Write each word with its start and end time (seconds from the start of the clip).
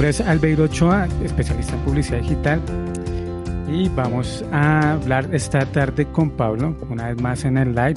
nombre 0.00 0.08
es 0.12 0.20
Albeiro 0.22 0.64
Ochoa, 0.64 1.06
especialista 1.22 1.74
en 1.74 1.80
publicidad 1.80 2.20
digital. 2.20 2.62
Y 3.68 3.90
vamos 3.90 4.42
a 4.50 4.92
hablar 4.92 5.28
esta 5.34 5.66
tarde 5.66 6.06
con 6.06 6.30
Pablo, 6.30 6.74
una 6.88 7.08
vez 7.08 7.20
más 7.20 7.44
en 7.44 7.58
el 7.58 7.74
live, 7.74 7.96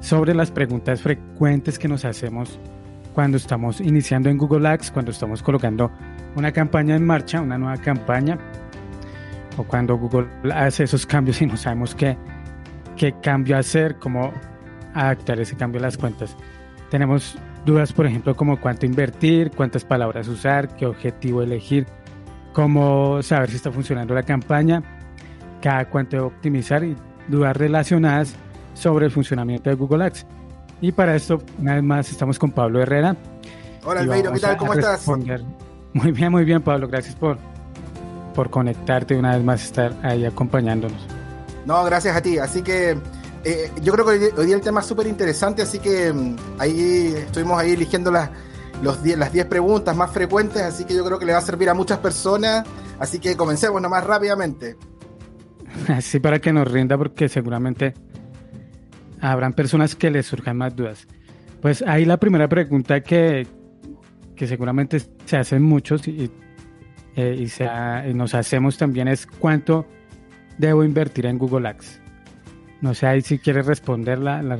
sobre 0.00 0.34
las 0.34 0.50
preguntas 0.50 1.02
frecuentes 1.02 1.78
que 1.78 1.88
nos 1.88 2.06
hacemos 2.06 2.58
cuando 3.12 3.36
estamos 3.36 3.82
iniciando 3.82 4.30
en 4.30 4.38
Google 4.38 4.66
Ads, 4.66 4.90
cuando 4.90 5.10
estamos 5.10 5.42
colocando 5.42 5.90
una 6.36 6.52
campaña 6.52 6.96
en 6.96 7.04
marcha, 7.04 7.42
una 7.42 7.58
nueva 7.58 7.76
campaña, 7.82 8.38
o 9.58 9.64
cuando 9.64 9.98
Google 9.98 10.28
hace 10.54 10.84
esos 10.84 11.04
cambios 11.04 11.42
y 11.42 11.46
no 11.46 11.58
sabemos 11.58 11.94
qué, 11.94 12.16
qué 12.96 13.14
cambio 13.22 13.58
hacer, 13.58 13.96
cómo 13.96 14.32
adaptar 14.94 15.38
ese 15.38 15.54
cambio 15.54 15.80
a 15.80 15.82
las 15.82 15.98
cuentas. 15.98 16.34
Tenemos 16.88 17.36
dudas, 17.66 17.92
por 17.92 18.06
ejemplo, 18.06 18.34
como 18.34 18.58
cuánto 18.58 18.86
invertir, 18.86 19.50
cuántas 19.50 19.84
palabras 19.84 20.28
usar, 20.28 20.74
qué 20.76 20.86
objetivo 20.86 21.42
elegir, 21.42 21.86
cómo 22.54 23.22
saber 23.22 23.50
si 23.50 23.56
está 23.56 23.70
funcionando 23.70 24.14
la 24.14 24.22
campaña, 24.22 24.82
cada 25.60 25.90
cuánto 25.90 26.26
optimizar 26.26 26.84
y 26.84 26.96
dudas 27.28 27.56
relacionadas 27.56 28.34
sobre 28.72 29.06
el 29.06 29.12
funcionamiento 29.12 29.68
de 29.68 29.76
Google 29.76 30.04
Ads. 30.04 30.26
Y 30.80 30.92
para 30.92 31.16
esto, 31.16 31.42
una 31.58 31.74
vez 31.74 31.82
más, 31.82 32.10
estamos 32.10 32.38
con 32.38 32.52
Pablo 32.52 32.80
Herrera. 32.80 33.16
Hola, 33.84 34.00
Albeiro, 34.00 34.32
¿qué 34.32 34.40
tal? 34.40 34.56
¿Cómo 34.56 34.72
estás? 34.72 35.06
Muy 35.92 36.12
bien, 36.12 36.30
muy 36.30 36.44
bien, 36.44 36.62
Pablo. 36.62 36.86
Gracias 36.86 37.16
por, 37.16 37.38
por 38.34 38.50
conectarte 38.50 39.16
una 39.16 39.34
vez 39.34 39.44
más, 39.44 39.64
estar 39.64 39.92
ahí 40.02 40.24
acompañándonos. 40.24 41.06
No, 41.64 41.82
gracias 41.84 42.14
a 42.16 42.22
ti. 42.22 42.38
Así 42.38 42.62
que 42.62 42.96
eh, 43.48 43.70
yo 43.80 43.92
creo 43.92 44.04
que 44.04 44.32
hoy, 44.36 44.46
día 44.46 44.56
el 44.56 44.60
tema 44.60 44.80
es 44.80 44.86
súper 44.86 45.06
interesante, 45.06 45.62
así 45.62 45.78
que 45.78 46.12
mm, 46.12 46.36
ahí 46.58 47.14
estuvimos 47.16 47.56
ahí 47.60 47.74
eligiendo 47.74 48.10
las, 48.10 48.28
las 48.82 49.32
10 49.32 49.46
preguntas 49.46 49.94
más 49.94 50.10
frecuentes, 50.10 50.62
así 50.62 50.84
que 50.84 50.96
yo 50.96 51.04
creo 51.04 51.16
que 51.16 51.26
le 51.26 51.32
va 51.32 51.38
a 51.38 51.42
servir 51.42 51.68
a 51.70 51.74
muchas 51.74 51.98
personas. 52.00 52.66
Así 52.98 53.20
que 53.20 53.36
comencemos 53.36 53.80
nomás 53.80 54.02
rápidamente. 54.02 54.76
Así 55.88 56.18
para 56.18 56.40
que 56.40 56.52
nos 56.52 56.68
rinda, 56.68 56.98
porque 56.98 57.28
seguramente 57.28 57.94
habrán 59.20 59.52
personas 59.52 59.94
que 59.94 60.10
les 60.10 60.26
surjan 60.26 60.56
más 60.56 60.74
dudas. 60.74 61.06
Pues 61.62 61.82
ahí 61.82 62.04
la 62.04 62.16
primera 62.16 62.48
pregunta 62.48 63.00
que, 63.00 63.46
que 64.34 64.46
seguramente 64.48 65.00
se 65.24 65.36
hacen 65.36 65.62
muchos 65.62 66.08
y, 66.08 66.32
eh, 67.14 67.36
y, 67.38 67.48
se, 67.48 67.68
y 68.08 68.14
nos 68.14 68.34
hacemos 68.34 68.76
también 68.76 69.06
es 69.06 69.24
cuánto 69.24 69.86
debo 70.58 70.82
invertir 70.82 71.26
en 71.26 71.38
Google 71.38 71.68
Ads. 71.68 72.05
No 72.80 72.94
sé 72.94 73.06
ahí 73.06 73.22
si 73.22 73.38
quieres 73.38 73.66
responder 73.66 74.18
la, 74.18 74.58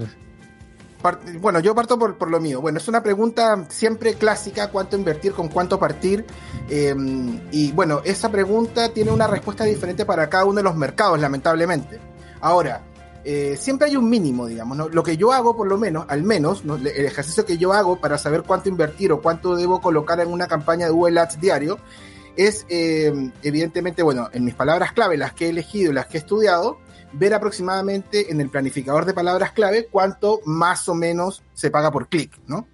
Bueno, 1.41 1.61
yo 1.61 1.75
parto 1.75 1.99
por, 1.99 2.31
lo 2.31 2.41
mío. 2.41 2.61
Bueno, 2.61 2.79
es 2.79 2.89
una 2.89 3.03
pregunta 3.03 3.67
siempre 3.69 4.15
clásica, 4.15 4.71
cuánto 4.71 4.97
invertir, 4.97 5.33
con 5.33 5.49
cuánto 5.49 5.79
partir. 5.79 6.25
Em, 6.69 7.41
y 7.51 7.73
bueno, 7.73 8.01
esa 8.05 8.31
pregunta 8.31 8.89
tiene 8.89 9.11
una 9.11 9.27
respuesta 9.27 9.65
diferente 9.65 10.05
para 10.05 10.29
cada 10.29 10.45
uno 10.45 10.57
de 10.57 10.63
los 10.63 10.77
mercados, 10.77 11.21
lamentablemente. 11.21 12.01
Ahora, 12.41 12.83
eh, 13.29 13.57
siempre 13.59 13.89
hay 13.89 13.97
un 13.97 14.09
mínimo, 14.09 14.47
digamos. 14.47 14.77
¿no? 14.77 14.89
Lo 14.89 15.03
que 15.03 15.17
yo 15.17 15.33
hago, 15.33 15.57
por 15.57 15.67
lo 15.67 15.77
menos, 15.77 16.07
al 16.09 16.23
menos, 16.23 16.63
el 16.65 16.87
ejercicio 16.87 17.45
que 17.45 17.59
yo 17.59 17.73
hago 17.73 18.01
para 18.01 18.19
saber 18.19 18.43
cuánto 18.43 18.69
invertir 18.69 19.13
o 19.13 19.21
cuánto 19.21 19.57
debo 19.57 19.81
colocar 19.81 20.21
en 20.21 20.29
una 20.29 20.47
campaña 20.47 20.87
de 20.87 20.93
Google 20.93 21.21
Ads 21.21 21.41
diario, 21.41 21.79
es 22.37 22.65
em, 22.69 23.33
evidentemente, 23.43 24.03
bueno, 24.03 24.29
en 24.33 24.45
mis 24.45 24.55
palabras 24.55 24.93
clave, 24.93 25.17
las 25.17 25.33
que 25.33 25.47
he 25.47 25.49
elegido 25.49 25.93
las 25.93 26.07
que 26.07 26.19
he 26.19 26.21
estudiado, 26.21 26.79
ver 27.13 27.35
aproximadamente 27.35 28.31
en 28.31 28.41
el 28.41 28.51
planificador 28.51 29.05
de 29.05 29.15
palabras 29.15 29.53
clave 29.53 29.89
cuánto 29.91 30.41
más 30.45 30.89
o 30.89 30.95
menos 30.95 31.43
se 31.55 31.71
paga 31.71 31.91
por 31.91 32.09
clic, 32.09 32.39
¿no? 32.47 32.67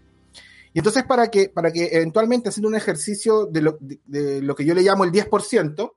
Y 0.75 0.79
entonces 0.79 1.05
para 1.05 1.29
que, 1.29 1.49
para 1.49 1.71
que 1.71 1.91
eventualmente 1.93 2.49
haciendo 2.49 2.69
un 2.69 2.75
ejercicio 2.75 3.47
de 3.47 3.61
lo, 3.61 3.79
de, 3.81 4.41
lo 4.41 4.55
que 4.55 4.65
yo 4.65 4.75
le 4.75 4.83
llamo 4.83 5.05
el 5.05 5.12
10%, 5.12 5.93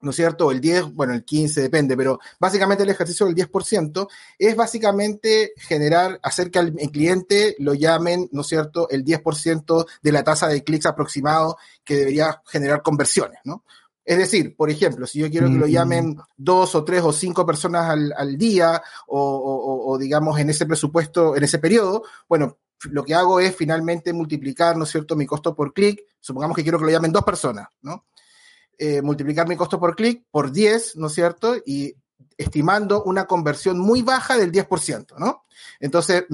¿no 0.00 0.10
es 0.10 0.16
cierto? 0.16 0.50
El 0.50 0.60
10, 0.60 0.92
bueno, 0.92 1.14
el 1.14 1.24
15 1.24 1.62
depende, 1.62 1.96
pero 1.96 2.18
básicamente 2.38 2.84
el 2.84 2.90
ejercicio 2.90 3.26
del 3.26 3.34
10% 3.34 4.08
es 4.38 4.54
básicamente 4.54 5.52
generar, 5.56 6.20
hacer 6.22 6.50
que 6.50 6.58
al 6.58 6.74
cliente 6.74 7.56
lo 7.58 7.72
llamen, 7.72 8.28
¿no 8.32 8.42
es 8.42 8.46
cierto?, 8.48 8.88
el 8.90 9.04
10% 9.04 9.86
de 10.02 10.12
la 10.12 10.22
tasa 10.22 10.48
de 10.48 10.62
clics 10.62 10.86
aproximado 10.86 11.56
que 11.82 11.96
debería 11.96 12.42
generar 12.46 12.82
conversiones, 12.82 13.40
¿no? 13.44 13.64
Es 14.06 14.18
decir, 14.18 14.54
por 14.54 14.70
ejemplo, 14.70 15.04
si 15.04 15.18
yo 15.18 15.28
quiero 15.28 15.48
que 15.48 15.58
lo 15.58 15.66
llamen 15.66 16.16
dos 16.36 16.76
o 16.76 16.84
tres 16.84 17.02
o 17.02 17.10
cinco 17.10 17.44
personas 17.44 17.90
al, 17.90 18.38
día 18.38 18.80
o, 19.08 19.98
digamos 19.98 20.38
en 20.38 20.48
ese 20.48 20.64
presupuesto, 20.64 21.34
en 21.34 21.42
ese 21.42 21.58
periodo, 21.58 22.04
bueno, 22.28 22.56
lo 22.84 23.04
que 23.04 23.16
hago 23.16 23.40
es 23.40 23.56
finalmente 23.56 24.12
multiplicar, 24.12 24.76
¿no 24.76 24.84
es 24.84 24.90
cierto?, 24.90 25.16
mi 25.16 25.26
costo 25.26 25.56
por 25.56 25.72
clic. 25.72 26.02
Supongamos 26.20 26.56
que 26.56 26.62
quiero 26.62 26.78
que 26.78 26.84
lo 26.84 26.90
llamen 26.92 27.10
dos 27.10 27.24
personas, 27.24 27.66
¿no? 27.82 28.06
Eh, 28.78 29.02
multiplicar 29.02 29.48
mi 29.48 29.56
costo 29.56 29.80
por 29.80 29.96
clic 29.96 30.24
por 30.30 30.52
10, 30.52 30.96
¿no 30.96 31.08
es 31.08 31.12
cierto? 31.14 31.56
Y 31.66 31.96
estimando 32.36 33.02
una 33.02 33.24
conversión 33.24 33.76
muy 33.80 34.02
baja 34.02 34.36
del 34.36 34.52
10%, 34.52 35.18
¿no? 35.18 35.46
Entonces, 35.80 36.26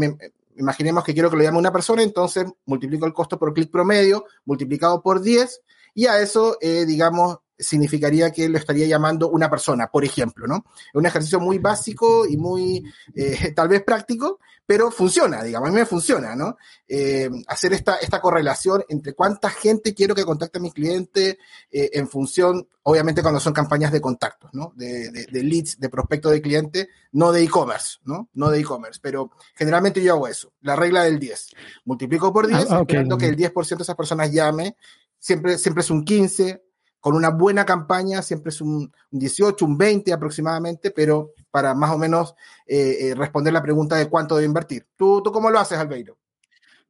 imaginemos 0.56 1.04
que 1.04 1.14
quiero 1.14 1.30
que 1.30 1.36
lo 1.36 1.42
llame 1.42 1.56
una 1.56 1.72
persona, 1.72 2.02
entonces 2.02 2.44
multiplico 2.66 3.06
el 3.06 3.14
costo 3.14 3.38
por 3.38 3.54
clic 3.54 3.70
promedio 3.70 4.26
multiplicado 4.44 5.00
por 5.00 5.22
10 5.22 5.62
y 5.94 6.06
a 6.06 6.20
eso, 6.20 6.58
eh, 6.60 6.84
digamos, 6.84 7.38
significaría 7.62 8.30
que 8.30 8.48
lo 8.48 8.58
estaría 8.58 8.86
llamando 8.86 9.30
una 9.30 9.48
persona, 9.48 9.88
por 9.88 10.04
ejemplo, 10.04 10.46
¿no? 10.46 10.64
Es 10.66 10.94
un 10.94 11.06
ejercicio 11.06 11.40
muy 11.40 11.58
básico 11.58 12.26
y 12.26 12.36
muy, 12.36 12.84
eh, 13.14 13.52
tal 13.56 13.68
vez 13.68 13.82
práctico, 13.82 14.40
pero 14.64 14.90
funciona, 14.90 15.42
digamos, 15.42 15.68
a 15.68 15.72
mí 15.72 15.78
me 15.78 15.86
funciona, 15.86 16.36
¿no? 16.36 16.56
Eh, 16.86 17.28
hacer 17.48 17.72
esta, 17.72 17.96
esta 17.96 18.20
correlación 18.20 18.84
entre 18.88 19.12
cuánta 19.12 19.50
gente 19.50 19.94
quiero 19.94 20.14
que 20.14 20.24
contacte 20.24 20.58
a 20.58 20.62
mi 20.62 20.70
cliente 20.70 21.38
eh, 21.70 21.90
en 21.92 22.08
función, 22.08 22.68
obviamente 22.82 23.22
cuando 23.22 23.40
son 23.40 23.52
campañas 23.52 23.92
de 23.92 24.00
contactos, 24.00 24.50
¿no? 24.52 24.72
De, 24.76 25.10
de, 25.10 25.42
leads, 25.42 25.78
de 25.78 25.88
prospecto 25.88 26.30
de 26.30 26.40
cliente, 26.40 26.88
no 27.12 27.32
de 27.32 27.42
e-commerce, 27.42 27.98
¿no? 28.04 28.28
No 28.34 28.50
de 28.50 28.60
e-commerce, 28.60 29.00
pero 29.02 29.30
generalmente 29.54 30.02
yo 30.02 30.14
hago 30.14 30.28
eso, 30.28 30.52
la 30.60 30.76
regla 30.76 31.04
del 31.04 31.18
10. 31.18 31.48
Multiplico 31.84 32.32
por 32.32 32.46
10, 32.46 32.70
ah, 32.70 32.80
esperando 32.80 33.18
que 33.18 33.26
el 33.26 33.36
10% 33.36 33.76
de 33.76 33.82
esas 33.82 33.96
personas 33.96 34.32
llame, 34.32 34.76
siempre, 35.18 35.58
siempre 35.58 35.82
es 35.82 35.90
un 35.90 36.04
15, 36.04 36.62
con 37.02 37.16
una 37.16 37.30
buena 37.30 37.66
campaña 37.66 38.22
siempre 38.22 38.50
es 38.50 38.60
un 38.60 38.92
18, 39.10 39.66
un 39.66 39.76
20 39.76 40.12
aproximadamente, 40.12 40.92
pero 40.92 41.32
para 41.50 41.74
más 41.74 41.90
o 41.90 41.98
menos 41.98 42.36
eh, 42.64 42.96
eh, 43.00 43.14
responder 43.16 43.52
la 43.52 43.60
pregunta 43.60 43.96
de 43.96 44.08
cuánto 44.08 44.36
debe 44.36 44.46
invertir. 44.46 44.86
¿Tú, 44.94 45.20
¿Tú 45.20 45.32
cómo 45.32 45.50
lo 45.50 45.58
haces, 45.58 45.78
Albeiro? 45.78 46.16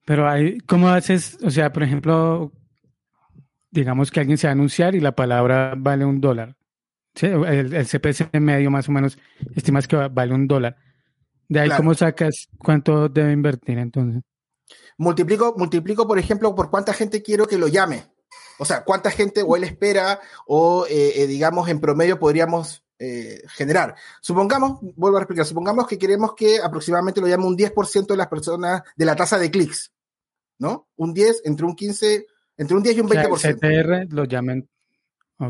Pero 0.04 0.28
hay, 0.28 0.58
¿cómo 0.60 0.90
haces? 0.90 1.38
O 1.42 1.50
sea, 1.50 1.72
por 1.72 1.82
ejemplo, 1.82 2.52
digamos 3.70 4.10
que 4.10 4.20
alguien 4.20 4.36
se 4.36 4.48
va 4.48 4.50
a 4.50 4.52
anunciar 4.52 4.94
y 4.94 5.00
la 5.00 5.16
palabra 5.16 5.72
vale 5.78 6.04
un 6.04 6.20
dólar. 6.20 6.56
El, 7.18 7.72
el, 7.72 7.86
CPC 7.86 8.38
medio 8.38 8.70
más 8.70 8.90
o 8.90 8.92
menos 8.92 9.16
estimas 9.56 9.88
que 9.88 9.96
vale 9.96 10.34
un 10.34 10.46
dólar. 10.46 10.76
De 11.48 11.58
ahí, 11.58 11.70
¿cómo 11.74 11.94
sacas 11.94 12.50
cuánto 12.58 13.08
debe 13.08 13.32
invertir 13.32 13.78
entonces? 13.78 14.22
Multiplico, 14.98 15.54
multiplico, 15.56 16.06
por 16.06 16.18
ejemplo, 16.18 16.54
por 16.54 16.68
cuánta 16.68 16.92
gente 16.92 17.22
quiero 17.22 17.46
que 17.46 17.56
lo 17.56 17.68
llame. 17.68 18.11
O 18.62 18.64
sea, 18.64 18.84
cuánta 18.84 19.10
gente 19.10 19.42
o 19.44 19.56
él 19.56 19.64
espera 19.64 20.20
o, 20.46 20.86
eh, 20.88 21.14
eh, 21.16 21.26
digamos, 21.26 21.68
en 21.68 21.80
promedio 21.80 22.20
podríamos 22.20 22.84
eh, 23.00 23.42
generar. 23.48 23.96
Supongamos, 24.20 24.78
vuelvo 24.94 25.18
a 25.18 25.22
explicar, 25.22 25.44
supongamos 25.44 25.88
que 25.88 25.98
queremos 25.98 26.34
que 26.36 26.60
aproximadamente 26.60 27.20
lo 27.20 27.26
llame 27.26 27.44
un 27.44 27.58
10% 27.58 28.06
de 28.06 28.16
las 28.16 28.28
personas 28.28 28.82
de 28.94 29.04
la 29.04 29.16
tasa 29.16 29.36
de 29.36 29.50
clics, 29.50 29.92
¿no? 30.60 30.86
Un 30.94 31.12
10, 31.12 31.42
entre 31.44 31.66
un 31.66 31.74
15, 31.74 32.24
entre 32.56 32.76
un 32.76 32.84
10 32.84 32.98
y 32.98 33.00
un 33.00 33.08
20%. 33.08 33.32
O 33.32 33.36
sea, 33.36 33.52
CTR 33.52 34.14
lo 34.14 34.26
llamen. 34.26 34.68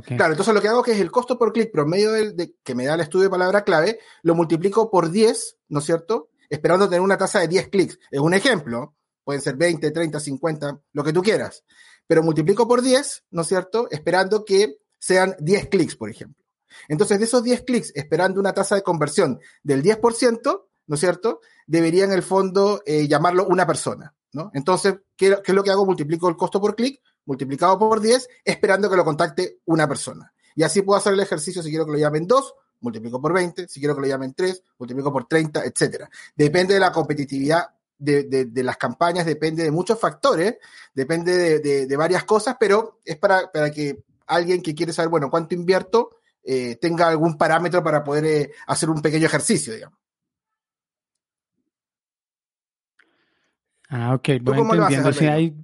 Claro, 0.06 0.32
entonces 0.32 0.54
lo 0.54 0.62
que 0.62 0.68
hago 0.68 0.86
es 0.86 0.98
el 0.98 1.10
costo 1.10 1.38
por 1.38 1.52
clic 1.52 1.70
promedio 1.70 2.12
de, 2.12 2.54
que 2.64 2.74
me 2.74 2.86
da 2.86 2.94
el 2.94 3.02
estudio 3.02 3.24
de 3.24 3.30
palabra 3.30 3.62
clave, 3.62 3.98
lo 4.22 4.34
multiplico 4.34 4.90
por 4.90 5.10
10, 5.10 5.58
¿no 5.68 5.80
es 5.80 5.84
cierto? 5.84 6.30
Esperando 6.48 6.88
tener 6.88 7.02
una 7.02 7.18
tasa 7.18 7.40
de 7.40 7.48
10 7.48 7.68
clics. 7.68 7.98
Es 8.10 8.20
un 8.20 8.32
ejemplo, 8.32 8.94
pueden 9.22 9.42
ser 9.42 9.56
20, 9.56 9.90
30, 9.90 10.18
50, 10.18 10.80
lo 10.94 11.04
que 11.04 11.12
tú 11.12 11.20
quieras 11.20 11.62
pero 12.06 12.22
multiplico 12.22 12.66
por 12.68 12.82
10, 12.82 13.24
¿no 13.30 13.42
es 13.42 13.48
cierto? 13.48 13.88
Esperando 13.90 14.44
que 14.44 14.78
sean 14.98 15.34
10 15.40 15.68
clics, 15.68 15.96
por 15.96 16.10
ejemplo. 16.10 16.42
Entonces, 16.88 17.18
de 17.18 17.24
esos 17.24 17.42
10 17.42 17.62
clics, 17.62 17.92
esperando 17.94 18.40
una 18.40 18.52
tasa 18.52 18.74
de 18.74 18.82
conversión 18.82 19.40
del 19.62 19.82
10%, 19.82 20.62
¿no 20.86 20.94
es 20.94 21.00
cierto? 21.00 21.40
Debería 21.66 22.04
en 22.04 22.12
el 22.12 22.22
fondo 22.22 22.82
eh, 22.86 23.06
llamarlo 23.08 23.46
una 23.46 23.66
persona, 23.66 24.14
¿no? 24.32 24.50
Entonces, 24.54 24.96
¿qué, 25.16 25.36
es 25.44 25.54
lo 25.54 25.62
que 25.62 25.70
hago? 25.70 25.86
Multiplico 25.86 26.28
el 26.28 26.36
costo 26.36 26.60
por 26.60 26.74
clic, 26.74 27.00
multiplicado 27.24 27.78
por 27.78 28.00
10, 28.00 28.28
esperando 28.44 28.90
que 28.90 28.96
lo 28.96 29.04
contacte 29.04 29.58
una 29.66 29.88
persona. 29.88 30.32
Y 30.54 30.62
así 30.62 30.82
puedo 30.82 30.98
hacer 30.98 31.14
el 31.14 31.20
ejercicio 31.20 31.62
si 31.62 31.70
quiero 31.70 31.86
que 31.86 31.92
lo 31.92 31.98
llamen 31.98 32.26
2, 32.26 32.54
multiplico 32.80 33.20
por 33.20 33.32
20, 33.32 33.68
si 33.68 33.80
quiero 33.80 33.94
que 33.94 34.02
lo 34.02 34.06
llamen 34.06 34.34
3, 34.34 34.62
multiplico 34.78 35.12
por 35.12 35.26
30, 35.26 35.64
etcétera. 35.64 36.10
Depende 36.34 36.74
de 36.74 36.80
la 36.80 36.92
competitividad 36.92 37.68
de, 38.02 38.62
las 38.62 38.76
campañas 38.76 39.26
depende 39.26 39.62
de 39.62 39.70
muchos 39.70 39.98
factores, 39.98 40.56
depende 40.94 41.60
de, 41.60 41.96
varias 41.96 42.24
cosas, 42.24 42.56
pero 42.58 43.00
es 43.04 43.16
para, 43.16 43.50
que 43.74 44.04
alguien 44.26 44.62
que 44.62 44.74
quiere 44.74 44.92
saber, 44.92 45.10
bueno, 45.10 45.30
cuánto 45.30 45.54
invierto, 45.54 46.18
eh, 46.44 46.76
tenga 46.80 47.08
algún 47.08 47.38
parámetro 47.38 47.82
para 47.82 48.02
poder 48.02 48.24
eh, 48.24 48.50
hacer 48.66 48.90
un 48.90 49.00
pequeño 49.00 49.26
ejercicio, 49.26 49.74
digamos. 49.74 49.98
Ah, 53.88 54.14
ok, 54.14 54.28
voy 54.40 54.58
entendiendo. 54.58 55.12
si 55.12 55.26
hay, 55.26 55.54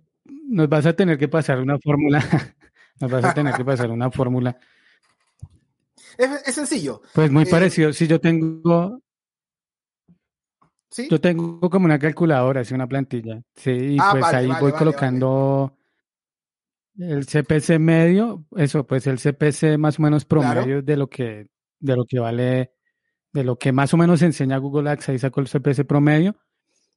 nos 0.48 0.68
vas 0.68 0.84
a 0.86 0.92
tener 0.92 1.16
que 1.18 1.28
pasar 1.28 1.60
una 1.60 1.78
fórmula 1.78 2.22
Nos 3.00 3.10
vas 3.10 3.24
a 3.24 3.34
tener 3.34 3.54
que 3.54 3.64
pasar 3.64 3.90
una 3.90 4.10
fórmula. 4.10 4.56
Es, 6.16 6.54
sencillo. 6.54 7.02
Pues 7.14 7.30
muy 7.30 7.44
eh, 7.44 7.50
parecido. 7.50 7.92
Si 7.92 8.06
yo 8.06 8.20
tengo. 8.20 9.00
¿Sí? 10.90 11.08
Yo 11.10 11.20
tengo 11.20 11.60
como 11.68 11.84
una 11.84 11.98
calculadora, 11.98 12.62
así 12.62 12.74
una 12.74 12.86
plantilla. 12.86 13.42
Sí, 13.54 13.70
y 13.70 13.96
ah, 14.00 14.10
pues 14.12 14.24
ahí 14.26 14.50
voy 14.60 14.72
colocando 14.72 15.76
el 16.98 17.26
CPC 17.26 17.78
medio, 17.78 18.44
eso, 18.56 18.86
pues 18.86 19.06
el 19.06 19.18
CPC 19.18 19.78
más 19.78 19.98
o 19.98 20.02
menos 20.02 20.24
promedio 20.24 20.82
de 20.82 20.96
lo 20.96 21.08
que, 21.08 21.48
de 21.78 21.96
lo 21.96 22.04
que 22.04 22.18
vale, 22.18 22.72
de 23.32 23.44
lo 23.44 23.56
que 23.56 23.70
más 23.70 23.94
o 23.94 23.96
menos 23.96 24.22
enseña 24.22 24.56
Google 24.58 24.90
Ads, 24.90 25.10
ahí 25.10 25.18
saco 25.18 25.40
el 25.40 25.48
CPC 25.48 25.84
promedio. 25.86 26.36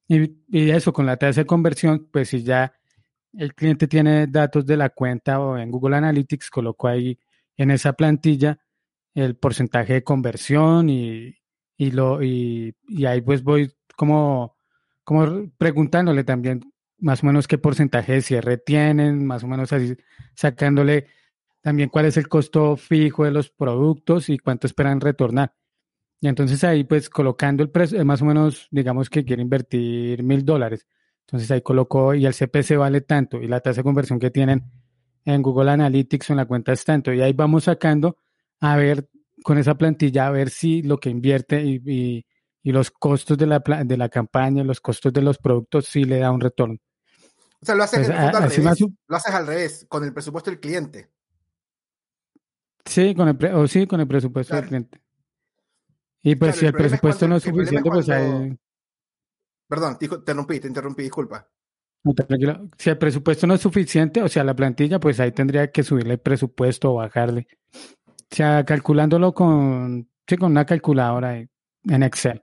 Y, 0.08 0.42
y 0.48 0.70
eso, 0.70 0.92
con 0.92 1.06
la 1.06 1.16
tasa 1.16 1.42
de 1.42 1.46
conversión, 1.46 2.08
pues 2.10 2.30
si 2.30 2.42
ya 2.42 2.74
el 3.32 3.54
cliente 3.54 3.86
tiene 3.86 4.26
datos 4.26 4.66
de 4.66 4.76
la 4.76 4.90
cuenta 4.90 5.40
o 5.40 5.56
en 5.56 5.70
Google 5.70 5.96
Analytics, 5.96 6.50
coloco 6.50 6.88
ahí 6.88 7.18
en 7.56 7.70
esa 7.70 7.92
plantilla 7.92 8.58
el 9.14 9.36
porcentaje 9.36 9.94
de 9.94 10.04
conversión 10.04 10.88
y, 10.90 11.36
y 11.76 11.90
lo, 11.90 12.22
y, 12.22 12.74
y 12.88 13.04
ahí 13.04 13.20
pues 13.20 13.42
voy 13.42 13.72
como, 14.02 14.56
como 15.04 15.48
preguntándole 15.58 16.24
también 16.24 16.72
más 16.98 17.22
o 17.22 17.26
menos 17.26 17.46
qué 17.46 17.56
porcentaje 17.56 18.14
de 18.14 18.22
cierre 18.22 18.58
tienen, 18.58 19.24
más 19.24 19.44
o 19.44 19.46
menos 19.46 19.72
así 19.72 19.96
sacándole 20.34 21.06
también 21.60 21.88
cuál 21.88 22.06
es 22.06 22.16
el 22.16 22.26
costo 22.26 22.76
fijo 22.76 23.24
de 23.24 23.30
los 23.30 23.50
productos 23.50 24.28
y 24.28 24.38
cuánto 24.38 24.66
esperan 24.66 25.00
retornar. 25.00 25.54
Y 26.20 26.26
entonces 26.26 26.64
ahí 26.64 26.82
pues 26.82 27.08
colocando 27.08 27.62
el 27.62 27.70
precio, 27.70 28.00
eh, 28.00 28.04
más 28.04 28.20
o 28.22 28.24
menos 28.24 28.66
digamos 28.72 29.08
que 29.08 29.24
quiere 29.24 29.40
invertir 29.40 30.24
mil 30.24 30.44
dólares. 30.44 30.88
Entonces 31.20 31.48
ahí 31.52 31.60
colocó 31.60 32.12
y 32.12 32.26
el 32.26 32.34
CPC 32.34 32.76
vale 32.76 33.02
tanto 33.02 33.40
y 33.40 33.46
la 33.46 33.60
tasa 33.60 33.82
de 33.82 33.84
conversión 33.84 34.18
que 34.18 34.32
tienen 34.32 34.64
en 35.24 35.42
Google 35.42 35.70
Analytics 35.70 36.30
o 36.30 36.32
en 36.32 36.38
la 36.38 36.46
cuenta 36.46 36.72
es 36.72 36.84
tanto. 36.84 37.12
Y 37.12 37.20
ahí 37.20 37.34
vamos 37.34 37.64
sacando 37.64 38.16
a 38.58 38.76
ver 38.76 39.08
con 39.44 39.58
esa 39.58 39.76
plantilla 39.76 40.26
a 40.26 40.32
ver 40.32 40.50
si 40.50 40.82
lo 40.82 40.98
que 40.98 41.08
invierte 41.08 41.62
y, 41.62 41.80
y, 41.86 42.26
los 42.70 42.92
costos 42.92 43.36
de 43.36 43.46
la, 43.46 43.58
de 43.58 43.96
la 43.96 44.08
campaña, 44.08 44.62
los 44.62 44.80
costos 44.80 45.12
de 45.12 45.22
los 45.22 45.38
productos 45.38 45.86
sí 45.86 46.04
le 46.04 46.18
da 46.20 46.30
un 46.30 46.40
retorno. 46.40 46.78
O 47.60 47.66
sea, 47.66 47.74
lo 47.74 47.82
haces, 47.82 48.06
pues, 48.06 48.18
al 48.18 48.32
revés, 48.32 48.80
lo 49.08 49.16
haces 49.16 49.34
al 49.34 49.46
revés, 49.46 49.86
con 49.88 50.04
el 50.04 50.12
presupuesto 50.12 50.50
del 50.50 50.60
cliente. 50.60 51.10
Sí, 52.84 53.14
con 53.14 53.28
el, 53.28 53.54
o 53.54 53.66
sí, 53.68 53.86
con 53.86 54.00
el 54.00 54.08
presupuesto 54.08 54.56
del 54.56 54.66
cliente. 54.66 55.00
Y 56.22 56.36
pues 56.36 56.56
si 56.56 56.66
el, 56.66 56.72
presupuesto 56.72 57.26
no 57.26 57.36
es 57.36 57.42
suficiente, 57.42 57.90
pues 57.90 58.08
hay... 58.08 58.56
Perdón, 59.68 59.98
te 59.98 60.06
interrumpí, 60.06 60.60
te 60.60 60.68
interrumpí, 60.68 61.02
disculpa. 61.02 61.48
si 62.78 62.90
el 62.90 62.98
presupuesto 62.98 63.46
no 63.46 63.54
es 63.54 63.60
suficiente, 63.60 64.22
o 64.22 64.28
sea, 64.28 64.44
la 64.44 64.54
plantilla, 64.54 65.00
pues 65.00 65.18
ahí 65.18 65.32
tendría 65.32 65.70
que 65.70 65.82
subirle 65.82 66.14
el 66.14 66.20
presupuesto 66.20 66.92
o 66.92 66.96
bajarle. 66.96 67.48
O 67.74 68.34
sea, 68.34 68.64
calculándolo 68.64 69.34
con, 69.34 70.08
sí, 70.26 70.36
con 70.36 70.52
una 70.52 70.64
calculadora 70.64 71.36
en 71.36 72.02
Excel. 72.02 72.42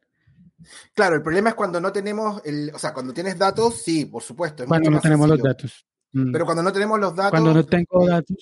Claro, 0.93 1.15
el 1.15 1.21
problema 1.21 1.49
es 1.49 1.55
cuando 1.55 1.79
no 1.79 1.91
tenemos, 1.91 2.41
el, 2.45 2.71
o 2.73 2.79
sea, 2.79 2.93
cuando 2.93 3.13
tienes 3.13 3.37
datos, 3.37 3.81
sí, 3.81 4.05
por 4.05 4.21
supuesto. 4.21 4.65
cuando 4.65 4.91
no 4.91 4.99
tenemos 4.99 5.27
los 5.29 5.41
datos. 5.41 5.85
Mm. 6.11 6.31
Pero 6.31 6.45
cuando 6.45 6.63
no 6.63 6.73
tenemos 6.73 6.99
los 6.99 7.15
datos. 7.15 7.31
Cuando 7.31 7.53
no 7.53 7.65
tengo 7.65 8.07
datos. 8.07 8.37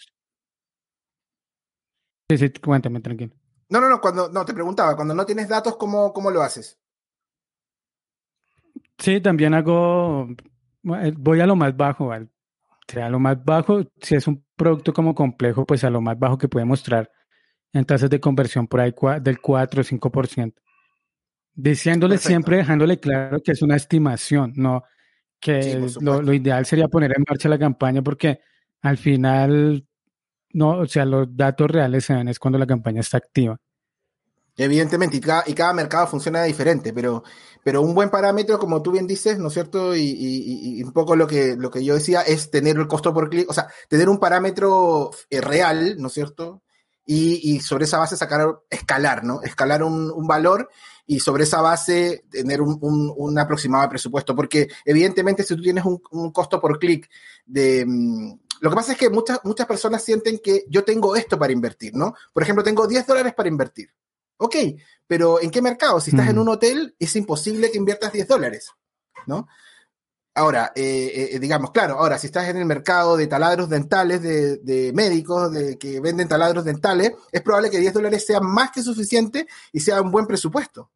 Sí, 2.30 2.38
sí, 2.38 2.50
cuéntame, 2.54 3.00
tranquilo. 3.00 3.34
No, 3.70 3.82
no, 3.82 3.90
no, 3.90 4.02
cuando, 4.02 4.30
no, 4.30 4.46
te 4.46 4.54
preguntaba, 4.54 4.96
cuando 4.96 5.14
no 5.14 5.26
tienes 5.26 5.48
datos, 5.48 5.76
¿cómo, 5.78 6.14
cómo 6.14 6.32
lo 6.32 6.42
haces? 6.42 6.80
Sí, 8.98 9.22
también 9.22 9.54
hago, 9.54 10.28
voy 10.82 11.40
a 11.40 11.46
lo 11.46 11.56
más 11.56 11.76
bajo, 11.76 12.12
al, 12.12 12.30
a 12.96 13.10
lo 13.10 13.20
más 13.20 13.44
bajo, 13.44 13.84
si 14.02 14.16
es 14.16 14.28
un 14.28 14.44
producto 14.56 14.94
como 14.94 15.14
complejo, 15.14 15.66
pues 15.66 15.84
a 15.84 15.90
lo 15.90 16.02
más 16.02 16.18
bajo 16.18 16.38
que 16.38 16.48
puede 16.48 16.66
mostrar 16.66 17.12
en 17.74 17.86
tasas 17.86 18.10
de 18.10 18.20
conversión 18.20 18.68
por 18.68 18.80
ahí 18.80 18.94
del 19.22 19.40
4 19.40 19.82
o 19.82 19.84
5%. 19.84 20.54
Diciéndole 21.60 22.20
siempre, 22.20 22.58
dejándole 22.58 23.00
claro 23.00 23.42
que 23.42 23.54
es 23.54 23.64
una 23.64 23.76
estimación, 23.76 24.54
no 24.56 24.84
que 25.40 25.90
lo, 26.02 26.34
ideal 26.34 26.66
sería 26.68 26.88
poner 26.88 27.14
en 27.16 27.24
marcha 27.28 27.50
la 27.50 27.58
campaña 27.58 28.04
porque 28.04 28.42
al 28.82 28.98
final, 29.00 29.88
no, 30.54 30.80
o 30.80 30.86
sea, 30.86 31.04
los 31.06 31.36
datos 31.36 31.70
reales 31.70 32.06
se 32.06 32.14
ven 32.14 32.28
es 32.28 32.38
cuando 32.38 32.60
la 32.60 32.68
campaña 32.68 33.02
está 33.02 33.18
activa. 33.18 33.58
Evidentemente, 34.56 35.18
y 35.18 35.20
cada, 35.20 35.44
y 35.48 35.56
cada 35.56 35.74
mercado 35.74 36.06
funciona 36.06 36.44
diferente, 36.44 36.94
pero, 36.94 37.24
pero 37.64 37.82
un 37.82 37.96
buen 37.96 38.12
parámetro, 38.12 38.60
como 38.60 38.84
tú 38.84 38.92
bien 38.92 39.08
dices, 39.08 39.40
¿no 39.40 39.48
es 39.48 39.54
cierto? 39.54 39.96
Y, 39.96 40.84
un 40.84 40.94
poco 40.94 41.16
lo 41.16 41.26
que, 41.26 41.56
lo 41.56 41.72
que 41.72 41.84
yo 41.84 41.96
decía 41.96 42.22
es 42.22 42.52
tener 42.52 42.78
el 42.78 42.88
costo 42.88 43.16
por 43.16 43.32
clic, 43.32 43.50
o 43.50 43.54
sea, 43.54 43.68
tener 43.90 44.10
un 44.10 44.20
parámetro 44.20 45.10
eh, 45.32 45.42
real, 45.42 45.96
¿no 45.98 46.08
es 46.08 46.14
cierto? 46.14 46.62
Y, 47.04 47.62
sobre 47.62 47.86
esa 47.86 48.00
base 48.00 48.16
sacar, 48.16 48.60
escalar, 48.70 49.24
¿no? 49.24 49.42
Escalar 49.42 49.82
un, 49.82 50.12
un 50.12 50.28
valor 50.28 50.70
y 51.08 51.22
sobre 51.22 51.46
esa 51.46 51.62
base 51.62 52.26
tener 52.30 52.62
un, 52.62 52.78
un, 52.82 53.40
aproximado 53.40 53.84
de 53.84 53.90
presupuesto, 53.90 54.36
porque 54.36 54.68
evidentemente 54.84 55.44
si 55.44 55.56
tú 55.56 55.62
tienes 55.62 55.86
un, 55.86 56.32
costo 56.32 56.60
por 56.60 56.78
clic 56.78 57.10
de... 57.46 57.86
Mm, 57.88 58.34
lo 58.60 58.70
que 58.70 58.76
pasa 58.76 58.92
es 58.92 58.98
que 58.98 59.10
muchas, 59.10 59.40
muchas 59.44 59.68
personas 59.68 60.04
sienten 60.04 60.40
que 60.40 60.66
yo 60.68 60.84
tengo 60.84 61.16
esto 61.16 61.40
para 61.40 61.54
invertir, 61.54 61.96
¿no? 61.96 62.14
Por 62.34 62.44
ejemplo, 62.44 62.64
tengo 62.64 62.88
10 62.88 63.08
dólares 63.08 63.34
para 63.36 63.48
invertir. 63.48 63.90
Ok, 64.38 64.56
pero 65.06 65.42
¿en 65.42 65.50
qué 65.50 65.62
mercado? 65.62 66.02
Si 66.02 66.10
estás 66.10 66.30
en 66.30 66.40
un 66.40 66.50
hotel, 66.50 66.96
es 67.00 67.16
imposible 67.16 67.72
que 67.72 67.78
inviertas 67.78 68.12
10 68.12 68.28
dólares, 68.28 68.72
¿no? 69.28 69.48
Ahora, 70.34 70.72
eh, 70.76 71.30
eh, 71.34 71.40
digamos, 71.40 71.72
claro, 71.72 72.00
ahora 72.00 72.20
si 72.20 72.28
estás 72.28 72.48
en 72.50 72.58
el 72.58 72.66
mercado 72.66 73.16
de 73.16 73.28
taladros 73.28 73.70
dentales, 73.70 74.22
de, 74.22 74.58
de, 74.58 74.92
médicos 74.94 75.52
de, 75.52 75.78
que 75.78 76.00
venden 76.00 76.28
taladros 76.28 76.66
dentales, 76.66 77.14
es 77.32 77.42
probable 77.42 77.70
que 77.70 77.80
10 77.80 77.94
dólares 77.94 78.26
sea 78.26 78.40
más 78.40 78.72
que 78.72 78.84
suficiente 78.84 79.48
y 79.72 79.80
sea 79.80 80.02
un 80.02 80.12
buen 80.12 80.28
presupuesto 80.28 80.92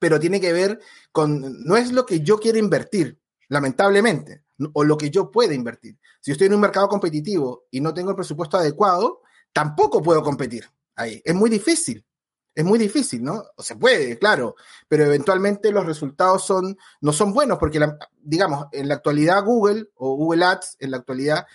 pero 0.00 0.18
tiene 0.18 0.40
que 0.40 0.52
ver 0.52 0.80
con, 1.12 1.62
no 1.62 1.76
es 1.76 1.92
lo 1.92 2.04
que 2.04 2.22
yo 2.22 2.40
quiero 2.40 2.58
invertir, 2.58 3.20
lamentablemente, 3.48 4.42
o 4.72 4.82
lo 4.82 4.96
que 4.96 5.10
yo 5.10 5.30
pueda 5.30 5.54
invertir. 5.54 5.96
Si 6.20 6.32
estoy 6.32 6.48
en 6.48 6.54
un 6.54 6.60
mercado 6.60 6.88
competitivo 6.88 7.66
y 7.70 7.80
no 7.80 7.94
tengo 7.94 8.10
el 8.10 8.16
presupuesto 8.16 8.56
adecuado, 8.56 9.20
tampoco 9.52 10.02
puedo 10.02 10.22
competir 10.22 10.68
ahí. 10.96 11.22
Es 11.24 11.34
muy 11.34 11.48
difícil. 11.48 12.04
Es 12.52 12.64
muy 12.64 12.78
difícil, 12.78 13.22
¿no? 13.22 13.44
O 13.56 13.62
se 13.62 13.76
puede, 13.76 14.18
claro, 14.18 14.56
pero 14.88 15.04
eventualmente 15.04 15.70
los 15.70 15.86
resultados 15.86 16.44
son, 16.44 16.76
no 17.00 17.12
son 17.12 17.32
buenos 17.32 17.58
porque, 17.58 17.80
digamos, 18.20 18.66
en 18.72 18.88
la 18.88 18.94
actualidad 18.94 19.44
Google 19.44 19.88
o 19.94 20.16
Google 20.16 20.44
Ads, 20.44 20.76
en 20.80 20.90
la 20.90 20.96
actualidad, 20.96 21.46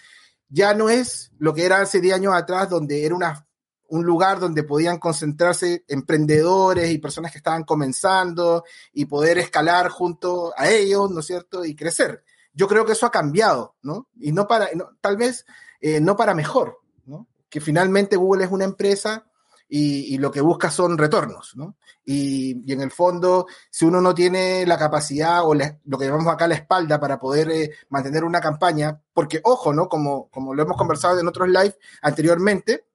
ya 0.48 0.74
no 0.74 0.90
es 0.90 1.32
lo 1.38 1.54
que 1.54 1.66
era 1.66 1.82
hace 1.82 2.00
10 2.00 2.16
años 2.16 2.34
atrás, 2.34 2.70
donde 2.70 3.06
era 3.06 3.14
una 3.14 3.45
un 3.90 4.06
lugar 4.06 4.40
donde 4.40 4.64
podían 4.64 5.00
concentrarse 5.00 5.84
emprendedores 5.88 6.92
y 6.92 6.98
personas 6.98 7.32
que 7.32 7.38
estaban 7.38 7.64
comenzando 7.64 8.64
y 8.94 9.06
poder 9.06 9.38
escalar 9.38 9.90
junto 9.90 10.54
a 10.58 10.70
ellos, 10.70 11.12
¿no 11.12 11.20
es 11.20 11.26
cierto? 11.26 11.66
Y 11.66 11.76
crecer. 11.76 12.24
Yo 12.54 12.68
creo 12.68 12.86
que 12.86 12.94
eso 12.94 13.06
ha 13.06 13.12
cambiado, 13.12 13.76
¿no? 13.82 14.08
Y 14.20 14.32
no 14.32 14.48
para, 14.48 14.70
tal 15.02 15.18
vez 15.18 15.46
eh, 15.82 16.00
no 16.00 16.16
para 16.16 16.34
mejor, 16.34 16.82
¿no? 17.06 17.28
Que 17.50 17.62
finalmente 17.62 18.16
Google 18.16 18.46
es 18.46 18.52
una 18.52 18.66
empresa 18.66 19.26
y, 19.68 20.18
lo 20.20 20.32
que 20.32 20.42
busca 20.42 20.70
son 20.70 20.98
retornos, 20.98 21.56
¿no? 21.56 21.76
Y, 22.06 22.72
en 22.72 22.82
el 22.82 22.92
fondo, 22.92 23.48
si 23.70 23.86
uno 23.86 24.00
no 24.00 24.14
tiene 24.14 24.66
la 24.66 24.78
capacidad 24.78 25.44
o 25.44 25.54
lo 25.54 25.98
que 25.98 26.06
llamamos 26.06 26.34
acá 26.34 26.48
la 26.48 26.56
espalda 26.56 27.00
para 27.00 27.20
poder 27.20 27.50
eh, 27.50 27.72
mantener 27.90 28.24
una 28.24 28.40
campaña, 28.40 29.02
porque 29.14 29.42
ojo, 29.44 29.74
¿no? 29.74 29.90
Como, 29.90 30.30
como 30.30 30.54
lo 30.54 30.64
hemos 30.64 30.78
conversado 30.78 31.20
en 31.20 31.28
otros 31.28 31.50
live 31.50 31.76
anteriormente, 32.02 32.86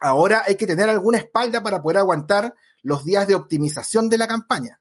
Ahora 0.00 0.44
hay 0.46 0.56
que 0.56 0.66
tener 0.66 0.88
alguna 0.88 1.18
espalda 1.18 1.62
para 1.62 1.82
poder 1.82 1.98
aguantar 1.98 2.54
los 2.82 3.04
días 3.04 3.26
de 3.26 3.34
optimización 3.34 4.08
de 4.08 4.18
la 4.18 4.28
campaña. 4.28 4.80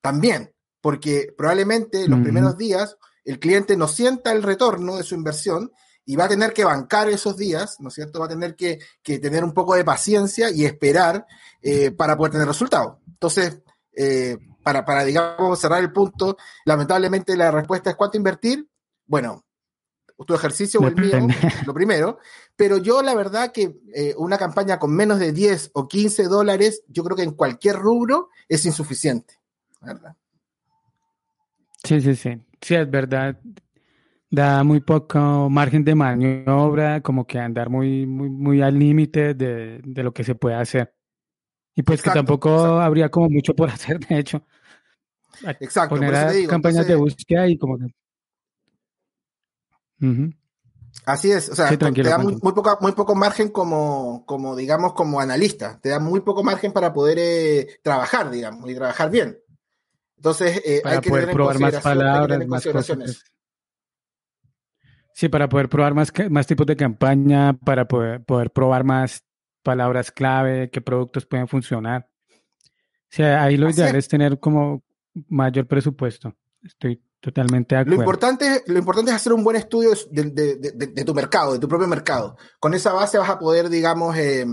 También, 0.00 0.54
porque 0.80 1.34
probablemente 1.36 2.08
los 2.08 2.20
primeros 2.20 2.56
días 2.56 2.96
el 3.24 3.38
cliente 3.38 3.76
no 3.76 3.88
sienta 3.88 4.32
el 4.32 4.42
retorno 4.42 4.96
de 4.96 5.02
su 5.02 5.14
inversión 5.14 5.70
y 6.04 6.16
va 6.16 6.24
a 6.24 6.28
tener 6.28 6.54
que 6.54 6.64
bancar 6.64 7.08
esos 7.10 7.36
días, 7.36 7.76
¿no 7.80 7.88
es 7.88 7.94
cierto? 7.94 8.20
Va 8.20 8.24
a 8.24 8.30
tener 8.30 8.56
que, 8.56 8.78
tener 9.02 9.44
un 9.44 9.52
poco 9.52 9.74
de 9.74 9.84
paciencia 9.84 10.50
y 10.50 10.64
esperar 10.64 11.26
eh, 11.60 11.90
para 11.90 12.16
poder 12.16 12.32
tener 12.32 12.48
resultados. 12.48 12.96
Entonces, 13.06 13.60
eh, 13.94 14.38
para, 14.62 14.86
para, 14.86 15.04
digamos, 15.04 15.58
cerrar 15.58 15.80
el 15.80 15.92
punto, 15.92 16.38
lamentablemente 16.64 17.36
la 17.36 17.50
respuesta 17.50 17.90
es 17.90 17.96
cuánto 17.96 18.16
invertir. 18.16 18.66
Bueno, 19.04 19.44
tu 20.24 20.34
ejercicio 20.34 20.80
o 20.80 20.88
el 20.88 20.96
mío, 20.96 21.26
lo 21.66 21.74
primero. 21.74 22.18
Pero 22.56 22.78
yo 22.78 23.02
la 23.02 23.14
verdad 23.14 23.52
que 23.52 23.76
eh, 23.94 24.14
una 24.16 24.38
campaña 24.38 24.78
con 24.78 24.94
menos 24.94 25.18
de 25.18 25.32
10 25.32 25.70
o 25.74 25.86
15 25.86 26.24
dólares, 26.24 26.82
yo 26.88 27.04
creo 27.04 27.16
que 27.16 27.22
en 27.22 27.32
cualquier 27.32 27.76
rubro 27.76 28.30
es 28.48 28.66
insuficiente. 28.66 29.34
¿verdad? 29.80 30.16
Sí, 31.84 32.00
sí, 32.00 32.14
sí. 32.14 32.30
Sí, 32.60 32.74
es 32.74 32.90
verdad. 32.90 33.38
Da 34.30 34.62
muy 34.64 34.80
poco 34.80 35.48
margen 35.48 35.84
de 35.84 35.94
maniobra, 35.94 37.00
como 37.00 37.26
que 37.26 37.38
andar 37.38 37.70
muy, 37.70 38.06
muy, 38.06 38.28
muy 38.28 38.60
al 38.60 38.78
límite 38.78 39.34
de, 39.34 39.80
lo 39.84 40.12
que 40.12 40.24
se 40.24 40.34
puede 40.34 40.56
hacer. 40.56 40.92
Y 41.74 41.82
pues 41.82 42.02
que 42.02 42.10
tampoco 42.10 42.50
habría 42.80 43.08
como 43.08 43.30
mucho 43.30 43.54
por 43.54 43.70
hacer, 43.70 44.00
de 44.00 44.18
hecho. 44.18 44.44
Exacto. 45.60 45.94
Poner 45.94 46.46
campañas 46.48 46.86
de 46.88 46.96
búsqueda 46.96 47.48
y 47.48 47.56
como 47.56 47.78
que 47.78 47.86
Así 51.04 51.30
es, 51.30 51.48
o 51.48 51.54
sea, 51.54 51.68
te 51.76 52.02
da 52.02 52.18
muy, 52.18 52.36
poco, 52.36 52.78
muy 52.80 52.92
poco 52.92 53.14
margen 53.14 53.48
como, 53.48 54.24
como, 54.26 54.54
digamos, 54.56 54.92
como 54.92 55.20
analista, 55.20 55.78
te 55.80 55.88
da 55.88 56.00
muy 56.00 56.20
poco 56.20 56.42
margen 56.42 56.72
para 56.72 56.92
poder 56.92 57.18
eh, 57.20 57.66
trabajar, 57.82 58.30
digamos, 58.30 58.68
y 58.68 58.74
trabajar 58.74 59.10
bien. 59.10 59.38
Entonces, 60.16 60.60
eh, 60.64 60.82
hay 60.84 61.00
que 61.00 61.10
poder 61.10 61.30
probar 61.30 61.58
más 61.60 61.80
palabras, 61.80 62.46
más 62.46 62.66
cosas. 62.66 63.24
Sí, 65.14 65.28
para 65.28 65.48
poder 65.48 65.68
probar 65.68 65.94
más, 65.94 66.12
más 66.30 66.46
tipos 66.46 66.66
de 66.66 66.76
campaña, 66.76 67.52
para 67.52 67.86
poder, 67.86 68.22
poder 68.24 68.50
probar 68.52 68.84
más 68.84 69.24
palabras 69.62 70.12
clave, 70.12 70.70
qué 70.70 70.80
productos 70.80 71.26
pueden 71.26 71.48
funcionar. 71.48 72.08
O 73.10 73.10
sea, 73.10 73.42
ahí 73.42 73.56
lo 73.56 73.70
ideal 73.70 73.96
es 73.96 74.08
tener 74.08 74.38
como 74.38 74.84
mayor 75.28 75.66
presupuesto. 75.66 76.36
Estoy 76.62 77.02
Totalmente 77.20 77.74
de 77.74 77.84
Lo 77.84 77.96
importante, 77.96 78.62
lo 78.66 78.78
importante 78.78 79.10
es 79.10 79.16
hacer 79.16 79.32
un 79.32 79.42
buen 79.42 79.56
estudio 79.56 79.90
de, 80.10 81.04
tu 81.04 81.14
mercado, 81.14 81.52
de 81.52 81.58
tu 81.58 81.66
propio 81.66 81.88
mercado. 81.88 82.36
Con 82.60 82.74
esa 82.74 82.92
base 82.92 83.18
vas 83.18 83.28
a 83.28 83.40
poder, 83.40 83.68
digamos, 83.68 84.16
eh, 84.16 84.46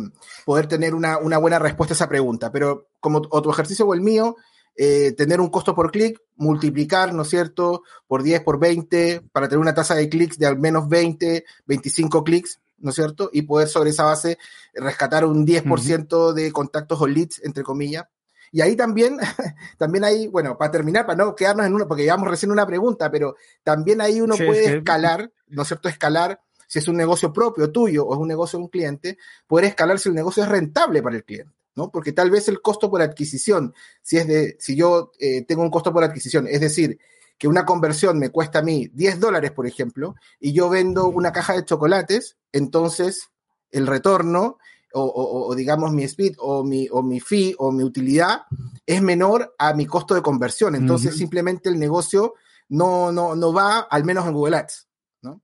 poder 0.45 0.65
tener 0.67 0.95
una, 0.95 1.17
buena 1.19 1.59
respuesta 1.59 1.93
a 1.93 1.95
esa 1.95 2.09
pregunta. 2.09 2.51
Pero 2.51 2.89
como 2.99 3.21
otro 3.29 3.51
ejercicio 3.51 3.85
o 3.85 3.93
el 3.93 4.01
mío, 4.01 4.35
eh, 4.75 5.11
tener 5.11 5.41
un 5.41 5.49
costo 5.49 5.75
por 5.75 5.91
clic, 5.91 6.19
multiplicar, 6.37 7.13
¿no 7.13 7.21
es 7.21 7.29
cierto?, 7.29 7.83
por 8.07 8.23
10, 8.23 8.41
por 8.41 8.59
20, 8.59 9.21
para 9.31 9.47
tener 9.47 9.59
una 9.59 9.75
tasa 9.75 9.93
de 9.93 10.09
clics 10.09 10.39
de 10.39 10.47
al 10.47 10.57
menos 10.57 10.89
20, 10.89 11.45
25 11.67 12.23
clics, 12.23 12.61
¿no 12.79 12.89
es 12.89 12.95
cierto? 12.95 13.29
Y 13.31 13.43
poder 13.43 13.67
sobre 13.67 13.91
esa 13.91 14.05
base 14.05 14.39
rescatar 14.73 15.23
un 15.23 15.45
10% 15.45 16.33
de 16.33 16.51
contactos 16.51 16.99
o 16.99 17.05
leads, 17.05 17.41
entre 17.43 17.63
comillas, 17.63 18.05
y 18.51 18.61
ahí 18.61 18.75
también, 18.75 19.17
también 19.77 20.03
hay, 20.03 20.27
bueno, 20.27 20.57
para 20.57 20.71
terminar, 20.71 21.05
para 21.05 21.23
no 21.23 21.35
quedarnos 21.35 21.65
en 21.65 21.73
uno, 21.73 21.87
porque 21.87 22.03
llevamos 22.03 22.29
recién 22.29 22.51
una 22.51 22.65
pregunta, 22.65 23.11
pero 23.11 23.35
también 23.63 24.01
ahí 24.01 24.21
uno 24.21 24.35
puede 24.35 24.77
escalar, 24.77 25.31
¿no 25.47 25.61
es 25.61 25.67
cierto? 25.67 25.89
Escalar, 25.89 26.39
si 26.67 26.79
es 26.79 26.87
un 26.87 26.97
negocio 26.97 27.31
propio 27.31 27.71
tuyo 27.71 28.05
o 28.05 28.13
es 28.13 28.19
un 28.19 28.27
negocio 28.27 28.57
de 28.57 28.63
un 28.63 28.69
cliente, 28.69 29.17
poder 29.47 29.65
escalar 29.65 29.99
si 29.99 30.09
el 30.09 30.15
negocio 30.15 30.43
es 30.43 30.49
rentable 30.49 31.01
para 31.01 31.15
el 31.15 31.23
cliente. 31.23 31.53
¿no? 31.75 31.91
Porque 31.91 32.13
tal 32.13 32.31
vez 32.31 32.47
el 32.47 32.61
costo 32.61 32.89
por 32.89 33.01
adquisición, 33.01 33.73
si 34.01 34.17
es 34.17 34.27
de, 34.27 34.55
si 34.59 34.75
yo 34.75 35.11
eh, 35.19 35.43
tengo 35.45 35.61
un 35.61 35.69
costo 35.69 35.91
por 35.91 36.03
adquisición, 36.03 36.47
es 36.47 36.61
decir, 36.61 36.97
que 37.37 37.47
una 37.47 37.65
conversión 37.65 38.17
me 38.17 38.29
cuesta 38.29 38.59
a 38.59 38.61
mí 38.61 38.89
10 38.93 39.19
dólares, 39.19 39.51
por 39.51 39.67
ejemplo, 39.67 40.15
y 40.39 40.53
yo 40.53 40.69
vendo 40.69 41.07
una 41.07 41.33
caja 41.33 41.53
de 41.53 41.65
chocolates, 41.65 42.37
entonces 42.53 43.29
el 43.71 43.87
retorno 43.87 44.57
o, 44.97 45.55
digamos 45.55 45.91
mi 45.91 46.03
speed 46.03 46.35
o 46.39 46.63
mi, 46.63 46.87
o 46.89 47.03
mi 47.03 47.19
fee 47.19 47.55
o 47.57 47.71
mi 47.71 47.83
utilidad 47.83 48.43
es 48.85 49.01
menor 49.01 49.53
a 49.57 49.73
mi 49.73 49.85
costo 49.85 50.15
de 50.15 50.21
conversión. 50.21 50.75
Entonces 50.75 51.15
simplemente 51.17 51.69
el 51.69 51.77
negocio 51.77 52.35
no, 52.69 53.11
no, 53.11 53.35
no 53.35 53.53
va, 53.53 53.79
al 53.79 54.05
menos 54.05 54.25
en 54.25 54.33
Google 54.33 54.57
Ads. 54.57 54.87
¿no? 55.21 55.41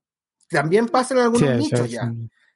También 0.50 0.88
pasa 0.88 1.13
en 1.13 1.22
algunos 1.22 1.58
nichos 1.58 1.89
ya. 1.89 2.13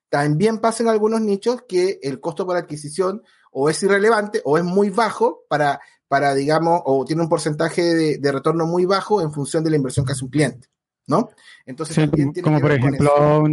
También 0.09 0.59
pasa 0.59 0.83
en 0.83 0.89
algunos 0.89 1.21
nichos 1.21 1.63
que 1.67 1.99
el 2.01 2.19
costo 2.19 2.45
por 2.45 2.55
adquisición 2.55 3.23
o 3.51 3.69
es 3.69 3.81
irrelevante 3.83 4.41
o 4.45 4.57
es 4.57 4.63
muy 4.63 4.89
bajo 4.89 5.43
para, 5.49 5.81
para 6.07 6.33
digamos, 6.33 6.81
o 6.85 7.03
tiene 7.05 7.23
un 7.23 7.29
porcentaje 7.29 8.17
de, 8.17 8.31
retorno 8.31 8.65
muy 8.65 8.85
bajo 8.85 9.21
en 9.21 9.31
función 9.31 9.63
de 9.63 9.71
la 9.71 9.75
inversión 9.75 10.05
que 10.05 10.13
hace 10.13 10.23
un 10.23 10.31
cliente. 10.31 10.67
¿no? 11.07 11.29
Entonces, 11.65 12.09
como 12.41 12.59
por 12.59 12.71
ejemplo, 12.71 13.47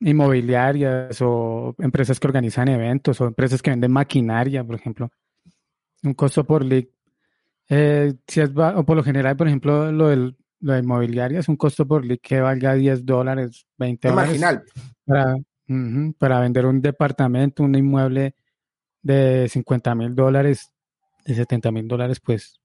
inmobiliarias 0.00 1.16
o 1.22 1.74
empresas 1.78 2.18
que 2.20 2.26
organizan 2.26 2.68
eventos 2.68 3.20
o 3.20 3.26
empresas 3.26 3.62
que 3.62 3.70
venden 3.70 3.92
maquinaria, 3.92 4.64
por 4.64 4.76
ejemplo. 4.76 5.10
Un 6.02 6.14
costo 6.14 6.44
por 6.44 6.64
lead. 6.64 6.84
Eh, 7.68 8.14
si 8.26 8.40
es, 8.40 8.50
o 8.50 8.84
por 8.84 8.96
lo 8.96 9.02
general, 9.02 9.36
por 9.36 9.48
ejemplo, 9.48 9.90
lo, 9.90 10.08
del, 10.08 10.36
lo 10.60 10.72
de 10.74 10.80
inmobiliaria 10.80 11.40
es 11.40 11.48
un 11.48 11.56
costo 11.56 11.86
por 11.86 12.04
lead 12.04 12.18
que 12.22 12.40
valga 12.40 12.74
10 12.74 13.04
dólares, 13.06 13.66
20 13.78 14.08
dólares. 14.08 14.40
Marginal. 14.40 14.64
Para, 15.04 15.36
para 16.18 16.40
vender 16.40 16.66
un 16.66 16.80
departamento, 16.80 17.62
un 17.62 17.74
inmueble 17.74 18.34
de 19.02 19.48
50 19.48 19.94
mil 19.94 20.14
dólares, 20.14 20.72
de 21.24 21.34
70 21.34 21.70
mil 21.70 21.88
dólares, 21.88 22.20
pues 22.20 22.60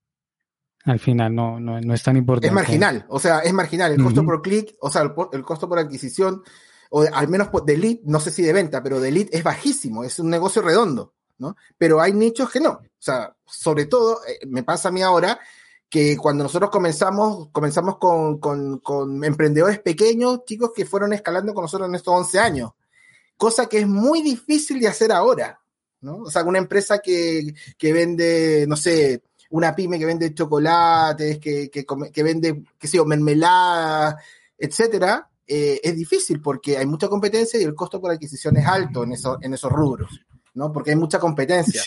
al 0.85 0.99
final 0.99 1.35
no, 1.35 1.59
no, 1.59 1.79
no, 1.79 1.93
es 1.93 2.03
tan 2.03 2.17
importante. 2.17 2.47
Es 2.47 2.53
marginal, 2.53 3.05
o 3.09 3.19
sea, 3.19 3.39
es 3.39 3.53
marginal. 3.53 3.91
El 3.91 4.01
costo 4.01 4.23
por 4.23 4.41
clic, 4.41 4.75
o 4.79 4.89
sea, 4.89 5.01
el, 5.01 5.43
costo 5.43 5.67
por 5.67 5.79
adquisición 5.79 6.41
o 6.89 7.03
al 7.11 7.27
menos 7.27 7.49
de 7.65 7.77
lead, 7.77 7.97
no 8.03 8.19
sé 8.19 8.31
si 8.31 8.41
de 8.41 8.53
venta, 8.53 8.81
pero 8.81 8.99
de 8.99 9.11
lead 9.11 9.27
es 9.31 9.43
bajísimo, 9.43 10.03
es 10.03 10.19
un 10.19 10.29
negocio 10.29 10.61
redondo, 10.61 11.13
¿no? 11.37 11.55
Pero 11.77 12.01
hay 12.01 12.13
nichos 12.13 12.49
que 12.49 12.59
no. 12.59 12.71
O 12.71 12.81
sea, 12.97 13.35
sobre 13.45 13.85
todo, 13.85 14.19
eh, 14.25 14.45
me 14.47 14.63
pasa 14.63 14.89
a 14.89 14.91
mí 14.91 15.01
ahora 15.01 15.39
que 15.89 16.17
cuando 16.17 16.43
nosotros 16.43 16.69
comenzamos, 16.69 17.49
comenzamos 17.51 17.97
con, 17.97 18.39
con, 18.39 19.23
emprendedores 19.23 19.79
pequeños, 19.79 20.45
chicos 20.45 20.71
que 20.75 20.85
fueron 20.85 21.13
escalando 21.13 21.53
con 21.53 21.63
nosotros 21.63 21.89
en 21.89 21.95
estos 21.95 22.13
11 22.13 22.39
años, 22.39 22.71
cosa 23.37 23.67
que 23.67 23.79
es 23.79 23.87
muy 23.87 24.21
difícil 24.21 24.79
de 24.79 24.87
hacer 24.87 25.11
ahora, 25.11 25.59
¿no? 26.01 26.17
O 26.17 26.31
sea, 26.31 26.43
una 26.43 26.59
empresa 26.59 26.99
que, 26.99 27.53
que 27.77 27.93
vende, 27.93 28.65
no 28.67 28.75
sé, 28.75 29.23
una 29.49 29.75
pyme 29.75 29.97
que 29.97 30.05
vende 30.05 30.33
chocolates, 30.33 31.39
que, 31.39 31.69
que, 31.69 31.85
que 32.13 32.23
vende, 32.23 32.63
qué 32.77 32.87
sé 32.87 32.97
yo, 32.97 33.05
mermelada, 33.05 34.17
etcétera, 34.57 35.29
eh, 35.51 35.81
es 35.83 35.95
difícil 35.95 36.39
porque 36.39 36.77
hay 36.77 36.85
mucha 36.85 37.07
competencia 37.07 37.59
y 37.59 37.63
el 37.63 37.73
costo 37.73 37.99
por 37.99 38.11
adquisición 38.11 38.55
es 38.57 38.67
alto 38.67 39.03
en, 39.03 39.13
eso, 39.13 39.39
en 39.41 39.55
esos 39.55 39.71
rubros, 39.71 40.21
¿no? 40.53 40.71
Porque 40.71 40.91
hay 40.91 40.95
mucha 40.95 41.19
competencia. 41.19 41.81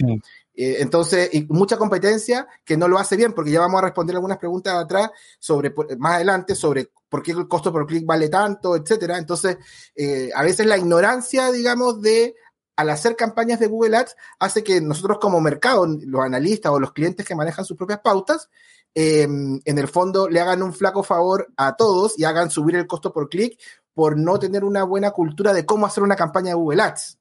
Eh, 0.52 0.78
entonces, 0.80 1.30
y 1.32 1.46
mucha 1.48 1.76
competencia 1.76 2.48
que 2.64 2.76
no 2.76 2.88
lo 2.88 2.98
hace 2.98 3.16
bien, 3.16 3.32
porque 3.32 3.52
ya 3.52 3.60
vamos 3.60 3.78
a 3.78 3.84
responder 3.84 4.16
algunas 4.16 4.38
preguntas 4.38 4.74
atrás 4.74 5.10
sobre, 5.38 5.72
más 5.96 6.16
adelante, 6.16 6.56
sobre 6.56 6.90
por 7.08 7.22
qué 7.22 7.30
el 7.30 7.46
costo 7.46 7.70
por 7.70 7.86
clic 7.86 8.04
vale 8.04 8.28
tanto, 8.28 8.74
etcétera. 8.74 9.16
Entonces, 9.16 9.58
eh, 9.94 10.30
a 10.34 10.42
veces 10.42 10.66
la 10.66 10.76
ignorancia, 10.76 11.52
digamos, 11.52 12.02
de 12.02 12.34
al 12.74 12.90
hacer 12.90 13.14
campañas 13.14 13.60
de 13.60 13.68
Google 13.68 13.96
Ads 13.96 14.16
hace 14.40 14.64
que 14.64 14.80
nosotros 14.80 15.18
como 15.20 15.40
mercado, 15.40 15.86
los 15.86 16.24
analistas 16.24 16.72
o 16.72 16.80
los 16.80 16.92
clientes 16.92 17.24
que 17.24 17.36
manejan 17.36 17.64
sus 17.64 17.76
propias 17.76 18.00
pautas, 18.00 18.50
Em, 18.94 19.58
en 19.64 19.78
el 19.78 19.88
fondo 19.88 20.28
le 20.28 20.40
hagan 20.40 20.62
un 20.62 20.74
flaco 20.74 21.02
favor 21.02 21.48
a 21.56 21.76
todos 21.76 22.18
y 22.18 22.24
hagan 22.24 22.50
subir 22.50 22.76
el 22.76 22.86
costo 22.86 23.12
por 23.12 23.30
clic 23.30 23.58
por 23.94 24.18
no 24.18 24.38
tener 24.38 24.64
una 24.64 24.84
buena 24.84 25.10
cultura 25.12 25.54
de 25.54 25.64
cómo 25.64 25.86
hacer 25.86 26.02
una 26.02 26.16
campaña 26.16 26.48
de 26.48 26.54
Google 26.54 26.82
Ads. 26.82 27.18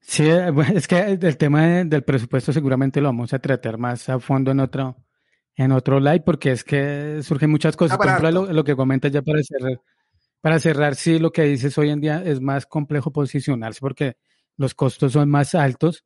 Sí, 0.00 0.24
eh, 0.28 0.50
es 0.74 0.88
que 0.88 0.98
el 0.98 1.36
tema 1.36 1.84
del 1.84 2.02
presupuesto 2.04 2.52
seguramente 2.52 3.00
lo 3.00 3.08
vamos 3.08 3.32
a 3.34 3.38
tratar 3.38 3.78
más 3.78 4.08
a 4.08 4.18
fondo 4.18 4.50
en 4.50 4.60
otro, 4.60 4.96
en 5.56 5.72
otro 5.72 6.00
live, 6.00 6.22
porque 6.24 6.52
es 6.52 6.64
que 6.64 7.20
surgen 7.22 7.50
muchas 7.50 7.76
cosas. 7.76 7.98
Por 7.98 8.06
ejemplo, 8.06 8.30
lo, 8.30 8.52
lo, 8.52 8.64
que 8.64 8.76
comentas 8.76 9.12
ya 9.12 9.20
para 9.20 9.42
cerrar, 9.42 9.80
para 10.40 10.58
cerrar, 10.58 10.94
sí, 10.94 11.18
lo 11.18 11.30
que 11.30 11.42
dices 11.42 11.76
hoy 11.76 11.90
en 11.90 12.00
día 12.00 12.22
es 12.24 12.40
más 12.40 12.64
complejo 12.64 13.12
posicionarse 13.12 13.80
porque 13.80 14.16
los 14.56 14.74
costos 14.74 15.12
son 15.12 15.28
más 15.28 15.54
altos 15.54 16.04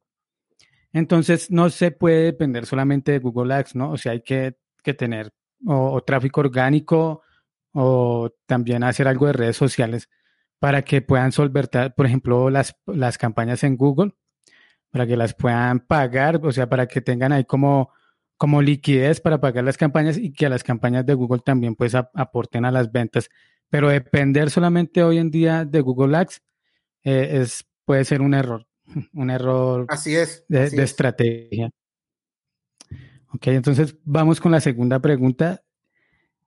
entonces, 0.94 1.50
no 1.50 1.70
se 1.70 1.90
puede 1.90 2.22
depender 2.22 2.66
solamente 2.66 3.10
de 3.10 3.18
Google 3.18 3.52
Ads, 3.52 3.74
¿no? 3.74 3.90
O 3.90 3.98
sea, 3.98 4.12
hay 4.12 4.22
que, 4.22 4.56
tener 4.96 5.32
o, 5.66 6.00
tráfico 6.04 6.40
orgánico 6.40 7.22
o 7.72 8.30
también 8.46 8.84
hacer 8.84 9.08
algo 9.08 9.26
de 9.26 9.32
redes 9.32 9.56
sociales 9.56 10.08
para 10.60 10.82
que 10.82 11.02
puedan 11.02 11.32
solventar, 11.32 11.96
por 11.96 12.06
ejemplo, 12.06 12.48
las, 12.48 12.76
las 12.86 13.18
campañas 13.18 13.64
en 13.64 13.76
Google, 13.76 14.14
para 14.90 15.04
que 15.04 15.16
las 15.16 15.34
puedan 15.34 15.80
pagar, 15.80 16.40
o 16.44 16.52
sea, 16.52 16.68
para 16.68 16.86
que 16.86 17.00
tengan 17.00 17.32
ahí 17.32 17.44
como, 17.44 17.90
como 18.36 18.62
liquidez 18.62 19.20
para 19.20 19.40
pagar 19.40 19.64
las 19.64 19.76
campañas 19.76 20.16
y 20.16 20.32
que 20.32 20.48
las 20.48 20.62
campañas 20.62 21.04
de 21.04 21.14
Google 21.14 21.42
también 21.44 21.74
pues 21.74 21.96
aporten 21.96 22.64
a 22.66 22.70
las 22.70 22.92
ventas. 22.92 23.30
Pero 23.68 23.88
depender 23.88 24.48
solamente 24.48 25.02
hoy 25.02 25.18
en 25.18 25.32
día 25.32 25.64
de 25.64 25.80
Google 25.80 26.16
Ads 26.18 26.40
eh, 27.02 27.40
es, 27.42 27.66
puede 27.84 28.04
ser 28.04 28.22
un 28.22 28.34
error. 28.34 28.68
un 29.12 29.30
error 29.30 29.86
así 29.88 30.14
es, 30.14 30.44
de, 30.48 30.66
estrategia. 30.82 31.70
Ok, 33.32 33.48
entonces 33.48 33.96
vamos 34.04 34.40
con 34.40 34.52
la 34.52 34.60
segunda 34.60 35.00
pregunta. 35.00 35.62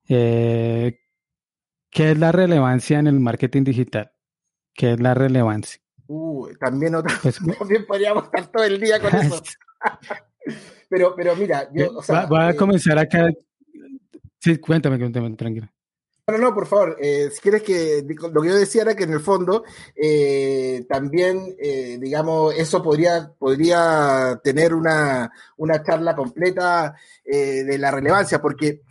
Eh, 0.08 1.00
¿Qué 1.90 2.12
es 2.12 2.18
la 2.18 2.32
relevancia 2.32 2.98
en 2.98 3.06
el 3.06 3.20
marketing 3.20 3.64
digital? 3.64 4.12
¿Qué 4.74 4.92
es 4.92 5.00
la 5.00 5.14
relevancia? 5.14 5.80
Uh, 6.06 6.48
también 6.58 6.94
otra. 6.94 7.14
Pues, 7.22 7.38
también 7.58 7.86
podríamos 7.86 8.24
estar 8.24 8.46
todo 8.48 8.64
el 8.64 8.80
día 8.80 9.00
con 9.00 9.14
eso. 9.14 9.42
pero, 10.88 11.14
pero 11.14 11.36
mira, 11.36 11.68
yo. 11.72 11.98
O 11.98 12.02
sea, 12.02 12.26
va, 12.26 12.48
a 12.48 12.50
eh, 12.50 12.56
comenzar 12.56 12.98
acá. 12.98 13.28
Sí, 14.38 14.56
cuéntame, 14.58 14.98
cuéntame, 14.98 15.34
tranquilo. 15.36 15.68
No, 16.28 16.36
no, 16.36 16.54
por 16.54 16.66
favor. 16.66 16.98
Eh, 17.00 17.30
si 17.32 17.40
quieres 17.40 17.62
que 17.62 18.04
lo 18.30 18.42
que 18.42 18.48
yo 18.48 18.54
decía 18.54 18.82
era 18.82 18.94
que 18.94 19.04
en 19.04 19.14
el 19.14 19.20
fondo 19.20 19.64
eh, 19.96 20.84
también, 20.86 21.56
eh, 21.58 21.96
digamos, 21.98 22.54
eso 22.54 22.82
podría, 22.82 23.32
podría 23.38 24.38
tener 24.44 24.74
una, 24.74 25.32
una 25.56 25.82
charla 25.82 26.14
completa 26.14 26.94
de 27.24 27.76
la 27.78 27.90
relevancia, 27.90 28.40
porque 28.40 28.82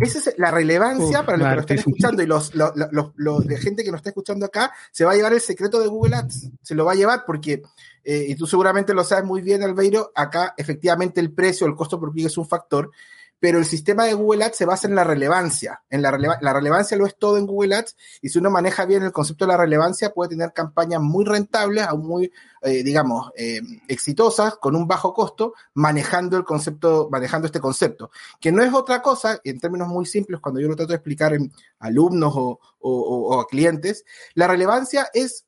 esa 0.00 0.18
es 0.18 0.38
la 0.38 0.50
relevancia 0.50 1.24
para 1.24 1.36
los 1.36 1.46
que 1.46 1.54
nos 1.54 1.60
están 1.60 1.78
escuchando 1.78 2.22
y 2.22 2.26
los, 2.26 2.54
los, 2.54 2.72
los, 3.16 3.46
de 3.46 3.58
gente 3.58 3.84
que 3.84 3.90
nos 3.90 3.98
está 3.98 4.10
escuchando 4.10 4.46
acá, 4.46 4.72
se 4.90 5.04
va 5.04 5.12
a 5.12 5.14
llevar 5.14 5.34
el 5.34 5.42
secreto 5.42 5.80
de 5.80 5.88
Google 5.88 6.16
Ads, 6.16 6.50
se 6.62 6.74
lo 6.74 6.86
va 6.86 6.92
a 6.92 6.94
llevar 6.94 7.24
porque, 7.26 7.62
y 8.02 8.34
tú 8.34 8.46
seguramente 8.46 8.94
lo 8.94 9.04
sabes 9.04 9.26
muy 9.26 9.42
bien, 9.42 9.62
Albeiro, 9.62 10.10
acá 10.14 10.54
efectivamente 10.56 11.20
el 11.20 11.32
precio, 11.32 11.66
el 11.66 11.74
costo 11.74 12.00
por 12.00 12.12
clic 12.12 12.26
es 12.26 12.38
un 12.38 12.48
factor, 12.48 12.90
pero 13.38 13.58
el 13.58 13.64
sistema 13.64 14.04
de 14.04 14.14
Google 14.14 14.44
Ads 14.44 14.56
se 14.56 14.64
basa 14.64 14.88
en 14.88 14.94
la 14.94 15.04
relevancia. 15.04 15.82
En 15.90 16.02
la, 16.02 16.10
la 16.40 16.52
relevancia 16.52 16.96
lo 16.96 17.06
es 17.06 17.16
todo 17.18 17.36
en 17.36 17.46
Google 17.46 17.76
Ads 17.76 17.96
y 18.22 18.28
si 18.28 18.38
uno 18.38 18.50
maneja 18.50 18.86
bien 18.86 19.02
el 19.02 19.12
concepto 19.12 19.44
de 19.44 19.52
la 19.52 19.58
relevancia 19.58 20.12
puede 20.12 20.30
tener 20.30 20.52
campañas 20.52 21.00
muy 21.02 21.24
rentables, 21.24 21.86
muy, 21.98 22.32
eh, 22.62 22.82
digamos, 22.82 23.30
eh, 23.36 23.60
exitosas, 23.88 24.56
con 24.56 24.74
un 24.74 24.86
bajo 24.86 25.12
costo, 25.12 25.54
manejando 25.74 26.36
el 26.36 26.44
concepto, 26.44 27.08
manejando 27.10 27.46
este 27.46 27.60
concepto, 27.60 28.10
que 28.40 28.52
no 28.52 28.62
es 28.62 28.72
otra 28.72 29.02
cosa, 29.02 29.40
en 29.44 29.60
términos 29.60 29.88
muy 29.88 30.06
simples, 30.06 30.40
cuando 30.40 30.60
yo 30.60 30.68
lo 30.68 30.76
trato 30.76 30.92
de 30.92 30.96
explicar 30.96 31.34
en 31.34 31.52
alumnos 31.78 32.32
o, 32.36 32.58
o 32.80 33.40
a 33.40 33.46
clientes, 33.46 34.04
la 34.34 34.46
relevancia 34.46 35.08
es 35.12 35.44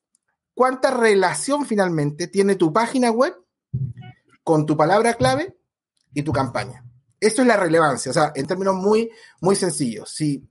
cuánta 0.54 0.90
relación 0.90 1.66
finalmente 1.66 2.26
tiene 2.26 2.56
tu 2.56 2.72
página 2.72 3.10
web 3.10 3.34
con 4.42 4.66
tu 4.66 4.76
palabra 4.76 5.14
clave 5.14 5.56
y 6.12 6.22
tu 6.22 6.32
campaña. 6.32 6.87
Eso 7.20 7.42
es 7.42 7.48
la 7.48 7.56
relevancia, 7.56 8.10
o 8.10 8.14
sea, 8.14 8.32
en 8.34 8.46
términos 8.46 8.74
muy, 8.76 9.10
muy 9.40 9.56
sencillos. 9.56 10.10
Si, 10.10 10.48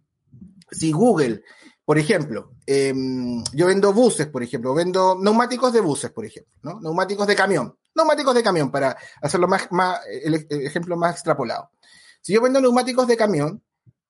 si 0.71 0.91
Google, 0.91 1.43
por 1.85 1.97
ejemplo, 1.97 2.51
em, 2.65 3.41
yo 3.53 3.67
vendo 3.67 3.93
buses, 3.93 4.27
por 4.27 4.43
ejemplo, 4.43 4.73
vendo 4.73 5.17
neumáticos 5.17 5.71
de 5.71 5.79
buses, 5.79 6.11
por 6.11 6.25
ejemplo, 6.25 6.53
¿no? 6.63 6.81
Neumáticos 6.81 7.25
de 7.25 7.35
camión, 7.35 7.77
neumáticos 7.95 8.35
de 8.35 8.43
camión, 8.43 8.69
para 8.69 8.97
hacerlo 9.21 9.47
más, 9.47 9.71
más 9.71 10.01
el, 10.09 10.45
ejemplo 10.49 10.97
más 10.97 11.13
extrapolado. 11.13 11.69
Si 12.21 12.33
yo 12.33 12.41
vendo 12.41 12.59
neumáticos 12.59 13.07
de 13.07 13.15
camión 13.15 13.63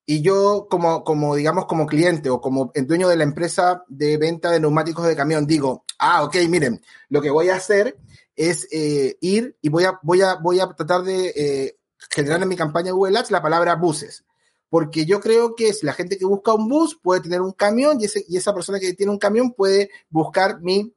y 0.06 0.22
yo 0.22 0.68
como, 0.70 1.04
como, 1.04 1.36
digamos, 1.36 1.68
como 1.68 1.86
cliente 1.86 2.32
o 2.32 2.42
como 2.42 2.72
dueño 2.74 3.10
de 3.10 3.18
la 3.18 3.24
empresa 3.24 3.84
de 3.88 4.18
venta 4.18 4.50
de 4.50 4.60
neumáticos 4.60 5.06
de 5.06 5.16
camión 5.16 5.46
digo, 5.46 5.86
ah, 6.00 6.24
ok, 6.24 6.36
miren, 6.50 6.82
lo 7.10 7.22
que 7.22 7.30
voy 7.30 7.50
a 7.50 7.58
hacer 7.58 7.96
es 8.36 8.68
eh, 8.72 9.18
ir 9.22 9.56
y 9.62 9.70
voy 9.70 9.84
a, 9.84 10.00
voy 10.02 10.22
a, 10.22 10.36
voy 10.36 10.60
a 10.60 10.68
tratar 10.68 11.04
de 11.04 11.34
eh, 11.36 11.77
generar 12.10 12.42
en 12.42 12.50
mi 12.50 12.56
campaña 12.56 12.92
Google 12.92 13.18
Ads 13.18 13.32
la 13.32 13.42
palabra 13.42 13.76
buses. 13.76 14.24
Porque 14.70 15.06
yo 15.06 15.20
creo 15.20 15.56
que 15.56 15.74
si 15.74 15.86
la 15.86 15.94
gente 15.94 16.18
que 16.18 16.26
busca 16.26 16.54
un 16.54 16.68
bus 16.68 17.00
puede 17.02 17.22
tener 17.22 17.42
un 17.42 17.54
camión 17.54 18.02
y, 18.02 18.06
ese, 18.06 18.26
y 18.28 18.38
esa 18.38 18.54
persona 18.54 18.80
que 18.80 18.94
tiene 18.94 19.12
un 19.12 19.18
camión 19.18 19.54
puede 19.54 19.90
buscar 20.10 20.62
mi, 20.62 20.94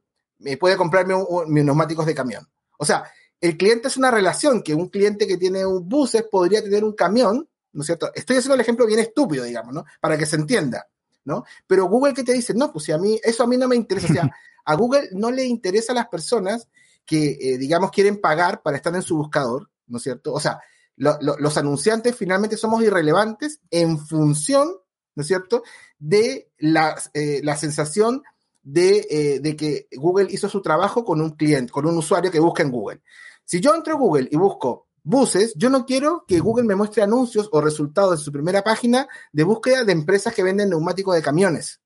puede 0.58 0.76
comprarme 0.76 1.14
mis 1.46 1.64
neumáticos 1.64 2.06
de 2.06 2.14
camión. 2.14 2.48
O 2.78 2.84
sea, 2.84 3.04
el 3.40 3.56
cliente 3.56 3.88
es 3.88 3.96
una 3.96 4.10
relación 4.10 4.62
que 4.62 4.74
un 4.74 4.88
cliente 4.88 5.26
que 5.26 5.36
tiene 5.36 5.64
un 5.64 5.88
buses 5.88 6.24
podría 6.24 6.62
tener 6.62 6.84
un 6.84 6.92
camión, 6.92 7.48
¿no 7.72 7.80
es 7.82 7.86
cierto? 7.86 8.10
Estoy 8.14 8.36
haciendo 8.36 8.54
el 8.54 8.60
ejemplo 8.60 8.86
bien 8.86 8.98
estúpido, 8.98 9.44
digamos, 9.44 9.72
¿no? 9.72 9.84
Para 10.00 10.18
que 10.18 10.26
se 10.26 10.36
entienda, 10.36 10.88
¿no? 11.24 11.44
Pero 11.66 11.86
Google 11.86 12.12
que 12.12 12.24
te 12.24 12.32
dice, 12.32 12.54
no, 12.54 12.72
pues 12.72 12.84
si 12.84 12.92
a 12.92 12.98
mí, 12.98 13.20
eso 13.22 13.44
a 13.44 13.46
mí 13.46 13.56
no 13.56 13.68
me 13.68 13.76
interesa, 13.76 14.08
o 14.10 14.12
sea, 14.12 14.30
a 14.64 14.74
Google 14.74 15.08
no 15.12 15.30
le 15.30 15.44
interesa 15.44 15.92
a 15.92 15.94
las 15.94 16.08
personas 16.08 16.68
que, 17.06 17.38
eh, 17.40 17.58
digamos, 17.58 17.90
quieren 17.90 18.20
pagar 18.20 18.62
para 18.62 18.76
estar 18.76 18.94
en 18.94 19.02
su 19.02 19.16
buscador, 19.16 19.70
¿no 19.86 19.96
es 19.96 20.02
cierto? 20.02 20.32
O 20.32 20.40
sea, 20.40 20.60
los 21.00 21.56
anunciantes 21.56 22.14
finalmente 22.14 22.58
somos 22.58 22.82
irrelevantes 22.82 23.60
en 23.70 23.98
función, 23.98 24.68
¿no 25.14 25.22
es 25.22 25.26
cierto?, 25.26 25.62
de 25.98 26.52
la, 26.58 26.94
eh, 27.14 27.40
la 27.42 27.56
sensación 27.56 28.22
de, 28.62 29.06
eh, 29.10 29.40
de, 29.40 29.56
que 29.56 29.88
Google 29.92 30.28
hizo 30.30 30.48
su 30.48 30.60
trabajo 30.60 31.04
con 31.04 31.22
un 31.22 31.30
cliente, 31.30 31.72
con 31.72 31.86
un 31.86 31.96
usuario 31.96 32.30
que 32.30 32.38
busca 32.38 32.62
en 32.62 32.70
Google. 32.70 33.00
Si 33.44 33.60
yo 33.60 33.74
entro 33.74 33.94
a 33.94 33.98
Google 33.98 34.28
y 34.30 34.36
busco 34.36 34.88
buses, 35.02 35.54
yo 35.56 35.70
no 35.70 35.86
quiero 35.86 36.24
que 36.28 36.40
Google 36.40 36.66
me 36.66 36.76
muestre 36.76 37.02
anuncios 37.02 37.48
o 37.52 37.62
resultados 37.62 38.18
de 38.18 38.24
su 38.24 38.30
primera 38.30 38.62
página 38.62 39.08
de 39.32 39.44
búsqueda 39.44 39.84
de 39.84 39.92
empresas 39.92 40.34
que 40.34 40.42
venden 40.42 40.68
neumáticos 40.68 41.14
de 41.14 41.22
camiones, 41.22 41.80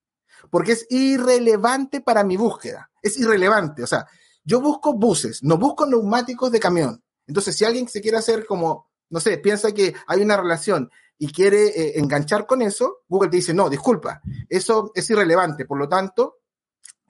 porque 0.51 0.73
es 0.73 0.87
irrelevante 0.91 2.01
para 2.01 2.25
mi 2.25 2.37
búsqueda, 2.37 2.91
es 3.01 3.17
irrelevante, 3.17 3.85
o 3.85 3.87
sea, 3.87 4.07
yo 4.45 4.61
busco 4.61 4.93
buses, 4.93 5.43
no 5.45 5.57
busco 5.57 5.87
neumáticos 5.87 6.51
de 6.51 6.61
camión. 6.61 7.03
Entonces, 7.27 7.57
si 7.57 7.65
alguien 7.65 7.89
se 7.89 8.03
quiere 8.03 8.19
hacer 8.19 8.45
como 8.45 8.91
no 9.11 9.21
sé, 9.21 9.39
piensa 9.39 9.73
que 9.73 9.95
hay 10.07 10.23
una 10.23 10.37
relación 10.37 10.91
y 11.19 11.33
quiere 11.33 11.67
eh, 11.67 11.99
enganchar 11.99 12.47
con 12.47 12.63
eso, 12.63 13.03
Google 13.09 13.31
te 13.31 13.37
dice, 13.37 13.55
no, 13.55 13.71
disculpa, 13.71 14.21
eso 14.49 14.93
es 14.95 15.09
irrelevante, 15.11 15.65
por 15.65 15.79
lo 15.79 15.89
tanto, 15.89 16.39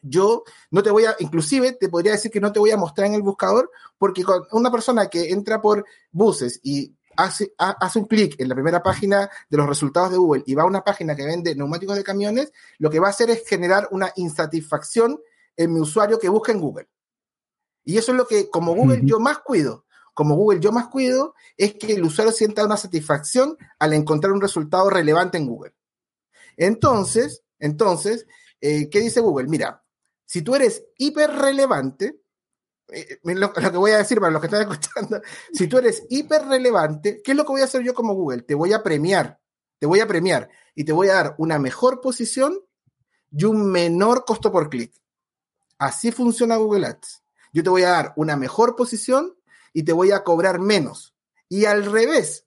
yo 0.02 0.44
no 0.70 0.82
te 0.82 0.90
voy 0.90 1.06
a, 1.06 1.16
inclusive 1.18 1.72
te 1.72 1.88
podría 1.88 2.12
decir 2.12 2.30
que 2.30 2.40
no 2.40 2.52
te 2.52 2.58
voy 2.58 2.70
a 2.70 2.76
mostrar 2.76 3.06
en 3.06 3.14
el 3.14 3.22
buscador, 3.22 3.70
porque 3.96 4.22
con 4.22 4.46
una 4.52 4.70
persona 4.70 5.06
que 5.08 5.30
entra 5.30 5.62
por 5.62 5.86
buses 6.12 6.60
y 6.62 6.94
hace, 7.16 7.54
hace 7.58 7.98
un 7.98 8.04
clic 8.06 8.38
en 8.38 8.48
la 8.48 8.54
primera 8.54 8.82
página 8.82 9.30
de 9.48 9.56
los 9.56 9.66
resultados 9.66 10.10
de 10.10 10.18
Google 10.18 10.42
y 10.46 10.54
va 10.54 10.64
a 10.64 10.66
una 10.66 10.84
página 10.84 11.16
que 11.16 11.24
vende 11.24 11.54
neumáticos 11.54 11.96
de 11.96 12.04
camiones, 12.04 12.52
lo 12.78 12.90
que 12.90 13.00
va 13.00 13.06
a 13.06 13.10
hacer 13.10 13.30
es 13.30 13.48
generar 13.48 13.88
una 13.90 14.12
insatisfacción 14.16 15.18
en 15.56 15.72
mi 15.72 15.80
usuario 15.80 16.18
que 16.18 16.28
busca 16.28 16.52
en 16.52 16.60
Google. 16.60 16.88
Y 17.84 17.98
eso 17.98 18.12
es 18.12 18.18
lo 18.18 18.26
que 18.26 18.50
como 18.50 18.74
Google 18.74 19.02
yo 19.04 19.20
más 19.20 19.38
cuido 19.38 19.83
como 20.14 20.36
Google 20.36 20.60
yo 20.60 20.72
más 20.72 20.88
cuido 20.88 21.34
es 21.56 21.74
que 21.74 21.92
el 21.92 22.04
usuario 22.04 22.32
sienta 22.32 22.64
una 22.64 22.76
satisfacción 22.76 23.58
al 23.78 23.92
encontrar 23.92 24.32
un 24.32 24.40
resultado 24.40 24.88
relevante 24.88 25.36
en 25.36 25.46
Google. 25.46 25.74
Entonces, 26.56 27.42
entonces, 27.58 28.26
eh, 28.60 28.88
¿qué 28.88 29.00
dice 29.00 29.20
Google? 29.20 29.48
Mira, 29.48 29.84
si 30.24 30.42
tú 30.42 30.54
eres 30.54 30.84
hiper 30.96 31.30
relevante, 31.30 32.20
eh, 32.88 33.18
eh, 33.24 33.34
lo, 33.34 33.52
que 33.52 33.68
voy 33.70 33.90
a 33.90 33.98
decir 33.98 34.20
para 34.20 34.32
los 34.32 34.40
que 34.40 34.46
están 34.46 34.62
escuchando, 34.70 35.20
si 35.52 35.66
tú 35.66 35.78
eres 35.78 36.04
hiper 36.08 36.46
relevante, 36.46 37.20
¿qué 37.22 37.32
es 37.32 37.36
lo 37.36 37.44
que 37.44 37.52
voy 37.52 37.60
a 37.60 37.64
hacer 37.64 37.82
yo 37.82 37.92
como 37.92 38.14
Google? 38.14 38.42
Te 38.42 38.54
voy 38.54 38.72
a 38.72 38.82
premiar, 38.82 39.40
te 39.78 39.86
voy 39.86 40.00
a 40.00 40.06
premiar 40.06 40.48
y 40.74 40.84
te 40.84 40.92
voy 40.92 41.08
a 41.08 41.14
dar 41.14 41.34
una 41.38 41.58
mejor 41.58 42.00
posición 42.00 42.58
y 43.30 43.44
un 43.44 43.70
menor 43.70 44.24
costo 44.24 44.52
por 44.52 44.70
clic. 44.70 44.92
Así 45.78 46.12
funciona 46.12 46.56
Google 46.56 46.86
Ads. 46.86 47.22
Yo 47.52 47.62
te 47.62 47.70
voy 47.70 47.82
a 47.82 47.90
dar 47.90 48.12
una 48.16 48.36
mejor 48.36 48.76
posición 48.76 49.34
y 49.74 49.82
te 49.82 49.92
voy 49.92 50.12
a 50.12 50.24
cobrar 50.24 50.60
menos. 50.60 51.14
Y 51.50 51.66
al 51.66 51.84
revés, 51.84 52.46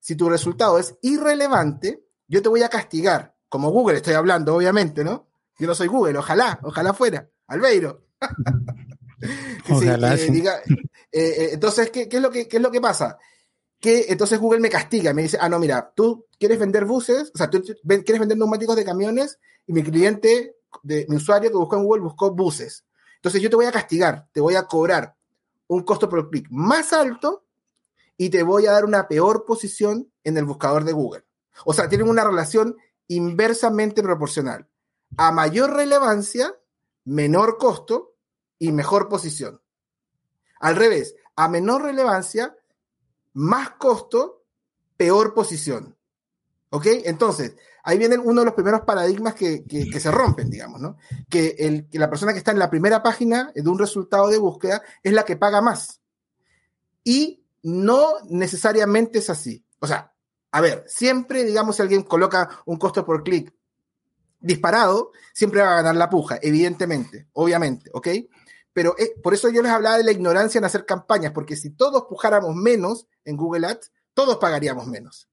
si 0.00 0.16
tu 0.16 0.30
resultado 0.30 0.78
es 0.78 0.96
irrelevante, 1.02 2.06
yo 2.26 2.40
te 2.40 2.48
voy 2.48 2.62
a 2.62 2.70
castigar. 2.70 3.34
Como 3.50 3.70
Google 3.70 3.96
estoy 3.96 4.14
hablando, 4.14 4.54
obviamente, 4.54 5.04
¿no? 5.04 5.28
Yo 5.58 5.66
no 5.66 5.74
soy 5.74 5.88
Google, 5.88 6.16
ojalá, 6.16 6.60
ojalá 6.62 6.94
fuera. 6.94 7.28
Albeiro. 7.48 8.06
ojalá, 9.70 10.14
eh, 10.14 10.28
eh, 10.28 10.64
eh, 11.12 11.48
entonces, 11.52 11.90
¿qué, 11.90 12.08
es 12.10 12.22
lo 12.22 12.30
que, 12.30 12.46
¿qué 12.46 12.58
es 12.58 12.62
lo 12.62 12.70
que 12.70 12.80
pasa? 12.80 13.18
Que 13.80 14.06
entonces 14.08 14.38
Google 14.38 14.60
me 14.60 14.70
castiga, 14.70 15.12
me 15.12 15.22
dice, 15.22 15.38
ah, 15.40 15.48
no, 15.48 15.58
mira, 15.58 15.92
tú 15.94 16.26
quieres 16.38 16.58
vender 16.58 16.84
buses, 16.84 17.32
o 17.34 17.38
sea, 17.38 17.50
tú 17.50 17.62
quieres 17.62 18.20
vender 18.20 18.38
neumáticos 18.38 18.76
de 18.76 18.84
camiones 18.84 19.38
y 19.66 19.72
mi 19.72 19.82
cliente, 19.82 20.56
de, 20.82 21.06
mi 21.08 21.16
usuario 21.16 21.50
que 21.50 21.56
buscó 21.56 21.76
en 21.76 21.84
Google 21.84 22.02
buscó 22.02 22.32
buses. 22.32 22.84
Entonces 23.16 23.40
yo 23.40 23.50
te 23.50 23.56
voy 23.56 23.66
a 23.66 23.72
castigar, 23.72 24.28
te 24.32 24.40
voy 24.40 24.54
a 24.54 24.64
cobrar 24.64 25.17
un 25.68 25.82
costo 25.84 26.08
por 26.08 26.28
clic 26.30 26.48
más 26.50 26.92
alto 26.92 27.46
y 28.16 28.30
te 28.30 28.42
voy 28.42 28.66
a 28.66 28.72
dar 28.72 28.84
una 28.84 29.06
peor 29.06 29.44
posición 29.44 30.12
en 30.24 30.36
el 30.36 30.44
buscador 30.44 30.84
de 30.84 30.92
Google. 30.92 31.24
O 31.64 31.72
sea, 31.72 31.88
tienen 31.88 32.08
una 32.08 32.24
relación 32.24 32.76
inversamente 33.06 34.02
proporcional. 34.02 34.68
A 35.16 35.32
mayor 35.32 35.74
relevancia, 35.74 36.54
menor 37.04 37.56
costo 37.58 38.16
y 38.58 38.72
mejor 38.72 39.08
posición. 39.08 39.62
Al 40.60 40.76
revés, 40.76 41.14
a 41.36 41.48
menor 41.48 41.82
relevancia, 41.82 42.56
más 43.32 43.70
costo, 43.70 44.44
peor 44.96 45.32
posición. 45.32 45.96
¿Ok? 46.70 46.86
Entonces, 47.04 47.56
ahí 47.82 47.98
viene 47.98 48.18
uno 48.18 48.40
de 48.40 48.46
los 48.46 48.54
primeros 48.54 48.82
paradigmas 48.82 49.34
que, 49.34 49.64
se 49.98 50.10
rompen, 50.10 50.50
digamos, 50.50 50.80
¿no? 50.80 50.96
Que, 51.28 51.56
el, 51.58 51.88
que 51.88 51.98
la 51.98 52.10
persona 52.10 52.32
que 52.32 52.38
está 52.38 52.50
en 52.50 52.58
la 52.58 52.70
primera 52.70 53.02
página 53.02 53.52
de 53.54 53.68
un 53.68 53.78
resultado 53.78 54.28
de 54.28 54.38
búsqueda 54.38 54.82
es 55.02 55.12
la 55.12 55.24
que 55.24 55.36
paga 55.36 55.60
más. 55.60 56.00
Y 57.04 57.44
no 57.62 58.14
necesariamente 58.28 59.18
es 59.18 59.30
así. 59.30 59.64
O 59.80 59.86
sea, 59.86 60.12
a 60.50 60.60
ver, 60.60 60.84
siempre, 60.86 61.44
digamos, 61.44 61.76
si 61.76 61.82
alguien 61.82 62.02
coloca 62.02 62.48
un 62.66 62.76
costo 62.76 63.04
por 63.04 63.22
clic 63.22 63.52
disparado, 64.40 65.12
siempre 65.32 65.62
va 65.62 65.72
a 65.72 65.76
ganar 65.76 65.96
la 65.96 66.10
puja, 66.10 66.38
evidentemente, 66.40 67.28
obviamente, 67.32 67.90
¿ok? 67.92 68.08
Pero 68.72 68.94
eh, 68.98 69.14
por 69.22 69.34
eso 69.34 69.48
yo 69.48 69.62
les 69.62 69.72
hablaba 69.72 69.98
de 69.98 70.04
la 70.04 70.12
ignorancia 70.12 70.58
en 70.58 70.64
hacer 70.64 70.86
campañas, 70.86 71.32
porque 71.32 71.56
si 71.56 71.70
todos 71.70 72.04
pujáramos 72.08 72.54
menos 72.54 73.08
en 73.24 73.36
Google 73.36 73.66
Ads, 73.66 73.90
todos 74.14 74.36
pagaríamos 74.36 74.86
menos. 74.86 75.28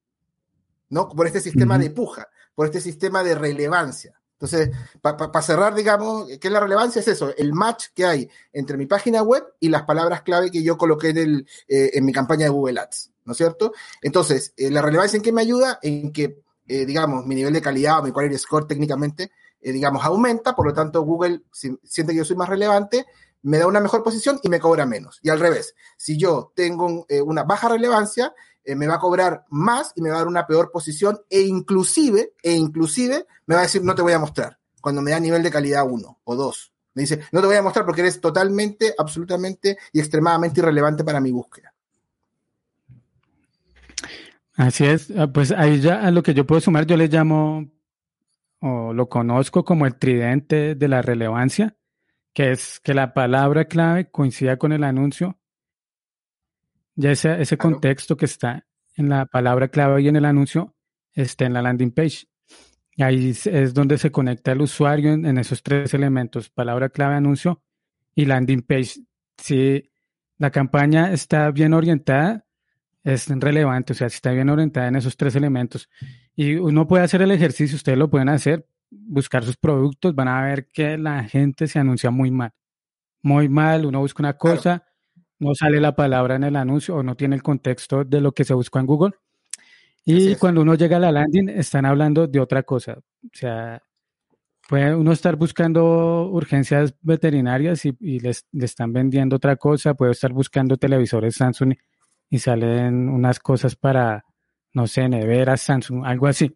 ¿no? 0.90 1.10
Por 1.10 1.28
este 1.28 1.42
sistema 1.42 1.78
de 1.78 1.90
puja, 1.90 2.28
por 2.56 2.66
este 2.66 2.82
sistema 2.82 3.24
de 3.24 3.36
relevancia. 3.36 4.20
Entonces, 4.40 4.76
para 5.02 5.42
cerrar, 5.42 5.74
digamos, 5.76 6.28
¿qué 6.28 6.48
es 6.48 6.52
la 6.52 6.60
relevancia? 6.60 7.00
Es 7.00 7.08
eso, 7.08 7.34
el 7.38 7.54
match 7.54 7.88
que 7.94 8.06
hay 8.06 8.30
entre 8.52 8.76
mi 8.76 8.86
página 8.86 9.24
web 9.24 9.46
y 9.62 9.70
las 9.70 9.84
palabras 9.84 10.24
clave 10.24 10.52
que 10.52 10.62
yo 10.62 10.78
coloqué 10.78 11.10
en, 11.10 11.18
el, 11.18 11.48
eh, 11.70 11.92
en 11.94 12.04
mi 12.04 12.12
campaña 12.12 12.44
de 12.44 12.50
Google 12.50 12.82
Ads, 12.82 13.12
¿no 13.24 13.32
es 13.32 13.38
cierto? 13.38 13.72
Entonces, 14.02 14.54
eh, 14.58 14.70
la 14.70 14.82
relevancia 14.82 15.16
en 15.16 15.24
qué 15.24 15.32
me 15.32 15.42
ayuda, 15.42 15.80
en 15.82 16.12
que, 16.12 16.44
eh, 16.68 16.86
digamos, 16.86 17.26
mi 17.26 17.36
nivel 17.36 17.54
de 17.54 17.62
calidad 17.62 18.00
o 18.00 18.04
mi 18.04 18.12
quality 18.12 18.38
score 18.38 18.68
técnicamente, 18.68 19.32
digamos, 19.62 20.04
aumenta, 20.04 20.54
por 20.54 20.68
lo 20.68 20.74
tanto, 20.74 21.02
Google 21.02 21.42
si, 21.52 21.76
siente 21.84 22.14
que 22.14 22.20
yo 22.20 22.26
soy 22.26 22.36
más 22.36 22.50
relevante, 22.50 23.06
me 23.42 23.58
da 23.58 23.66
una 23.66 23.80
mejor 23.80 24.04
posición 24.04 24.40
y 24.44 24.50
me 24.50 24.60
cobra 24.60 24.86
menos. 24.86 25.20
Y 25.24 25.30
al 25.30 25.40
revés, 25.40 25.74
si 25.98 26.18
yo 26.18 26.52
tengo 26.56 27.08
una 27.24 27.44
baja 27.44 27.70
relevancia, 27.70 28.32
eh, 28.66 28.76
me 28.76 28.88
va 28.88 28.96
a 28.96 29.00
cobrar 29.00 29.46
más 29.50 29.92
y 29.96 30.02
me 30.02 30.10
va 30.10 30.16
a 30.16 30.20
dar 30.20 30.28
una 30.28 30.48
peor 30.48 30.72
posición 30.72 31.20
e 31.30 31.42
inclusive, 31.42 32.34
e 32.42 32.54
inclusive 32.54 33.26
me 33.46 33.56
va 33.56 33.62
a 33.62 33.64
decir 33.64 33.84
no 33.84 33.96
te 33.96 34.02
voy 34.02 34.14
a 34.14 34.20
mostrar 34.20 34.58
cuando 34.82 35.02
me 35.02 35.12
da 35.12 35.20
nivel 35.20 35.42
de 35.42 35.52
calidad 35.52 35.84
1 35.90 36.20
o 36.24 36.36
2. 36.36 36.74
Me 36.94 37.02
dice, 37.02 37.22
no 37.32 37.42
te 37.42 37.48
voy 37.48 37.56
a 37.56 37.62
mostrar 37.62 37.86
porque 37.86 38.02
eres 38.02 38.22
totalmente, 38.22 38.94
absolutamente 38.98 39.78
y 39.92 40.00
extremadamente 40.00 40.62
irrelevante 40.62 41.04
para 41.04 41.20
mi 41.20 41.32
búsqueda. 41.32 41.74
Así 44.56 44.86
es, 44.86 45.12
ah, 45.18 45.28
pues 45.28 45.52
ahí 45.52 45.82
ya 45.82 46.02
a 46.02 46.12
lo 46.12 46.24
que 46.24 46.34
yo 46.34 46.46
puedo 46.46 46.62
sumar, 46.62 46.86
yo 46.86 46.96
le 46.96 47.08
llamo 47.08 47.70
o 48.60 48.94
lo 48.94 49.10
conozco 49.10 49.66
como 49.66 49.86
el 49.86 49.96
tridente 49.96 50.76
de 50.76 50.88
la 50.88 51.02
relevancia, 51.02 51.76
que 52.34 52.52
es 52.52 52.80
que 52.80 52.94
la 52.94 53.14
palabra 53.14 53.66
clave 53.66 54.10
coincida 54.10 54.58
con 54.58 54.72
el 54.72 54.84
anuncio. 54.84 55.38
Ya 56.96 57.12
ese, 57.12 57.42
ese 57.42 57.58
contexto 57.58 58.16
que 58.16 58.26
está 58.26 58.66
en 58.96 59.10
la 59.10 59.26
palabra 59.26 59.68
clave 59.68 60.02
y 60.02 60.08
en 60.08 60.16
el 60.16 60.26
anuncio 60.26 60.76
está 61.14 61.46
en 61.46 61.54
la 61.54 61.62
landing 61.62 61.92
page. 61.92 62.28
Ahí 62.98 63.32
es 63.46 63.74
donde 63.74 63.98
se 63.98 64.12
conecta 64.12 64.54
el 64.54 64.62
usuario 64.62 65.14
en, 65.14 65.38
esos 65.38 65.62
tres 65.62 65.94
elementos, 65.94 66.50
palabra 66.50 66.90
clave, 66.90 67.16
anuncio 67.16 67.62
y 68.14 68.26
landing 68.26 68.62
page. 68.62 69.02
Si 69.38 69.92
la 70.38 70.50
campaña 70.50 71.12
está 71.12 71.52
bien 71.52 71.74
orientada, 71.74 72.46
es 73.04 73.28
relevante, 73.28 73.94
o 73.94 73.96
sea, 73.96 74.10
si 74.10 74.16
está 74.16 74.32
bien 74.32 74.50
orientada 74.50 74.88
en 74.88 74.96
esos 74.96 75.18
tres 75.18 75.36
elementos. 75.36 75.90
Y 76.36 76.56
uno 76.56 76.88
puede 76.88 77.04
hacer 77.04 77.22
el 77.22 77.32
ejercicio, 77.32 77.76
ustedes 77.76 77.98
lo 77.98 78.10
pueden 78.10 78.30
hacer, 78.30 78.66
buscar 78.90 79.44
sus 79.44 79.58
productos, 79.58 80.16
van 80.16 80.30
a 80.30 80.42
ver 80.42 80.70
que 80.72 80.98
la 80.98 81.24
gente 81.26 81.68
se 81.68 81.80
anuncia 81.80 82.12
muy 82.12 82.32
mal. 82.32 82.52
Muy 83.22 83.50
mal, 83.50 83.86
uno 83.86 84.00
busca 84.00 84.24
una 84.24 84.38
cosa, 84.38 84.86
no 85.40 85.54
sale 85.54 85.80
la 85.80 85.96
palabra 85.96 86.36
en 86.36 86.44
el 86.44 86.56
anuncio 86.56 86.96
o 86.96 87.04
no 87.04 87.16
tiene 87.16 87.36
el 87.36 87.44
contexto 87.44 88.04
de 88.04 88.22
lo 88.22 88.32
que 88.32 88.44
se 88.44 88.54
busca 88.54 88.80
en 88.80 88.86
Google. 88.86 89.14
Y 90.06 90.36
cuando 90.36 90.62
uno 90.62 90.76
llega 90.76 90.98
a 90.98 91.00
la 91.00 91.12
landing, 91.12 91.50
están 91.50 91.86
hablando 91.86 92.28
de 92.28 92.40
otra 92.40 92.64
cosa. 92.64 93.00
O 93.24 93.30
sea, 93.34 93.82
puede 94.68 94.96
uno 94.96 95.12
estar 95.12 95.36
buscando 95.36 96.30
urgencias 96.30 96.94
veterinarias 97.02 97.86
y, 97.86 97.98
y 98.00 98.20
les, 98.20 98.46
le 98.52 98.66
están 98.66 98.94
vendiendo 98.94 99.38
otra 99.38 99.56
cosa, 99.56 99.96
puede 99.96 100.12
estar 100.12 100.32
buscando 100.32 100.78
televisores 100.78 101.36
Samsung 101.36 101.74
y 102.30 102.40
salen 102.40 103.10
unas 103.10 103.40
cosas 103.40 103.76
para, 103.76 104.26
no 104.74 104.88
sé, 104.88 105.10
neveras, 105.10 105.62
Samsung, 105.62 106.06
algo 106.06 106.28
así. 106.28 106.56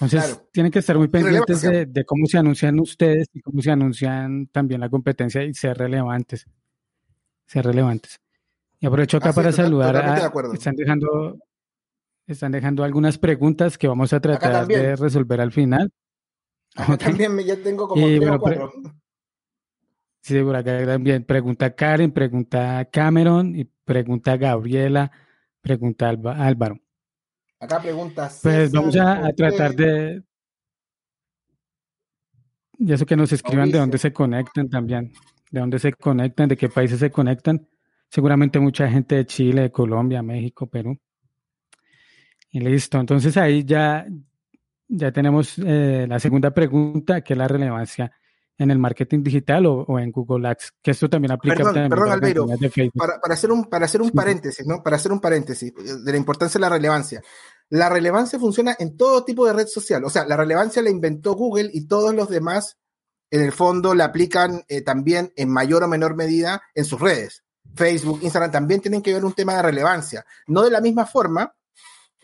Entonces, 0.00 0.42
tienen 0.50 0.72
que 0.72 0.80
estar 0.80 0.96
muy 0.96 1.08
pendientes 1.08 1.62
de, 1.62 2.04
cómo 2.04 2.26
se 2.26 2.38
anuncian 2.38 2.80
ustedes 2.80 3.28
y 3.32 3.40
cómo 3.40 3.62
se 3.62 3.70
anuncian 3.70 4.46
también 4.48 4.80
la 4.80 4.88
competencia 4.88 5.44
y 5.44 5.54
ser 5.54 5.76
relevantes. 5.76 6.46
Ser 7.46 7.64
relevantes. 7.64 8.20
Y 8.80 8.86
aprovecho 8.86 9.18
acá 9.18 9.32
para 9.32 9.52
saludar 9.52 9.96
a, 9.96 10.32
están 10.54 10.74
dejando 10.74 11.38
están 12.26 12.52
dejando 12.52 12.84
algunas 12.84 13.18
preguntas 13.18 13.76
que 13.76 13.88
vamos 13.88 14.12
a 14.12 14.20
tratar 14.20 14.66
de 14.66 14.96
resolver 14.96 15.40
al 15.40 15.52
final. 15.52 15.92
también 16.98 17.38
ya 17.40 17.56
tengo 17.56 17.88
como 17.88 18.06
tres 18.06 18.30
o 18.30 18.38
cuatro. 18.38 18.72
Sí, 20.22 20.40
por 20.40 20.56
acá 20.56 20.86
también. 20.86 21.24
Pregunta 21.24 21.74
Karen, 21.74 22.12
pregunta 22.12 22.88
Cameron 22.90 23.56
y 23.56 23.64
pregunta 23.64 24.36
Gabriela, 24.36 25.10
pregunta 25.60 26.08
Álvaro. 26.08 26.80
Acá 27.58 27.80
pregunta. 27.80 28.30
pues 28.42 28.72
vamos 28.72 28.96
a, 28.96 29.32
tratar 29.32 29.74
de. 29.74 30.22
Y 32.78 32.92
eso 32.92 33.06
que 33.06 33.16
nos 33.16 33.32
escriban 33.32 33.70
de 33.70 33.78
dónde 33.78 33.98
se 33.98 34.12
conectan 34.12 34.68
también. 34.68 35.12
De 35.52 35.60
dónde 35.60 35.78
se 35.78 35.92
conectan, 35.92 36.48
de 36.48 36.56
qué 36.56 36.68
países 36.68 36.98
se 36.98 37.10
conectan. 37.10 37.68
Seguramente 38.08 38.58
mucha 38.58 38.88
gente 38.88 39.14
de 39.14 39.26
Chile, 39.26 39.62
de 39.62 39.70
Colombia, 39.70 40.22
México, 40.22 40.66
Perú. 40.66 40.98
Y 42.50 42.58
listo. 42.58 42.98
Entonces 42.98 43.36
ahí 43.36 43.64
ya, 43.64 44.04
ya 44.88 45.12
tenemos 45.12 45.54
eh, 45.58 46.06
la 46.08 46.18
segunda 46.18 46.50
pregunta, 46.50 47.20
que 47.20 47.34
es 47.34 47.38
la 47.38 47.46
relevancia 47.46 48.10
en 48.58 48.70
el 48.70 48.78
marketing 48.78 49.22
digital 49.22 49.66
o, 49.66 49.98
en 49.98 50.10
Google 50.10 50.48
Ads, 50.48 50.74
que 50.82 50.90
esto 50.92 51.08
también 51.08 51.32
aplica 51.32 51.56
perdón, 51.56 51.88
perdón 51.88 52.10
Albeiro, 52.10 52.46
para, 52.94 53.20
para, 53.20 53.34
hacer 53.34 53.50
un, 53.50 53.64
para 53.64 53.86
hacer 53.86 54.02
un 54.02 54.10
paréntesis, 54.10 54.66
¿no? 54.66 54.82
Para 54.82 54.96
hacer 54.96 55.12
un 55.12 55.20
paréntesis 55.20 55.72
de 55.74 56.12
la 56.12 56.18
importancia 56.18 56.58
de 56.58 56.62
la 56.62 56.68
relevancia. 56.68 57.22
La 57.70 57.88
relevancia 57.88 58.38
funciona 58.38 58.76
en 58.78 58.96
todo 58.96 59.24
tipo 59.24 59.46
de 59.46 59.54
red 59.54 59.66
social. 59.66 60.04
O 60.04 60.10
sea, 60.10 60.26
la 60.26 60.36
relevancia 60.36 60.82
la 60.82 60.90
inventó 60.90 61.34
Google 61.34 61.70
y 61.72 61.86
todos 61.86 62.14
los 62.14 62.28
demás, 62.28 62.76
en 63.32 63.40
el 63.40 63.50
fondo, 63.50 63.94
la 63.94 64.04
aplican 64.04 64.62
eh, 64.68 64.82
también 64.82 65.32
en 65.36 65.48
mayor 65.48 65.82
o 65.82 65.88
menor 65.88 66.14
medida 66.14 66.62
en 66.74 66.84
sus 66.84 67.00
redes. 67.00 67.42
Facebook, 67.74 68.20
Instagram 68.22 68.50
también 68.50 68.82
tienen 68.82 69.00
que 69.00 69.14
ver 69.14 69.24
un 69.24 69.32
tema 69.32 69.56
de 69.56 69.62
relevancia. 69.62 70.26
No 70.46 70.62
de 70.62 70.70
la 70.70 70.82
misma 70.82 71.06
forma, 71.06 71.54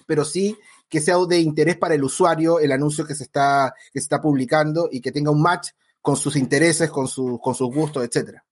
pero 0.06 0.22
sí 0.22 0.54
que 0.86 1.00
sea 1.00 1.16
de 1.26 1.40
interés 1.40 1.78
para 1.78 1.94
el 1.94 2.04
usuario 2.04 2.60
el 2.60 2.72
anuncio 2.72 3.06
que 3.06 3.14
se 3.14 3.24
está, 3.24 3.74
que 3.90 4.00
se 4.00 4.04
está 4.04 4.20
publicando 4.20 4.90
y 4.92 5.00
que 5.00 5.10
tenga 5.10 5.30
un 5.30 5.40
match 5.40 5.70
con 6.02 6.14
sus 6.14 6.36
intereses, 6.36 6.90
con, 6.90 7.08
su, 7.08 7.40
con 7.42 7.54
sus 7.54 7.74
gustos, 7.74 8.04
etcétera. 8.04 8.44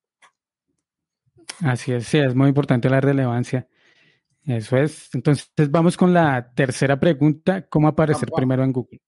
Así 1.61 1.93
es, 1.93 2.07
sí, 2.07 2.19
es 2.19 2.35
muy 2.35 2.49
importante 2.49 2.89
la 2.89 3.03
relevancia. 3.03 3.69
Eso 4.47 4.79
es. 4.79 5.15
Entonces, 5.15 5.51
vamos 5.71 5.99
con 5.99 6.15
la 6.15 6.53
tercera 6.55 6.99
pregunta. 6.99 7.67
¿Cómo 7.69 7.89
aparecer 7.89 8.31
primero 8.35 8.65
en 8.65 8.73
Google? 8.73 9.03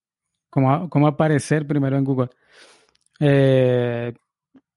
¿Cómo, 0.51 0.91
¿Cómo, 0.91 1.07
aparecer 1.07 1.67
primero 1.67 1.97
en 1.97 2.05
Google? 2.05 2.31
Eh, 3.19 4.13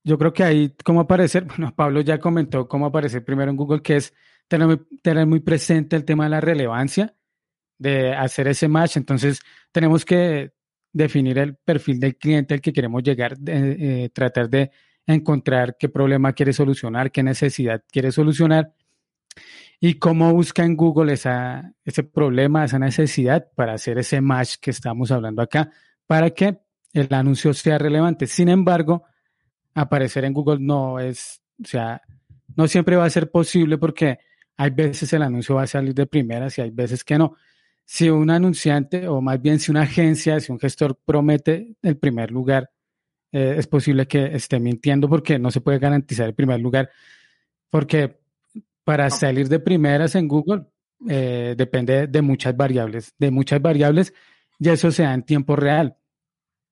yo 0.04 0.18
creo 0.18 0.34
que 0.34 0.44
ahí, 0.44 0.76
¿cómo 0.84 1.02
aparecer? 1.02 1.46
Bueno, 1.48 1.74
Pablo 1.76 2.02
ya 2.02 2.20
comentó 2.20 2.68
cómo 2.68 2.88
aparecer 2.88 3.24
primero 3.24 3.52
en 3.52 3.58
Google, 3.58 3.82
que 3.82 3.98
es 3.98 4.14
tener, 4.48 5.26
muy 5.28 5.40
presente 5.40 5.96
el 5.96 6.06
tema 6.06 6.26
de 6.26 6.32
la 6.32 6.42
relevancia, 6.42 7.16
de 7.78 8.14
hacer 8.14 8.48
ese 8.48 8.68
match. 8.68 8.98
Entonces, 8.98 9.42
tenemos 9.72 10.06
que 10.06 10.52
definir 10.94 11.38
el 11.38 11.56
perfil 11.56 12.00
del 12.00 12.18
cliente 12.18 12.54
al 12.54 12.62
que 12.62 12.74
queremos 12.74 13.04
llegar, 13.04 13.38
eh, 13.46 14.10
tratar 14.14 14.50
de 14.50 14.72
encontrar 15.08 15.78
qué 15.80 15.90
problema 15.90 16.34
quiere 16.34 16.54
solucionar, 16.54 17.12
qué 17.12 17.24
necesidad 17.24 17.84
quiere 17.92 18.12
solucionar 18.12 18.74
y 19.80 19.96
cómo 19.96 20.32
busca 20.34 20.64
en 20.64 20.76
Google 20.76 21.14
esa, 21.14 21.74
ese 21.84 22.04
problema, 22.04 22.66
esa 22.66 22.78
necesidad 22.78 23.48
para 23.56 23.74
hacer 23.74 23.98
ese 23.98 24.22
match 24.22 24.56
que 24.62 24.72
estamos 24.72 25.12
hablando 25.12 25.42
acá, 25.42 25.72
para 26.06 26.30
que 26.30 26.60
el 26.94 27.14
anuncio 27.14 27.54
sea 27.54 27.78
relevante. 27.78 28.28
Sin 28.28 28.50
embargo, 28.50 29.04
aparecer 29.74 30.26
en 30.26 30.34
Google 30.34 30.60
no 30.60 31.00
es, 31.00 31.42
o 31.64 31.68
sea, 31.68 32.02
no 32.56 32.68
siempre 32.68 32.96
va 32.96 33.06
a 33.06 33.10
ser 33.10 33.32
posible 33.32 33.78
porque 33.78 34.20
hay 34.58 34.70
veces 34.72 35.12
el 35.14 35.24
anuncio 35.24 35.56
va 35.56 35.64
a 35.64 35.68
salir 35.68 35.94
de 35.94 36.06
primeras 36.06 36.58
y 36.58 36.62
hay 36.62 36.72
veces 36.72 37.04
que 37.04 37.18
no 37.18 37.36
si 37.86 38.10
un 38.10 38.30
anunciante 38.30 39.06
o 39.10 39.20
más 39.20 39.42
bien 39.42 39.60
si 39.60 39.70
una 39.70 39.82
agencia, 39.82 40.40
si 40.40 40.50
un 40.50 40.60
gestor 40.60 40.98
promete 41.04 41.76
el 41.82 41.98
primer 41.98 42.32
lugar, 42.32 42.72
eh, 43.34 43.56
es 43.58 43.68
posible 43.68 44.08
que 44.08 44.34
esté 44.34 44.62
mintiendo 44.62 45.10
porque 45.10 45.38
no 45.38 45.52
se 45.52 45.60
puede 45.60 45.78
garantizar 45.78 46.28
el 46.28 46.34
primer 46.34 46.62
lugar. 46.62 46.90
Porque 47.70 48.18
para 48.86 49.10
salir 49.10 49.50
de 49.50 49.60
primeras 49.60 50.16
en 50.16 50.30
Google 50.30 50.68
eh, 51.10 51.54
depende 51.58 52.08
de 52.08 52.22
muchas 52.22 52.56
variables, 52.56 53.14
de 53.18 53.30
muchas 53.30 53.62
variables 53.62 54.14
y 54.58 54.70
eso 54.70 54.90
se 54.90 55.04
da 55.04 55.14
en 55.14 55.24
tiempo 55.24 55.58
real. 55.58 55.98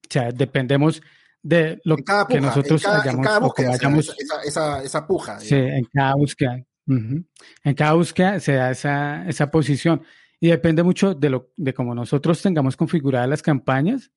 O 0.10 0.14
sea, 0.14 0.32
dependemos 0.32 1.02
de 1.42 1.80
lo 1.84 1.96
que 2.28 2.42
nosotros 2.42 2.84
hayamos, 2.86 4.16
esa, 4.46 4.84
esa, 4.84 5.08
puja. 5.08 5.40
Sí, 5.40 5.56
en 5.56 5.86
cada 5.94 6.16
búsqueda. 6.16 6.64
En 6.88 7.76
cada 7.76 7.94
búsqueda 7.94 8.40
se 8.40 8.54
da 8.54 8.72
esa, 8.72 9.28
esa 9.28 9.52
posición. 9.52 10.02
Y 10.40 10.48
depende 10.50 10.84
mucho 10.84 11.14
de, 11.14 11.30
lo, 11.30 11.52
de 11.56 11.74
cómo 11.74 11.94
nosotros 11.94 12.42
tengamos 12.42 12.76
configuradas 12.76 13.30
las 13.30 13.42
campañas, 13.42 14.12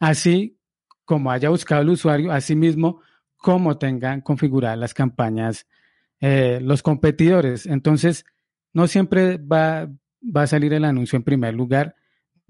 así 0.00 0.58
como 1.04 1.30
haya 1.30 1.50
buscado 1.50 1.82
el 1.82 1.90
usuario, 1.90 2.32
así 2.32 2.56
mismo 2.56 3.02
como 3.36 3.76
tengan 3.76 4.22
configuradas 4.22 4.78
las 4.78 4.94
campañas 4.94 5.66
eh, 6.20 6.60
los 6.62 6.82
competidores. 6.82 7.66
Entonces, 7.66 8.24
no 8.72 8.86
siempre 8.86 9.36
va, 9.36 9.90
va 10.24 10.42
a 10.42 10.46
salir 10.46 10.72
el 10.72 10.86
anuncio 10.86 11.18
en 11.18 11.22
primer 11.24 11.52
lugar, 11.52 11.96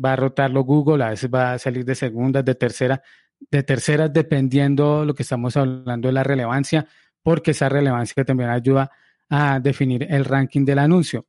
va 0.03 0.13
a 0.13 0.17
rotarlo 0.17 0.65
Google, 0.65 1.05
a 1.05 1.11
veces 1.11 1.31
va 1.33 1.55
a 1.55 1.59
salir 1.59 1.85
de 1.85 1.95
segunda, 1.95 2.43
de 2.43 2.55
tercera, 2.55 3.03
de 3.51 3.63
tercera, 3.63 4.09
dependiendo 4.09 5.05
lo 5.05 5.15
que 5.15 5.23
estamos 5.23 5.57
hablando 5.57 6.09
de 6.09 6.13
la 6.13 6.25
relevancia, 6.25 6.87
porque 7.23 7.53
esa 7.53 7.69
relevancia 7.69 8.25
también 8.25 8.51
ayuda 8.51 8.91
a 9.29 9.61
definir 9.61 10.07
el 10.09 10.25
ranking 10.25 10.65
del 10.65 10.79
anuncio. 10.79 11.27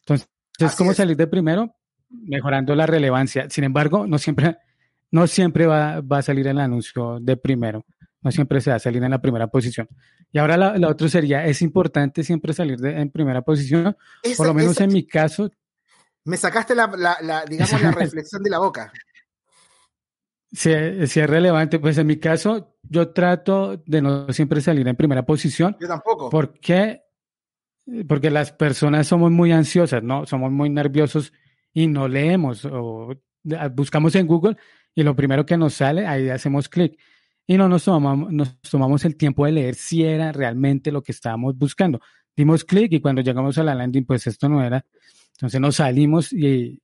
Entonces, 0.00 0.28
entonces, 0.58 0.78
¿cómo 0.78 0.94
salir 0.94 1.16
de 1.16 1.26
primero? 1.26 1.74
Mejorando 2.10 2.74
la 2.74 2.86
relevancia. 2.86 3.48
Sin 3.48 3.64
embargo, 3.64 4.06
no 4.06 4.18
siempre, 4.18 4.58
no 5.10 5.26
siempre 5.26 5.66
va, 5.66 5.96
a 5.96 6.22
salir 6.22 6.46
el 6.46 6.58
anuncio 6.58 7.18
de 7.20 7.36
primero. 7.36 7.84
No 8.20 8.30
siempre 8.30 8.60
se 8.60 8.70
va 8.70 8.76
a 8.76 8.78
salir 8.78 9.02
en 9.02 9.10
la 9.10 9.20
primera 9.20 9.48
posición. 9.48 9.88
Y 10.30 10.38
ahora 10.38 10.56
la, 10.56 10.78
la 10.78 10.88
otra 10.88 11.08
sería, 11.08 11.44
es 11.46 11.62
importante 11.62 12.22
siempre 12.22 12.52
salir 12.52 12.78
de, 12.78 13.00
en 13.00 13.10
primera 13.10 13.42
posición, 13.42 13.96
por 14.36 14.46
lo 14.46 14.54
menos 14.54 14.80
en 14.80 14.92
mi 14.92 15.06
caso. 15.06 15.50
Me 16.24 16.36
sacaste 16.36 16.74
la, 16.74 16.86
la, 17.22 17.44
digamos, 17.44 17.80
la 17.80 17.90
reflexión 17.92 18.42
de 18.42 18.50
la 18.50 18.58
boca. 18.58 18.92
Si, 20.50 20.70
si, 21.06 21.20
es 21.20 21.30
relevante, 21.30 21.78
pues 21.78 21.96
en 21.98 22.06
mi 22.06 22.18
caso 22.18 22.76
yo 22.82 23.10
trato 23.10 23.82
de 23.86 24.02
no 24.02 24.32
siempre 24.32 24.60
salir 24.60 24.86
en 24.86 24.96
primera 24.96 25.24
posición. 25.24 25.76
Yo 25.80 25.88
tampoco. 25.88 26.28
Porque 26.28 27.02
porque 28.06 28.30
las 28.30 28.52
personas 28.52 29.06
somos 29.06 29.30
muy 29.30 29.52
ansiosas, 29.52 30.02
¿no? 30.02 30.26
Somos 30.26 30.52
muy 30.52 30.70
nerviosos 30.70 31.32
y 31.72 31.86
no 31.86 32.08
leemos 32.08 32.64
o 32.64 33.14
buscamos 33.72 34.14
en 34.14 34.26
Google 34.26 34.56
y 34.94 35.02
lo 35.02 35.16
primero 35.16 35.44
que 35.44 35.56
nos 35.56 35.74
sale, 35.74 36.06
ahí 36.06 36.28
hacemos 36.28 36.68
clic. 36.68 36.98
Y 37.46 37.56
no 37.56 37.68
nos 37.68 37.84
tomamos, 37.84 38.32
nos 38.32 38.60
tomamos 38.60 39.04
el 39.04 39.16
tiempo 39.16 39.44
de 39.46 39.52
leer 39.52 39.74
si 39.74 40.04
era 40.04 40.30
realmente 40.30 40.92
lo 40.92 41.02
que 41.02 41.12
estábamos 41.12 41.58
buscando. 41.58 42.00
Dimos 42.36 42.64
clic 42.64 42.92
y 42.92 43.00
cuando 43.00 43.20
llegamos 43.20 43.58
a 43.58 43.64
la 43.64 43.74
landing, 43.74 44.04
pues 44.04 44.26
esto 44.26 44.48
no 44.48 44.62
era. 44.62 44.84
Entonces 45.32 45.60
nos 45.60 45.76
salimos 45.76 46.32
y, 46.32 46.80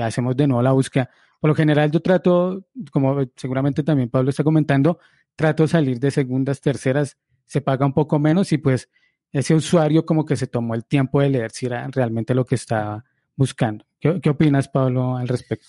hacemos 0.00 0.36
de 0.36 0.46
nuevo 0.46 0.62
la 0.62 0.72
búsqueda. 0.72 1.10
Por 1.40 1.48
lo 1.48 1.54
general 1.54 1.90
yo 1.90 2.00
trato, 2.00 2.64
como 2.90 3.22
seguramente 3.36 3.82
también 3.82 4.08
Pablo 4.08 4.30
está 4.30 4.44
comentando, 4.44 4.98
trato 5.36 5.64
de 5.64 5.68
salir 5.68 5.98
de 5.98 6.10
segundas, 6.10 6.60
terceras, 6.60 7.16
se 7.46 7.60
paga 7.60 7.84
un 7.84 7.92
poco 7.92 8.18
menos 8.18 8.52
y 8.52 8.58
pues 8.58 8.88
ese 9.32 9.54
usuario 9.54 10.06
como 10.06 10.24
que 10.24 10.36
se 10.36 10.46
tomó 10.46 10.74
el 10.74 10.84
tiempo 10.84 11.20
de 11.20 11.28
leer 11.28 11.50
si 11.50 11.66
era 11.66 11.86
realmente 11.88 12.34
lo 12.34 12.44
que 12.44 12.54
estaba 12.54 13.04
buscando. 13.36 13.84
¿Qué, 14.00 14.20
qué 14.20 14.30
opinas, 14.30 14.68
Pablo, 14.68 15.16
al 15.16 15.28
respecto? 15.28 15.66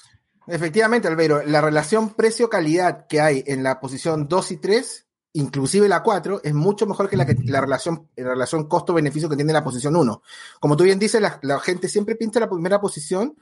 Efectivamente, 0.48 1.08
Albeiro, 1.08 1.44
la 1.44 1.62
relación 1.62 2.14
precio-calidad 2.14 3.08
que 3.08 3.20
hay 3.20 3.44
en 3.48 3.64
la 3.64 3.80
posición 3.80 4.28
2 4.28 4.52
y 4.52 4.58
3, 4.58 5.05
inclusive 5.36 5.88
la 5.90 6.02
4, 6.02 6.42
es 6.44 6.54
mucho 6.54 6.86
mejor 6.86 7.10
que 7.10 7.18
la, 7.18 7.26
que, 7.26 7.36
la 7.44 7.62
relación, 7.62 8.10
la 8.16 8.30
relación 8.30 8.68
costo-beneficio 8.68 9.30
que 9.30 9.36
tiene 9.36 9.52
la 9.54 9.64
posición 9.64 9.96
1. 9.96 10.22
Como 10.60 10.78
tú 10.78 10.86
bien 10.86 10.98
dices, 10.98 11.22
la, 11.22 11.40
la, 11.42 11.60
gente 11.60 11.90
siempre 11.90 12.16
pinta 12.16 12.40
la 12.40 12.50
primera 12.50 12.80
posición, 12.80 13.36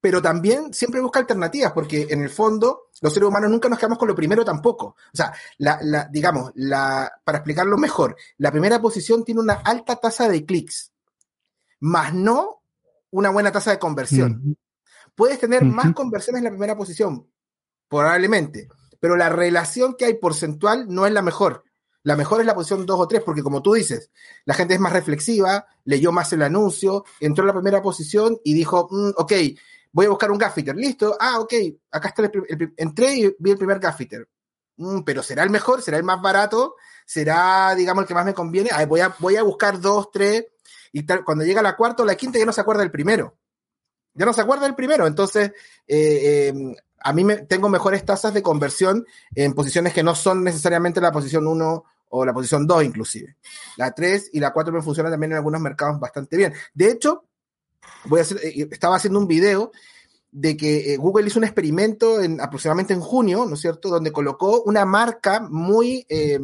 pero 0.00 0.22
también 0.22 0.72
siempre 0.72 1.00
busca 1.00 1.18
alternativas, 1.18 1.72
porque 1.72 2.06
en 2.08 2.22
el 2.22 2.30
fondo 2.30 2.88
los 3.02 3.12
seres 3.12 3.28
humanos 3.28 3.50
nunca 3.50 3.68
nos 3.68 3.78
quedamos 3.78 3.98
con 3.98 4.08
lo 4.08 4.14
primero 4.14 4.42
tampoco. 4.44 4.86
O 4.86 5.16
sea, 5.16 5.34
la, 5.58 5.78
la, 5.82 6.08
digamos, 6.10 6.52
la, 6.54 7.12
para 7.24 7.38
explicarlo 7.38 7.76
mejor, 7.76 8.16
la 8.38 8.50
primera 8.50 8.80
posición 8.80 9.22
tiene 9.22 9.40
una 9.40 9.54
alta 9.54 9.96
tasa 9.96 10.30
de 10.30 10.46
clics, 10.46 10.92
más 11.80 12.14
no 12.14 12.62
una 13.10 13.30
buena 13.30 13.52
tasa 13.52 13.70
de 13.70 13.78
conversión. 13.78 14.32
Mm 14.32 14.50
-hmm. 14.50 14.56
Puedes 15.14 15.38
tener 15.38 15.64
más 15.64 15.92
conversiones 15.94 16.40
en 16.40 16.44
la 16.44 16.50
primera 16.50 16.76
posición, 16.76 17.26
probablemente, 17.88 18.68
pero 19.00 19.16
la 19.16 19.28
relación 19.28 19.94
que 19.94 20.04
hay 20.06 20.14
porcentual 20.14 20.86
no 20.88 21.06
es 21.06 21.12
la 21.12 21.22
mejor. 21.22 21.64
La 22.02 22.16
mejor 22.16 22.40
es 22.40 22.46
la 22.46 22.54
posición 22.54 22.86
2 22.86 23.00
o 23.00 23.08
3, 23.08 23.22
porque 23.24 23.42
como 23.42 23.62
tú 23.62 23.74
dices, 23.74 24.10
la 24.44 24.54
gente 24.54 24.74
es 24.74 24.80
más 24.80 24.92
reflexiva, 24.92 25.66
leyó 25.84 26.12
más 26.12 26.32
el 26.32 26.42
anuncio, 26.42 27.04
entró 27.18 27.42
en 27.42 27.48
la 27.48 27.52
primera 27.54 27.82
posición 27.82 28.38
y 28.44 28.54
dijo, 28.54 28.88
mm, 28.90 29.10
ok, 29.16 29.32
voy 29.90 30.06
a 30.06 30.10
buscar 30.10 30.30
un 30.30 30.38
gaffiter, 30.38 30.76
listo, 30.76 31.16
ah, 31.18 31.40
ok, 31.40 31.54
acá 31.90 32.08
está 32.08 32.22
el, 32.22 32.72
entré 32.76 33.14
y 33.14 33.36
vi 33.38 33.50
el 33.50 33.58
primer 33.58 33.80
gaffiter. 33.80 34.28
Mm, 34.76 35.00
pero 35.00 35.22
será 35.22 35.42
el 35.42 35.50
mejor, 35.50 35.82
será 35.82 35.96
el 35.96 36.04
más 36.04 36.22
barato, 36.22 36.76
será, 37.04 37.74
digamos, 37.74 38.02
el 38.02 38.08
que 38.08 38.14
más 38.14 38.24
me 38.24 38.34
conviene. 38.34 38.70
Ay, 38.72 38.86
voy, 38.86 39.00
a, 39.00 39.14
voy 39.18 39.36
a 39.36 39.42
buscar 39.42 39.80
dos, 39.80 40.10
tres, 40.12 40.46
y 40.92 41.02
tal, 41.02 41.24
cuando 41.24 41.44
llega 41.44 41.60
la 41.60 41.76
cuarta 41.76 42.04
o 42.04 42.06
la 42.06 42.14
quinta 42.14 42.38
ya 42.38 42.46
no 42.46 42.52
se 42.52 42.60
acuerda 42.60 42.82
del 42.82 42.92
primero 42.92 43.36
ya 44.16 44.24
no 44.24 44.32
se 44.32 44.40
acuerda 44.40 44.64
del 44.64 44.74
primero. 44.74 45.06
Entonces, 45.06 45.52
eh, 45.86 46.48
eh, 46.48 46.76
a 47.00 47.12
mí 47.12 47.24
me, 47.24 47.36
tengo 47.38 47.68
mejores 47.68 48.04
tasas 48.04 48.34
de 48.34 48.42
conversión 48.42 49.06
en 49.34 49.54
posiciones 49.54 49.92
que 49.92 50.02
no 50.02 50.14
son 50.14 50.44
necesariamente 50.44 51.00
la 51.00 51.12
posición 51.12 51.46
1 51.46 51.84
o 52.08 52.24
la 52.24 52.32
posición 52.32 52.66
2 52.66 52.84
inclusive. 52.84 53.36
La 53.76 53.92
3 53.92 54.30
y 54.32 54.40
la 54.40 54.52
4 54.52 54.72
me 54.72 54.82
funcionan 54.82 55.12
también 55.12 55.32
en 55.32 55.38
algunos 55.38 55.60
mercados 55.60 56.00
bastante 56.00 56.36
bien. 56.36 56.54
De 56.74 56.90
hecho, 56.90 57.24
voy 58.04 58.20
a 58.20 58.22
hacer, 58.22 58.38
eh, 58.42 58.68
estaba 58.70 58.96
haciendo 58.96 59.18
un 59.18 59.26
video 59.26 59.72
de 60.30 60.56
que 60.56 60.92
eh, 60.92 60.96
Google 60.98 61.26
hizo 61.26 61.38
un 61.38 61.44
experimento 61.44 62.20
en, 62.20 62.40
aproximadamente 62.40 62.92
en 62.92 63.00
junio, 63.00 63.46
¿no 63.46 63.54
es 63.54 63.60
cierto?, 63.60 63.88
donde 63.88 64.12
colocó 64.12 64.62
una 64.64 64.84
marca 64.84 65.40
muy, 65.40 66.04
eh, 66.10 66.38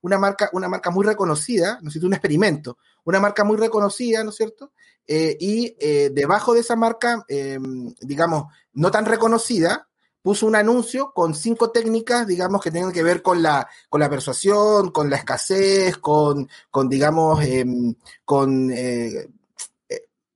una 0.00 0.18
marca, 0.18 0.50
una 0.52 0.68
marca 0.68 0.90
muy 0.90 1.06
reconocida, 1.06 1.78
¿no 1.80 1.88
es 1.88 1.92
cierto?, 1.92 2.08
un 2.08 2.14
experimento, 2.14 2.78
una 3.04 3.20
marca 3.20 3.44
muy 3.44 3.56
reconocida, 3.56 4.24
¿no 4.24 4.30
es 4.30 4.36
cierto?, 4.36 4.72
eh, 5.06 5.36
y 5.38 5.76
debajo 6.10 6.54
de 6.54 6.60
esa 6.60 6.74
marca, 6.74 7.24
eh, 7.28 7.60
digamos, 8.00 8.46
no 8.72 8.90
tan 8.90 9.04
reconocida, 9.04 9.88
puso 10.26 10.44
un 10.44 10.56
anuncio 10.56 11.12
con 11.12 11.36
cinco 11.36 11.70
técnicas, 11.70 12.26
digamos, 12.26 12.60
que 12.60 12.72
tienen 12.72 12.90
que 12.90 13.04
ver 13.04 13.22
con 13.22 13.44
la, 13.44 13.68
con 13.88 14.00
la 14.00 14.10
persuasión, 14.10 14.90
con 14.90 15.08
la 15.08 15.18
escasez, 15.18 15.98
con, 15.98 16.48
con 16.68 16.88
digamos, 16.88 17.44
em, 17.44 17.94
con, 18.24 18.72
eh, 18.72 19.28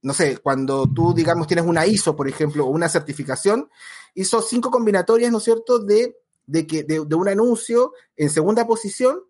no 0.02 0.14
sé, 0.14 0.38
cuando 0.38 0.86
tú, 0.86 1.12
digamos, 1.12 1.48
tienes 1.48 1.66
una 1.66 1.88
ISO, 1.88 2.14
por 2.14 2.28
ejemplo, 2.28 2.66
o 2.66 2.70
una 2.70 2.88
certificación, 2.88 3.68
hizo 4.14 4.40
cinco 4.42 4.70
combinatorias, 4.70 5.32
¿no 5.32 5.38
es 5.38 5.44
cierto?, 5.44 5.80
de, 5.80 6.16
de, 6.46 6.68
que, 6.68 6.84
de 6.84 7.00
un 7.00 7.28
anuncio 7.28 7.92
en 8.16 8.30
segunda 8.30 8.68
posición 8.68 9.24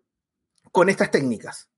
con 0.71 0.89
estas 0.89 1.09
técnicas 1.09 1.69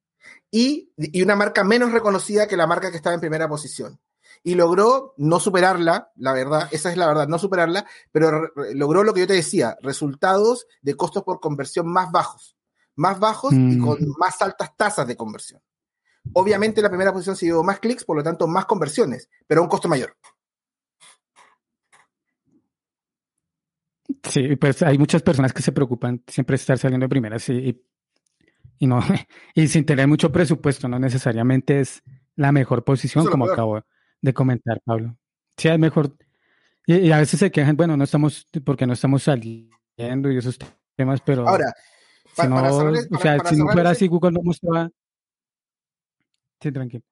y, 0.52 0.92
y, 0.98 1.22
una 1.22 1.38
marca 1.38 1.64
menos 1.64 1.94
reconocida 1.94 2.50
que 2.50 2.58
la 2.58 2.68
marca 2.68 2.92
que 2.92 2.98
estaba 2.98 3.14
en 3.14 3.22
primera 3.22 3.48
posición. 3.48 3.98
Y 4.44 4.56
logró 4.56 5.14
no 5.18 5.40
superarla, 5.40 6.12
la 6.16 6.34
verdad, 6.34 6.68
esa 6.72 6.92
es 6.92 6.98
la 6.98 7.08
verdad, 7.08 7.28
no 7.28 7.40
superarla, 7.40 7.86
pero 8.12 8.52
logró 8.74 9.04
lo 9.04 9.14
que 9.14 9.22
yo 9.22 9.28
te 9.28 9.34
decía, 9.34 9.78
resultados 9.82 10.68
de 10.82 10.96
costos 10.96 11.24
por 11.24 11.40
conversión 11.40 11.88
más 11.88 12.12
bajos, 12.12 12.58
más 12.96 13.20
bajos 13.20 13.54
mm. 13.54 13.72
y 13.72 13.80
con 13.80 14.00
más 14.18 14.42
altas 14.42 14.76
tasas 14.76 15.08
de 15.08 15.16
conversión. 15.16 15.62
Obviamente 16.34 16.82
la 16.82 16.90
primera 16.90 17.14
posición 17.14 17.36
se 17.36 17.46
llevó 17.46 17.64
más 17.64 17.80
clics, 17.80 18.04
por 18.04 18.18
lo 18.18 18.24
tanto 18.24 18.48
más 18.48 18.66
conversiones, 18.66 19.30
pero 19.48 19.62
a 19.62 19.64
un 19.64 19.70
costo 19.70 19.88
mayor. 19.88 20.16
Sí, 24.30 24.56
pues 24.56 24.82
hay 24.84 24.98
muchas 24.98 25.22
personas 25.22 25.54
que 25.54 25.62
se 25.62 25.72
preocupan 25.72 26.24
siempre 26.28 26.54
de 26.54 26.62
estar 26.62 26.78
saliendo 26.78 27.06
de 27.06 27.10
primeras 27.10 27.48
y 27.50 27.82
y 28.84 28.88
no 28.88 29.00
y 29.56 29.68
sin 29.68 29.86
tener 29.86 30.08
mucho 30.08 30.32
presupuesto, 30.32 30.88
no 30.88 31.00
necesariamente 31.00 31.80
es 31.80 32.04
la 32.36 32.52
mejor 32.52 32.84
posición, 32.84 33.26
como 33.26 33.46
acabo 33.46 33.84
de 34.24 34.34
comentar, 34.34 34.82
Pablo. 34.84 35.16
Sí, 35.58 35.68
es 35.68 35.78
mejor. 35.78 36.16
Y, 36.88 36.96
y, 36.96 37.12
a 37.12 37.20
veces 37.20 37.40
se 37.40 37.52
quejan, 37.52 37.76
bueno, 37.76 37.96
no 37.96 38.06
estamos, 38.06 38.48
porque 38.66 38.88
no 38.88 38.94
estamos 38.94 39.24
saliendo 39.24 40.32
y 40.32 40.38
esos 40.38 40.58
temas, 40.96 41.22
pero. 41.22 41.48
Ahora, 41.48 41.74
si 42.34 42.48
no, 42.48 42.56
para 42.56 42.70
para, 42.70 42.90
o 42.90 43.20
sea, 43.20 43.40
si 43.46 43.56
no 43.58 43.68
fuera 43.68 43.90
así, 43.92 44.08
Google 44.08 44.32
no 44.32 44.42
mostraba. 44.42 44.90
Sí, 46.62 46.72
tranquilo. 46.72 47.04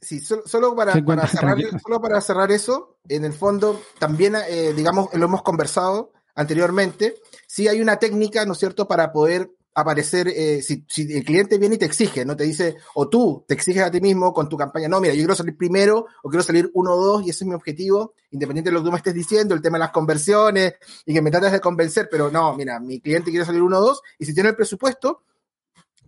Sí, 0.00 0.20
solo, 0.20 0.42
solo 0.46 0.74
para, 0.74 0.94
sí, 0.94 1.02
para 1.02 1.26
cerrar, 1.26 1.58
solo 1.82 2.00
para 2.00 2.20
cerrar 2.22 2.50
eso, 2.50 2.96
en 3.06 3.26
el 3.26 3.34
fondo, 3.34 3.82
también, 3.98 4.34
eh, 4.48 4.72
digamos, 4.74 5.12
lo 5.12 5.26
hemos 5.26 5.42
conversado 5.42 6.14
anteriormente, 6.34 7.16
sí 7.46 7.68
hay 7.68 7.82
una 7.82 7.98
técnica, 7.98 8.46
¿no 8.46 8.54
es 8.54 8.58
cierto?, 8.58 8.88
para 8.88 9.12
poder 9.12 9.50
aparecer, 9.74 10.28
eh, 10.28 10.62
si, 10.62 10.84
el 11.12 11.24
cliente 11.24 11.58
viene 11.58 11.76
y 11.76 11.78
te 11.78 11.84
exige, 11.84 12.24
¿no? 12.24 12.36
Te 12.36 12.44
dice, 12.44 12.76
o 12.94 13.08
tú 13.08 13.44
te 13.46 13.54
exiges 13.54 13.82
a 13.82 13.90
ti 13.90 14.00
mismo 14.00 14.32
con 14.32 14.48
tu 14.48 14.56
campaña, 14.56 14.88
no, 14.88 15.00
mira, 15.00 15.14
yo 15.14 15.20
quiero 15.20 15.34
salir 15.34 15.56
primero 15.56 16.06
o 16.22 16.28
quiero 16.28 16.42
salir 16.42 16.70
uno 16.74 16.94
o 16.94 17.04
dos 17.04 17.26
y 17.26 17.30
ese 17.30 17.44
es 17.44 17.48
mi 17.48 17.54
objetivo, 17.54 18.14
independiente 18.30 18.70
de 18.70 18.74
lo 18.74 18.80
que 18.80 18.86
tú 18.86 18.92
me 18.92 18.98
estés 18.98 19.14
diciendo, 19.14 19.54
el 19.54 19.62
tema 19.62 19.78
de 19.78 19.84
las 19.84 19.90
conversiones 19.90 20.74
y 21.06 21.14
que 21.14 21.22
me 21.22 21.30
trates 21.30 21.52
de 21.52 21.60
convencer, 21.60 22.08
pero 22.10 22.30
no, 22.30 22.54
mira, 22.56 22.80
mi 22.80 23.00
cliente 23.00 23.30
quiere 23.30 23.46
salir 23.46 23.62
uno 23.62 23.78
o 23.78 23.80
dos 23.80 24.02
y 24.18 24.26
si 24.26 24.34
tiene 24.34 24.50
el 24.50 24.56
presupuesto, 24.56 25.22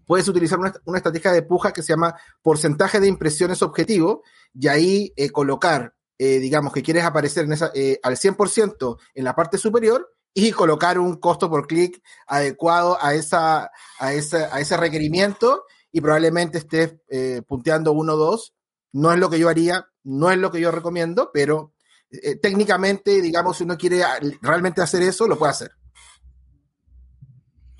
puedes 0.07 0.29
utilizar 0.29 0.59
una, 0.59 0.73
una 0.85 0.99
estrategia 0.99 1.33
de 1.33 1.43
puja 1.43 1.73
que 1.73 1.83
se 1.83 1.93
llama 1.93 2.15
porcentaje 2.43 3.01
de 3.01 3.07
impresiones 3.09 3.63
objetivo 3.63 4.23
y 4.55 4.69
ahí 4.69 5.13
eh, 5.17 5.31
colocar, 5.31 5.95
eh, 6.19 6.39
digamos, 6.39 6.73
que 6.73 6.83
quieres 6.83 7.05
aparecer 7.05 7.45
en 7.45 7.53
esa, 7.53 7.71
eh, 7.75 7.99
al 8.03 8.17
100% 8.17 8.99
en 9.15 9.25
la 9.25 9.35
parte 9.35 9.59
superior 9.59 10.12
y 10.35 10.53
colocar 10.53 10.99
un 10.99 11.17
costo 11.17 11.51
por 11.51 11.67
clic 11.67 12.03
adecuado 12.27 12.99
a, 13.01 13.15
esa, 13.15 13.71
a, 13.99 14.13
ese, 14.13 14.47
a 14.51 14.61
ese 14.61 14.77
requerimiento 14.77 15.65
y 15.91 16.01
probablemente 16.01 16.59
estés 16.59 16.97
eh, 17.09 17.43
punteando 17.47 17.93
uno 17.93 18.15
o 18.15 18.17
dos. 18.17 18.55
No 18.93 19.13
es 19.13 19.19
lo 19.19 19.31
que 19.31 19.39
yo 19.39 19.49
haría, 19.49 19.87
no 20.05 20.31
es 20.31 20.39
lo 20.39 20.51
que 20.51 20.61
yo 20.61 20.71
recomiendo, 20.71 21.31
pero 21.33 21.75
eh, 22.11 22.37
técnicamente, 22.37 23.23
digamos, 23.23 23.57
si 23.57 23.65
uno 23.65 23.77
quiere 23.77 24.03
realmente 24.41 24.83
hacer 24.83 25.03
eso, 25.03 25.27
lo 25.27 25.39
puede 25.39 25.53
hacer. 25.53 25.73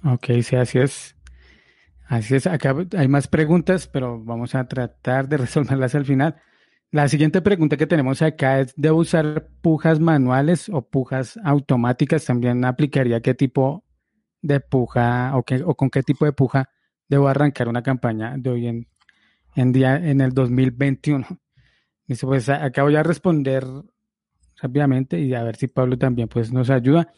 Ok, 0.05 0.27
sí, 0.43 0.57
así 0.57 0.79
es. 0.79 1.17
Así 2.07 2.35
es. 2.35 2.47
Acá 2.47 2.75
hay 2.97 3.09
más 3.09 3.29
preguntas, 3.29 3.87
pero 3.89 4.23
vamos 4.23 4.55
a 4.55 4.67
tratar 4.69 5.29
de 5.29 5.37
resolverlas 5.39 5.95
al 5.95 6.05
final. 6.05 6.43
La 6.93 7.09
siguiente 7.09 7.41
pregunta 7.41 7.79
que 7.79 7.87
tenemos 7.87 8.21
acá 8.21 8.61
es, 8.61 8.75
¿debo 8.77 8.99
usar 8.99 9.49
pujas 9.63 9.99
manuales 9.99 10.69
o 10.69 10.83
pujas 10.87 11.39
automáticas? 11.43 12.27
También 12.27 12.67
aplicaría 12.67 13.23
qué 13.23 13.33
tipo 13.33 13.83
de 14.43 14.61
puja 14.61 15.35
o, 15.35 15.43
qué, 15.43 15.63
o 15.65 15.75
con 15.75 15.89
qué 15.89 16.03
tipo 16.03 16.27
de 16.27 16.35
puja 16.35 16.69
debo 17.09 17.29
arrancar 17.29 17.69
una 17.69 17.83
campaña 17.83 18.35
de 18.37 18.51
hoy 18.51 18.67
en, 18.67 18.89
en 19.57 19.73
día 19.73 19.97
en 19.97 20.21
el 20.21 20.35
2021. 20.35 21.27
Dice, 22.07 22.27
pues 22.27 22.51
acá 22.51 22.83
voy 22.83 22.97
a 22.97 23.03
responder 23.03 23.65
rápidamente 24.61 25.19
y 25.19 25.33
a 25.33 25.43
ver 25.45 25.57
si 25.57 25.69
Pablo 25.69 25.97
también 25.97 26.29
pues 26.29 26.53
nos 26.53 26.69
ayuda. 26.69 27.11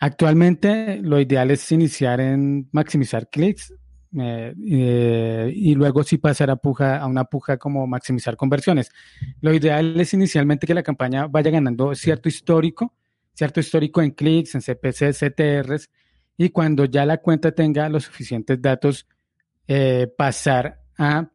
Actualmente 0.00 1.00
lo 1.00 1.20
ideal 1.20 1.52
es 1.52 1.70
iniciar 1.70 2.20
en 2.20 2.68
maximizar 2.72 3.30
clics 3.30 3.72
eh, 4.18 4.54
eh, 4.68 5.52
y 5.54 5.74
luego 5.74 6.02
sí 6.02 6.18
pasar 6.18 6.50
a, 6.50 6.56
puja, 6.56 6.98
a 6.98 7.06
una 7.06 7.24
puja 7.24 7.58
como 7.58 7.86
maximizar 7.86 8.36
conversiones. 8.36 8.90
Lo 9.40 9.54
ideal 9.54 9.98
es 10.00 10.12
inicialmente 10.14 10.66
que 10.66 10.74
la 10.74 10.82
campaña 10.82 11.26
vaya 11.26 11.50
ganando 11.50 11.94
cierto 11.94 12.28
histórico, 12.28 12.94
cierto 13.34 13.60
histórico 13.60 14.02
en 14.02 14.10
clics, 14.10 14.54
en 14.54 14.62
CPC, 14.62 15.12
CTRs, 15.12 15.90
y 16.36 16.50
cuando 16.50 16.86
ya 16.86 17.06
la 17.06 17.18
cuenta 17.18 17.52
tenga 17.52 17.88
los 17.88 18.04
suficientes 18.04 18.60
datos, 18.60 19.06
eh, 19.68 20.12
pasar 20.16 20.80
a 20.98 21.30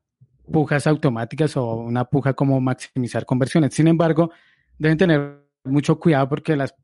pujas 0.51 0.85
automáticas 0.87 1.55
o 1.55 1.75
una 1.75 2.05
puja 2.05 2.33
como 2.33 2.59
maximizar 2.59 3.25
conversiones. 3.25 3.73
Sin 3.73 3.87
embargo, 3.87 4.31
deben 4.77 4.97
tener 4.97 5.45
mucho 5.63 5.99
cuidado 5.99 6.27
porque 6.27 6.55
las, 6.55 6.75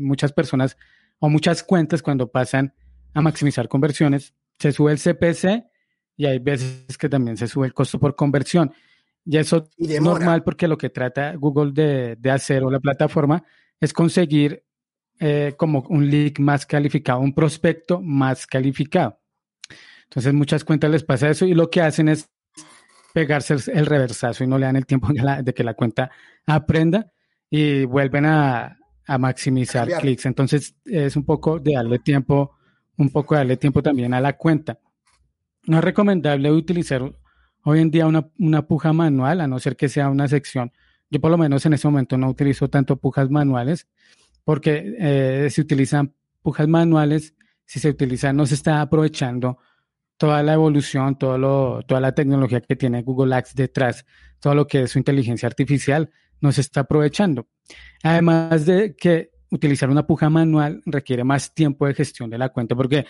muchas 0.00 0.32
personas 0.32 0.76
o 1.18 1.28
muchas 1.28 1.62
cuentas 1.62 2.02
cuando 2.02 2.30
pasan 2.30 2.74
a 3.14 3.20
maximizar 3.20 3.68
conversiones 3.68 4.34
se 4.58 4.72
sube 4.72 4.92
el 4.92 4.98
CPC 4.98 5.64
y 6.16 6.26
hay 6.26 6.38
veces 6.38 6.98
que 6.98 7.08
también 7.08 7.36
se 7.36 7.48
sube 7.48 7.66
el 7.66 7.74
costo 7.74 7.98
por 7.98 8.14
conversión. 8.14 8.72
Y 9.24 9.36
eso 9.36 9.68
es 9.78 10.00
normal 10.00 10.42
porque 10.42 10.68
lo 10.68 10.76
que 10.76 10.90
trata 10.90 11.34
Google 11.36 11.72
de, 11.72 12.16
de 12.16 12.30
hacer 12.30 12.64
o 12.64 12.70
la 12.70 12.80
plataforma 12.80 13.44
es 13.80 13.92
conseguir 13.92 14.64
eh, 15.20 15.54
como 15.56 15.84
un 15.88 16.10
lead 16.10 16.38
más 16.38 16.66
calificado, 16.66 17.20
un 17.20 17.32
prospecto 17.32 18.00
más 18.00 18.44
calificado. 18.46 19.20
Entonces 20.04 20.34
muchas 20.34 20.64
cuentas 20.64 20.90
les 20.90 21.04
pasa 21.04 21.30
eso 21.30 21.46
y 21.46 21.54
lo 21.54 21.70
que 21.70 21.80
hacen 21.80 22.08
es 22.08 22.28
pegarse 23.14 23.54
el, 23.72 23.86
reversazo 23.86 24.42
y 24.42 24.48
no 24.48 24.58
le 24.58 24.66
dan 24.66 24.76
el 24.76 24.84
tiempo 24.86 25.08
de, 25.12 25.54
que 25.54 25.62
la 25.62 25.74
cuenta 25.74 26.10
aprenda 26.44 27.12
y 27.48 27.84
vuelven 27.84 28.26
a, 28.26 28.78
a 29.06 29.18
maximizar 29.18 29.88
clics. 30.00 30.26
Entonces 30.26 30.74
es 30.84 31.14
un 31.14 31.24
poco 31.24 31.60
de 31.60 31.74
darle 31.74 32.00
tiempo, 32.00 32.56
un 33.02 33.10
poco 33.10 33.34
darle 33.34 33.56
tiempo 33.56 33.82
también 33.82 34.14
a 34.14 34.20
la 34.20 34.34
cuenta. 34.34 34.78
No 35.66 35.78
es 35.78 35.84
recomendable 35.84 36.50
utilizar 36.50 37.12
hoy 37.64 37.80
en 37.80 37.90
día 37.90 38.06
una, 38.06 38.28
una 38.38 38.66
puja 38.66 38.92
manual, 38.92 39.40
a 39.40 39.46
no 39.46 39.58
ser 39.58 39.76
que 39.76 39.88
sea 39.88 40.08
una 40.08 40.28
sección. 40.28 40.72
Yo 41.10 41.20
por 41.20 41.30
lo 41.30 41.38
menos 41.38 41.66
en 41.66 41.74
ese 41.74 41.86
momento 41.88 42.16
no 42.16 42.28
utilizo 42.30 42.68
tanto 42.68 42.96
pujas 42.96 43.30
manuales, 43.30 43.86
porque 44.44 44.94
eh, 44.98 45.48
si 45.50 45.60
utilizan 45.60 46.14
pujas 46.42 46.66
manuales, 46.68 47.34
si 47.64 47.80
se 47.80 47.90
utiliza, 47.90 48.32
no 48.32 48.46
se 48.46 48.54
está 48.54 48.80
aprovechando 48.80 49.58
toda 50.16 50.42
la 50.42 50.54
evolución, 50.54 51.16
lo, 51.20 51.82
toda 51.82 52.00
la 52.00 52.14
tecnología 52.14 52.60
que 52.60 52.76
tiene 52.76 53.02
Google 53.02 53.34
Ads 53.34 53.54
detrás, 53.54 54.06
todo 54.40 54.54
lo 54.54 54.66
que 54.66 54.82
es 54.82 54.90
su 54.92 54.98
inteligencia 54.98 55.46
artificial, 55.48 56.10
no 56.40 56.52
se 56.52 56.60
está 56.60 56.80
aprovechando. 56.80 57.48
Además 58.02 58.66
de 58.66 58.94
que 58.96 59.31
utilizar 59.52 59.90
una 59.90 60.06
puja 60.06 60.30
manual 60.30 60.82
requiere 60.86 61.24
más 61.24 61.54
tiempo 61.54 61.86
de 61.86 61.94
gestión 61.94 62.30
de 62.30 62.38
la 62.38 62.48
cuenta, 62.48 62.74
porque 62.74 63.06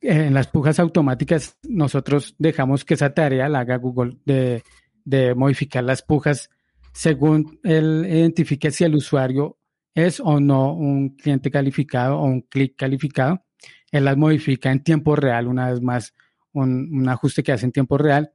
en 0.00 0.34
las 0.34 0.48
pujas 0.48 0.78
automáticas 0.78 1.56
nosotros 1.62 2.34
dejamos 2.38 2.84
que 2.84 2.94
esa 2.94 3.14
tarea 3.14 3.48
la 3.48 3.60
haga 3.60 3.76
Google 3.76 4.18
de, 4.24 4.62
de 5.04 5.34
modificar 5.34 5.84
las 5.84 6.02
pujas 6.02 6.50
según 6.92 7.60
él 7.62 8.04
identifique 8.08 8.70
si 8.70 8.84
el 8.84 8.96
usuario 8.96 9.58
es 9.94 10.20
o 10.20 10.40
no 10.40 10.74
un 10.74 11.10
cliente 11.10 11.50
calificado 11.50 12.18
o 12.18 12.24
un 12.24 12.42
clic 12.42 12.74
calificado. 12.76 13.44
Él 13.90 14.04
las 14.04 14.16
modifica 14.16 14.70
en 14.70 14.82
tiempo 14.82 15.16
real, 15.16 15.46
una 15.46 15.70
vez 15.70 15.80
más, 15.80 16.14
un, 16.52 16.90
un 16.92 17.08
ajuste 17.08 17.42
que 17.42 17.52
hace 17.52 17.66
en 17.66 17.72
tiempo 17.72 17.98
real. 17.98 18.32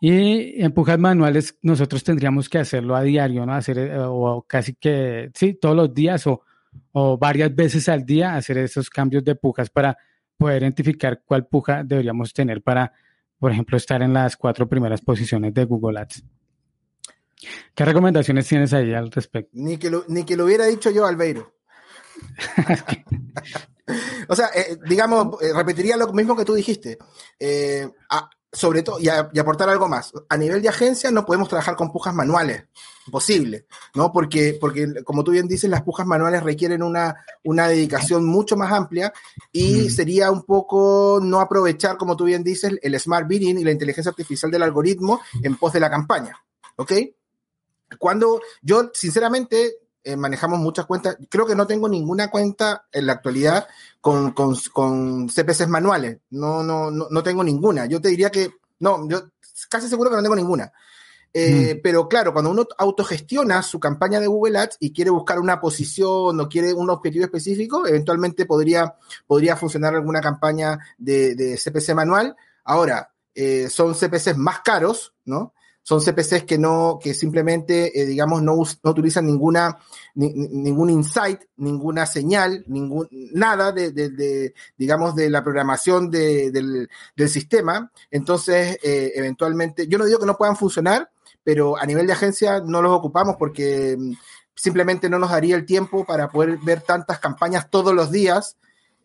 Y 0.00 0.62
en 0.62 0.72
pujas 0.72 0.98
manuales 0.98 1.58
nosotros 1.60 2.02
tendríamos 2.02 2.48
que 2.48 2.58
hacerlo 2.58 2.96
a 2.96 3.02
diario, 3.02 3.44
¿no? 3.44 3.52
Hacer, 3.52 3.78
eh, 3.78 3.98
o 3.98 4.42
casi 4.48 4.74
que, 4.74 5.30
sí, 5.34 5.54
todos 5.54 5.76
los 5.76 5.92
días 5.92 6.26
o, 6.26 6.42
o 6.92 7.18
varias 7.18 7.54
veces 7.54 7.88
al 7.88 8.04
día, 8.06 8.34
hacer 8.34 8.58
esos 8.58 8.88
cambios 8.88 9.22
de 9.24 9.34
pujas 9.34 9.68
para 9.68 9.98
poder 10.38 10.62
identificar 10.62 11.22
cuál 11.24 11.46
puja 11.46 11.84
deberíamos 11.84 12.32
tener 12.32 12.62
para, 12.62 12.92
por 13.38 13.52
ejemplo, 13.52 13.76
estar 13.76 14.00
en 14.02 14.14
las 14.14 14.38
cuatro 14.38 14.66
primeras 14.66 15.02
posiciones 15.02 15.52
de 15.52 15.64
Google 15.66 16.00
Ads. 16.00 16.24
¿Qué 17.74 17.84
recomendaciones 17.84 18.48
tienes 18.48 18.72
ahí 18.72 18.94
al 18.94 19.10
respecto? 19.10 19.50
Ni 19.52 19.76
que 19.76 19.90
lo, 19.90 20.04
ni 20.08 20.24
que 20.24 20.36
lo 20.36 20.46
hubiera 20.46 20.64
dicho 20.64 20.90
yo, 20.90 21.06
Albeiro. 21.06 21.54
o 24.28 24.36
sea, 24.36 24.50
eh, 24.54 24.78
digamos, 24.86 25.40
eh, 25.42 25.52
repetiría 25.54 25.96
lo 25.96 26.12
mismo 26.12 26.36
que 26.36 26.44
tú 26.44 26.54
dijiste. 26.54 26.98
Eh, 27.38 27.88
sobre 28.52 28.82
todo, 28.82 28.98
y, 28.98 29.08
aportar 29.08 29.68
algo 29.68 29.88
más. 29.88 30.12
A 30.28 30.36
nivel 30.36 30.60
de 30.60 30.68
agencia 30.68 31.10
no 31.10 31.24
podemos 31.24 31.48
trabajar 31.48 31.76
con 31.76 31.92
pujas 31.92 32.14
manuales, 32.14 32.64
imposible, 33.06 33.66
¿no? 33.94 34.12
Porque, 34.12 34.58
porque 34.60 35.04
como 35.04 35.22
tú 35.22 35.30
bien 35.30 35.46
dices, 35.46 35.70
las 35.70 35.82
pujas 35.82 36.06
manuales 36.06 36.42
requieren 36.42 36.82
una, 36.82 37.14
una 37.44 37.68
dedicación 37.68 38.24
mucho 38.24 38.56
más 38.56 38.72
amplia 38.72 39.12
y 39.52 39.90
sería 39.90 40.30
un 40.30 40.42
poco 40.42 41.20
no 41.22 41.40
aprovechar, 41.40 41.96
como 41.96 42.16
tú 42.16 42.24
bien 42.24 42.42
dices, 42.42 42.72
el 42.82 42.98
smart 42.98 43.28
bidding 43.28 43.58
y 43.58 43.64
la 43.64 43.72
inteligencia 43.72 44.10
artificial 44.10 44.50
del 44.50 44.62
algoritmo 44.62 45.20
en 45.42 45.56
pos 45.56 45.72
de 45.72 45.80
la 45.80 45.90
campaña, 45.90 46.36
¿ok? 46.76 46.92
Cuando 47.98 48.40
yo, 48.62 48.90
sinceramente, 48.94 49.79
eh, 50.04 50.16
manejamos 50.16 50.58
muchas 50.58 50.86
cuentas. 50.86 51.16
Creo 51.28 51.46
que 51.46 51.54
no 51.54 51.66
tengo 51.66 51.88
ninguna 51.88 52.30
cuenta 52.30 52.86
en 52.92 53.06
la 53.06 53.14
actualidad 53.14 53.66
con, 54.00 54.32
con, 54.32 54.56
con 54.72 55.28
CPCs 55.28 55.68
manuales. 55.68 56.18
No, 56.30 56.62
no, 56.62 56.90
no, 56.90 57.08
no, 57.10 57.22
tengo 57.22 57.44
ninguna. 57.44 57.86
Yo 57.86 58.00
te 58.00 58.08
diría 58.08 58.30
que, 58.30 58.50
no, 58.78 59.08
yo 59.08 59.30
casi 59.68 59.88
seguro 59.88 60.10
que 60.10 60.16
no 60.16 60.22
tengo 60.22 60.36
ninguna. 60.36 60.72
Eh, 61.32 61.76
mm. 61.76 61.80
Pero 61.82 62.08
claro, 62.08 62.32
cuando 62.32 62.50
uno 62.50 62.66
autogestiona 62.78 63.62
su 63.62 63.78
campaña 63.78 64.18
de 64.20 64.26
Google 64.26 64.58
Ads 64.58 64.78
y 64.80 64.92
quiere 64.92 65.10
buscar 65.10 65.38
una 65.38 65.60
posición 65.60 66.40
o 66.40 66.48
quiere 66.48 66.72
un 66.72 66.90
objetivo 66.90 67.24
específico, 67.24 67.86
eventualmente 67.86 68.46
podría, 68.46 68.94
podría 69.26 69.56
funcionar 69.56 69.94
alguna 69.94 70.20
campaña 70.20 70.78
de, 70.98 71.34
de 71.34 71.56
CPC 71.56 71.94
manual. 71.94 72.36
Ahora, 72.64 73.12
eh, 73.34 73.68
son 73.70 73.94
CPCs 73.94 74.36
más 74.36 74.60
caros, 74.60 75.14
¿no? 75.24 75.54
Son 75.82 76.00
CPCs 76.00 76.44
que 76.44 76.58
no, 76.58 76.98
que 77.02 77.14
simplemente, 77.14 78.00
eh, 78.00 78.06
digamos, 78.06 78.42
no, 78.42 78.54
no, 78.82 78.90
utilizan 78.90 79.26
ninguna, 79.26 79.78
ningún 80.14 80.90
insight, 80.90 81.40
ninguna 81.56 82.06
señal, 82.06 82.64
ningún, 82.66 83.08
nada 83.32 83.72
de, 83.72 83.90
de, 83.90 84.54
digamos, 84.76 85.14
de 85.14 85.30
la 85.30 85.42
programación 85.42 86.10
del, 86.10 86.88
del, 87.16 87.28
sistema. 87.28 87.90
Entonces, 88.10 88.78
eh, 88.82 89.12
eventualmente, 89.14 89.88
yo 89.88 89.98
no 89.98 90.04
digo 90.04 90.20
que 90.20 90.26
no 90.26 90.36
puedan 90.36 90.56
funcionar, 90.56 91.10
pero 91.42 91.76
a 91.76 91.86
nivel 91.86 92.06
de 92.06 92.12
agencia 92.12 92.60
no 92.60 92.82
los 92.82 92.92
ocupamos 92.92 93.36
porque 93.38 93.96
mm, 93.98 94.12
simplemente 94.54 95.08
no 95.08 95.18
nos 95.18 95.30
daría 95.30 95.56
el 95.56 95.64
tiempo 95.64 96.04
para 96.04 96.28
poder 96.28 96.58
ver 96.58 96.82
tantas 96.82 97.18
campañas 97.18 97.70
todos 97.70 97.94
los 97.94 98.10
días 98.10 98.56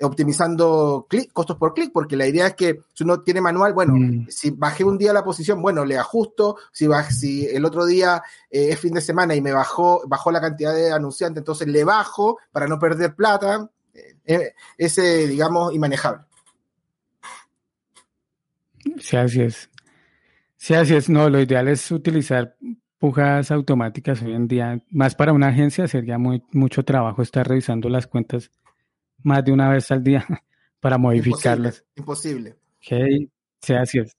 optimizando 0.02 1.06
clic, 1.10 1.32
costos 1.32 1.58
por 1.58 1.74
clic, 1.74 1.92
porque 1.94 2.18
la 2.18 2.28
idea 2.28 2.48
es 2.48 2.56
que 2.56 2.82
si 2.94 3.04
uno 3.04 3.22
tiene 3.22 3.42
manual, 3.42 3.74
bueno, 3.74 3.94
mm. 3.96 4.28
si 4.30 4.52
bajé 4.52 4.84
un 4.84 4.98
día 4.98 5.14
la 5.14 5.24
posición, 5.24 5.62
bueno, 5.62 5.86
le 5.86 5.98
ajusto, 5.98 6.58
si, 6.72 6.88
si 7.12 7.46
el 7.48 7.64
otro 7.66 7.86
día 7.86 8.22
eh, 8.50 8.70
es 8.72 8.80
fin 8.80 8.94
de 8.94 9.02
semana 9.02 9.36
y 9.36 9.42
me 9.42 9.54
bajó, 9.54 10.02
bajó 10.08 10.32
la 10.32 10.42
cantidad 10.42 10.74
de 10.74 10.92
anunciantes, 10.92 11.42
entonces 11.42 11.68
le 11.68 11.84
bajo 11.84 12.40
para 12.52 12.68
no 12.68 12.78
perder 12.78 13.16
plata, 13.16 13.70
eh, 13.94 14.16
eh, 14.26 14.54
ese, 14.78 15.28
digamos, 15.28 15.74
inmanejable. 15.74 16.26
Sí, 19.00 19.18
así 19.18 19.42
es. 19.42 19.70
Sí, 20.58 20.74
así 20.74 20.96
es. 20.96 21.10
No, 21.10 21.30
lo 21.30 21.40
ideal 21.40 21.68
es 21.68 21.92
utilizar 21.92 22.56
pujas 23.00 23.52
automáticas 23.52 24.22
hoy 24.22 24.34
en 24.34 24.48
día. 24.48 24.82
Más 24.90 25.16
para 25.16 25.34
una 25.34 25.48
agencia 25.48 25.88
sería 25.88 26.18
muy, 26.18 26.44
mucho 26.52 26.84
trabajo 26.84 27.22
estar 27.22 27.48
revisando 27.48 27.90
las 27.90 28.08
cuentas 28.08 28.52
más 29.26 29.44
de 29.44 29.52
una 29.52 29.70
vez 29.70 29.92
al 29.92 30.04
día 30.04 30.26
para 30.80 30.98
modificarlas. 30.98 31.84
Imposible. 31.96 32.56
Sí, 32.80 33.74
así 33.74 34.00
es. 34.00 34.16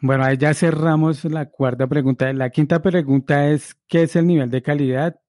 Bueno, 0.00 0.24
ahí 0.24 0.38
ya 0.38 0.54
cerramos 0.54 1.24
la 1.24 1.46
cuarta 1.50 1.86
pregunta. 1.86 2.32
La 2.32 2.50
quinta 2.50 2.80
pregunta 2.80 3.48
es, 3.48 3.76
¿qué 3.86 4.04
es 4.04 4.16
el 4.16 4.26
nivel 4.26 4.50
de 4.50 4.62
calidad 4.62 5.20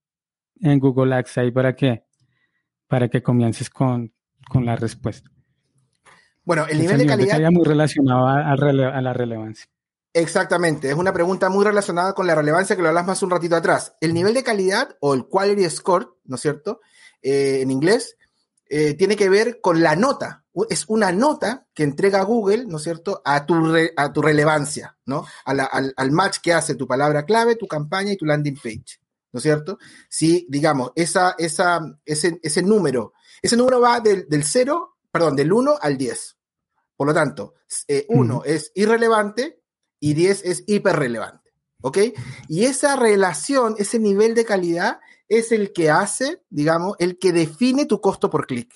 en 0.62 0.80
Google 0.80 1.15
Ads? 1.15 1.38
Ahí 1.38 1.52
para 1.52 1.76
que, 1.76 2.06
para 2.88 3.10
que 3.10 3.21
comiences 3.21 3.69
con, 3.69 4.13
la 4.54 4.76
respuesta. 4.78 5.30
Bueno, 6.45 6.65
el 6.67 6.80
nivel, 6.80 7.00
de 7.00 7.06
calidad... 7.06 7.52
muy 7.52 7.65
relacionado 7.65 8.28
a, 8.28 8.56
la 9.02 9.13
relevancia. 9.13 9.67
Exactamente, 10.13 10.89
es 10.89 10.95
una 10.95 11.12
pregunta 11.12 11.50
muy 11.50 11.65
relacionada 11.65 12.13
con 12.13 12.26
la 12.26 12.34
relevancia 12.34 12.76
que 12.78 12.82
lo 12.82 12.88
hablas 12.88 13.06
más 13.06 13.21
un 13.21 13.30
ratito 13.30 13.58
atrás. 13.58 13.95
El 14.00 14.13
nivel 14.13 14.34
de 14.34 14.43
calidad 14.43 14.95
o 15.02 15.13
el 15.13 15.28
quality 15.28 15.69
score, 15.69 16.15
¿no 16.23 16.38
es 16.38 16.41
cierto? 16.41 16.80
Eh, 17.21 17.60
en 17.62 17.71
inglés, 17.71 18.17
eh, 18.69 18.93
tiene 18.95 19.15
que 19.15 19.30
ver 19.30 19.60
con 19.62 19.82
la 19.82 19.95
nota. 19.95 20.45
Es 20.69 20.86
una 20.88 21.12
nota 21.12 21.67
que 21.73 21.84
entrega 21.84 22.23
Google, 22.23 22.65
¿no 22.65 22.77
es 22.77 22.84
cierto?, 22.84 23.21
a 23.23 23.45
tu, 23.45 23.75
a 23.95 24.12
tu 24.12 24.21
relevancia, 24.21 24.97
¿no? 25.06 25.25
al, 25.45 26.12
match 26.12 26.39
que 26.41 26.53
hace 26.53 26.75
tu 26.75 26.88
palabra 26.88 27.25
clave, 27.25 27.56
tu 27.56 27.67
campaña 27.67 28.12
y 28.12 28.17
tu 28.17 28.25
landing 28.25 28.56
page, 28.56 28.99
¿no 29.32 29.38
es 29.38 29.43
cierto? 29.43 29.78
Si, 30.09 30.47
digamos, 30.49 30.91
esa, 30.95 31.36
esa, 31.38 31.80
ese, 32.03 32.39
ese 32.41 32.63
número, 32.63 33.13
ese 33.41 33.55
número 33.55 33.80
va 33.80 33.99
del, 33.99 34.28
del 34.28 34.43
0, 34.43 34.97
perdón, 35.11 35.36
del 35.36 35.53
1 35.53 35.78
al 35.80 35.95
10. 35.95 36.38
Por 36.95 37.07
lo 37.07 37.13
tanto, 37.13 37.53
1 38.07 38.43
eh, 38.45 38.55
es 38.55 38.72
irrelevante 38.74 39.61
y 39.99 40.15
10 40.15 40.43
es 40.43 40.63
hiperrelevante, 40.65 41.53
¿ok? 41.82 41.99
Y 42.47 42.65
esa 42.65 42.95
relación, 42.95 43.76
ese 43.78 43.99
nivel 43.99 44.34
de 44.34 44.45
calidad 44.45 44.99
es 45.30 45.51
el 45.51 45.73
que 45.73 45.89
hace, 45.89 46.41
digamos, 46.49 46.95
el 46.99 47.17
que 47.19 47.32
define 47.32 47.86
tu 47.86 47.99
costo 48.01 48.30
por 48.30 48.47
clic. 48.47 48.73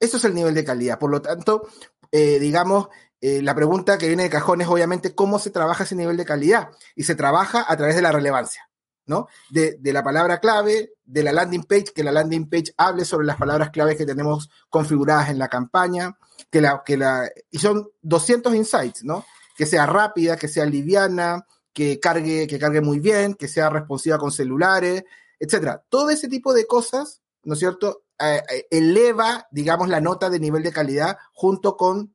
Eso 0.00 0.16
es 0.16 0.24
el 0.24 0.34
nivel 0.34 0.54
de 0.54 0.64
calidad. 0.64 0.98
Por 0.98 1.10
lo 1.10 1.20
tanto, 1.20 1.68
eh, 2.12 2.38
digamos, 2.38 2.88
eh, 3.20 3.42
la 3.42 3.54
pregunta 3.54 3.98
que 3.98 4.06
viene 4.06 4.22
de 4.24 4.30
cajón 4.30 4.60
es 4.60 4.68
obviamente 4.68 5.14
cómo 5.14 5.38
se 5.38 5.50
trabaja 5.50 5.84
ese 5.84 5.96
nivel 5.96 6.16
de 6.16 6.24
calidad. 6.24 6.70
Y 6.94 7.04
se 7.04 7.14
trabaja 7.14 7.64
a 7.66 7.76
través 7.76 7.96
de 7.96 8.02
la 8.02 8.12
relevancia, 8.12 8.70
¿no? 9.06 9.26
De, 9.50 9.78
la 9.82 10.04
palabra 10.04 10.38
clave, 10.38 10.92
de 11.04 11.22
la 11.22 11.32
landing 11.32 11.64
page, 11.64 11.92
que 11.94 12.04
la 12.04 12.12
landing 12.12 12.48
page 12.48 12.72
hable 12.76 13.04
sobre 13.04 13.26
las 13.26 13.36
palabras 13.36 13.70
clave 13.70 13.96
que 13.96 14.06
tenemos 14.06 14.48
configuradas 14.68 15.30
en 15.30 15.38
la 15.38 15.48
campaña, 15.48 16.16
que 16.50 16.60
la, 16.60 16.82
que 16.84 16.96
la, 16.96 17.28
y 17.50 17.58
son 17.58 17.88
200 18.02 18.54
insights, 18.54 19.02
¿no? 19.02 19.26
Que 19.56 19.66
sea 19.66 19.86
rápida, 19.86 20.36
que 20.36 20.46
sea 20.46 20.64
liviana, 20.64 21.44
que 21.72 21.98
cargue, 21.98 22.46
que 22.46 22.58
cargue 22.58 22.80
muy 22.80 23.00
bien, 23.00 23.34
que 23.34 23.48
sea 23.48 23.68
responsiva 23.70 24.18
con 24.18 24.30
celulares, 24.30 25.04
etcétera. 25.38 25.84
Todo 25.88 26.10
ese 26.10 26.28
tipo 26.28 26.52
de 26.52 26.66
cosas, 26.66 27.22
¿no 27.44 27.54
es 27.54 27.60
cierto?, 27.60 28.04
eh, 28.20 28.42
eh, 28.50 28.66
eleva, 28.70 29.46
digamos, 29.50 29.88
la 29.88 30.00
nota 30.00 30.28
de 30.28 30.40
nivel 30.40 30.62
de 30.62 30.72
calidad 30.72 31.16
junto 31.32 31.76
con 31.76 32.14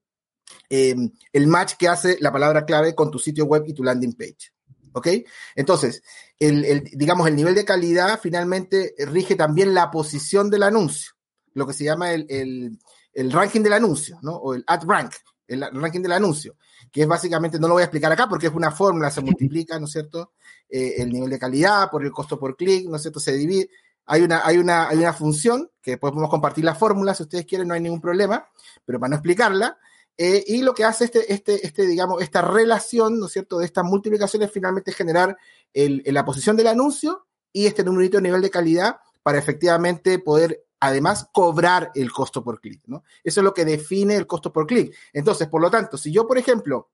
em, 0.69 1.11
el 1.31 1.47
match 1.47 1.75
que 1.77 1.87
hace 1.87 2.17
la 2.19 2.31
palabra 2.31 2.65
clave 2.65 2.93
con 2.93 3.09
tu 3.09 3.19
sitio 3.19 3.45
web 3.45 3.63
y 3.67 3.73
tu 3.73 3.83
landing 3.83 4.13
page. 4.13 4.51
¿Ok? 4.93 5.07
Entonces, 5.55 6.03
el, 6.39 6.83
digamos, 6.93 7.27
el 7.27 7.35
nivel 7.35 7.55
de 7.55 7.65
calidad 7.65 8.19
finalmente 8.21 8.93
rige 8.97 9.35
también 9.35 9.73
la 9.73 9.89
posición 9.89 10.49
del 10.49 10.63
anuncio, 10.63 11.13
lo 11.53 11.65
que 11.65 11.73
se 11.73 11.85
llama 11.85 12.11
el, 12.11 12.79
ranking 13.15 13.61
del 13.61 13.73
anuncio, 13.73 14.19
¿no? 14.21 14.35
O 14.35 14.53
el 14.53 14.63
ad 14.67 14.83
rank, 14.85 15.13
el 15.47 15.61
ranking 15.73 16.01
del 16.01 16.11
anuncio, 16.11 16.57
que 16.91 17.03
es 17.03 17.07
básicamente, 17.07 17.59
no 17.59 17.67
lo 17.67 17.75
voy 17.75 17.81
a 17.81 17.85
explicar 17.85 18.11
acá 18.11 18.27
porque 18.27 18.47
es 18.47 18.53
una 18.53 18.71
fórmula, 18.71 19.09
se 19.11 19.21
multiplica, 19.21 19.79
¿no 19.79 19.85
es 19.85 19.91
cierto? 19.91 20.33
Eh, 20.69 20.95
el 20.97 21.11
nivel 21.11 21.29
de 21.29 21.39
calidad 21.39 21.89
por 21.89 22.03
el 22.03 22.11
costo 22.11 22.39
por 22.39 22.55
clic, 22.55 22.87
¿no 22.89 22.95
es 22.95 23.01
cierto? 23.01 23.19
Se 23.19 23.33
divide. 23.33 23.69
Hay 24.05 24.21
una, 24.21 24.45
hay, 24.45 24.57
una, 24.57 24.89
hay 24.89 24.97
una 24.97 25.13
función 25.13 25.69
que 25.81 25.97
podemos 25.97 26.29
compartir 26.29 26.65
la 26.65 26.75
fórmula 26.75 27.13
si 27.13 27.23
ustedes 27.23 27.45
quieren, 27.45 27.67
no 27.67 27.73
hay 27.73 27.81
ningún 27.81 28.01
problema, 28.01 28.45
pero 28.85 28.99
para 28.99 29.11
no 29.11 29.15
explicarla, 29.15 29.77
eh, 30.17 30.43
y 30.45 30.61
lo 30.61 30.73
que 30.73 30.83
hace 30.83 31.05
este, 31.05 31.33
este, 31.33 31.65
este, 31.65 31.87
digamos, 31.87 32.21
esta 32.21 32.41
relación, 32.41 33.19
¿no 33.19 33.25
es 33.25 33.31
cierto?, 33.33 33.59
de 33.59 33.65
estas 33.65 33.83
multiplicaciones 33.83 34.51
finalmente 34.51 34.91
generar 34.91 35.37
el, 35.73 36.03
la 36.05 36.23
posición 36.23 36.55
del 36.55 36.67
anuncio 36.67 37.25
y 37.51 37.65
este 37.65 37.83
numerito 37.83 38.17
de 38.17 38.23
nivel 38.23 38.41
de 38.41 38.51
calidad 38.51 38.97
para 39.23 39.39
efectivamente 39.39 40.19
poder 40.19 40.62
además 40.83 41.29
cobrar 41.31 41.91
el 41.95 42.11
costo 42.11 42.43
por 42.43 42.59
clic, 42.59 42.81
¿no? 42.87 43.03
Eso 43.23 43.39
es 43.39 43.43
lo 43.43 43.53
que 43.53 43.63
define 43.63 44.17
el 44.17 44.27
costo 44.27 44.51
por 44.51 44.67
clic. 44.67 44.93
Entonces, 45.13 45.47
por 45.47 45.61
lo 45.61 45.71
tanto, 45.71 45.97
si 45.97 46.11
yo, 46.11 46.27
por 46.27 46.37
ejemplo, 46.37 46.89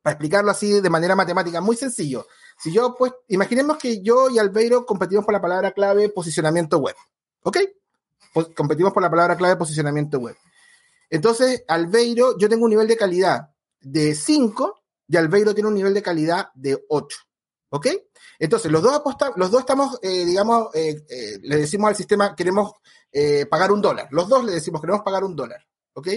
para 0.00 0.14
explicarlo 0.14 0.50
así 0.50 0.80
de 0.80 0.88
manera 0.88 1.14
matemática, 1.14 1.60
muy 1.60 1.76
sencillo, 1.76 2.26
si 2.58 2.72
yo, 2.72 2.94
pues, 2.96 3.12
imaginemos 3.28 3.76
que 3.76 4.02
yo 4.02 4.30
y 4.30 4.38
Albeiro 4.38 4.86
competimos 4.86 5.26
por 5.26 5.34
la 5.34 5.42
palabra 5.42 5.72
clave 5.72 6.08
posicionamiento 6.08 6.78
web, 6.78 6.96
¿ok? 7.42 7.58
competimos 8.54 8.94
por 8.94 9.02
la 9.02 9.10
palabra 9.10 9.36
clave 9.36 9.56
posicionamiento 9.56 10.18
web. 10.18 10.34
Entonces, 11.10 11.64
Albeiro, 11.68 12.38
yo 12.38 12.48
tengo 12.48 12.64
un 12.64 12.70
nivel 12.70 12.88
de 12.88 12.96
calidad 12.96 13.50
de 13.78 14.14
5 14.14 14.82
y 15.06 15.18
Albeiro 15.18 15.52
tiene 15.52 15.68
un 15.68 15.74
nivel 15.74 15.92
de 15.92 16.00
calidad 16.00 16.48
de 16.54 16.82
8. 16.88 17.18
¿Ok? 17.68 17.88
Entonces, 18.38 18.72
los 18.72 18.82
dos, 18.82 19.02
los 19.36 19.50
dos 19.50 19.60
estamos, 19.60 19.98
eh, 20.02 20.24
digamos, 20.24 20.74
eh, 20.74 21.04
eh, 21.08 21.38
le 21.42 21.56
decimos 21.56 21.88
al 21.88 21.96
sistema, 21.96 22.34
queremos 22.34 22.72
pagar 23.50 23.72
un 23.72 23.82
dólar. 23.82 24.08
Los 24.10 24.28
dos 24.28 24.44
le 24.44 24.52
decimos, 24.52 24.80
queremos 24.80 25.02
pagar 25.02 25.24
un 25.24 25.36
dólar. 25.36 25.66
¿Ok? 25.94 26.08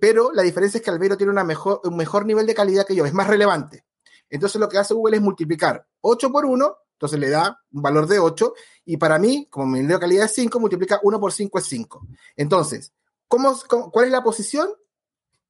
pero 0.00 0.32
la 0.32 0.42
diferencia 0.42 0.78
es 0.78 0.84
que 0.84 0.90
Albeiro 0.90 1.18
tiene 1.18 1.30
una 1.30 1.44
mejor, 1.44 1.82
un 1.84 1.94
mejor 1.94 2.24
nivel 2.24 2.46
de 2.46 2.54
calidad 2.54 2.86
que 2.86 2.94
yo, 2.94 3.04
es 3.04 3.12
más 3.12 3.26
relevante. 3.26 3.84
Entonces, 4.30 4.60
lo 4.60 4.68
que 4.68 4.78
hace 4.78 4.94
Google 4.94 5.16
es 5.16 5.22
multiplicar 5.22 5.86
8 6.00 6.32
por 6.32 6.46
1, 6.46 6.76
entonces 6.92 7.18
le 7.18 7.28
da 7.28 7.60
un 7.72 7.82
valor 7.82 8.06
de 8.06 8.18
8, 8.18 8.54
y 8.86 8.96
para 8.96 9.18
mí, 9.18 9.48
como 9.50 9.66
mi 9.66 9.80
nivel 9.80 9.96
de 9.96 10.00
calidad 10.00 10.24
es 10.26 10.34
5, 10.34 10.60
multiplica 10.60 11.00
1 11.02 11.20
por 11.20 11.32
5 11.32 11.58
es 11.58 11.66
5. 11.66 12.06
Entonces, 12.36 12.92
cuál 13.28 14.06
es 14.06 14.12
la 14.12 14.22
posición? 14.22 14.70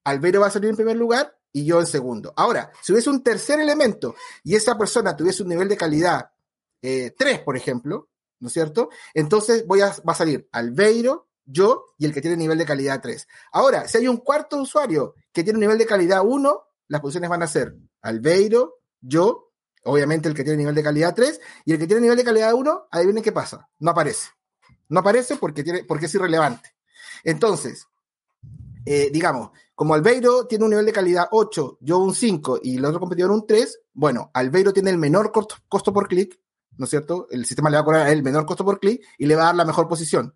Albero 0.05 0.41
va 0.41 0.47
a 0.47 0.51
salir 0.51 0.71
en 0.71 0.77
primer 0.77 0.97
lugar 0.97 1.37
y 1.53 1.65
yo 1.65 1.79
en 1.79 1.87
segundo. 1.87 2.33
Ahora, 2.37 2.73
si 2.83 2.93
hubiese 2.93 3.11
un 3.11 3.23
tercer 3.23 3.61
elemento 3.61 4.15
y 4.43 4.55
esa 4.55 4.79
persona 4.79 5.15
tuviese 5.15 5.43
un 5.43 5.51
nivel 5.51 5.69
de 5.69 5.77
calidad 5.77 6.31
3, 6.81 7.15
eh, 7.19 7.43
por 7.45 7.57
ejemplo, 7.57 8.09
¿no 8.41 8.49
es 8.49 8.53
cierto? 8.53 8.91
Entonces 9.15 9.67
voy 9.67 9.81
a, 9.83 9.89
va 9.89 10.13
a 10.13 10.15
salir 10.15 10.49
Albeiro, 10.53 11.29
yo 11.45 11.95
y 11.99 12.07
el 12.07 12.13
que 12.13 12.21
tiene 12.21 12.37
nivel 12.37 12.59
de 12.59 12.65
calidad 12.65 13.01
3. 13.01 13.27
Ahora, 13.53 13.87
si 13.89 13.99
hay 13.99 14.09
un 14.09 14.19
cuarto 14.19 14.57
usuario 14.61 15.15
que 15.33 15.45
tiene 15.45 15.59
un 15.59 15.61
nivel 15.61 15.79
de 15.79 15.87
calidad 15.87 16.23
1, 16.25 16.63
las 16.89 17.01
posiciones 17.01 17.31
van 17.31 17.43
a 17.43 17.47
ser 17.47 17.77
Albeiro, 18.03 18.81
yo, 19.01 19.53
obviamente 19.85 20.29
el 20.29 20.35
que 20.35 20.45
tiene 20.45 20.59
nivel 20.59 20.75
de 20.75 20.83
calidad 20.83 21.15
3, 21.15 21.41
y 21.65 21.73
el 21.73 21.79
que 21.79 21.87
tiene 21.87 22.03
nivel 22.03 22.17
de 22.17 22.25
calidad 22.25 22.55
1, 22.55 22.89
adivinen 22.91 23.23
qué 23.23 23.33
pasa, 23.33 23.69
no 23.79 23.91
aparece. 23.91 24.31
No 24.89 25.01
aparece 25.01 25.37
porque, 25.37 25.63
tiene, 25.63 25.85
porque 25.85 26.07
es 26.07 26.15
irrelevante. 26.15 26.75
Entonces, 27.23 27.87
eh, 28.87 29.11
digamos, 29.13 29.51
como 29.75 29.95
Albeiro 29.95 30.47
tiene 30.47 30.65
un 30.65 30.71
nivel 30.71 30.87
de 30.87 30.93
calidad 30.93 31.29
8, 31.31 31.79
yo 31.81 31.99
un 31.99 32.15
5 32.15 32.61
y 32.63 32.77
el 32.77 32.85
otro 32.85 33.01
competidor 33.01 33.31
un 33.31 33.47
3, 33.47 33.81
bueno, 33.93 34.31
Albeiro 34.35 34.73
tiene 34.73 34.91
el 34.91 34.99
menor 34.99 35.33
costo, 35.33 35.93
por 35.93 36.09
clic, 36.09 36.39
¿no 36.81 36.85
es 36.85 36.91
cierto? 36.91 37.27
El 37.31 37.45
sistema 37.45 37.69
le 37.69 37.77
va 37.77 37.83
a 37.83 37.85
cobrar 37.85 38.09
el 38.09 38.23
menor 38.23 38.47
costo 38.47 38.65
por 38.65 38.81
clic 38.81 39.03
y 39.19 39.27
le 39.27 39.37
va 39.37 39.43
a 39.43 39.47
dar 39.47 39.57
la 39.57 39.67
mejor 39.67 39.87
posición. 39.87 40.35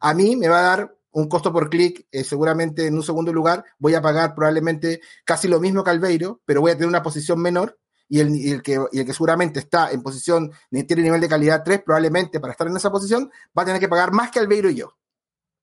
A 0.00 0.14
mí 0.14 0.36
me 0.36 0.48
va 0.48 0.60
a 0.60 0.62
dar 0.62 0.96
un 1.10 1.28
costo 1.28 1.52
por 1.52 1.68
clic, 1.68 2.06
eh, 2.10 2.24
seguramente 2.24 2.86
en 2.86 2.94
un 2.94 3.02
segundo 3.02 3.30
lugar, 3.30 3.62
voy 3.78 3.94
a 3.94 4.00
pagar 4.00 4.34
probablemente 4.34 5.02
casi 5.22 5.48
lo 5.48 5.60
mismo 5.60 5.84
que 5.84 5.90
Albeiro, 5.90 6.40
pero 6.46 6.62
voy 6.62 6.70
a 6.70 6.74
tener 6.76 6.88
una 6.88 7.02
posición 7.02 7.42
menor 7.42 7.78
y 8.08 8.20
el, 8.20 8.62
que, 8.62 8.80
seguramente 9.12 9.60
está 9.60 9.90
en 9.90 10.02
posición, 10.02 10.50
tiene 10.70 11.02
nivel 11.02 11.20
de 11.20 11.28
calidad 11.28 11.62
3, 11.62 11.82
probablemente 11.84 12.40
para 12.40 12.52
estar 12.52 12.66
en 12.66 12.76
esa 12.76 12.90
posición, 12.90 13.30
va 13.56 13.64
a 13.64 13.66
tener 13.66 13.80
que 13.80 13.88
pagar 13.88 14.12
más 14.12 14.30
que 14.30 14.38
Albeiro 14.38 14.70
y 14.70 14.76
yo 14.76 14.96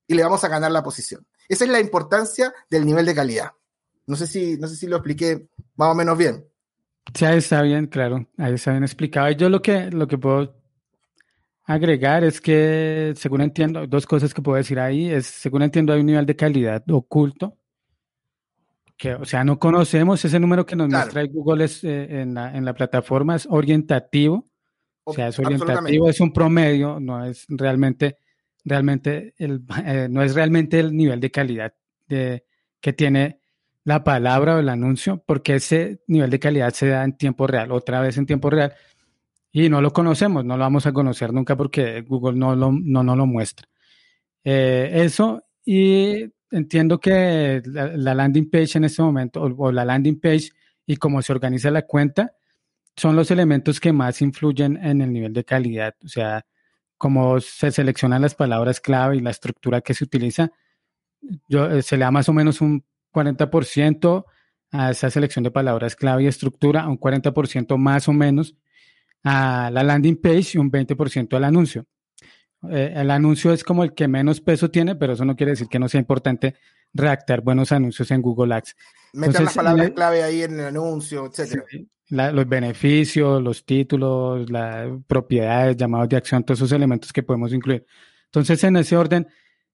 y 0.08 0.14
le 0.14 0.24
vamos 0.24 0.44
a 0.44 0.48
ganar 0.48 0.72
la 0.72 0.84
posición. 0.84 1.26
Esa 1.48 1.66
es 1.66 1.72
la 1.72 1.80
importancia 1.80 2.54
del 2.70 2.86
nivel 2.86 3.08
de 3.08 3.16
calidad. 3.16 3.52
No 4.06 4.16
sé 4.16 4.28
si, 4.28 4.58
no 4.58 4.68
sé 4.68 4.76
si 4.76 4.86
lo 4.86 4.98
expliqué 4.98 5.50
más 5.76 5.90
o 5.90 5.96
menos 5.96 6.16
bien. 6.16 6.49
Sí, 7.14 7.26
ahí 7.26 7.38
está 7.38 7.62
bien, 7.62 7.88
claro, 7.88 8.28
ahí 8.38 8.54
está 8.54 8.72
bien 8.72 8.84
explicado. 8.84 9.32
Yo 9.32 9.50
lo 9.50 9.62
que, 9.62 9.90
lo 9.92 10.08
que 10.08 10.18
puedo 10.18 10.56
agregar 11.66 12.24
es 12.24 12.42
que, 12.42 13.14
según 13.16 13.42
entiendo, 13.42 13.86
dos 13.88 14.06
cosas 14.06 14.34
que 14.34 14.42
puedo 14.42 14.58
decir 14.58 14.80
ahí, 14.80 15.10
es, 15.10 15.26
según 15.26 15.62
entiendo, 15.62 15.94
hay 15.94 16.00
un 16.00 16.08
nivel 16.08 16.26
de 16.26 16.36
calidad 16.36 16.84
oculto, 16.90 17.58
que, 18.98 19.14
o 19.14 19.26
sea, 19.26 19.44
no 19.44 19.60
conocemos 19.60 20.24
ese 20.26 20.40
número 20.40 20.66
que 20.66 20.76
nos 20.76 20.90
muestra 20.90 21.24
Google 21.26 21.64
es, 21.64 21.84
eh, 21.84 22.22
en, 22.22 22.34
la, 22.34 22.56
en 22.56 22.66
la 22.66 22.74
plataforma, 22.74 23.36
es 23.36 23.48
orientativo, 23.50 24.50
o 25.04 25.14
sea, 25.14 25.30
es 25.30 25.40
orientativo, 25.40 26.10
es 26.10 26.20
un 26.20 26.34
promedio, 26.34 27.00
no 27.00 27.24
es 27.24 27.46
realmente 27.48 28.18
realmente 28.66 29.34
el, 29.38 29.64
eh, 29.86 30.08
no 30.10 30.22
es 30.22 30.36
realmente 30.36 30.80
el 30.80 30.96
nivel 30.96 31.20
de 31.20 31.32
calidad 31.32 31.74
de, 32.08 32.46
que 32.80 32.94
tiene 32.94 33.42
la 33.84 34.04
palabra 34.04 34.56
o 34.56 34.60
el 34.60 34.70
anuncio, 34.70 35.24
porque 35.26 35.56
ese 35.56 36.02
nivel 36.08 36.30
de 36.30 36.40
calidad 36.40 36.74
se 36.74 36.88
da 36.88 37.04
en 37.04 37.18
tiempo 37.18 37.48
real, 37.48 37.72
otra 37.72 38.02
vez 38.02 38.18
en 38.18 38.26
tiempo 38.26 38.50
real, 38.50 38.74
y 39.52 39.70
no 39.70 39.82
lo 39.82 39.92
conocemos, 39.92 40.46
no 40.46 40.58
lo 40.58 40.64
vamos 40.64 40.86
a 40.86 40.94
conocer 40.94 41.34
nunca 41.34 41.58
porque 41.58 42.02
Google 42.02 42.38
no, 42.38 42.56
lo, 42.56 42.72
no 42.72 43.04
nos 43.04 43.18
lo 43.18 43.26
muestra. 43.26 43.68
Eh, 44.44 44.92
eso, 44.94 45.44
y 45.66 46.26
entiendo 46.52 47.00
que 47.00 47.62
la, 47.66 48.14
landing 48.14 48.50
page 48.50 48.78
en 48.78 48.86
este 48.86 49.02
momento, 49.02 49.42
o, 49.42 49.68
o, 49.68 49.72
la 49.72 49.86
landing 49.86 50.20
page 50.20 50.52
y 50.86 50.98
cómo 50.98 51.22
se 51.22 51.34
organiza 51.34 51.72
la 51.72 51.84
cuenta, 51.84 52.34
son 52.96 53.16
los 53.16 53.32
elementos 53.32 53.80
que 53.80 53.94
más 53.94 54.22
influyen 54.22 54.78
en 54.78 55.02
el 55.02 55.12
nivel 55.12 55.34
de 55.34 55.46
calidad. 55.46 55.96
O 56.04 56.08
sea, 56.08 56.46
cómo 56.98 57.40
se 57.40 57.72
seleccionan 57.72 58.22
las 58.22 58.36
palabras 58.36 58.82
clave 58.82 59.18
y 59.18 59.22
la 59.22 59.32
estructura 59.32 59.82
que 59.82 59.94
se 59.94 60.04
utiliza, 60.04 60.52
yo, 61.48 61.70
eh, 61.72 61.82
se 61.82 61.98
le 61.98 62.04
da 62.04 62.12
más 62.12 62.30
o 62.30 62.34
menos 62.34 62.62
un 62.62 62.84
40% 63.12 64.26
a 64.72 64.92
esa 64.92 65.10
selección 65.10 65.44
de 65.44 65.52
palabras 65.52 65.96
clave 65.96 66.24
y 66.24 66.28
estructura, 66.28 66.88
un 66.88 67.00
40% 67.00 67.78
más 67.78 68.08
o 68.08 68.14
menos 68.14 68.56
a 69.24 69.70
la 69.72 69.84
landing 69.84 70.18
page 70.18 70.52
y 70.54 70.58
un 70.58 70.72
20% 70.72 71.36
al 71.36 71.44
anuncio. 71.44 71.86
Eh, 72.70 72.94
el 72.96 73.10
anuncio 73.12 73.54
es 73.54 73.64
como 73.64 73.84
el 73.84 73.94
que 73.94 74.08
menos 74.08 74.42
peso 74.42 74.70
tiene, 74.70 74.96
pero 74.96 75.14
eso 75.14 75.26
no 75.26 75.36
quiere 75.36 75.52
decir 75.52 75.68
que 75.68 75.80
no 75.80 75.90
sea 75.90 76.00
importante 76.00 76.56
redactar 76.94 77.42
buenos 77.42 77.72
anuncios 77.72 78.12
en 78.12 78.22
Google 78.22 78.54
Ads. 78.56 78.76
Meter 79.14 79.42
las 79.42 79.56
palabras 79.56 79.92
clave 79.92 80.24
ahí 80.24 80.44
en 80.44 80.60
el 80.60 80.66
anuncio, 80.68 81.26
etcétera 81.26 81.64
los 82.10 82.48
beneficios, 82.48 83.42
los 83.42 83.66
títulos, 83.66 84.50
las 84.50 84.90
propiedades, 85.06 85.78
llamados 85.78 86.10
de 86.10 86.18
acción, 86.18 86.44
todos 86.44 86.60
esos 86.60 86.72
elementos 86.72 87.14
que 87.14 87.24
podemos 87.24 87.54
incluir. 87.54 87.86
Entonces, 88.26 88.64
en 88.64 88.78
ese 88.78 88.98
orden, 88.98 89.28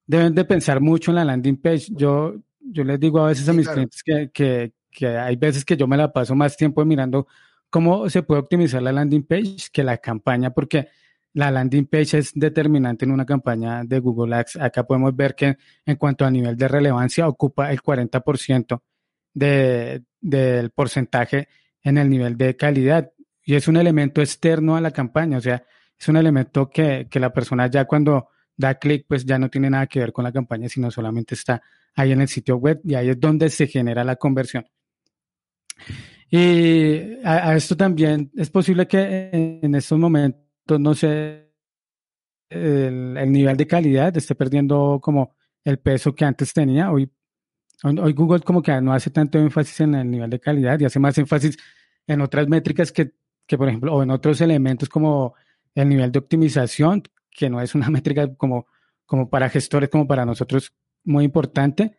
deben 0.06 0.34
de 0.34 0.44
pensar 0.44 0.80
mucho 0.80 1.10
en 1.10 1.16
la 1.16 1.24
landing 1.24 1.56
page. 1.56 1.86
Yo, 1.90 2.34
yo 2.72 2.84
les 2.84 3.00
digo 3.00 3.20
a 3.20 3.28
veces 3.28 3.48
a 3.48 3.52
mis 3.52 3.68
clientes 3.68 4.02
que, 4.02 4.30
que, 4.32 4.72
que, 4.90 5.06
hay 5.06 5.36
veces 5.36 5.64
que 5.64 5.76
yo 5.76 5.86
me 5.86 5.96
la 5.96 6.12
paso 6.12 6.34
más 6.34 6.56
tiempo 6.56 6.84
mirando 6.84 7.26
cómo 7.70 8.08
se 8.08 8.22
puede 8.22 8.40
optimizar 8.40 8.82
la 8.82 8.92
landing 8.92 9.24
page 9.24 9.68
que 9.72 9.84
la 9.84 9.98
campaña, 9.98 10.50
porque 10.50 10.88
la 11.34 11.50
landing 11.50 11.86
page 11.86 12.18
es 12.18 12.32
determinante 12.34 13.04
en 13.04 13.10
una 13.10 13.26
campaña 13.26 13.84
de 13.84 13.98
Google 13.98 14.34
Ads. 14.36 14.56
Acá 14.56 14.86
podemos 14.86 15.14
ver 15.14 15.34
que 15.34 15.56
en 15.84 15.96
cuanto 15.96 16.24
a 16.24 16.30
nivel 16.30 16.56
de 16.56 16.66
relevancia 16.66 17.28
ocupa 17.28 17.70
el 17.70 17.82
40% 17.82 18.80
de, 19.34 20.02
del 20.18 20.70
porcentaje 20.70 21.48
en 21.82 21.98
el 21.98 22.08
nivel 22.08 22.38
de 22.38 22.56
calidad. 22.56 23.12
Y 23.44 23.54
es 23.54 23.68
un 23.68 23.76
elemento 23.76 24.22
externo 24.22 24.76
a 24.76 24.80
la 24.80 24.90
campaña, 24.90 25.36
o 25.36 25.40
sea, 25.40 25.62
es 25.98 26.08
un 26.08 26.16
elemento 26.16 26.68
que, 26.68 27.06
la 27.12 27.32
persona 27.32 27.68
ya 27.68 27.84
cuando 27.84 28.28
da 28.56 28.74
clic, 28.76 29.06
pues 29.08 29.24
ya 29.24 29.38
no 29.38 29.50
tiene 29.50 29.70
nada 29.70 29.86
que 29.86 30.00
ver 30.00 30.12
con 30.12 30.24
la 30.24 30.32
campaña, 30.32 30.68
sino 30.68 30.90
solamente 30.90 31.34
está 31.34 31.62
ahí 31.94 32.12
en 32.12 32.20
el 32.20 32.28
sitio 32.28 32.56
web 32.56 32.80
y 32.84 32.94
ahí 32.94 33.10
es 33.10 33.20
donde 33.20 33.50
se 33.50 33.66
genera 33.66 34.04
la 34.04 34.16
conversión. 34.16 34.66
Y 36.30 37.24
a, 37.24 37.54
esto 37.54 37.76
también 37.76 38.30
es 38.36 38.50
posible 38.50 38.86
que 38.86 39.30
en, 39.62 39.74
estos 39.74 39.98
momentos, 39.98 40.80
no 40.80 40.94
sé, 40.94 41.52
el, 42.48 43.16
el, 43.16 43.32
nivel 43.32 43.56
de 43.56 43.66
calidad 43.66 44.16
esté 44.16 44.34
perdiendo 44.34 45.00
como 45.02 45.36
el 45.64 45.78
peso 45.78 46.14
que 46.14 46.24
antes 46.24 46.52
tenía. 46.52 46.90
Hoy 46.90 47.10
Hoy 47.82 48.12
Google 48.14 48.40
como 48.40 48.62
que 48.62 48.80
no 48.80 48.92
hace 48.92 49.10
tanto 49.10 49.38
énfasis 49.38 49.80
en 49.80 49.94
el 49.94 50.10
nivel 50.10 50.30
de 50.30 50.40
calidad 50.40 50.80
y 50.80 50.86
hace 50.86 50.98
más 50.98 51.16
énfasis 51.18 51.58
en 52.06 52.20
otras 52.22 52.48
métricas 52.48 52.90
que, 52.90 53.12
que, 53.46 53.58
por 53.58 53.68
ejemplo, 53.68 53.94
o 53.94 54.02
en 54.02 54.10
otros 54.10 54.40
elementos 54.40 54.88
como 54.88 55.34
el 55.74 55.88
nivel 55.88 56.10
de 56.10 56.18
optimización, 56.18 57.02
que 57.36 57.50
no 57.50 57.60
es 57.60 57.74
una 57.74 57.90
métrica 57.90 58.34
como, 58.34 58.66
como 59.04 59.28
para 59.28 59.48
gestores, 59.48 59.88
como 59.88 60.06
para 60.08 60.24
nosotros 60.24 60.72
muy 61.04 61.24
importante, 61.24 61.98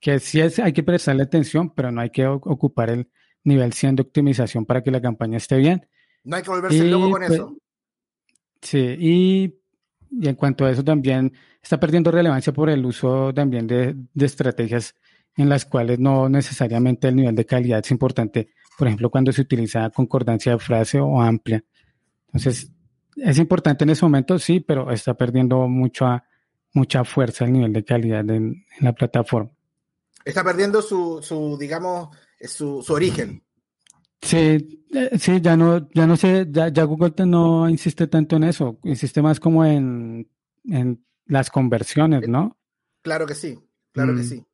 que 0.00 0.18
sí 0.18 0.40
es, 0.40 0.58
hay 0.58 0.72
que 0.72 0.82
prestarle 0.82 1.24
atención, 1.24 1.74
pero 1.74 1.92
no 1.92 2.00
hay 2.00 2.10
que 2.10 2.26
ocupar 2.26 2.88
el 2.90 3.10
nivel 3.44 3.72
100 3.72 3.96
de 3.96 4.02
optimización 4.02 4.64
para 4.64 4.82
que 4.82 4.90
la 4.90 5.00
campaña 5.00 5.36
esté 5.36 5.56
bien. 5.56 5.86
No 6.24 6.36
hay 6.36 6.42
que 6.42 6.50
volverse 6.50 6.84
loco 6.84 7.10
con 7.10 7.20
pues, 7.20 7.32
eso. 7.32 7.56
Sí, 8.62 8.96
y, 8.98 9.60
en 10.26 10.34
cuanto 10.34 10.64
a 10.64 10.70
eso 10.70 10.84
también 10.84 11.32
está 11.62 11.78
perdiendo 11.78 12.10
relevancia 12.10 12.52
por 12.52 12.70
el 12.70 12.84
uso 12.84 13.32
también 13.32 13.66
de, 13.66 13.94
de 14.12 14.26
estrategias 14.26 14.94
en 15.36 15.48
las 15.48 15.64
cuales 15.64 15.98
no 15.98 16.28
necesariamente 16.28 17.08
el 17.08 17.16
nivel 17.16 17.34
de 17.34 17.46
calidad 17.46 17.80
es 17.84 17.90
importante. 17.90 18.50
Por 18.76 18.88
ejemplo, 18.88 19.10
cuando 19.10 19.32
se 19.32 19.42
utiliza 19.42 19.90
concordancia 19.90 20.52
de 20.52 20.58
frase 20.58 21.00
o 21.00 21.20
amplia. 21.20 21.62
Entonces, 22.26 22.72
es 23.22 23.38
importante 23.38 23.84
en 23.84 23.90
ese 23.90 24.04
momento, 24.04 24.38
sí, 24.38 24.60
pero 24.60 24.90
está 24.90 25.14
perdiendo 25.14 25.68
mucha, 25.68 26.24
mucha 26.72 27.04
fuerza 27.04 27.44
el 27.44 27.52
nivel 27.52 27.72
de 27.72 27.84
calidad 27.84 28.28
en, 28.30 28.64
la 28.80 28.92
plataforma. 28.92 29.50
Está 30.24 30.44
perdiendo 30.44 30.82
su, 30.82 31.20
su 31.22 31.56
digamos, 31.58 32.14
su, 32.40 32.82
su 32.82 32.92
origen. 32.92 33.42
Sí, 34.22 34.86
eh, 34.92 35.18
sí, 35.18 35.40
ya 35.40 35.56
no, 35.56 35.88
ya 35.94 36.06
no 36.06 36.16
sé, 36.16 36.46
ya, 36.50 36.68
ya, 36.68 36.84
Google 36.84 37.14
no 37.26 37.68
insiste 37.68 38.06
tanto 38.06 38.36
en 38.36 38.44
eso, 38.44 38.78
insiste 38.84 39.22
más 39.22 39.40
como 39.40 39.64
en, 39.64 40.28
en 40.64 41.02
las 41.26 41.50
conversiones, 41.50 42.28
¿no? 42.28 42.58
Claro 43.02 43.26
que 43.26 43.34
sí, 43.34 43.58
claro 43.92 44.14
que 44.14 44.22
mm. 44.22 44.24
sí. 44.24 44.44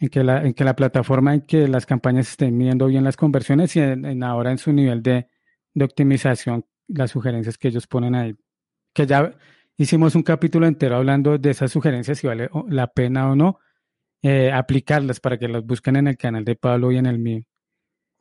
En 0.00 0.08
que, 0.08 0.24
la, 0.24 0.42
en 0.44 0.54
que 0.54 0.64
la 0.64 0.74
plataforma, 0.74 1.34
en 1.34 1.42
que 1.42 1.68
las 1.68 1.86
campañas 1.86 2.28
estén 2.28 2.56
midiendo 2.56 2.86
bien 2.86 3.04
las 3.04 3.16
conversiones 3.16 3.74
y 3.76 3.80
en, 3.80 4.22
ahora 4.22 4.50
en 4.50 4.58
su 4.58 4.72
nivel 4.72 5.02
de, 5.02 5.28
de, 5.72 5.84
optimización, 5.84 6.66
las 6.88 7.10
sugerencias 7.10 7.58
que 7.58 7.68
ellos 7.68 7.86
ponen 7.86 8.14
ahí. 8.14 8.36
Que 8.92 9.06
ya 9.06 9.34
hicimos 9.76 10.14
un 10.14 10.22
capítulo 10.22 10.66
entero 10.66 10.96
hablando 10.96 11.38
de 11.38 11.50
esas 11.50 11.70
sugerencias, 11.70 12.18
si 12.18 12.26
vale 12.26 12.48
la 12.68 12.86
pena 12.86 13.30
o 13.30 13.36
no 13.36 13.58
eh, 14.22 14.50
aplicarlas 14.52 15.20
para 15.20 15.38
que 15.38 15.48
las 15.48 15.64
busquen 15.64 15.96
en 15.96 16.08
el 16.08 16.16
canal 16.16 16.44
de 16.44 16.56
Pablo 16.56 16.90
y 16.90 16.96
en 16.96 17.06
el 17.06 17.18
mío. 17.18 17.42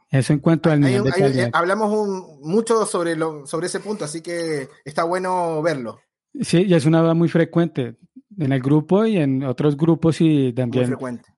Eso 0.10 0.34
en 0.34 0.40
cuanto 0.40 0.70
al 0.70 0.80
nivel 0.80 1.04
de 1.04 1.12
calidad. 1.12 1.50
hablamos 1.54 2.40
mucho 2.42 2.86
sobre, 2.86 3.16
lo, 3.16 3.48
sobre 3.48 3.68
ese 3.68 3.80
punto, 3.80 4.06
así 4.06 4.22
que 4.22 4.68
está 4.86 5.06
bueno 5.06 5.62
verlo. 5.62 6.02
Sí, 6.42 6.66
y 6.68 6.74
es 6.74 6.86
una 6.86 7.02
duda 7.02 7.14
muy 7.14 7.30
frecuente 7.30 7.96
en 8.38 8.52
el 8.52 8.62
grupo 8.62 9.06
y 9.06 9.18
en 9.18 9.44
otros 9.44 9.78
grupos 9.78 10.20
y 10.22 10.54
también 10.54 10.96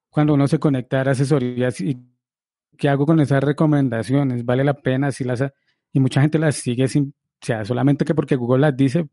cuando 0.09 0.33
uno 0.33 0.47
se 0.47 0.59
conecta 0.59 1.01
a 1.01 1.11
asesorías 1.11 1.79
y 1.81 1.97
qué 2.77 2.89
hago 2.89 3.05
con 3.05 3.19
esas 3.19 3.43
recomendaciones, 3.43 4.45
vale 4.45 4.63
la 4.63 4.73
pena 4.73 5.11
si 5.11 5.23
las 5.23 5.43
y 5.95 5.99
mucha 6.01 6.19
gente 6.19 6.37
las 6.37 6.57
sigue 6.57 6.89
sin, 6.89 7.15
o 7.41 7.45
sea, 7.45 7.63
solamente 7.63 8.03
que 8.03 8.13
porque 8.13 8.35
Google 8.35 8.59
las 8.59 8.75
dice 8.75 9.07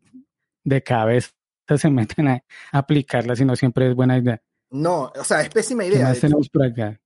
de 0.65 0.83
cabeza 0.83 1.31
se 1.77 1.89
meten 1.89 2.27
a 2.27 2.45
aplicarlas 2.73 3.41
y 3.41 3.45
no 3.45 3.55
siempre 3.55 3.89
es 3.89 3.95
buena 3.95 4.19
idea. 4.19 4.43
No, 4.69 5.13
o 5.15 5.25
sea, 5.25 5.43
es 5.43 5.49
pésima 5.49 5.85
idea. 5.85 6.13
¿Qué 6.13 6.21
tenemos 6.21 6.49
por 6.49 6.65
acá? 6.65 7.01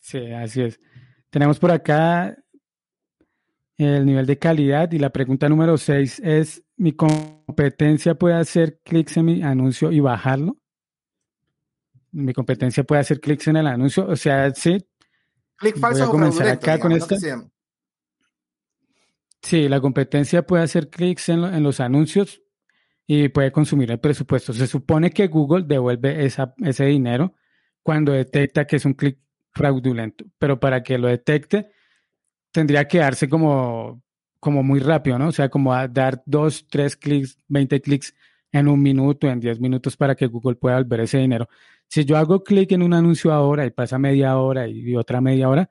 Sí, 0.00 0.32
así 0.32 0.62
es. 0.62 0.80
Tenemos 1.28 1.58
por 1.58 1.70
acá 1.70 2.34
el 3.76 4.06
nivel 4.06 4.24
de 4.24 4.38
calidad 4.38 4.90
y 4.92 4.98
la 4.98 5.10
pregunta 5.10 5.46
número 5.50 5.76
6 5.76 6.22
es, 6.24 6.64
¿mi 6.76 6.92
competencia 6.92 8.14
puede 8.14 8.36
hacer 8.36 8.80
clics 8.82 9.18
en 9.18 9.24
mi 9.26 9.42
anuncio 9.42 9.92
y 9.92 10.00
bajarlo? 10.00 10.56
¿Mi 12.10 12.32
competencia 12.32 12.84
puede 12.84 13.02
hacer 13.02 13.20
clics 13.20 13.48
en 13.48 13.56
el 13.56 13.66
anuncio? 13.66 14.06
O 14.06 14.16
sea, 14.16 14.50
sí. 14.54 14.82
Clic 15.56 15.78
falso 15.78 16.06
Voy 16.06 16.08
a 16.08 16.10
comenzar 16.10 16.48
acá 16.48 16.78
con 16.78 16.92
esto. 16.92 17.16
Sí, 19.44 19.68
la 19.68 19.78
competencia 19.78 20.46
puede 20.46 20.64
hacer 20.64 20.88
clics 20.88 21.28
en, 21.28 21.62
los 21.62 21.78
anuncios 21.78 22.42
y 23.06 23.28
puede 23.28 23.52
consumir 23.52 23.90
el 23.90 24.00
presupuesto. 24.00 24.54
Se 24.54 24.66
supone 24.66 25.10
que 25.10 25.26
Google 25.26 25.64
devuelve 25.66 26.24
ese 26.24 26.84
dinero 26.86 27.34
cuando 27.82 28.12
detecta 28.12 28.66
que 28.66 28.76
es 28.76 28.86
un 28.86 28.94
clic 28.94 29.18
fraudulento, 29.52 30.24
pero 30.38 30.58
para 30.58 30.82
que 30.82 30.96
lo 30.96 31.08
detecte 31.08 31.70
tendría 32.52 32.88
que 32.88 32.98
darse 32.98 33.28
como, 33.28 34.02
como 34.40 34.62
muy 34.62 34.80
rápido, 34.80 35.18
¿no? 35.18 35.28
O 35.28 35.32
sea, 35.32 35.50
como 35.50 35.74
a 35.74 35.88
dar 35.88 36.22
dos, 36.24 36.66
tres 36.70 36.96
clics, 36.96 37.36
20 37.48 37.82
clics 37.82 38.14
en 38.50 38.66
un 38.66 38.80
minuto, 38.80 39.28
en 39.28 39.40
10 39.40 39.60
minutos 39.60 39.94
para 39.94 40.14
que 40.14 40.26
Google 40.26 40.56
pueda 40.56 40.76
volver 40.78 41.00
ese 41.00 41.18
dinero. 41.18 41.48
Si 41.88 42.06
yo 42.06 42.16
hago 42.16 42.42
clic 42.42 42.72
en 42.72 42.82
un 42.82 42.94
anuncio 42.94 43.30
ahora 43.30 43.66
y 43.66 43.70
pasa 43.70 43.98
media 43.98 44.38
hora 44.38 44.66
y 44.68 44.96
otra 44.96 45.20
media 45.20 45.50
hora, 45.50 45.68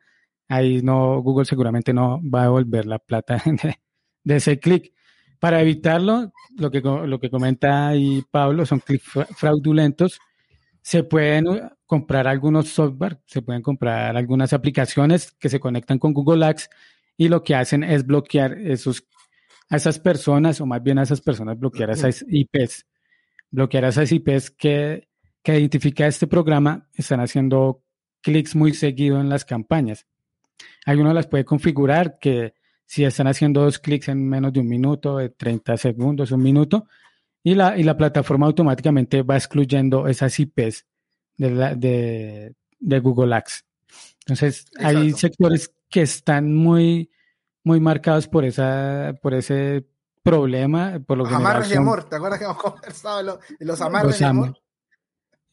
ahí 0.47 0.81
no, 0.81 1.21
Google 1.21 1.45
seguramente 1.45 1.93
no 1.93 2.21
va 2.23 2.41
a 2.41 2.43
devolver 2.43 2.85
la 2.85 2.99
plata 2.99 3.41
de, 4.23 4.35
ese 4.35 4.59
clic. 4.59 4.93
Para 5.39 5.61
evitarlo, 5.61 6.31
lo 6.57 6.71
que, 6.71 6.81
lo 6.81 7.19
que 7.19 7.29
comenta 7.29 7.89
ahí 7.89 8.23
Pablo 8.31 8.65
son 8.65 8.79
clics 8.79 9.03
fraudulentos. 9.35 10.19
Se 10.81 11.03
pueden 11.03 11.45
comprar 11.85 12.27
algunos 12.27 12.69
software, 12.69 13.19
se 13.25 13.41
pueden 13.41 13.61
comprar 13.61 14.15
algunas 14.15 14.53
aplicaciones 14.53 15.31
que 15.33 15.49
se 15.49 15.59
conectan 15.59 15.99
con 15.99 16.13
Google 16.13 16.45
Ads 16.45 16.69
y 17.17 17.27
lo 17.27 17.43
que 17.43 17.55
hacen 17.55 17.83
es 17.83 18.05
bloquear 18.05 18.53
esos, 18.53 19.07
a 19.69 19.75
esas 19.75 19.99
personas, 19.99 20.59
o 20.61 20.65
más 20.65 20.81
bien 20.81 20.97
a 20.97 21.03
esas 21.03 21.21
personas, 21.21 21.59
bloquear 21.59 21.91
esas 21.91 22.25
IPs. 22.27 22.85
Bloquear 23.51 23.85
esas 23.85 24.11
IPs 24.11 24.49
que, 24.49 25.07
que 25.43 25.59
identifica 25.59 26.07
este 26.07 26.25
programa 26.25 26.89
están 26.93 27.19
haciendo 27.19 27.83
clics 28.21 28.55
muy 28.55 28.73
seguido 28.73 29.19
en 29.19 29.29
las 29.29 29.45
campañas. 29.45 30.07
Alguno 30.85 31.13
las 31.13 31.27
puede 31.27 31.45
configurar 31.45 32.17
que 32.19 32.53
si 32.85 33.03
están 33.03 33.27
haciendo 33.27 33.61
dos 33.61 33.79
clics 33.79 34.09
en 34.09 34.27
menos 34.27 34.53
de 34.53 34.59
un 34.59 34.67
minuto, 34.67 35.17
de 35.17 35.29
30 35.29 35.77
segundos, 35.77 36.31
un 36.31 36.43
minuto, 36.43 36.87
y 37.43 37.55
la, 37.55 37.77
y 37.77 37.83
la 37.83 37.97
plataforma 37.97 38.45
automáticamente 38.45 39.21
va 39.21 39.35
excluyendo 39.35 40.07
esas 40.07 40.39
IPs 40.39 40.85
de, 41.37 42.55
de, 42.79 42.99
Google 42.99 43.35
Ads. 43.35 43.65
Entonces, 44.19 44.65
hay 44.79 45.11
sectores 45.13 45.73
que 45.89 46.03
están 46.03 46.53
muy, 46.53 47.09
muy 47.63 47.79
marcados 47.79 48.27
por, 48.27 48.45
esa, 48.45 49.13
por 49.21 49.33
ese 49.33 49.85
problema. 50.21 50.99
Por 51.05 51.17
los 51.17 51.31
amarres 51.31 51.69
de 51.69 51.77
amor, 51.77 52.05
¿te 52.05 52.15
acuerdas 52.15 52.39
que 52.39 52.45
hemos 52.45 52.57
conversado 52.61 53.39
de 53.59 53.65
los 53.65 53.81
amarres 53.81 54.19
de 54.19 54.25
amor? 54.25 54.57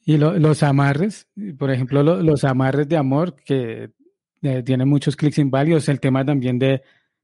Y 0.05 0.16
los 0.16 0.62
amarres, 0.62 1.28
por 1.59 1.70
ejemplo, 1.70 2.03
los 2.03 2.45
amarres 2.45 2.89
de 2.89 2.97
amor 2.97 3.35
que 3.35 3.91
eh, 4.43 4.62
tienen 4.62 4.88
muchos 4.88 5.16
clics 5.16 5.38
inválidos, 5.38 5.88
el 5.88 6.01
tema 6.01 6.24
también 6.24 6.59
de, 6.59 6.82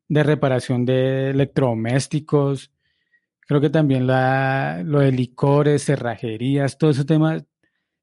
de 0.09 0.23
reparación 0.23 0.85
de 0.85 1.31
electrodomésticos, 1.31 2.71
creo 3.41 3.61
que 3.61 3.71
también 3.71 4.07
la, 4.07 4.83
lo 4.85 5.01
de 5.01 5.12
licores, 5.12 5.85
cerrajerías, 5.85 6.79
todo 6.79 6.91
ese 6.91 7.05
tema 7.05 7.43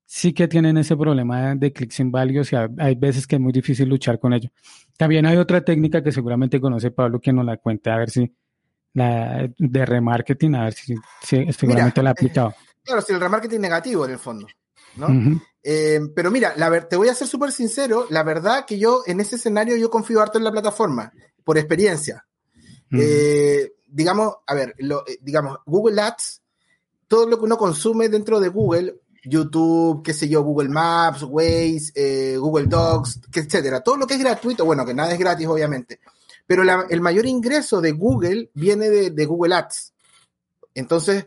sí 0.05 0.33
que 0.33 0.47
tienen 0.47 0.77
ese 0.77 0.95
problema 0.95 1.55
de 1.55 1.73
clics 1.73 1.99
inválidos 1.99 2.51
y 2.53 2.55
hay 2.55 2.95
veces 2.95 3.25
que 3.25 3.35
es 3.35 3.41
muy 3.41 3.51
difícil 3.51 3.89
luchar 3.89 4.19
con 4.19 4.33
ello. 4.33 4.49
También 4.97 5.25
hay 5.25 5.37
otra 5.37 5.63
técnica 5.63 6.03
que 6.03 6.11
seguramente 6.11 6.61
conoce 6.61 6.91
Pablo 6.91 7.19
que 7.19 7.33
nos 7.33 7.45
la 7.45 7.57
cuente, 7.57 7.89
a 7.89 7.97
ver 7.97 8.09
si 8.09 8.31
la 8.93 9.49
de 9.57 9.85
remarketing, 9.85 10.55
a 10.55 10.65
ver 10.65 10.73
si, 10.73 10.95
seguramente 11.51 12.03
la 12.03 12.09
ha 12.09 12.13
aplicado. 12.13 12.49
Eh, 12.49 12.81
claro, 12.83 13.01
si 13.01 13.13
el 13.13 13.19
remarketing 13.19 13.59
negativo 13.59 14.05
en 14.05 14.11
el 14.11 14.19
fondo, 14.19 14.47
¿no? 14.95 15.41
Eh, 15.63 15.99
pero 16.15 16.29
mira, 16.29 16.53
la 16.57 16.87
te 16.87 16.95
voy 16.95 17.07
a 17.07 17.15
ser 17.15 17.27
súper 17.27 17.51
sincero, 17.51 18.07
la 18.09 18.23
verdad 18.23 18.65
que 18.65 18.77
yo 18.77 19.03
en 19.05 19.19
ese 19.19 19.37
escenario 19.37 19.77
yo 19.77 19.89
confío 19.89 20.21
harto 20.21 20.37
en 20.37 20.43
la 20.43 20.51
plataforma, 20.51 21.11
por 21.43 21.57
experiencia. 21.57 22.25
Eh, 22.91 23.73
digamos, 23.87 24.35
a 24.45 24.53
ver, 24.53 24.75
digamos, 25.21 25.57
Google 25.65 26.01
Ads, 26.01 26.41
todo 27.07 27.27
lo 27.27 27.37
que 27.37 27.45
uno 27.45 27.57
consume 27.57 28.09
dentro 28.09 28.39
de 28.39 28.49
Google, 28.49 28.95
YouTube, 29.23 30.03
qué 30.03 30.13
sé 30.13 30.27
yo, 30.27 30.43
Google 30.43 30.69
Maps, 30.69 31.23
Waze, 31.23 31.91
eh, 31.95 32.37
Google 32.37 32.67
Docs, 32.67 33.21
etcétera. 33.33 33.81
Todo 33.81 33.97
lo 33.97 34.05
que 34.05 34.15
es 34.15 34.19
gratuito, 34.19 34.65
bueno, 34.65 34.85
que 34.85 34.93
nada 34.93 35.13
es 35.13 35.19
gratis, 35.19 35.47
obviamente. 35.47 35.99
Pero 36.45 36.63
el 36.89 37.01
mayor 37.01 37.25
ingreso 37.25 37.79
de 37.79 37.93
Google 37.93 38.49
viene 38.53 38.89
de, 38.89 39.25
Google 39.25 39.55
Ads. 39.55 39.93
Entonces, 40.75 41.25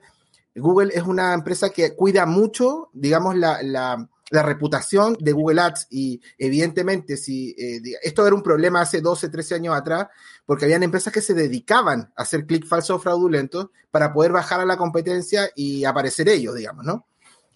Google 0.56 0.90
es 0.94 1.02
una 1.02 1.34
empresa 1.34 1.70
que 1.70 1.94
cuida 1.94 2.26
mucho, 2.26 2.90
digamos, 2.92 3.36
la, 3.36 3.62
la, 3.62 4.08
reputación 4.30 5.16
de 5.20 5.30
Google 5.30 5.60
Ads 5.60 5.86
y 5.88 6.20
evidentemente 6.36 7.16
si 7.16 7.54
eh, 7.56 7.80
esto 8.02 8.26
era 8.26 8.34
un 8.34 8.42
problema 8.42 8.80
hace 8.80 9.00
12, 9.00 9.28
13 9.28 9.54
años 9.54 9.76
atrás, 9.76 10.08
porque 10.44 10.64
habían 10.64 10.82
empresas 10.82 11.12
que 11.12 11.20
se 11.20 11.32
dedicaban 11.32 12.12
a 12.16 12.22
hacer 12.22 12.44
clic 12.44 12.66
falso 12.66 12.96
o 12.96 12.98
fraudulento 12.98 13.70
para 13.92 14.12
poder 14.12 14.32
bajar 14.32 14.58
a 14.58 14.66
la 14.66 14.76
competencia 14.76 15.48
y 15.54 15.84
aparecer 15.84 16.28
ellos, 16.28 16.56
digamos, 16.56 16.84
¿no? 16.84 17.06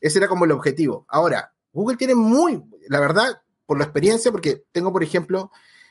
Ese 0.01 0.19
era 0.19 0.29
como 0.29 0.45
el 0.45 0.53
objetivo. 0.53 1.07
Ahora, 1.09 1.53
Google 1.73 1.97
tiene 1.97 2.15
muy, 2.15 2.63
la 2.89 3.01
verdad, 3.01 3.43
por 3.67 3.79
la 3.79 3.85
experiencia, 3.85 4.33
porque 4.33 4.65
tengo, 4.73 4.93
por 4.93 5.03
ejemplo, 5.03 5.51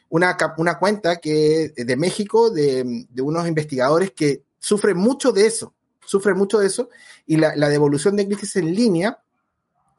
una, 0.09 0.35
una 0.57 0.79
cuenta 0.79 1.17
que 1.17 1.71
de 1.75 1.95
México, 1.95 2.49
de, 2.49 3.07
unos 3.21 3.47
investigadores 3.47 4.11
que 4.11 4.43
sufren 4.59 4.97
mucho 4.97 5.31
de 5.31 5.45
eso, 5.45 5.73
sufren 6.09 6.37
mucho 6.37 6.57
de 6.57 6.67
eso, 6.67 6.89
y 7.27 7.37
la, 7.37 7.69
devolución 7.69 8.15
de 8.15 8.25
clics 8.25 8.55
en 8.55 8.73
línea, 8.73 9.19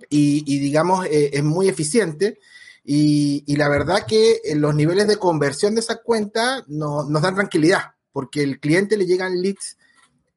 y, 0.08 0.58
digamos, 0.58 1.06
eh, 1.06 1.30
es 1.34 1.44
muy 1.44 1.68
eficiente. 1.68 2.40
Y, 2.84 3.56
la 3.56 3.68
verdad 3.68 4.06
que 4.06 4.40
los 4.56 4.74
niveles 4.74 5.06
de 5.06 5.18
conversión 5.18 5.74
de 5.74 5.82
esa 5.82 6.02
cuenta 6.02 6.64
nos 6.66 7.22
dan 7.22 7.36
tranquilidad, 7.36 7.94
porque 8.12 8.42
el 8.42 8.58
cliente 8.58 8.96
le 8.96 9.06
llegan 9.06 9.40
leads 9.40 9.76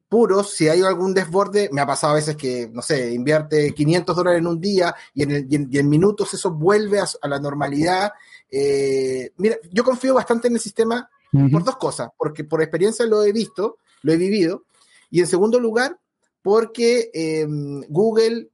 puros, 0.08 0.50
si 0.50 0.68
hay 0.68 0.80
algún 0.82 1.12
desborde, 1.12 1.68
me 1.72 1.80
ha 1.80 1.86
pasado 1.86 2.12
a 2.12 2.16
veces 2.16 2.36
que, 2.36 2.70
no 2.72 2.82
sé, 2.82 3.12
invierte 3.12 3.74
500 3.74 4.14
dólares 4.14 4.38
en 4.38 4.46
un 4.46 4.60
día 4.60 4.94
y 5.12 5.24
en, 5.24 5.48
en, 5.50 5.88
minutos 5.88 6.32
eso 6.34 6.52
vuelve 6.52 7.00
a, 7.00 7.28
la 7.28 7.40
normalidad. 7.40 8.12
Eh, 8.48 9.32
mira, 9.38 9.56
yo 9.72 9.82
confío 9.82 10.14
bastante 10.14 10.46
en 10.46 10.54
el 10.54 10.60
sistema 10.60 11.10
por 11.50 11.64
dos 11.64 11.76
cosas, 11.78 12.10
porque 12.16 12.44
por 12.44 12.62
experiencia 12.62 13.04
lo 13.06 13.24
he 13.24 13.32
visto, 13.32 13.78
lo 14.02 14.12
he 14.12 14.16
vivido, 14.16 14.66
y 15.14 15.20
en 15.20 15.28
segundo 15.28 15.60
lugar, 15.60 15.96
porque 16.42 17.08
em, 17.14 17.82
Google, 17.88 18.48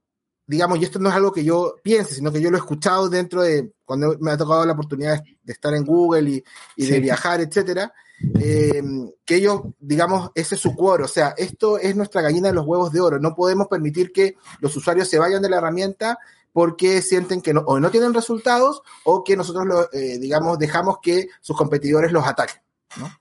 digamos, 0.45 0.77
y 0.77 0.83
esto 0.83 0.99
no 0.99 1.09
es 1.09 1.15
algo 1.15 1.31
que 1.31 1.43
yo 1.43 1.77
piense, 1.81 2.13
sino 2.13 2.31
que 2.31 2.39
yo 2.39 2.51
lo 2.51 2.57
he 2.57 2.59
escuchado 2.59 3.09
dentro 3.09 3.41
de, 3.41 3.73
cuando 3.83 4.15
me 4.19 4.29
ha 4.29 4.37
tocado 4.37 4.63
la 4.63 4.73
oportunidad 4.73 5.23
de 5.41 5.53
estar 5.53 5.73
en 5.73 5.83
Google 5.83 6.43
y, 6.75 6.85
de 6.85 6.99
viajar, 6.99 7.41
etcétera, 7.41 7.91
em, 8.35 9.09
que 9.25 9.37
ellos, 9.37 9.61
digamos, 9.79 10.29
ese 10.35 10.53
es 10.53 10.61
su 10.61 10.75
cuoro, 10.75 11.05
o 11.05 11.07
sea, 11.07 11.33
esto 11.35 11.79
es 11.79 11.95
nuestra 11.95 12.21
gallina 12.21 12.49
de 12.49 12.53
los 12.53 12.67
huevos 12.67 12.91
de 12.91 13.01
oro, 13.01 13.17
no 13.17 13.33
podemos 13.33 13.67
permitir 13.67 14.11
que 14.11 14.35
los 14.59 14.77
usuarios 14.77 15.07
se 15.07 15.17
vayan 15.17 15.41
de 15.41 15.49
la 15.49 15.57
herramienta 15.57 16.19
porque 16.53 17.01
sienten 17.01 17.41
que 17.41 17.55
no, 17.55 17.61
o 17.61 17.79
no 17.79 17.89
tienen 17.89 18.13
resultados 18.13 18.83
o 19.03 19.23
que 19.23 19.35
nosotros, 19.35 19.65
lo, 19.65 19.91
eh, 19.93 20.19
digamos, 20.19 20.59
dejamos 20.59 20.99
que 21.01 21.27
sus 21.39 21.57
competidores 21.57 22.11
los 22.11 22.23
ataquen. 22.23 22.61
¿no? 22.97 23.11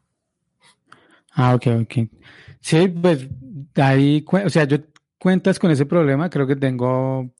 Ah, 1.32 1.54
ok, 1.54 1.66
ok. 1.84 2.10
Sí, 2.60 2.88
pues 2.88 3.26
ahí, 3.76 4.24
o 4.30 4.50
sea, 4.50 4.64
yo 4.64 4.78
cuentas 5.18 5.58
con 5.58 5.70
ese 5.70 5.86
problema, 5.86 6.30
creo 6.30 6.46
que 6.46 6.56
tengo 6.56 7.30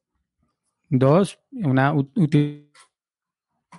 dos, 0.89 1.39
una 1.53 1.95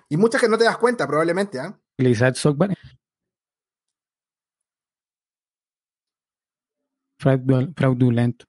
Y 0.10 0.18
muchas 0.18 0.42
que 0.42 0.50
no 0.50 0.58
te 0.58 0.64
das 0.64 0.78
cuenta, 0.78 1.08
probablemente, 1.08 1.60
¿ah? 1.60 1.78
Utilizar 1.98 2.36
software. 2.36 2.78
Fraudulento. 7.18 8.46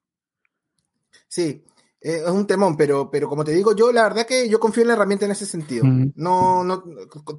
Sí, 1.28 1.62
eh, 2.00 2.22
es 2.24 2.30
un 2.30 2.46
temón, 2.46 2.76
pero, 2.76 3.10
pero 3.10 3.28
como 3.28 3.44
te 3.44 3.52
digo, 3.52 3.76
yo 3.76 3.92
la 3.92 4.04
verdad 4.04 4.26
que 4.26 4.48
yo 4.48 4.58
confío 4.58 4.82
en 4.82 4.88
la 4.88 4.94
herramienta 4.94 5.26
en 5.26 5.32
ese 5.32 5.44
sentido. 5.44 5.84
No, 6.14 6.64
no 6.64 6.84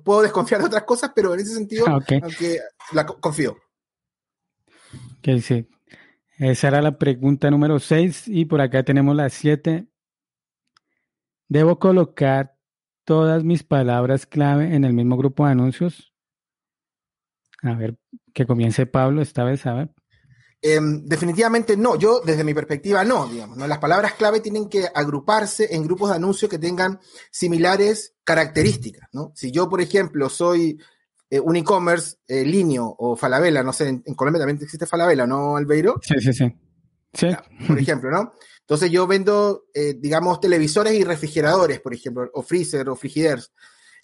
puedo 0.04 0.22
desconfiar 0.22 0.62
de 0.62 0.68
otras 0.68 0.84
cosas, 0.84 1.12
pero 1.16 1.34
en 1.34 1.40
ese 1.40 1.56
sentido, 1.56 1.86
ah, 1.88 2.00
aunque 2.22 2.60
la 2.92 3.06
confío. 3.06 3.58
Que 5.24 5.42
sí. 5.42 5.68
Esa 6.38 6.68
era 6.68 6.82
la 6.82 6.98
pregunta 7.00 7.50
número 7.50 7.80
6 7.80 8.28
y 8.28 8.46
por 8.46 8.60
acá 8.60 8.84
tenemos 8.84 9.16
la 9.16 9.30
7. 9.30 9.88
¿Debo 11.48 11.80
colocar 11.80 12.58
todas 13.06 13.44
mis 13.44 13.64
palabras 13.64 14.26
clave 14.26 14.76
en 14.76 14.84
el 14.84 14.94
mismo 14.94 15.16
grupo 15.16 15.46
de 15.46 15.54
anuncios? 15.54 16.14
A 17.62 17.74
ver, 17.74 17.96
que 18.34 18.46
comience 18.46 18.86
Pablo 18.86 19.22
esta 19.22 19.46
vez, 19.46 19.66
a 19.66 19.74
ver. 19.74 19.90
Em, 20.62 21.06
definitivamente 21.06 21.78
no, 21.78 21.98
yo 21.98 22.22
desde 22.22 22.44
mi 22.44 22.54
perspectiva 22.54 23.06
no, 23.06 23.28
digamos. 23.28 23.58
Las 23.58 23.80
palabras 23.80 24.14
clave 24.14 24.42
tienen 24.42 24.68
que 24.68 24.88
agruparse 24.94 25.74
en 25.74 25.84
grupos 25.84 26.10
de 26.10 26.16
anuncios 26.18 26.52
que 26.52 26.60
tengan 26.60 27.00
similares 27.32 28.16
características, 28.26 29.08
¿no? 29.14 29.32
Si 29.36 29.52
yo, 29.52 29.70
por 29.70 29.80
ejemplo, 29.80 30.30
soy 30.30 30.80
eh, 31.34 31.40
un 31.40 31.56
e-commerce, 31.56 32.18
eh, 32.28 32.46
Linio 32.46 32.86
o 32.86 33.16
Falabella, 33.16 33.64
no 33.64 33.74
sé, 33.74 33.88
en, 33.88 34.14
Colombia 34.14 34.40
también 34.40 34.60
existe 34.62 34.86
Falabella, 34.86 35.26
¿no, 35.26 35.58
Albeiro? 35.58 36.00
Sí, 36.04 36.14
sí, 36.20 36.32
sí. 36.32 36.46
sí. 37.12 37.28
por 37.68 37.80
ejemplo, 37.80 38.12
¿no? 38.12 38.34
Entonces 38.60 38.92
yo 38.92 39.08
vendo, 39.08 39.66
eh, 39.74 39.96
digamos, 39.98 40.40
televisores 40.40 40.94
y 40.94 41.04
refrigeradores, 41.04 41.80
por 41.80 41.96
ejemplo, 41.96 42.30
o 42.36 42.44
freezer 42.44 42.88
o 42.88 42.96
frigiders. 42.96 43.52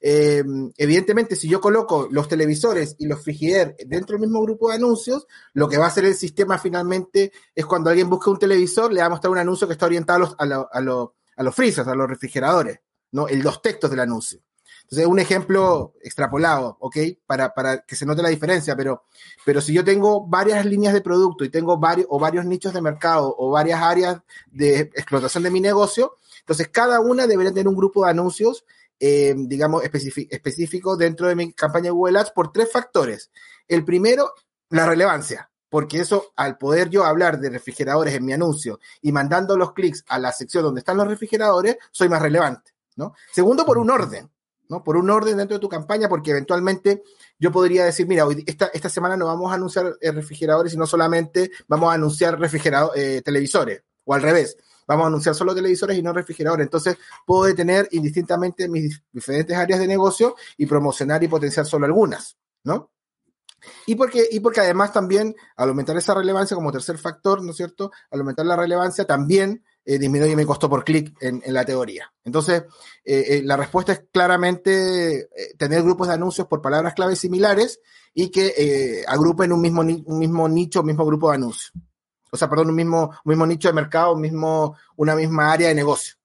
Eh, 0.02 0.44
evidentemente, 0.76 1.36
si 1.36 1.48
yo 1.48 1.62
coloco 1.62 2.08
los 2.10 2.28
televisores 2.28 2.96
y 2.98 3.06
los 3.06 3.24
frigider 3.24 3.76
dentro 3.86 4.14
del 4.14 4.22
mismo 4.22 4.42
grupo 4.42 4.70
de 4.70 4.78
anuncios, 4.78 5.28
lo 5.54 5.70
que 5.70 5.78
va 5.78 5.86
a 5.86 5.90
hacer 5.90 6.06
el 6.06 6.16
sistema 6.16 6.58
finalmente 6.58 7.32
es 7.54 7.66
cuando 7.68 7.92
alguien 7.92 8.10
busca 8.10 8.32
un 8.32 8.40
televisor, 8.40 8.92
le 8.92 9.02
va 9.02 9.06
a 9.06 9.10
mostrar 9.12 9.30
un 9.30 9.38
anuncio 9.38 9.68
que 9.68 9.74
está 9.74 9.86
orientado 9.86 10.36
a 10.36 10.46
los, 10.48 10.66
a 10.72 11.12
a 11.36 11.44
los 11.44 11.56
freezers, 11.56 11.88
a 11.88 11.94
los 11.94 12.10
refrigeradores, 12.10 12.80
¿no? 13.12 13.28
El, 13.28 13.42
los 13.42 13.62
textos 13.62 13.92
del 13.92 14.00
anuncio. 14.00 14.42
Entonces, 14.92 15.06
un 15.06 15.20
ejemplo 15.20 15.94
extrapolado, 16.02 16.76
¿ok? 16.80 16.98
Para, 17.28 17.54
para, 17.54 17.82
que 17.82 17.96
se 17.96 18.08
note 18.08 18.24
la 18.24 18.30
diferencia, 18.30 18.76
pero, 18.76 19.04
pero 19.46 19.62
si 19.62 19.72
yo 19.72 19.84
tengo 19.84 20.26
varias 20.26 20.66
líneas 20.66 20.96
de 20.96 21.02
producto 21.02 21.44
y 21.44 21.50
tengo 21.50 21.78
varios, 21.78 22.08
o 22.10 22.18
varios 22.18 22.46
nichos 22.46 22.74
de 22.74 22.82
mercado 22.82 23.36
o 23.38 23.52
varias 23.52 23.82
áreas 23.82 24.20
de 24.52 24.80
explotación 24.80 25.44
de 25.44 25.52
mi 25.52 25.62
negocio, 25.62 26.16
entonces 26.40 26.70
cada 26.70 27.02
una 27.02 27.28
debería 27.28 27.52
tener 27.52 27.68
un 27.68 27.76
grupo 27.76 28.04
de 28.04 28.12
anuncios 28.12 28.66
eh, 29.00 29.34
digamos, 29.38 29.84
específico 29.84 30.98
dentro 30.98 31.28
de 31.30 31.36
mi 31.36 31.54
campaña 31.54 31.92
Google 31.92 32.20
Ads 32.20 32.32
por 32.32 32.52
tres 32.52 32.70
factores. 32.70 33.32
El 33.68 33.86
primero, 33.86 34.34
la 34.72 34.86
relevancia, 34.86 35.50
porque 35.70 36.00
eso, 36.00 36.34
al 36.36 36.58
poder 36.58 36.90
yo 36.90 37.06
hablar 37.06 37.40
de 37.40 37.50
refrigeradores 37.50 38.14
en 38.16 38.26
mi 38.26 38.34
anuncio 38.34 38.80
y 39.02 39.12
mandando 39.12 39.56
los 39.56 39.72
clics 39.72 40.04
a 40.10 40.20
la 40.20 40.34
sección 40.34 40.64
donde 40.64 40.80
están 40.80 40.98
los 40.98 41.08
refrigeradores, 41.08 41.78
soy 41.92 42.10
más 42.10 42.22
relevante, 42.22 42.74
¿no? 42.98 43.14
Segundo, 43.32 43.66
por 43.66 43.78
un 43.78 43.90
orden. 43.90 44.30
¿No? 44.70 44.84
Por 44.84 44.96
un 44.96 45.10
orden 45.10 45.38
dentro 45.38 45.58
de 45.58 45.62
tu 45.62 45.68
campaña, 45.68 46.08
porque 46.08 46.32
eventualmente 46.32 47.04
yo 47.38 47.52
podría 47.52 47.86
decir, 47.86 48.08
mira, 48.08 48.26
hoy, 48.26 48.44
esta, 48.48 48.68
esta 48.68 48.90
semana 48.90 49.18
no 49.18 49.26
vamos 49.26 49.52
a 49.52 49.56
anunciar 49.56 49.98
eh, 50.00 50.12
refrigeradores, 50.12 50.72
sino 50.72 50.88
solamente 50.88 51.52
vamos 51.68 51.92
a 51.92 51.96
anunciar 51.96 52.40
refrigeradores, 52.40 53.04
eh, 53.04 53.22
televisores, 53.22 53.84
o 54.06 54.14
al 54.14 54.22
revés 54.22 54.56
vamos 54.90 55.04
a 55.04 55.08
anunciar 55.08 55.36
solo 55.36 55.54
televisores 55.54 55.98
y 55.98 56.02
no 56.02 56.12
refrigeradores. 56.14 56.66
Entonces, 56.66 56.98
puedo 57.24 57.44
detener 57.44 57.88
indistintamente 57.92 58.68
mis 58.68 59.04
diferentes 59.12 59.56
áreas 59.56 59.80
de 59.80 59.88
negocio 59.88 60.36
y 60.58 60.66
promocionar 60.66 61.24
y 61.24 61.28
potenciar 61.28 61.68
solo 61.68 61.86
algunas, 61.86 62.36
¿no? 62.64 62.90
Y 63.86 63.94
porque, 63.94 64.28
y 64.32 64.40
porque 64.40 64.62
además 64.62 64.92
también, 64.92 65.36
al 65.56 65.70
aumentar 65.70 65.96
esa 65.96 66.16
relevancia 66.16 66.56
como 66.56 66.72
tercer 66.72 66.98
factor, 66.98 67.44
¿no 67.44 67.52
es 67.52 67.58
cierto? 67.58 67.92
Al 68.10 68.22
aumentar 68.22 68.48
la 68.48 68.56
relevancia 68.56 69.06
también 69.06 69.64
eh, 69.90 69.98
disminuye 69.98 70.36
mi 70.36 70.46
costo 70.46 70.70
por 70.70 70.84
clic 70.84 71.16
en, 71.22 71.42
la 71.48 71.66
teoría. 71.66 72.12
Entonces, 72.24 72.64
eh, 73.04 73.26
eh, 73.28 73.42
la 73.44 73.58
respuesta 73.58 73.94
es 73.94 74.04
claramente 74.12 75.30
tener 75.58 75.82
grupos 75.84 76.08
de 76.08 76.14
anuncios 76.14 76.48
por 76.48 76.62
palabras 76.62 76.94
claves 76.94 77.20
similares 77.20 77.80
y 78.14 78.30
que 78.30 79.04
agrupen 79.08 79.52
un 79.52 79.62
mismo, 79.62 79.82
un 79.82 80.20
mismo 80.20 80.48
nicho, 80.48 80.82
un 80.82 80.88
mismo 80.88 81.06
grupo 81.06 81.30
de 81.30 81.36
anuncios 81.36 81.74
o 82.32 82.38
sea, 82.38 82.50
perdón, 82.50 82.70
un 82.70 82.76
mismo, 82.76 83.12
mismo 83.26 83.46
nicho 83.46 83.70
de 83.70 83.74
mercado, 83.74 84.14
un 84.14 84.22
mismo, 84.22 84.76
una 84.96 85.16
misma 85.16 85.52
área 85.52 85.70
de 85.70 85.76
negocio. 85.76 86.16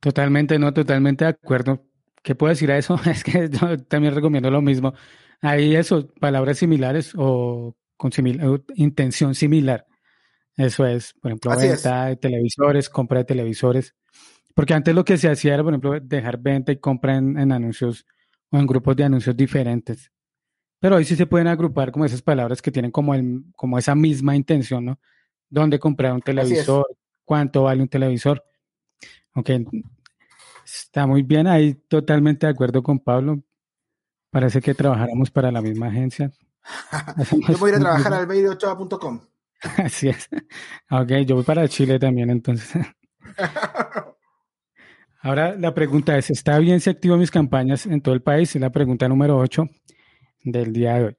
Totalmente, 0.00 0.58
no, 0.58 0.72
totalmente 0.72 1.24
de 1.24 1.30
acuerdo. 1.30 1.84
¿Qué 2.22 2.34
puedo 2.34 2.50
decir 2.50 2.70
a 2.70 2.78
eso? 2.78 2.96
Es 3.06 3.24
que 3.24 3.48
yo 3.48 3.78
también 3.84 4.14
recomiendo 4.14 4.50
lo 4.50 4.62
mismo. 4.62 4.94
Ahí 5.40 5.74
eso, 5.74 6.08
palabras 6.20 6.58
similares 6.58 7.12
o 7.16 7.76
con 7.96 8.12
intención 8.74 9.34
similar. 9.34 9.86
Eso 10.58 10.84
es, 10.84 11.14
por 11.14 11.30
ejemplo, 11.30 11.56
venta 11.56 12.06
de 12.06 12.16
televisores, 12.16 12.90
compra 12.90 13.20
de 13.20 13.24
televisores. 13.24 13.94
Porque 14.54 14.74
antes 14.74 14.94
lo 14.94 15.04
que 15.04 15.16
se 15.16 15.30
hacía 15.30 15.54
era, 15.54 15.62
por 15.62 15.72
ejemplo, 15.72 15.98
dejar 15.98 16.36
venta 16.38 16.72
y 16.72 16.76
compra 16.78 17.16
en 17.16 17.50
anuncios 17.52 18.04
o 18.50 18.58
en 18.58 18.66
grupos 18.66 18.96
de 18.96 19.04
anuncios 19.04 19.36
diferentes. 19.36 20.10
Pero 20.80 20.96
hoy 20.96 21.04
sí 21.04 21.16
se 21.16 21.26
pueden 21.26 21.48
agrupar 21.48 21.90
como 21.90 22.04
esas 22.04 22.22
palabras 22.22 22.62
que 22.62 22.70
tienen 22.70 22.90
como, 22.90 23.14
el, 23.14 23.44
como 23.56 23.78
esa 23.78 23.94
misma 23.94 24.36
intención, 24.36 24.84
¿no? 24.84 25.00
¿Dónde 25.48 25.78
comprar 25.78 26.12
un 26.12 26.20
televisor? 26.20 26.86
¿Cuánto 27.24 27.64
vale 27.64 27.82
un 27.82 27.88
televisor? 27.88 28.44
Ok, 29.34 29.50
está 30.64 31.06
muy 31.06 31.22
bien 31.22 31.46
ahí, 31.46 31.74
totalmente 31.74 32.46
de 32.46 32.52
acuerdo 32.52 32.82
con 32.82 33.00
Pablo. 33.00 33.42
Parece 34.30 34.60
que 34.60 34.74
trabajáramos 34.74 35.30
para 35.30 35.50
la 35.50 35.62
misma 35.62 35.88
agencia. 35.88 36.30
yo 37.48 37.58
voy 37.58 37.70
a 37.70 37.74
ir 37.74 37.80
a 37.80 37.80
trabajar 37.80 38.14
al 38.14 38.28
medio8.com. 38.28 39.20
Así 39.78 40.08
es. 40.08 40.28
Ok, 40.90 41.10
yo 41.26 41.36
voy 41.36 41.44
para 41.44 41.68
Chile 41.68 41.98
también, 41.98 42.30
entonces. 42.30 42.86
Ahora 45.20 45.56
la 45.56 45.74
pregunta 45.74 46.16
es, 46.16 46.30
¿está 46.30 46.58
bien 46.58 46.80
si 46.80 46.90
activo 46.90 47.16
mis 47.16 47.30
campañas 47.30 47.86
en 47.86 48.00
todo 48.00 48.14
el 48.14 48.22
país? 48.22 48.54
Es 48.54 48.60
la 48.60 48.70
pregunta 48.70 49.08
número 49.08 49.36
8 49.36 49.64
del 50.44 50.72
día 50.72 50.94
de 50.94 51.04
hoy. 51.04 51.16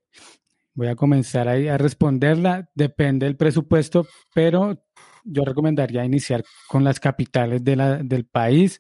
Voy 0.74 0.88
a 0.88 0.96
comenzar 0.96 1.50
ahí 1.50 1.68
a 1.68 1.78
responderla. 1.78 2.70
Depende 2.74 3.26
del 3.26 3.36
presupuesto, 3.36 4.08
pero 4.34 4.86
yo 5.26 5.44
recomendaría 5.44 6.06
iniciar 6.06 6.44
con 6.70 6.86
las 6.86 7.00
capitales 7.00 7.64
de 7.64 7.76
la, 7.76 7.98
del 7.98 8.26
país 8.26 8.80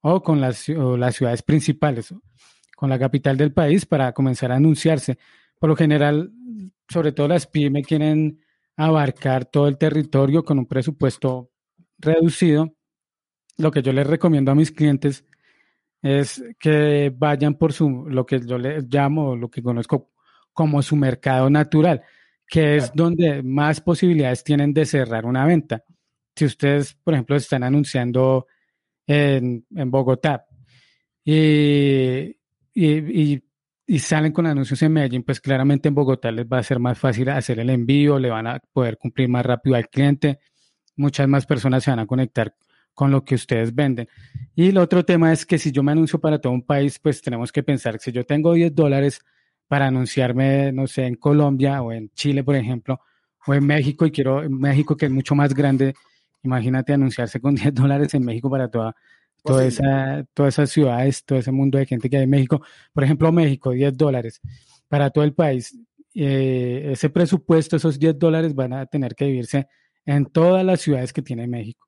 o 0.00 0.22
con 0.22 0.40
las, 0.40 0.68
las 0.68 1.14
ciudades 1.14 1.42
principales, 1.42 2.12
con 2.76 2.90
la 2.90 2.98
capital 2.98 3.36
del 3.36 3.52
país 3.52 3.86
para 3.86 4.12
comenzar 4.12 4.50
a 4.50 4.56
anunciarse. 4.56 5.18
Por 5.60 5.70
lo 5.70 5.76
general, 5.76 6.32
sobre 6.88 7.12
todo 7.12 7.28
las 7.28 7.46
pymes 7.46 7.86
quieren 7.86 8.40
abarcar 8.76 9.46
todo 9.46 9.68
el 9.68 9.78
territorio 9.78 10.44
con 10.44 10.58
un 10.58 10.66
presupuesto 10.66 11.50
reducido. 11.98 12.74
Lo 13.58 13.70
que 13.70 13.82
yo 13.82 13.92
les 13.92 14.06
recomiendo 14.06 14.50
a 14.50 14.54
mis 14.54 14.70
clientes 14.70 15.24
es 16.02 16.44
que 16.60 17.12
vayan 17.16 17.54
por 17.54 17.72
su, 17.72 18.06
lo 18.08 18.26
que 18.26 18.40
yo 18.40 18.58
le 18.58 18.82
llamo, 18.82 19.34
lo 19.34 19.50
que 19.50 19.62
conozco 19.62 20.12
como 20.52 20.82
su 20.82 20.96
mercado 20.96 21.50
natural, 21.50 22.02
que 22.46 22.76
es 22.76 22.92
donde 22.94 23.42
más 23.42 23.80
posibilidades 23.80 24.44
tienen 24.44 24.72
de 24.72 24.86
cerrar 24.86 25.26
una 25.26 25.46
venta. 25.46 25.82
Si 26.34 26.44
ustedes, 26.44 26.94
por 26.94 27.14
ejemplo, 27.14 27.36
están 27.36 27.62
anunciando 27.62 28.46
en, 29.06 29.64
Bogotá 29.70 30.46
y, 31.24 32.36
y, 32.74 33.32
y 33.32 33.45
salen 33.98 34.32
con 34.32 34.46
anuncios 34.46 34.82
en 34.82 34.92
Medellín, 34.92 35.22
pues 35.22 35.40
claramente 35.40 35.88
en 35.88 35.94
Bogotá 35.94 36.30
les 36.32 36.46
va 36.46 36.58
a 36.58 36.62
ser 36.62 36.80
más 36.80 36.98
fácil 36.98 37.28
hacer 37.28 37.60
el 37.60 37.70
envío, 37.70 38.18
le 38.18 38.30
van 38.30 38.46
a 38.46 38.58
poder 38.72 38.98
cumplir 38.98 39.28
más 39.28 39.46
rápido 39.46 39.76
al 39.76 39.88
cliente, 39.88 40.40
muchas 40.96 41.28
más 41.28 41.46
personas 41.46 41.84
se 41.84 41.90
van 41.90 42.00
a 42.00 42.06
conectar 42.06 42.54
con 42.94 43.10
lo 43.10 43.24
que 43.24 43.34
ustedes 43.34 43.74
venden. 43.74 44.08
Y 44.54 44.68
el 44.68 44.78
otro 44.78 45.04
tema 45.04 45.32
es 45.32 45.44
que 45.46 45.58
si 45.58 45.70
yo 45.70 45.82
me 45.82 45.92
anuncio 45.92 46.18
para 46.18 46.40
todo 46.40 46.52
un 46.52 46.62
país, 46.62 46.98
pues 46.98 47.20
tenemos 47.22 47.52
que 47.52 47.62
pensar 47.62 47.94
que 47.98 48.04
si 48.04 48.12
yo 48.12 48.24
tengo 48.24 48.54
10 48.54 48.74
dólares 48.74 49.20
para 49.68 49.86
anunciarme, 49.86 50.72
no 50.72 50.86
sé, 50.86 51.06
en 51.06 51.16
Colombia 51.16 51.82
o 51.82 51.92
en 51.92 52.10
Chile, 52.14 52.42
por 52.42 52.56
ejemplo, 52.56 53.00
o 53.46 53.54
en 53.54 53.66
México, 53.66 54.06
y 54.06 54.10
quiero 54.10 54.42
en 54.42 54.58
México, 54.58 54.96
que 54.96 55.06
es 55.06 55.12
mucho 55.12 55.34
más 55.34 55.54
grande, 55.54 55.94
imagínate 56.42 56.92
anunciarse 56.92 57.40
con 57.40 57.54
10 57.56 57.74
dólares 57.74 58.14
en 58.14 58.24
México 58.24 58.50
para 58.50 58.68
toda, 58.68 58.96
toda 59.46 59.64
esa, 59.64 60.26
todas 60.34 60.54
esas 60.54 60.70
ciudades, 60.70 61.24
todo 61.24 61.38
ese 61.38 61.52
mundo 61.52 61.78
de 61.78 61.86
gente 61.86 62.10
que 62.10 62.16
hay 62.18 62.24
en 62.24 62.30
México. 62.30 62.62
Por 62.92 63.04
ejemplo, 63.04 63.32
México, 63.32 63.70
10 63.70 63.96
dólares 63.96 64.40
para 64.88 65.10
todo 65.10 65.24
el 65.24 65.34
país. 65.34 65.78
Eh, 66.14 66.90
ese 66.92 67.10
presupuesto, 67.10 67.76
esos 67.76 67.98
10 67.98 68.18
dólares 68.18 68.54
van 68.54 68.72
a 68.72 68.86
tener 68.86 69.14
que 69.14 69.26
vivirse 69.26 69.68
en 70.04 70.26
todas 70.26 70.64
las 70.64 70.80
ciudades 70.80 71.12
que 71.12 71.22
tiene 71.22 71.46
México. 71.46 71.86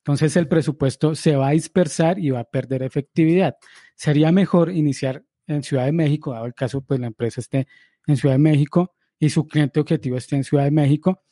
Entonces 0.00 0.34
el 0.36 0.48
presupuesto 0.48 1.14
se 1.14 1.36
va 1.36 1.48
a 1.48 1.52
dispersar 1.52 2.18
y 2.18 2.30
va 2.30 2.40
a 2.40 2.44
perder 2.44 2.82
efectividad. 2.82 3.56
Sería 3.94 4.32
mejor 4.32 4.72
iniciar 4.72 5.24
en 5.46 5.62
Ciudad 5.62 5.84
de 5.84 5.92
México, 5.92 6.32
dado 6.32 6.46
el 6.46 6.54
caso, 6.54 6.80
pues 6.82 7.00
la 7.00 7.06
empresa 7.06 7.40
esté 7.40 7.66
en 8.06 8.16
Ciudad 8.16 8.34
de 8.34 8.38
México 8.38 8.94
y 9.18 9.30
su 9.30 9.46
cliente 9.46 9.78
objetivo 9.80 10.16
esté 10.16 10.36
en 10.36 10.44
Ciudad 10.44 10.64
de 10.64 10.70
México, 10.70 11.22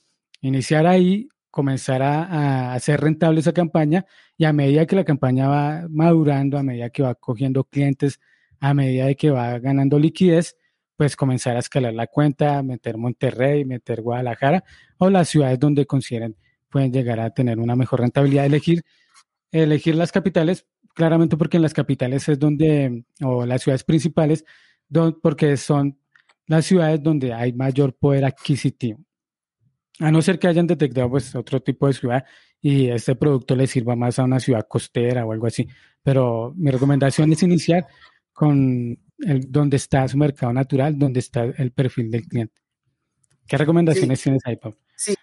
iniciar 0.42 0.86
ahí, 0.86 1.28
comenzar 1.51 2.03
a, 2.03 2.74
hacer 2.74 3.01
rentable 3.01 3.40
esa 3.40 3.53
campaña 3.53 4.07
y 4.36 4.44
a 4.44 4.53
medida 4.53 4.86
que 4.86 4.96
la 4.96 5.05
campaña 5.05 5.49
va 5.49 5.86
madurando, 5.88 6.59
a 6.59 6.62
medida 6.62 6.90
que 6.90 7.03
va 7.03 7.14
cogiendo 7.14 7.64
clientes, 7.64 8.20
a 8.61 8.74
medida 8.74 9.07
de 9.07 9.16
que 9.16 9.30
va 9.30 9.59
ganando 9.59 9.99
liquidez, 9.99 10.57
pues 10.96 11.16
comenzar 11.16 11.57
a 11.57 11.61
escalar 11.61 11.94
la 11.94 12.07
cuenta, 12.09 12.62
meter 12.62 12.99
Monterrey, 12.99 13.64
meter 13.64 14.03
Guadalajara 14.03 14.64
o 14.99 15.11
las 15.11 15.28
ciudades 15.28 15.59
donde 15.59 15.86
consideren 15.86 16.36
pueden 16.68 16.92
llegar 16.92 17.20
a 17.20 17.30
tener 17.30 17.59
una 17.59 17.76
mejor 17.76 18.01
rentabilidad. 18.01 18.46
Elegir, 18.46 18.84
elegir 19.53 19.94
las 19.94 20.12
capitales, 20.12 20.66
claramente 20.94 21.36
porque 21.36 21.57
en 21.57 21.62
las 21.62 21.74
capitales 21.74 22.28
es 22.28 22.38
donde, 22.38 23.05
o 23.22 23.46
las 23.46 23.62
ciudades 23.62 23.84
principales, 23.84 24.44
porque 25.22 25.57
son 25.57 25.99
las 26.46 26.66
ciudades 26.66 27.03
donde 27.03 27.32
hay 27.32 27.53
mayor 27.53 27.94
poder 27.94 28.24
adquisitivo. 28.24 29.01
A 30.01 30.11
no 30.11 30.22
ser 30.22 30.38
que 30.38 30.49
hayan 30.49 30.66
detectado 30.66 31.11
pues 31.11 31.34
otro 31.34 31.61
tipo 31.61 31.86
de 31.86 31.92
ciudad 31.92 32.24
y 32.61 32.88
este 32.88 33.14
producto 33.16 33.57
le 33.57 33.66
sirva 33.66 33.96
más 33.96 34.18
a 34.18 34.24
una 34.24 34.40
ciudad 34.40 34.66
costera 34.68 35.24
o 35.24 35.32
algo 35.32 35.46
así. 35.46 35.66
Pero 36.03 36.53
mi 36.57 36.70
recomendación 36.70 37.32
es 37.32 37.42
iniciar 37.42 37.86
con 38.32 38.99
el, 39.18 39.51
donde 39.51 39.76
está 39.76 40.07
su 40.07 40.16
mercado 40.16 40.53
natural, 40.53 40.99
donde 40.99 41.20
está 41.20 41.44
el 41.44 41.72
perfil 41.72 42.11
del 42.11 42.26
cliente. 42.26 42.55
¿Qué 43.46 43.57
recomendaciones 43.57 44.22
tienes 44.22 44.42
ahí, 44.44 44.57
Pablo? 44.57 44.78
Sí, 44.94 45.14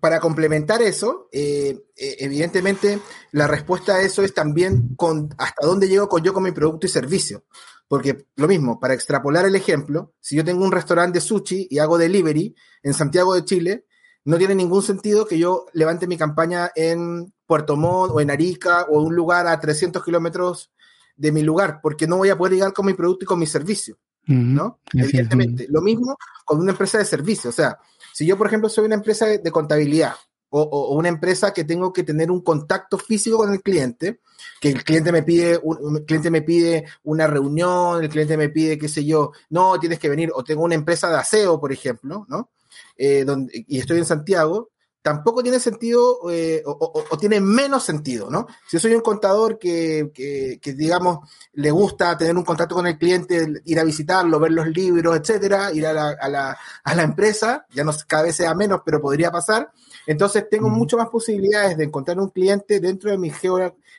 para 0.00 0.20
complementar 0.20 0.82
eso, 0.82 1.28
eh, 1.32 1.76
eh, 1.96 2.16
evidentemente 2.20 3.00
la 3.32 3.46
respuesta 3.46 3.96
a 3.96 4.02
eso 4.02 4.22
es 4.22 4.32
también 4.32 4.94
con 4.94 5.34
hasta 5.36 5.66
dónde 5.66 5.88
llego 5.88 6.08
con, 6.08 6.22
yo 6.22 6.32
con 6.32 6.44
mi 6.44 6.52
producto 6.52 6.86
y 6.86 6.90
servicio. 6.90 7.44
Porque 7.88 8.26
lo 8.36 8.48
mismo, 8.48 8.80
para 8.80 8.94
extrapolar 8.94 9.44
el 9.44 9.54
ejemplo, 9.54 10.14
si 10.20 10.36
yo 10.36 10.44
tengo 10.44 10.64
un 10.64 10.72
restaurante 10.72 11.18
de 11.18 11.24
sushi 11.24 11.66
y 11.70 11.78
hago 11.78 11.98
delivery 11.98 12.54
en 12.82 12.94
Santiago 12.94 13.34
de 13.34 13.44
Chile, 13.44 13.84
no 14.24 14.38
tiene 14.38 14.54
ningún 14.54 14.82
sentido 14.82 15.26
que 15.26 15.38
yo 15.38 15.66
levante 15.72 16.06
mi 16.06 16.16
campaña 16.16 16.70
en 16.74 17.32
Puerto 17.46 17.76
Montt 17.76 18.12
o 18.14 18.20
en 18.20 18.30
Arica 18.30 18.86
o 18.88 19.00
en 19.00 19.06
un 19.06 19.16
lugar 19.16 19.46
a 19.46 19.58
300 19.58 20.04
kilómetros 20.04 20.70
de 21.16 21.32
mi 21.32 21.42
lugar, 21.42 21.80
porque 21.82 22.06
no 22.06 22.16
voy 22.16 22.30
a 22.30 22.38
poder 22.38 22.54
llegar 22.54 22.72
con 22.72 22.86
mi 22.86 22.94
producto 22.94 23.24
y 23.24 23.26
con 23.26 23.38
mi 23.38 23.46
servicio. 23.46 23.98
¿no? 24.26 24.80
Evidentemente. 24.92 25.66
Lo 25.68 25.80
mismo 25.80 26.16
con 26.44 26.60
una 26.60 26.72
empresa 26.72 26.98
de 26.98 27.04
servicio. 27.04 27.50
O 27.50 27.52
sea, 27.52 27.78
si 28.12 28.26
yo, 28.26 28.36
por 28.36 28.46
ejemplo, 28.46 28.68
soy 28.68 28.84
una 28.84 28.94
empresa 28.94 29.26
de, 29.26 29.50
contabilidad 29.50 30.14
o, 30.54 30.94
una 30.94 31.08
empresa 31.08 31.52
que 31.52 31.64
tengo 31.64 31.92
que 31.92 32.02
tener 32.02 32.30
un 32.30 32.42
contacto 32.42 32.98
físico 32.98 33.38
con 33.38 33.52
el 33.52 33.62
cliente, 33.62 34.20
que 34.60 34.70
el 34.70 34.84
cliente 34.84 35.10
me 35.10 35.22
pide, 35.22 35.58
un, 35.62 36.04
cliente 36.04 36.30
me 36.30 36.42
pide 36.42 36.84
una 37.04 37.26
reunión, 37.26 38.02
el 38.02 38.10
cliente 38.10 38.36
me 38.36 38.50
pide, 38.50 38.78
qué 38.78 38.88
sé 38.88 39.04
yo, 39.04 39.32
no, 39.48 39.78
tienes 39.80 39.98
que 39.98 40.10
venir, 40.10 40.30
o 40.34 40.44
tengo 40.44 40.62
una 40.62 40.74
empresa 40.74 41.08
de 41.08 41.16
aseo, 41.16 41.58
por 41.58 41.72
ejemplo, 41.72 42.26
¿no? 42.28 42.50
Eh, 42.96 43.24
donde, 43.24 43.64
y 43.66 43.78
estoy 43.78 43.98
en 43.98 44.04
Santiago, 44.04 44.70
tampoco 45.02 45.42
tiene 45.42 45.58
sentido 45.58 46.30
eh, 46.30 46.62
o, 46.64 47.04
tiene 47.18 47.40
menos 47.40 47.84
sentido, 47.84 48.30
¿no? 48.30 48.46
Si 48.68 48.76
yo 48.76 48.80
soy 48.80 48.94
un 48.94 49.00
contador 49.00 49.58
que, 49.58 50.10
que, 50.14 50.72
digamos, 50.72 51.28
le 51.54 51.70
gusta 51.70 52.16
tener 52.16 52.36
un 52.36 52.44
contacto 52.44 52.76
con 52.76 52.86
el 52.86 52.96
cliente, 52.96 53.62
ir 53.64 53.80
a 53.80 53.84
visitarlo, 53.84 54.38
ver 54.38 54.52
los 54.52 54.68
libros, 54.68 55.16
etcétera, 55.16 55.72
ir 55.72 55.86
a 55.86 55.92
la, 55.92 56.10
a 56.10 56.28
la, 56.28 56.58
a 56.84 56.94
la 56.94 57.02
empresa, 57.02 57.66
ya 57.70 57.82
no 57.82 57.92
cada 58.06 58.22
vez 58.22 58.36
sea 58.36 58.54
menos, 58.54 58.80
pero 58.84 59.00
podría 59.00 59.30
pasar, 59.32 59.72
entonces 60.06 60.48
tengo 60.48 60.68
mucho 60.68 60.96
más 60.96 61.08
posibilidades 61.08 61.76
de 61.76 61.84
encontrar 61.84 62.18
un 62.18 62.30
cliente 62.30 62.80
dentro 62.80 63.10
de 63.10 63.18
mi 63.18 63.32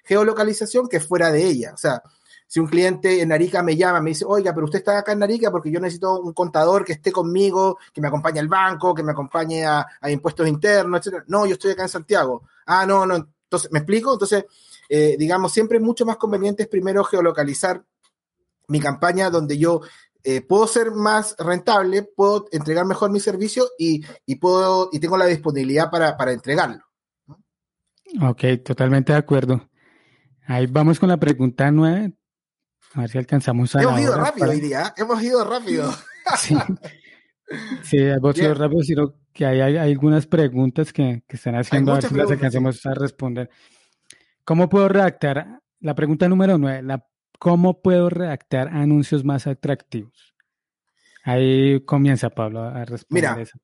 geolocalización 0.04 0.88
que 0.88 1.00
fuera 1.00 1.32
de 1.32 1.46
ella. 1.46 1.72
O 1.74 1.78
sea, 1.78 2.02
si 2.54 2.60
un 2.60 2.68
cliente 2.68 3.20
en 3.20 3.32
Arica 3.32 3.64
me 3.64 3.76
llama, 3.76 4.00
me 4.00 4.12
dice, 4.12 4.26
oiga, 4.28 4.54
pero 4.54 4.66
usted 4.66 4.78
está 4.78 5.00
acá 5.00 5.14
en 5.14 5.24
Arica 5.24 5.50
porque 5.50 5.72
yo 5.72 5.80
necesito 5.80 6.22
un 6.22 6.34
contador 6.34 6.86
que 6.86 6.94
esté 6.94 7.12
conmigo, 7.12 7.80
que 7.92 8.00
me 8.00 8.10
acompañe 8.10 8.40
al 8.40 8.48
banco, 8.48 8.94
que 8.94 9.02
me 9.02 9.12
acompañe 9.12 9.66
a, 9.66 9.88
impuestos 10.08 10.48
internos, 10.48 11.00
etcétera. 11.00 11.24
No, 11.30 11.48
yo 11.48 11.54
estoy 11.54 11.72
acá 11.72 11.82
en 11.82 11.90
Santiago. 11.90 12.44
Ah, 12.68 12.86
no, 12.86 13.08
no. 13.08 13.16
Entonces, 13.16 13.72
¿me 13.72 13.80
explico? 13.80 14.14
Entonces, 14.14 14.46
eh, 14.88 15.16
digamos, 15.18 15.52
siempre 15.52 15.80
es 15.80 15.84
mucho 15.84 16.06
más 16.06 16.18
conveniente 16.18 16.68
primero 16.68 17.04
geolocalizar 17.04 17.84
mi 18.68 18.80
campaña 18.80 19.32
donde 19.32 19.58
yo 19.58 19.82
eh, 20.24 20.42
puedo 20.42 20.68
ser 20.68 20.92
más 20.92 21.36
rentable, 21.40 22.04
puedo 22.04 22.46
entregar 22.52 22.86
mejor 22.86 23.10
mi 23.10 23.20
servicio 23.20 23.66
y, 23.80 24.06
puedo 24.36 24.90
y 24.92 25.00
tengo 25.00 25.18
la 25.18 25.26
disponibilidad 25.26 25.90
para, 25.90 26.16
para 26.18 26.34
entregarlo. 26.34 26.84
Ok, 28.22 28.44
totalmente 28.64 29.12
de 29.12 29.18
acuerdo. 29.18 29.68
Ahí 30.46 30.68
vamos 30.68 31.00
con 31.00 31.10
la 31.10 31.18
pregunta 31.18 31.72
nueve. 31.72 32.14
A 32.94 33.02
ver 33.02 33.10
si 33.10 33.18
alcanzamos 33.18 33.76
a. 33.76 33.82
Hemos 33.82 34.00
ido 34.00 34.16
rápido 34.16 34.50
hoy 34.50 34.60
día, 34.60 34.94
hemos 34.98 35.22
ido 35.22 35.44
rápido. 35.44 35.92
Sí, 36.38 36.56
sí 37.84 37.98
hemos 37.98 38.38
ido 38.38 38.54
rápido, 38.54 38.84
sino 38.84 39.14
que 39.34 39.46
hay, 39.46 39.62
hay, 39.62 39.78
algunas 39.78 40.28
preguntas 40.28 40.94
que, 40.94 41.24
que 41.28 41.36
están 41.36 41.56
haciendo, 41.56 41.92
a 41.92 41.96
ver 41.96 42.04
si 42.04 42.16
las 42.16 42.32
alcanzamos 42.32 42.86
a 42.86 42.94
responder. 42.94 43.50
¿Cómo 44.46 44.70
puedo 44.70 44.88
redactar? 44.90 45.62
La 45.80 45.96
pregunta 45.96 46.30
número 46.30 46.58
nueve, 46.58 46.82
la, 46.82 47.06
¿cómo 47.40 47.82
puedo 47.82 48.10
redactar 48.10 48.70
anuncios 48.70 49.26
más 49.26 49.48
atractivos? 49.48 50.34
Ahí 51.24 51.84
comienza 51.86 52.30
Pablo 52.30 52.64
a 52.64 52.86
responder 52.86 53.32
Mira, 53.32 53.42
eso 53.42 53.58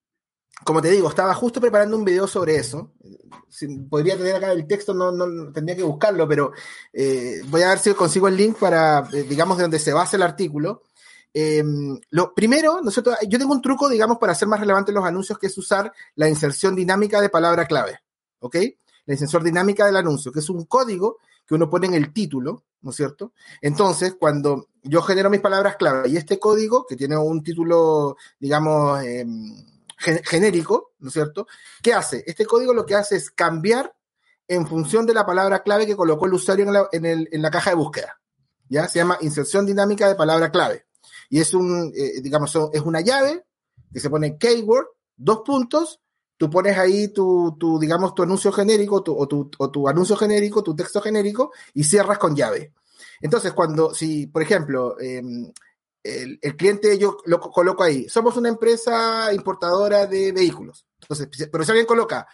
como 0.64 0.82
te 0.82 0.92
digo, 0.92 1.10
estaba 1.10 1.34
justo 1.34 1.62
preparando 1.62 1.98
un 1.98 2.06
video 2.06 2.28
sobre 2.28 2.58
eso. 2.58 2.92
podría 3.90 4.18
tener 4.18 4.36
acá 4.36 4.52
el 4.52 4.68
texto, 4.68 4.94
no, 4.94 5.12
no 5.12 5.52
tendría 5.52 5.76
que 5.76 5.84
buscarlo, 5.84 6.28
pero 6.28 6.52
eh, 6.94 7.42
voy 7.48 7.62
a 7.62 7.70
ver 7.70 7.80
si 7.80 7.94
consigo 7.94 8.28
el 8.28 8.38
link 8.38 8.58
para, 8.58 9.08
eh, 9.14 9.24
digamos, 9.24 9.58
de 9.58 9.64
donde 9.64 9.80
se 9.80 9.94
basa 9.94 10.18
el 10.18 10.24
artículo. 10.24 10.84
Eh, 11.34 11.64
lo 12.10 12.34
primero, 12.34 12.82
nosotros, 12.82 13.16
yo 13.28 13.40
tengo 13.40 13.54
un 13.54 13.62
truco, 13.62 13.88
digamos, 13.90 14.18
para 14.18 14.34
hacer 14.34 14.48
más 14.48 14.60
relevantes 14.60 14.94
los 14.94 15.06
anuncios, 15.06 15.38
que 15.38 15.48
es 15.48 15.58
usar 15.58 15.92
la 16.16 16.28
inserción 16.28 16.76
dinámica 16.76 17.22
de 17.22 17.30
palabra 17.30 17.66
clave. 17.66 18.00
¿Ok? 18.40 18.56
La 19.06 19.14
inserción 19.14 19.44
dinámica 19.44 19.86
del 19.86 19.98
anuncio, 19.98 20.32
que 20.32 20.40
es 20.40 20.50
un 20.50 20.66
código 20.66 21.18
que 21.46 21.56
uno 21.56 21.70
pone 21.70 21.88
en 21.88 21.96
el 21.96 22.14
título, 22.14 22.64
¿no 22.82 22.92
es 22.92 22.96
cierto? 22.96 23.34
Entonces, 23.62 24.16
cuando 24.20 24.68
yo 24.84 25.02
genero 25.02 25.32
mis 25.32 25.42
palabras 25.42 25.78
clave 25.78 26.10
y 26.10 26.18
este 26.18 26.38
código, 26.38 26.86
que 26.88 26.96
tiene 26.96 27.18
un 27.18 27.42
título, 27.42 28.18
digamos, 28.40 29.02
genérico, 30.00 30.94
¿no 31.00 31.10
es 31.10 31.14
cierto? 31.14 31.48
¿Qué 31.82 31.94
hace? 31.94 32.24
Este 32.26 32.46
código 32.46 32.74
lo 32.74 32.86
que 32.86 32.96
hace 32.96 33.18
es 33.18 33.30
cambiar 33.32 33.94
en 34.48 34.68
función 34.68 35.06
de 35.06 35.14
la 35.14 35.26
palabra 35.26 35.62
clave 35.62 35.86
que 35.86 35.96
colocó 35.96 36.26
el 36.26 36.34
usuario 36.34 36.66
en 36.92 37.42
la, 37.42 37.52
caja 37.52 37.72
de 37.72 37.76
búsqueda. 37.76 38.20
¿Ya? 38.68 38.88
Se 38.88 39.00
llama 39.00 39.18
inserción 39.22 39.66
dinámica 39.66 40.08
de 40.08 40.16
palabra 40.16 40.52
clave. 40.52 40.86
Y 41.30 41.40
es 41.40 41.54
un, 41.54 41.92
eh, 41.96 42.22
digamos, 42.22 42.58
es 42.74 42.82
una 42.82 43.02
llave 43.02 43.46
que 43.94 44.00
se 44.00 44.10
pone 44.10 44.38
keyword, 44.38 44.88
dos 45.16 45.42
puntos, 45.46 46.00
tú 46.38 46.50
pones 46.50 46.78
ahí 46.78 47.10
tu, 47.10 47.58
tu 47.60 47.80
digamos, 47.80 48.16
tu 48.16 48.24
anuncio 48.24 48.52
genérico 48.52 49.04
o, 49.06 49.28
tu, 49.28 49.52
o 49.58 49.72
tu 49.72 49.88
anuncio 49.88 50.16
genérico, 50.16 50.64
tu 50.64 50.76
texto 50.76 51.02
genérico 51.02 51.52
y 51.74 51.84
cierras 51.84 52.18
con 52.18 52.36
llave. 52.36 52.74
Entonces, 53.22 53.54
cuando, 53.54 53.94
si, 53.94 54.28
por 54.28 54.42
ejemplo, 54.42 55.00
em, 55.00 55.52
el, 56.04 56.40
cliente 56.58 56.98
yo 56.98 57.18
lo 57.26 57.40
coloco 57.40 57.84
ahí, 57.84 58.08
somos 58.08 58.38
una 58.38 58.50
empresa 58.50 59.34
importadora 59.34 60.06
de 60.06 60.32
vehículos. 60.32 60.86
Entonces, 61.02 61.50
pero 61.52 61.64
si 61.64 61.72
alguien 61.72 61.88
coloca, 61.88 62.28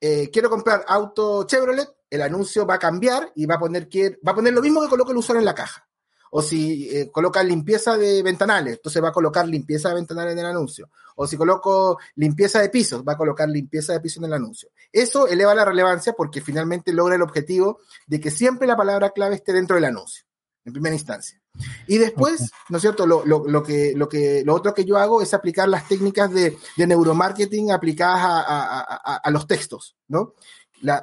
eh, 0.00 0.30
quiero 0.30 0.50
comprar 0.50 0.84
auto 0.86 1.44
Chevrolet, 1.44 1.88
el 2.10 2.22
anuncio 2.22 2.66
va 2.66 2.74
a 2.74 2.78
cambiar 2.78 3.32
y 3.34 3.46
va 3.46 3.56
a 3.56 3.58
poner, 3.58 3.88
va 4.26 4.32
a 4.32 4.34
poner 4.34 4.52
lo 4.52 4.62
mismo 4.62 4.80
que 4.82 4.88
coloca 4.88 5.12
el 5.12 5.18
usuario 5.18 5.40
en 5.40 5.46
la 5.46 5.54
caja. 5.54 5.86
O 6.30 6.42
si 6.42 6.90
eh, 6.94 7.10
coloca 7.10 7.42
limpieza 7.42 7.96
de 7.96 8.22
ventanales, 8.22 8.74
entonces 8.74 9.02
va 9.02 9.08
a 9.08 9.12
colocar 9.12 9.46
limpieza 9.48 9.88
de 9.88 9.94
ventanales 9.94 10.32
en 10.32 10.40
el 10.40 10.46
anuncio. 10.46 10.90
O 11.14 11.26
si 11.26 11.36
coloco 11.36 11.98
limpieza 12.16 12.60
de 12.60 12.68
pisos, 12.68 13.02
va 13.02 13.12
a 13.12 13.16
colocar 13.16 13.48
limpieza 13.48 13.92
de 13.92 14.00
pisos 14.00 14.18
en 14.18 14.24
el 14.24 14.34
anuncio. 14.34 14.70
Eso 14.92 15.28
eleva 15.28 15.54
la 15.54 15.64
relevancia 15.64 16.12
porque 16.12 16.40
finalmente 16.40 16.92
logra 16.92 17.14
el 17.14 17.22
objetivo 17.22 17.78
de 18.06 18.20
que 18.20 18.30
siempre 18.30 18.66
la 18.66 18.76
palabra 18.76 19.10
clave 19.10 19.36
esté 19.36 19.52
dentro 19.52 19.76
del 19.76 19.86
anuncio, 19.86 20.24
en 20.64 20.72
primera 20.72 20.94
instancia. 20.94 21.40
Y 21.86 21.98
después, 21.98 22.50
¿no 22.68 22.78
es 22.78 22.82
cierto? 22.82 23.06
Lo, 23.06 23.24
lo, 23.24 23.62
que, 23.62 23.92
lo, 23.96 24.08
que, 24.08 24.42
lo 24.44 24.54
otro 24.54 24.74
que 24.74 24.84
yo 24.84 24.96
hago 24.96 25.22
es 25.22 25.34
aplicar 25.34 25.68
las 25.68 25.88
técnicas 25.88 26.30
de, 26.32 26.56
de 26.76 26.86
neuromarketing 26.86 27.70
aplicadas 27.72 28.20
a, 28.20 28.80
a, 28.80 29.16
a, 29.16 29.30
los 29.30 29.46
textos, 29.46 29.96
¿no? 30.08 30.34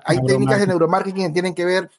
hay 0.05 0.19
técnicas 0.25 0.59
de 0.59 0.67
neuromarketing 0.67 1.27
que 1.27 1.33
tienen 1.33 1.55
que 1.55 1.65
ver 1.65 1.89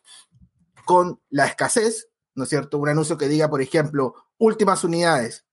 con 0.84 1.20
la 1.30 1.46
escasez, 1.46 2.08
¿no 2.34 2.44
es 2.44 2.50
cierto? 2.50 2.78
Un 2.78 2.88
anuncio 2.88 3.18
que 3.18 3.28
diga, 3.28 3.48
por 3.48 3.60
ejemplo, 3.60 4.14
últimas 4.38 4.84
unidades. 4.84 5.44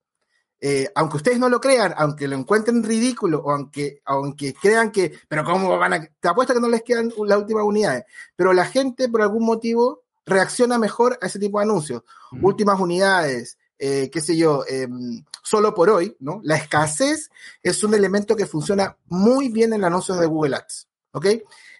Eh, 0.63 0.87
aunque 0.93 1.17
ustedes 1.17 1.39
no 1.39 1.49
lo 1.49 1.59
crean, 1.59 1.93
aunque 1.97 2.27
lo 2.27 2.35
encuentren 2.35 2.83
ridículo, 2.83 3.39
o 3.39 3.51
aunque, 3.51 4.01
aunque 4.05 4.53
crean 4.53 4.91
que, 4.91 5.11
pero 5.27 5.43
¿cómo 5.43 5.75
van 5.77 5.93
a...? 5.93 6.07
Te 6.19 6.27
apuesto 6.27 6.53
que 6.53 6.59
no 6.59 6.69
les 6.69 6.83
quedan 6.83 7.11
las 7.25 7.39
últimas 7.39 7.63
unidades. 7.63 8.03
Pero 8.35 8.53
la 8.53 8.65
gente, 8.65 9.09
por 9.09 9.23
algún 9.23 9.43
motivo, 9.43 10.00
reacciona 10.25 10.77
mejor 10.77 11.17
a 11.21 11.27
ese 11.27 11.39
tipo 11.39 11.59
de 11.59 11.65
anuncios. 11.65 12.03
Últimas 12.41 12.79
unidades, 12.79 13.57
eh, 13.83 14.11
qué 14.11 14.21
sé 14.21 14.37
yo, 14.37 14.63
em, 14.67 15.23
solo 15.41 15.73
por 15.73 15.89
hoy, 15.89 16.15
¿no? 16.19 16.39
La 16.43 16.55
escasez 16.55 17.31
es 17.63 17.83
un 17.83 17.95
elemento 17.95 18.35
que 18.35 18.45
funciona 18.45 18.95
muy 19.07 19.49
bien 19.49 19.73
en 19.73 19.81
los 19.81 19.87
anuncios 19.87 20.19
de 20.19 20.27
Google 20.27 20.55
Ads, 20.55 20.87
¿ok? 21.13 21.25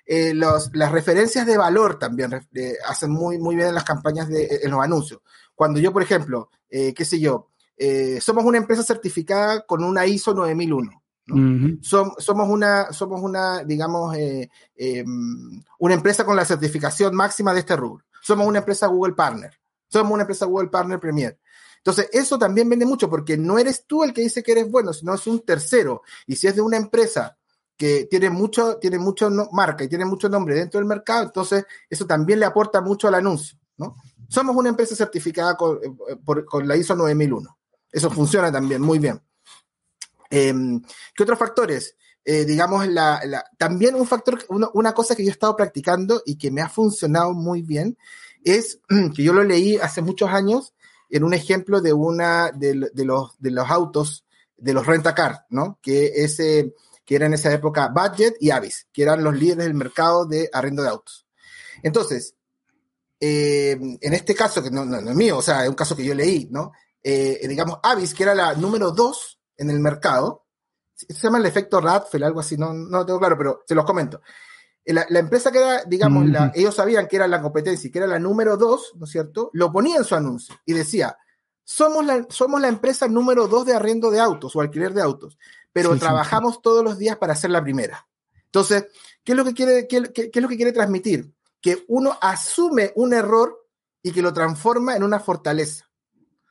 Eh, 0.08 0.34
los, 0.34 0.72
las 0.74 0.92
referencias 0.92 1.46
de 1.46 1.58
valor 1.58 2.00
también 2.00 2.34
eh, 2.56 2.74
hacen 2.88 3.12
muy, 3.12 3.38
muy 3.38 3.56
bien 3.56 3.68
en 3.68 3.76
las 3.76 3.84
campañas 3.84 4.28
de, 4.30 4.62
en 4.64 4.72
los 4.72 4.84
anuncios. 4.84 5.22
Cuando 5.54 5.80
yo, 5.80 5.94
por 5.94 6.02
ejemplo, 6.02 6.50
qué 6.70 7.06
sé 7.06 7.20
yo, 7.20 7.50
somos 8.20 8.46
una 8.46 8.58
empresa 8.58 8.82
certificada 8.82 9.64
con 9.68 9.84
una 9.84 10.08
ISO 10.08 10.34
9001. 10.34 11.04
somos 11.82 12.50
una, 12.50 12.92
somos 12.92 13.22
una, 13.22 13.64
digamos, 13.64 14.16
em, 14.18 15.64
una 15.78 15.94
empresa 15.94 16.26
con 16.26 16.36
la 16.36 16.46
certificación 16.46 17.14
máxima 17.14 17.54
de 17.54 17.60
este 17.60 17.76
rubro 17.76 18.04
somos 18.22 18.48
una 18.48 18.60
empresa 18.60 18.88
Google 18.88 19.14
Partner, 19.14 19.52
somos 19.88 20.12
una 20.12 20.24
empresa 20.24 20.46
Google 20.46 20.70
Partner 20.70 21.00
Premier. 21.00 21.40
Entonces, 21.78 22.10
eso 22.14 22.38
también 22.38 22.70
vende 22.70 22.86
mucho 22.86 23.10
porque 23.10 23.38
no 23.38 23.58
eres 23.58 23.86
tú 23.88 24.04
el 24.04 24.14
que 24.14 24.22
dice 24.22 24.44
que 24.44 24.52
eres 24.52 24.70
bueno, 24.70 24.94
sino 24.94 25.16
es 25.16 25.26
un 25.26 25.40
tercero. 25.40 26.04
Y 26.28 26.36
si 26.36 26.46
es 26.46 26.56
de 26.56 26.62
una 26.62 26.78
empresa 26.78 27.38
que 27.76 28.06
tiene 28.06 28.30
mucho, 28.30 28.78
tiene 28.78 29.00
mucho 29.00 29.32
marca 29.52 29.84
y 29.84 29.88
tiene 29.88 30.06
mucho 30.06 30.30
nombre 30.30 30.54
dentro 30.54 30.80
del 30.80 30.88
mercado, 30.88 31.24
entonces 31.24 31.66
eso 31.90 32.06
también 32.06 32.40
le 32.40 32.46
aporta 32.46 32.82
mucho 32.82 33.08
al 33.08 33.16
anuncio, 33.16 33.58
¿no? 33.78 33.96
Somos 34.30 34.56
una 34.56 34.70
empresa 34.70 34.96
certificada 34.96 35.58
con, 35.58 35.80
eh, 35.84 36.46
con 36.46 36.68
la 36.68 36.78
ISO 36.78 36.96
9001. 36.96 37.58
Eso 37.92 38.12
funciona 38.12 38.52
también 38.52 38.82
muy 38.82 39.00
bien. 39.00 39.20
Em, 40.30 40.82
¿Qué 41.16 41.24
otros 41.24 41.40
factores? 41.40 41.98
Eh, 42.24 42.46
digamos, 42.46 42.88
la, 42.88 43.20
también 43.58 43.96
un 43.96 44.06
factor, 44.06 44.40
una, 44.50 44.94
cosa 44.94 45.16
que 45.16 45.24
yo 45.24 45.30
he 45.30 45.32
estado 45.32 45.56
practicando 45.56 46.22
y 46.26 46.38
que 46.38 46.52
me 46.52 46.62
ha 46.62 46.70
funcionado 46.70 47.34
muy 47.34 47.64
bien 47.64 47.98
es 48.44 48.80
que 49.16 49.24
yo 49.24 49.34
lo 49.34 49.44
leí 49.44 49.78
hace 49.78 50.02
muchos 50.02 50.30
años 50.30 50.74
en 51.10 51.24
un 51.24 51.34
ejemplo 51.34 51.82
de 51.82 51.94
una 51.94 52.52
de, 52.52 52.76
los, 52.76 53.40
de 53.40 53.52
los 53.52 53.70
autos, 53.70 54.26
de 54.56 54.74
los 54.74 54.86
rentacar, 54.86 55.46
¿no? 55.50 55.80
Que, 55.82 56.24
ese, 56.24 56.74
que 57.06 57.16
era 57.16 57.26
en 57.26 57.34
esa 57.34 57.52
época 57.52 57.90
Budget 57.90 58.36
y 58.40 58.52
Avis, 58.52 58.88
que 58.94 59.04
eran 59.04 59.24
los 59.24 59.36
líderes 59.36 59.66
del 59.66 59.74
mercado 59.74 60.26
de 60.26 60.50
arrendo 60.54 60.84
de 60.84 60.90
autos. 60.90 61.26
Entonces, 61.84 62.36
eh, 63.20 63.78
en 64.00 64.14
este 64.14 64.34
caso, 64.34 64.64
que 64.64 64.72
no, 64.72 64.86
no, 64.86 64.98
es 64.98 65.16
mío, 65.16 65.38
o 65.38 65.42
sea, 65.42 65.64
es 65.64 65.70
un 65.70 65.76
caso 65.76 65.96
que 65.96 66.06
yo 66.06 66.14
leí, 66.14 66.48
¿no? 66.52 66.72
Eh, 67.04 67.46
digamos, 67.48 67.80
Avis, 67.84 68.14
que 68.14 68.24
era 68.24 68.36
la 68.36 68.54
número 68.54 68.92
dos 68.92 69.40
en 69.58 69.70
el 69.70 69.80
mercado, 69.80 70.46
se 71.08 71.14
llama 71.14 71.38
el 71.38 71.46
efecto 71.46 71.80
Radfeld, 71.82 72.24
algo 72.24 72.40
así, 72.40 72.58
no, 72.58 72.74
no 72.74 73.00
lo 73.00 73.06
tengo 73.06 73.20
claro, 73.20 73.38
pero 73.38 73.64
se 73.68 73.76
los 73.76 73.86
comento. 73.86 74.22
Eh, 74.84 74.94
la, 74.94 75.20
empresa 75.20 75.52
que 75.52 75.60
era, 75.60 75.84
digamos, 75.84 76.26
ellos 76.56 76.76
sabían 76.76 77.08
que 77.08 77.16
era 77.16 77.28
la 77.28 77.42
competencia 77.42 77.88
y 77.88 77.92
que 77.92 78.00
era 78.00 78.08
la 78.08 78.20
número 78.20 78.58
dos, 78.58 78.94
¿no 78.96 79.06
es 79.06 79.12
cierto? 79.12 79.50
Lo 79.54 79.72
ponía 79.72 79.98
en 79.98 80.04
su 80.04 80.16
anuncio 80.16 80.56
y 80.66 80.74
decía, 80.74 81.18
somos 81.64 82.06
la, 82.06 82.26
somos 82.30 82.60
la 82.60 82.68
empresa 82.68 83.08
número 83.08 83.48
dos 83.48 83.66
de 83.66 83.74
arriendo 83.74 84.12
de 84.12 84.20
autos 84.20 84.56
o 84.56 84.62
alquiler 84.62 84.94
de 84.94 85.02
autos, 85.02 85.38
pero 85.72 85.96
trabajamos 85.98 86.62
todos 86.62 86.84
los 86.84 86.98
días 86.98 87.18
para 87.18 87.36
ser 87.36 87.52
la 87.52 87.62
primera. 87.62 88.08
Entonces, 88.46 88.88
¿qué 89.24 89.34
es 89.34 89.38
lo 89.38 89.46
que 89.46 89.54
quiere, 89.54 89.88
qué, 89.88 90.12
qué 90.12 90.32
es 90.34 90.42
lo 90.42 90.50
que 90.50 90.58
quiere 90.58 90.74
transmitir? 90.74 91.34
Que 91.62 91.86
uno 91.88 92.18
asume 92.20 92.92
un 92.96 93.14
error 93.14 93.58
y 94.04 94.12
que 94.12 94.22
lo 94.22 94.34
transforma 94.34 94.96
en 94.96 95.04
una 95.04 95.20
fortaleza. 95.20 95.90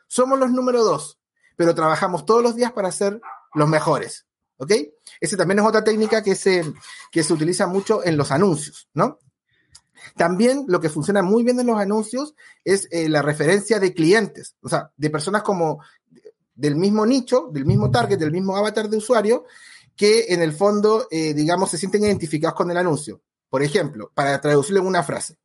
Somos 0.06 0.38
los 0.38 0.50
número 0.50 0.84
dos, 0.84 1.20
pero 1.56 1.74
trabajamos 1.74 2.24
todos 2.24 2.42
los 2.42 2.54
días 2.54 2.72
para 2.72 2.90
ser 2.92 3.20
los 3.54 3.68
mejores. 3.68 4.26
¿Ok? 4.60 4.72
Esa 5.20 5.38
también 5.38 5.60
es 5.60 5.64
otra 5.64 5.82
técnica 5.82 6.22
que 6.22 6.34
se, 6.34 6.62
que 7.10 7.22
se 7.22 7.32
utiliza 7.32 7.66
mucho 7.66 8.04
en 8.04 8.18
los 8.18 8.30
anuncios, 8.30 8.90
¿no? 8.92 9.18
También 10.16 10.66
lo 10.68 10.80
que 10.80 10.90
funciona 10.90 11.22
muy 11.22 11.44
bien 11.44 11.58
en 11.60 11.66
los 11.66 11.78
anuncios 11.78 12.34
es 12.62 12.86
eh, 12.90 13.08
la 13.08 13.22
referencia 13.22 13.78
de 13.78 13.94
clientes, 13.94 14.56
o 14.60 14.68
sea, 14.68 14.92
de 14.98 15.08
personas 15.08 15.42
como 15.42 15.82
del 16.54 16.76
mismo 16.76 17.06
nicho, 17.06 17.48
del 17.50 17.64
mismo 17.64 17.90
target, 17.90 18.18
del 18.18 18.32
mismo 18.32 18.54
avatar 18.54 18.90
de 18.90 18.98
usuario, 18.98 19.46
que 19.96 20.26
en 20.28 20.42
el 20.42 20.52
fondo, 20.52 21.08
eh, 21.10 21.32
digamos, 21.32 21.70
se 21.70 21.78
sienten 21.78 22.04
identificados 22.04 22.54
con 22.54 22.70
el 22.70 22.76
anuncio. 22.76 23.22
Por 23.48 23.62
ejemplo, 23.62 24.12
para 24.14 24.38
traducirlo 24.42 24.80
en 24.80 24.86
una 24.88 25.02
frase, 25.02 25.38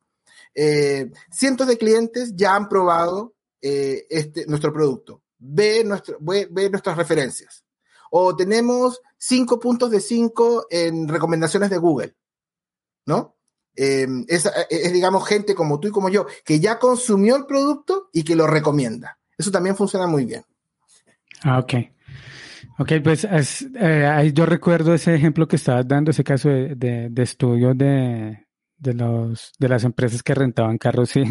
eh, 0.54 1.10
cientos 1.30 1.66
de 1.66 1.78
clientes 1.78 2.34
ya 2.36 2.54
han 2.54 2.68
probado 2.68 3.34
este, 3.62 4.46
nuestro 4.46 4.72
producto. 4.72 5.22
Ve, 5.38 5.82
nuestro, 5.84 6.18
ve 6.20 6.70
nuestras 6.70 6.96
referencias 6.96 7.65
o 8.10 8.34
tenemos 8.36 9.00
cinco 9.18 9.58
puntos 9.58 9.90
de 9.90 10.00
cinco 10.00 10.66
en 10.70 11.08
recomendaciones 11.08 11.70
de 11.70 11.78
Google, 11.78 12.14
¿no? 13.06 13.36
Em, 13.74 14.24
es, 14.28 14.50
digamos, 14.92 15.26
gente 15.28 15.54
como 15.54 15.78
tú 15.78 15.88
y 15.88 15.90
como 15.90 16.08
yo, 16.08 16.26
que 16.44 16.60
ya 16.60 16.78
consumió 16.78 17.36
el 17.36 17.46
producto 17.46 18.08
y 18.12 18.24
que 18.24 18.36
lo 18.36 18.46
recomienda. 18.46 19.18
Eso 19.36 19.50
también 19.50 19.76
funciona 19.76 20.06
muy 20.06 20.24
bien. 20.24 20.44
Ah, 21.42 21.58
ok. 21.58 21.74
Ok, 22.78 22.92
pues 23.02 23.26
eh, 23.30 24.32
yo 24.34 24.44
recuerdo 24.44 24.92
ese 24.94 25.14
ejemplo 25.14 25.48
que 25.48 25.56
estabas 25.56 25.88
dando, 25.88 26.10
ese 26.10 26.24
caso 26.24 26.48
de, 26.50 27.10
estudio 27.16 27.74
de, 27.74 28.46
los, 28.82 29.52
de 29.58 29.68
las 29.68 29.84
empresas 29.84 30.22
que 30.22 30.34
rentaban 30.34 30.76
carros, 30.76 31.10
sí, 31.10 31.22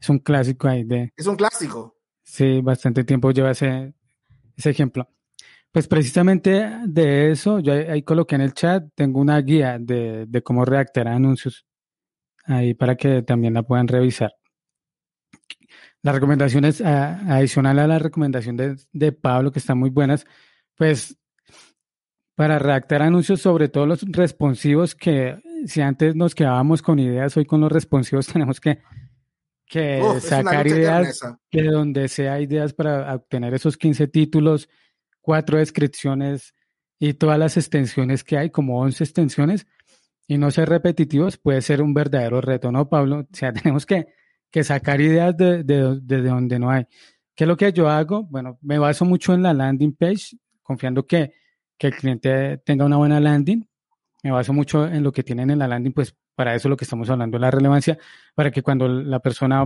es 0.00 0.08
un 0.08 0.18
clásico 0.18 0.66
ahí 0.66 0.82
de... 0.84 1.12
Es 1.16 1.26
un 1.26 1.36
clásico. 1.36 1.96
Sí, 2.22 2.60
bastante 2.60 3.04
tiempo 3.04 3.30
lleva 3.30 3.52
ese, 3.52 3.94
ese 4.56 4.70
ejemplo. 4.70 5.08
Pues 5.72 5.86
precisamente 5.86 6.68
de 6.84 7.30
eso, 7.30 7.60
yo 7.60 7.72
ahí 7.72 8.02
coloqué 8.02 8.34
en 8.34 8.40
el 8.40 8.54
chat, 8.54 8.84
tengo 8.94 9.20
una 9.20 9.40
guía 9.40 9.78
de, 9.78 10.26
de 10.26 10.42
cómo 10.42 10.64
redactar 10.64 11.06
anuncios 11.06 11.64
ahí 12.44 12.74
para 12.74 12.96
que 12.96 13.22
también 13.22 13.54
la 13.54 13.62
puedan 13.62 13.86
revisar. 13.86 14.34
Las 16.02 16.14
recomendaciones, 16.14 16.80
adicional 16.80 17.78
a 17.78 17.86
la 17.86 17.98
recomendación 17.98 18.56
de, 18.56 18.76
de 18.92 19.12
Pablo, 19.12 19.52
que 19.52 19.58
están 19.58 19.78
muy 19.78 19.90
buenas, 19.90 20.26
pues 20.76 21.16
para 22.34 22.58
redactar 22.58 23.02
anuncios, 23.02 23.42
sobre 23.42 23.68
todo 23.68 23.86
los 23.86 24.00
responsivos, 24.10 24.94
que 24.94 25.38
si 25.66 25.82
antes 25.82 26.16
nos 26.16 26.34
quedábamos 26.34 26.80
con 26.80 26.98
ideas, 26.98 27.36
hoy 27.36 27.44
con 27.44 27.60
los 27.60 27.70
responsivos 27.70 28.26
tenemos 28.32 28.60
que, 28.60 28.80
que 29.66 30.02
sacar 30.20 30.66
ideas 30.66 31.20
de 31.52 31.62
donde 31.64 32.08
sea 32.08 32.40
ideas 32.40 32.72
para 32.72 33.14
obtener 33.14 33.52
esos 33.52 33.76
15 33.76 34.08
títulos 34.08 34.68
cuatro 35.20 35.58
descripciones 35.58 36.54
y 36.98 37.14
todas 37.14 37.38
las 37.38 37.56
extensiones 37.56 38.24
que 38.24 38.36
hay, 38.36 38.50
como 38.50 38.80
11 38.80 39.04
extensiones, 39.04 39.66
y 40.26 40.38
no 40.38 40.50
ser 40.50 40.68
repetitivos 40.68 41.38
puede 41.38 41.60
ser 41.62 41.82
un 41.82 41.92
verdadero 41.92 42.40
reto, 42.40 42.70
¿no, 42.70 42.88
Pablo? 42.88 43.20
O 43.20 43.36
sea, 43.36 43.52
tenemos 43.52 43.86
que, 43.86 44.06
que 44.50 44.62
sacar 44.62 45.00
ideas 45.00 45.36
de, 45.36 45.64
de, 45.64 45.98
de, 46.00 46.22
donde 46.22 46.58
no 46.58 46.70
hay. 46.70 46.84
¿Qué 47.34 47.44
es 47.44 47.48
lo 47.48 47.56
que 47.56 47.72
yo 47.72 47.88
hago? 47.88 48.24
Bueno, 48.24 48.58
me 48.62 48.78
baso 48.78 49.04
mucho 49.04 49.34
en 49.34 49.42
la 49.42 49.54
landing 49.54 49.94
page, 49.94 50.36
confiando 50.62 51.06
que, 51.06 51.32
que 51.78 51.88
el 51.88 51.96
cliente 51.96 52.58
tenga 52.58 52.84
una 52.84 52.96
buena 52.96 53.18
landing. 53.18 53.66
Me 54.22 54.30
baso 54.30 54.52
mucho 54.52 54.86
en 54.86 55.02
lo 55.02 55.10
que 55.10 55.24
tienen 55.24 55.50
en 55.50 55.58
la 55.58 55.66
landing, 55.66 55.92
pues 55.92 56.14
para 56.34 56.54
eso 56.54 56.68
es 56.68 56.70
lo 56.70 56.76
que 56.76 56.84
estamos 56.84 57.08
hablando, 57.10 57.38
la 57.38 57.50
relevancia, 57.50 57.98
para 58.34 58.50
que 58.50 58.62
cuando 58.62 58.88
la 58.88 59.20
persona 59.20 59.64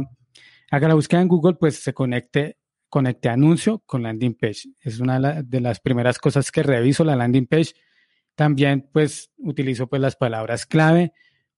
haga 0.71 0.89
la 0.89 0.95
búsqueda 0.95 1.21
en 1.21 1.29
Google, 1.29 1.55
pues 1.55 1.83
se 1.83 1.93
conecte 1.93 2.59
conecte 2.95 3.29
anuncio 3.29 3.83
con 3.87 4.05
landing 4.05 4.35
page. 4.35 4.69
Es 4.79 5.01
una 5.01 5.43
de 5.43 5.61
las 5.61 5.81
primeras 5.81 6.17
cosas 6.17 6.53
que 6.53 6.63
reviso 6.63 7.03
la 7.03 7.17
landing 7.17 7.49
page. 7.49 7.73
También 8.37 8.89
pues 8.93 9.33
utilizo 9.39 9.89
pues 9.89 10.01
las 10.01 10.15
palabras 10.15 10.65
clave, 10.65 11.13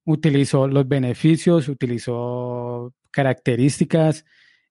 utilizo 0.06 0.66
los 0.66 0.88
beneficios, 0.88 1.68
utilizo 1.68 2.94
características 3.10 4.24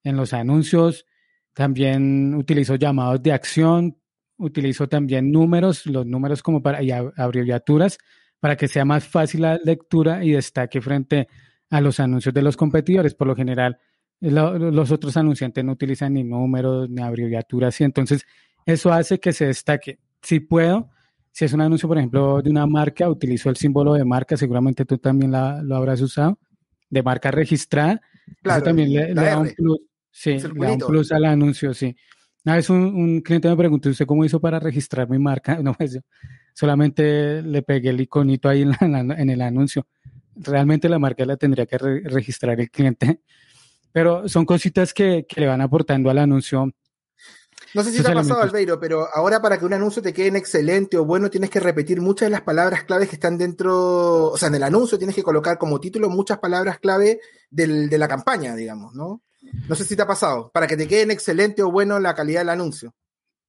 en 0.03 0.17
los 0.17 0.33
anuncios, 0.33 1.05
también 1.53 2.33
utilizo 2.33 2.77
llamados 2.77 3.21
de 3.21 3.31
acción, 3.31 3.99
utilizo 4.37 4.89
también 4.89 5.31
números, 5.31 5.85
los 5.85 6.07
números 6.07 6.41
como 6.41 6.63
para 6.63 6.81
y 6.81 6.89
abreviaturas 6.89 7.99
para 8.39 8.55
que 8.55 8.67
sea 8.67 8.85
más 8.85 9.07
fácil 9.07 9.43
la 9.43 9.59
lectura 9.63 10.25
y 10.25 10.31
destaque 10.31 10.81
frente 10.81 11.27
a 11.69 11.79
los 11.79 11.99
anuncios 11.99 12.33
de 12.33 12.41
los 12.41 12.57
competidores. 12.57 13.13
Por 13.13 13.27
lo 13.27 13.35
general, 13.35 13.77
los 14.31 14.91
otros 14.91 15.15
anunciantes 15.17 15.63
no 15.63 15.73
utilizan 15.73 16.13
ni 16.13 16.23
números 16.23 16.89
ni 16.89 17.01
abreviaturas 17.01 17.79
y 17.81 17.83
entonces 17.83 18.25
eso 18.65 18.91
hace 18.91 19.19
que 19.19 19.33
se 19.33 19.47
destaque. 19.47 19.99
Si 20.21 20.39
puedo, 20.39 20.89
si 21.31 21.45
es 21.45 21.53
un 21.53 21.61
anuncio, 21.61 21.87
por 21.87 21.97
ejemplo, 21.97 22.41
de 22.41 22.49
una 22.49 22.65
marca, 22.65 23.09
utilizo 23.09 23.49
el 23.49 23.57
símbolo 23.57 23.93
de 23.93 24.05
marca, 24.05 24.37
seguramente 24.37 24.85
tú 24.85 24.97
también 24.97 25.31
lo 25.31 25.75
habrás 25.75 26.01
usado, 26.01 26.39
de 26.89 27.03
marca 27.03 27.29
registrada. 27.31 28.01
eso 28.43 28.61
también 28.61 28.93
le, 28.93 29.13
da 29.13 29.37
un 29.37 29.49
plus. 29.49 29.79
Sí, 30.09 30.37
le 30.37 30.65
da 30.65 30.73
un 30.73 30.79
plus 30.79 31.11
al 31.11 31.25
anuncio, 31.25 31.73
sí. 31.73 31.95
Una 32.45 32.55
vez 32.55 32.69
un, 32.69 33.21
cliente 33.21 33.49
me 33.49 33.57
preguntó, 33.57 33.89
¿usted 33.89 34.05
cómo 34.05 34.23
hizo 34.23 34.39
para 34.39 34.59
registrar 34.59 35.09
mi 35.09 35.19
marca? 35.19 35.57
No, 35.63 35.73
pues 35.73 35.99
solamente 36.53 37.41
le 37.41 37.63
pegué 37.63 37.89
el 37.89 38.01
iconito 38.01 38.47
ahí 38.47 38.61
en, 38.61 39.29
el 39.29 39.41
anuncio. 39.41 39.87
Realmente 40.35 40.87
la 40.87 40.99
marca 40.99 41.25
la 41.25 41.37
tendría 41.37 41.65
que 41.65 41.77
registrar 41.77 42.59
el 42.59 42.69
cliente. 42.69 43.21
Pero 43.95 44.27
son 44.27 44.43
cositas 44.45 44.93
que, 44.93 45.25
que 45.25 45.39
le 45.39 45.47
van 45.47 45.61
aportando 45.61 46.09
al 46.09 46.17
anuncio 46.17 46.67
no 47.73 47.83
sé 47.83 47.91
si 47.91 48.01
te 48.01 48.09
ha 48.09 48.13
pasado, 48.13 48.41
Albeiro, 48.41 48.79
pero 48.79 49.05
ahora 49.13 49.41
para 49.41 49.57
que 49.57 49.65
un 49.65 49.73
anuncio 49.73 50.01
te 50.01 50.13
quede 50.13 50.37
excelente 50.37 50.97
o 50.97 51.03
bueno, 51.03 51.29
tienes 51.29 51.49
que 51.49 51.59
repetir 51.59 51.99
muchas 51.99 52.27
de 52.27 52.29
las 52.29 52.41
palabras 52.41 52.85
claves 52.85 53.09
que 53.09 53.15
están 53.15 53.37
dentro, 53.37 54.31
o 54.31 54.37
sea, 54.37 54.47
en 54.47 54.55
el 54.55 54.63
anuncio 54.63 54.97
tienes 54.97 55.13
que 55.13 55.23
colocar 55.23 55.57
como 55.57 55.81
título 55.81 56.09
muchas 56.09 56.39
palabras 56.39 56.79
clave 56.79 57.19
de 57.49 57.97
la 57.97 58.07
campaña, 58.07 58.55
digamos, 58.55 58.93
¿no? 58.95 59.23
No 59.67 59.75
sé 59.75 59.83
si 59.83 59.97
te 59.97 60.01
ha 60.01 60.07
pasado, 60.07 60.51
para 60.53 60.67
que 60.67 60.77
te 60.77 60.87
quede 60.87 61.11
excelente 61.11 61.63
o 61.63 61.71
bueno 61.71 61.99
la 61.99 62.15
calidad 62.15 62.41
del 62.41 62.49
anuncio. 62.49 62.93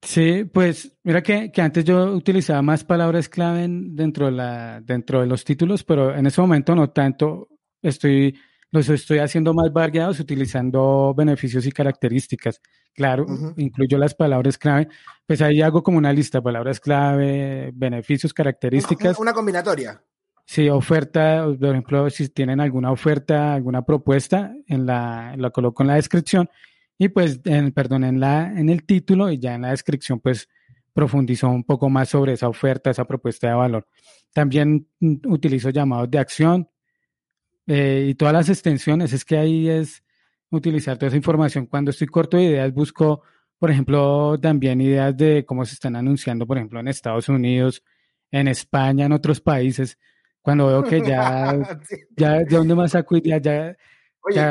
Sí, 0.01 0.43
pues 0.43 0.97
mira 1.03 1.23
que, 1.23 1.49
antes 1.57 1.85
yo 1.85 2.13
utilizaba 2.13 2.61
más 2.61 2.83
palabras 2.83 3.29
clave 3.29 3.65
dentro, 3.69 4.25
de 4.25 4.33
la, 4.33 4.81
dentro 4.81 5.21
de 5.21 5.27
los 5.27 5.45
títulos, 5.45 5.85
pero 5.85 6.13
en 6.13 6.27
ese 6.27 6.41
momento 6.41 6.75
no 6.75 6.89
tanto. 6.89 7.47
Estoy 7.81 8.37
los 8.71 8.89
estoy 8.89 9.19
haciendo 9.19 9.53
más 9.53 9.71
variados 9.71 10.19
utilizando 10.19 11.13
beneficios 11.15 11.65
y 11.65 11.71
características. 11.71 12.61
Claro, 12.93 13.25
incluyo 13.57 13.97
las 13.97 14.15
palabras 14.15 14.57
clave. 14.57 14.89
Pues 15.25 15.41
ahí 15.41 15.61
hago 15.61 15.83
como 15.83 15.97
una 15.97 16.11
lista, 16.11 16.41
palabras 16.41 16.79
clave, 16.79 17.71
beneficios, 17.73 18.33
características. 18.33 19.19
Una, 19.19 19.33
combinatoria. 19.33 20.01
Sí, 20.45 20.69
oferta, 20.69 21.45
por 21.59 21.69
ejemplo, 21.69 22.09
si 22.09 22.29
tienen 22.29 22.59
alguna 22.59 22.91
oferta, 22.91 23.53
alguna 23.53 23.83
propuesta, 23.83 24.53
en 24.67 24.85
la, 24.85 25.35
la 25.37 25.49
coloco 25.51 25.83
en 25.83 25.87
la 25.87 25.95
descripción 25.95 26.49
y 26.97 27.09
pues, 27.09 27.41
en, 27.45 27.71
perdón, 27.71 28.03
en, 28.03 28.19
la, 28.19 28.51
en 28.57 28.69
el 28.69 28.83
título 28.83 29.29
y 29.29 29.39
ya 29.39 29.55
en 29.55 29.63
la 29.63 29.69
descripción 29.69 30.19
pues 30.19 30.49
profundizo 30.93 31.47
un 31.49 31.63
poco 31.63 31.89
más 31.89 32.09
sobre 32.09 32.33
esa 32.33 32.49
oferta, 32.49 32.89
esa 32.89 33.05
propuesta 33.05 33.47
de 33.47 33.53
valor. 33.53 33.87
También 34.33 34.87
utilizo 35.25 35.69
llamados 35.69 36.09
de 36.09 36.17
acción, 36.17 36.67
eh, 37.67 38.07
y 38.09 38.15
todas 38.15 38.33
las 38.33 38.49
extensiones, 38.49 39.11
es 39.13 39.25
que 39.25 39.37
ahí 39.37 39.69
es 39.69 40.03
utilizar 40.49 40.97
toda 40.97 41.07
esa 41.07 41.17
información. 41.17 41.65
Cuando 41.65 41.91
estoy 41.91 42.07
corto 42.07 42.37
de 42.37 42.43
ideas, 42.43 42.73
busco, 42.73 43.21
por 43.59 43.69
ejemplo, 43.69 44.39
también 44.39 44.79
ideas 44.79 45.15
de 45.15 45.45
cómo 45.45 45.65
se 45.65 45.73
están 45.73 45.97
anunciando, 45.97 46.47
por 46.47 46.57
ejemplo, 46.57 46.79
en 46.79 46.87
Estados 46.87 47.27
Unidos, 47.27 47.83
en 48.31 48.47
España, 48.47 49.05
en 49.05 49.11
otros 49.11 49.41
países. 49.41 49.97
Cuando 50.41 50.67
veo 50.67 50.83
que 50.83 51.01
ya, 51.01 51.57
ya, 52.15 52.39
¿de 52.39 52.45
dónde 52.45 52.73
más 52.73 52.91
saco 52.91 53.17
ideas? 53.17 53.41
Ya, 53.41 53.75
Oye, 54.29 54.41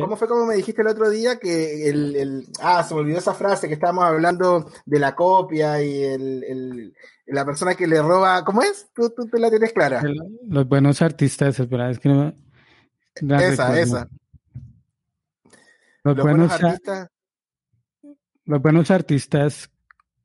¿cómo, 0.00 0.16
fue 0.16 0.28
como 0.28 0.44
me 0.44 0.56
dijiste 0.56 0.82
el 0.82 0.88
otro 0.88 1.08
día 1.08 1.38
que 1.38 1.88
el, 1.88 2.16
el, 2.16 2.46
Ah, 2.60 2.82
se 2.82 2.92
me 2.94 3.00
olvidó 3.00 3.18
esa 3.18 3.32
frase 3.32 3.66
que 3.66 3.72
estábamos 3.72 4.04
hablando 4.04 4.70
de 4.84 4.98
la 4.98 5.14
copia 5.14 5.82
y 5.82 6.02
el, 6.02 6.44
el 6.44 6.94
la 7.26 7.44
persona 7.44 7.74
que 7.74 7.86
le 7.86 8.00
roba... 8.00 8.44
¿Cómo 8.44 8.62
es? 8.62 8.88
Tú, 8.94 9.10
tú, 9.10 9.28
la 9.38 9.50
tienes 9.50 9.72
clara. 9.72 10.02
los 10.48 10.68
buenos 10.68 11.02
artistas, 11.02 11.58
espera, 11.58 11.90
es 11.90 11.98
que 11.98 12.08
no, 12.08 12.32
esa, 13.20 13.80
esa. 13.80 14.08
Los, 16.04 16.16
buenos, 16.16 16.52
artistas. 16.52 17.08
Los 18.44 18.62
buenos 18.62 18.90
artistas 18.90 19.70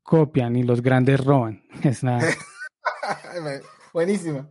copian 0.03 0.55
y 0.55 0.63
los 0.63 0.81
grandes 0.81 1.23
roban. 1.23 1.63
Es 1.83 2.03
nada. 2.03 2.27
Buenísimo. 3.93 4.47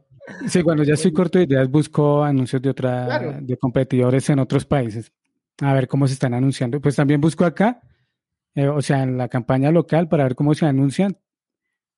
Sí, 0.48 0.62
cuando 0.62 0.84
ya 0.84 0.94
estoy 0.94 1.12
corto 1.12 1.38
de 1.38 1.44
ideas, 1.44 1.68
busco 1.68 2.22
anuncios 2.22 2.60
de 2.62 2.70
otra, 2.70 3.40
de 3.40 3.56
competidores 3.56 4.28
en 4.30 4.38
otros 4.38 4.64
países. 4.64 5.12
A 5.60 5.72
ver 5.74 5.88
cómo 5.88 6.06
se 6.06 6.14
están 6.14 6.34
anunciando. 6.34 6.80
Pues 6.80 6.96
también 6.96 7.20
busco 7.20 7.44
acá, 7.44 7.80
eh, 8.54 8.68
o 8.68 8.80
sea, 8.82 9.02
en 9.02 9.16
la 9.16 9.28
campaña 9.28 9.70
local 9.70 10.08
para 10.08 10.24
ver 10.24 10.34
cómo 10.34 10.54
se 10.54 10.66
anuncian 10.66 11.18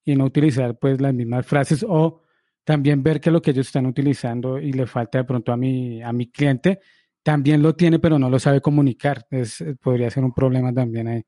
y 0.05 0.17
no 0.17 0.25
utilizar 0.25 0.79
pues 0.79 1.01
las 1.01 1.15
mismas 1.15 1.47
frases 1.47 1.85
o 1.89 2.22
también 2.65 3.03
ver 3.03 3.21
que 3.21 3.31
lo 3.31 3.43
que 3.43 3.51
ellos 3.51 3.67
están 3.67 3.87
utilizando 3.87 4.59
y 4.59 4.73
le 4.73 4.87
falta 4.87 5.19
de 5.19 5.25
pronto 5.25 5.53
a 5.53 5.57
mi, 5.57 6.03
a 6.03 6.13
mi 6.13 6.31
cliente, 6.31 6.81
también 7.23 7.63
lo 7.63 7.75
tiene, 7.75 7.99
pero 7.99 8.19
no 8.19 8.31
lo 8.31 8.39
sabe 8.39 8.61
comunicar. 8.61 9.27
Es, 9.31 9.61
eh, 9.61 9.77
podría 9.81 10.11
ser 10.11 10.25
un 10.25 10.33
problema 10.33 10.73
también 10.73 11.09
ahí. 11.09 11.23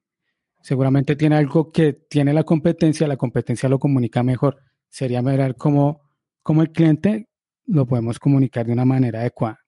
Seguramente 0.63 1.17
tiene 1.17 1.37
algo 1.37 1.71
que 1.71 1.93
tiene 1.93 2.33
la 2.33 2.45
competencia, 2.45 3.07
la 3.07 3.17
competencia 3.17 3.69
lo 3.69 3.79
comunica 3.79 4.23
mejor. 4.23 4.59
Sería 4.89 5.23
mirar 5.23 5.57
cómo, 5.57 6.03
cómo 6.43 6.63
el 6.63 6.71
cliente 6.71 7.29
lo 7.67 7.87
podemos 7.87 8.19
comunicar 8.19 8.67
de 8.67 8.73
una 8.73 8.85
manera 8.85 9.21
adecuada. 9.21 9.61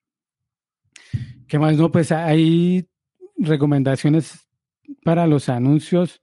¿Qué 1.46 1.58
más? 1.58 1.76
No, 1.76 1.90
pues 1.92 2.12
hay 2.12 2.88
recomendaciones 3.36 4.48
para 5.04 5.26
los 5.26 5.48
anuncios, 5.48 6.22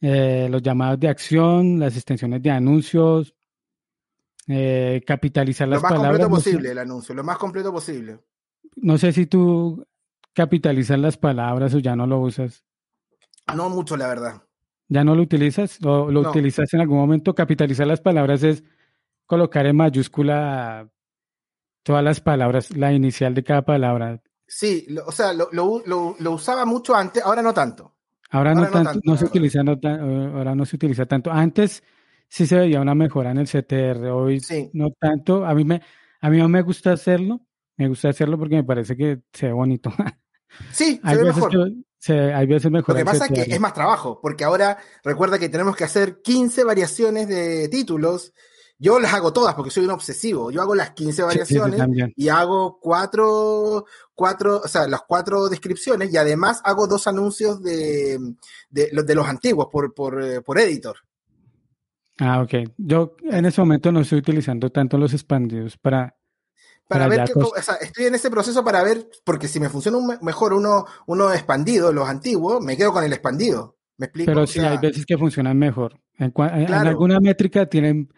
eh, 0.00 0.48
los 0.50 0.62
llamados 0.62 0.98
de 1.00 1.08
acción, 1.08 1.78
las 1.78 1.94
extensiones 1.96 2.42
de 2.42 2.50
anuncios, 2.50 3.34
eh, 4.48 5.02
capitalizar 5.06 5.68
las 5.68 5.82
palabras. 5.82 6.02
Lo 6.02 6.08
más 6.08 6.18
completo 6.18 6.34
posible 6.34 6.70
el 6.70 6.78
anuncio, 6.78 7.14
lo 7.14 7.24
más 7.24 7.38
completo 7.38 7.72
posible. 7.72 8.18
No 8.76 8.98
sé 8.98 9.12
si 9.12 9.26
tú 9.26 9.86
capitalizas 10.34 10.98
las 10.98 11.16
palabras 11.16 11.74
o 11.74 11.78
ya 11.78 11.96
no 11.96 12.06
lo 12.06 12.20
usas. 12.20 12.64
No 13.54 13.68
mucho, 13.70 13.96
la 13.96 14.08
verdad. 14.08 14.42
¿Ya 14.88 15.04
no 15.04 15.14
lo 15.14 15.22
utilizas? 15.22 15.78
¿O 15.84 16.10
lo 16.10 16.20
utilizas 16.20 16.72
en 16.74 16.80
algún 16.80 16.98
momento? 16.98 17.34
Capitalizar 17.34 17.86
las 17.86 18.00
palabras 18.00 18.42
es 18.42 18.64
colocar 19.26 19.66
en 19.66 19.76
mayúscula 19.76 20.90
todas 21.82 22.04
las 22.04 22.20
palabras, 22.20 22.76
la 22.76 22.92
inicial 22.92 23.34
de 23.34 23.44
cada 23.44 23.62
palabra. 23.62 24.22
Sí, 24.46 24.86
o 25.06 25.12
sea, 25.12 25.32
lo, 25.32 25.48
lo, 25.52 26.30
usaba 26.30 26.64
mucho 26.64 26.94
antes, 26.94 27.22
ahora 27.22 27.42
no 27.42 27.54
tanto. 27.54 27.94
Ahora, 28.30 28.54
no, 28.54 28.68
tanto, 28.68 29.00
no 29.04 29.16
se 29.16 29.26
utiliza, 29.26 29.60
ahora 29.60 30.54
no 30.54 30.64
se 30.64 30.76
utiliza 30.76 31.06
tanto. 31.06 31.30
Antes 31.30 31.84
sí 32.34 32.48
se 32.48 32.56
veía 32.56 32.80
una 32.80 32.96
mejora 32.96 33.30
en 33.30 33.38
el 33.38 33.46
CTR, 33.46 34.08
hoy 34.08 34.42
no 34.72 34.90
tanto. 34.98 35.46
A 35.46 35.54
mí 35.54 35.64
me, 35.64 35.80
a 36.20 36.28
mí 36.28 36.38
no 36.38 36.48
me 36.48 36.62
gusta 36.62 36.90
hacerlo, 36.90 37.46
me 37.76 37.86
gusta 37.86 38.08
hacerlo 38.08 38.36
porque 38.36 38.56
me 38.56 38.64
parece 38.64 38.96
que 38.96 39.20
se 39.32 39.46
ve 39.46 39.52
bonito. 39.52 39.92
Sí, 40.72 41.00
se 41.04 41.16
ve 41.16 41.24
mejor. 41.24 41.52
hay 42.08 42.46
veces 42.46 42.70
mejor. 42.70 42.94
Lo 42.94 42.98
que 42.98 43.04
pasa 43.04 43.26
es 43.26 43.32
que 43.32 43.54
es 43.54 43.60
más 43.60 43.72
trabajo, 43.72 44.20
porque 44.20 44.44
ahora 44.44 44.78
recuerda 45.02 45.38
que 45.38 45.48
tenemos 45.48 45.74
que 45.76 45.84
hacer 45.84 46.22
15 46.22 46.62
variaciones 46.62 47.28
de 47.28 47.68
títulos. 47.68 48.32
Yo 48.78 48.98
las 48.98 49.14
hago 49.14 49.32
todas 49.32 49.54
porque 49.54 49.70
soy 49.70 49.84
un 49.84 49.90
obsesivo. 49.90 50.50
Yo 50.50 50.60
hago 50.60 50.74
las 50.74 50.90
15 50.90 51.22
variaciones 51.22 51.80
y 52.16 52.28
hago 52.28 52.78
cuatro, 52.80 53.84
cuatro, 54.12 54.60
o 54.64 54.68
sea, 54.68 54.86
las 54.86 55.02
cuatro 55.06 55.48
descripciones 55.48 56.12
y 56.12 56.16
además 56.16 56.60
hago 56.64 56.86
dos 56.88 57.06
anuncios 57.06 57.62
de, 57.62 58.18
de, 58.70 58.90
de 58.92 59.14
los 59.14 59.28
antiguos 59.28 59.68
por, 59.70 59.94
por, 59.94 60.22
eh, 60.22 60.40
por 60.40 60.58
editor. 60.58 60.96
Ah, 62.18 62.42
ok. 62.42 62.54
Yo 62.76 63.16
en 63.22 63.46
ese 63.46 63.60
momento 63.60 63.90
no 63.90 64.00
estoy 64.00 64.18
utilizando 64.18 64.70
tanto 64.70 64.98
los 64.98 65.12
expandidos 65.12 65.76
para... 65.76 66.16
Para, 66.86 67.08
ver, 67.08 67.24
o 67.34 67.62
sea, 67.62 67.76
estoy 67.76 68.04
en 68.04 68.14
ese 68.14 68.30
proceso 68.30 68.62
para 68.62 68.82
ver, 68.82 69.08
porque 69.24 69.48
si 69.48 69.58
me 69.58 69.70
funciona 69.70 69.98
mejor 70.20 70.52
uno, 70.52 70.84
uno 71.06 71.32
expandido, 71.32 71.94
los 71.94 72.06
antiguos, 72.06 72.62
me 72.62 72.76
quedo 72.76 72.92
con 72.92 73.02
el 73.02 73.12
expandido. 73.12 73.78
¿Me 73.96 74.06
explico? 74.06 74.30
Pero 74.30 74.46
sí, 74.46 74.60
hay 74.60 74.76
veces 74.76 75.06
que 75.06 75.16
funcionan 75.16 75.58
mejor. 75.58 75.98
En, 76.18 76.32
alguna 76.72 77.20
métrica 77.20 77.66
tienen 77.66 78.12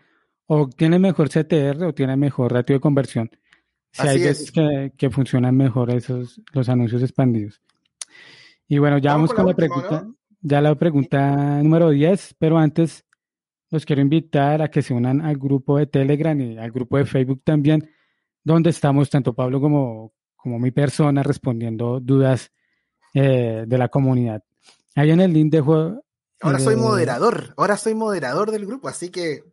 o 0.47 0.68
tienen 0.68 1.01
mejor 1.01 1.28
CTR 1.28 1.84
o 1.84 1.94
tienen 1.94 2.18
mejor 2.18 2.53
ratio 2.53 2.74
de 2.74 2.80
conversión. 2.80 3.30
Sí, 3.92 4.07
hay 4.07 4.20
veces 4.20 4.51
que, 4.51 4.92
que, 4.97 5.11
funcionan 5.11 5.57
mejor 5.57 5.90
esos 5.90 6.40
los 6.53 6.68
anuncios 6.68 7.03
expandidos. 7.03 7.62
Y 8.68 8.78
bueno, 8.78 8.99
ya 8.99 9.12
vamos, 9.12 9.32
con 9.32 9.47
la, 9.47 9.55
pregunta, 9.55 10.07
ya 10.40 10.61
la 10.61 10.74
pregunta 10.74 11.62
número 11.62 11.90
10, 11.90 12.34
pero 12.38 12.59
antes 12.59 13.05
los 13.76 13.84
quiero 13.84 14.00
invitar 14.00 14.62
a 14.62 14.70
que 14.70 14.80
se 14.80 14.94
unan 14.94 15.20
al 15.20 15.36
grupo 15.36 15.76
de 15.76 15.86
Telegram 15.86 16.38
y 16.40 16.56
al 16.56 16.72
grupo 16.72 16.96
de 16.96 17.04
Facebook 17.04 17.42
también, 17.44 17.90
donde 18.42 18.70
estamos 18.70 19.10
tanto 19.10 19.34
Pablo 19.34 19.60
como, 19.60 20.14
como 20.34 20.58
mi 20.58 20.70
persona 20.70 21.22
respondiendo 21.22 22.00
dudas 22.00 22.50
eh, 23.12 23.64
de 23.66 23.78
la 23.78 23.88
comunidad. 23.88 24.42
Ahí 24.94 25.10
en 25.10 25.20
el 25.20 25.32
link 25.32 25.52
dejo... 25.52 26.02
Ahora 26.40 26.58
soy 26.58 26.76
moderador, 26.76 27.52
ahora 27.58 27.76
soy 27.76 27.94
moderador 27.94 28.50
del 28.50 28.64
grupo, 28.66 28.88
así 28.88 29.10
que... 29.10 29.44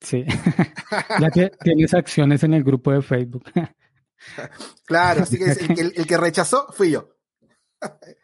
Sí, 0.00 0.24
ya 1.20 1.30
que 1.30 1.50
tienes 1.62 1.92
acciones 1.92 2.42
en 2.44 2.54
el 2.54 2.64
grupo 2.64 2.92
de 2.92 3.02
Facebook. 3.02 3.44
claro, 4.86 5.22
así 5.22 5.38
que 5.74 5.80
el, 5.80 6.06
que 6.06 6.16
rechazó 6.16 6.66
fui 6.72 6.92
yo. 6.92 7.10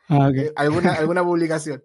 Ah, 0.08 0.30
alguna, 0.56 0.94
alguna 0.94 1.22
publicación. 1.22 1.84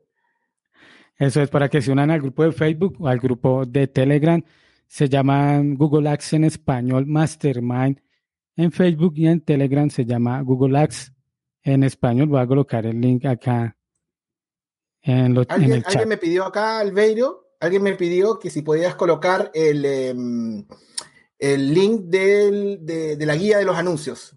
Eso 1.17 1.41
es 1.41 1.49
para 1.49 1.69
que 1.69 1.81
se 1.81 1.91
unan 1.91 2.11
al 2.11 2.21
grupo 2.21 2.43
de 2.43 2.51
Facebook 2.51 2.97
o 2.99 3.07
al 3.07 3.19
grupo 3.19 3.65
de 3.65 3.87
Telegram. 3.87 4.43
Se 4.85 5.09
llama 5.09 5.59
Google 5.63 6.09
Ads 6.09 6.33
en 6.33 6.43
español 6.43 7.05
Mastermind 7.05 7.99
en 8.57 8.71
Facebook 8.71 9.13
y 9.15 9.27
en 9.27 9.41
Telegram 9.41 9.89
se 9.89 10.03
llama 10.03 10.41
Google 10.41 10.77
Ads 10.79 11.13
en 11.63 11.83
español. 11.83 12.27
Voy 12.27 12.41
a 12.41 12.47
colocar 12.47 12.85
el 12.85 12.99
link 12.99 13.25
acá 13.25 13.77
en, 15.01 15.33
lo, 15.33 15.45
¿Alguien, 15.47 15.73
el 15.73 15.83
chat. 15.83 15.91
Alguien 15.91 16.09
me 16.09 16.17
pidió 16.17 16.43
acá, 16.43 16.79
Albeiro, 16.79 17.53
alguien 17.59 17.83
me 17.83 17.93
pidió 17.95 18.39
que 18.39 18.49
si 18.49 18.63
podías 18.63 18.95
colocar 18.95 19.51
el, 19.53 19.85
em, 19.85 20.65
el 21.37 21.73
link 21.73 22.01
de, 22.05 23.15
la 23.19 23.35
guía 23.35 23.59
de 23.59 23.65
los 23.65 23.77
anuncios. 23.77 24.35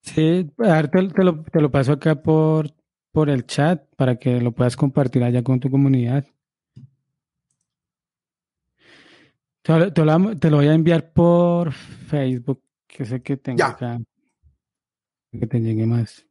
Sí, 0.00 0.50
te, 0.56 0.88
te, 0.88 1.24
lo, 1.24 1.42
te 1.44 1.60
lo 1.60 1.70
paso 1.70 1.92
acá 1.92 2.22
por, 2.22 2.72
por 3.12 3.30
el 3.30 3.46
chat 3.46 3.84
para 3.96 4.16
que 4.16 4.40
lo 4.40 4.52
puedas 4.52 4.76
compartir 4.76 5.22
allá 5.22 5.42
con 5.42 5.60
tu 5.60 5.70
comunidad. 5.70 6.26
Te, 9.62 10.04
lo, 10.04 10.56
voy 10.56 10.66
a 10.66 10.72
enviar 10.72 11.12
por 11.12 11.72
Facebook, 11.72 12.62
que 12.86 13.04
sé 13.04 13.20
que 13.20 13.36
tengo 13.36 13.62
acá. 13.62 14.00
Que 15.30 15.46
te 15.46 15.60
llegue 15.60 15.84
más. 15.84 16.26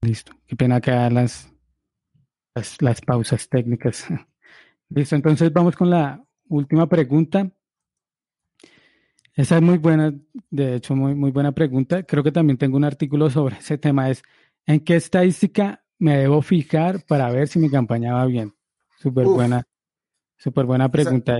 Listo. 0.00 0.32
Qué 0.44 0.56
pena 0.56 0.80
que 0.80 0.90
las, 0.90 1.52
las, 2.56 2.82
las 2.82 3.00
pausas 3.00 3.48
técnicas. 3.48 4.06
Listo, 4.88 5.14
entonces 5.14 5.52
vamos 5.52 5.76
con 5.76 5.88
la 5.88 6.20
última 6.48 6.88
pregunta. 6.88 7.48
Esa 9.34 9.56
es 9.56 9.62
muy 9.62 9.78
buena, 9.78 10.12
de 10.50 10.76
hecho, 10.76 10.94
muy, 10.94 11.14
muy 11.14 11.30
buena 11.30 11.52
pregunta. 11.52 12.02
Creo 12.02 12.22
que 12.22 12.32
también 12.32 12.58
tengo 12.58 12.76
un 12.76 12.84
artículo 12.84 13.30
sobre 13.30 13.56
ese 13.56 13.78
tema. 13.78 14.10
Es, 14.10 14.22
¿en 14.66 14.80
qué 14.80 14.96
estadística 14.96 15.82
me 15.98 16.18
debo 16.18 16.42
fijar 16.42 17.04
para 17.06 17.30
ver 17.30 17.48
si 17.48 17.58
mi 17.58 17.70
campaña 17.70 18.12
va 18.12 18.26
bien? 18.26 18.54
Súper 18.98 19.26
buena, 19.26 19.66
súper 20.36 20.66
buena 20.66 20.90
pregunta. 20.90 21.38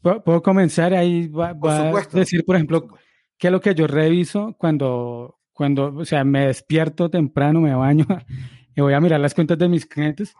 ¿Puedo 0.00 0.42
comenzar 0.42 0.94
ahí? 0.94 1.26
Va, 1.26 1.50
a 1.50 2.06
decir, 2.12 2.44
por 2.44 2.54
ejemplo, 2.54 2.88
qué 3.36 3.48
es 3.48 3.52
lo 3.52 3.60
que 3.60 3.74
yo 3.74 3.88
reviso 3.88 4.54
cuando, 4.56 5.40
cuando, 5.52 5.92
o 5.96 6.04
sea, 6.04 6.22
me 6.22 6.46
despierto 6.46 7.10
temprano, 7.10 7.60
me 7.60 7.74
baño 7.74 8.06
y 8.76 8.80
voy 8.80 8.94
a 8.94 9.00
mirar 9.00 9.18
las 9.18 9.34
cuentas 9.34 9.58
de 9.58 9.68
mis 9.68 9.86
clientes. 9.86 10.34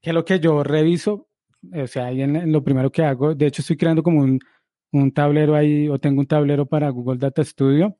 ¿Qué 0.00 0.10
es 0.10 0.14
lo 0.14 0.24
que 0.24 0.38
yo 0.38 0.62
reviso? 0.62 1.28
O 1.74 1.86
sea, 1.88 2.06
ahí 2.06 2.22
en 2.22 2.52
lo 2.52 2.62
primero 2.62 2.90
que 2.92 3.02
hago, 3.02 3.34
de 3.34 3.46
hecho 3.46 3.62
estoy 3.62 3.76
creando 3.76 4.02
como 4.02 4.20
un, 4.20 4.38
un 4.92 5.12
tablero 5.12 5.54
ahí 5.54 5.88
o 5.88 5.98
tengo 5.98 6.20
un 6.20 6.26
tablero 6.26 6.66
para 6.66 6.88
Google 6.90 7.18
Data 7.18 7.44
Studio 7.44 7.96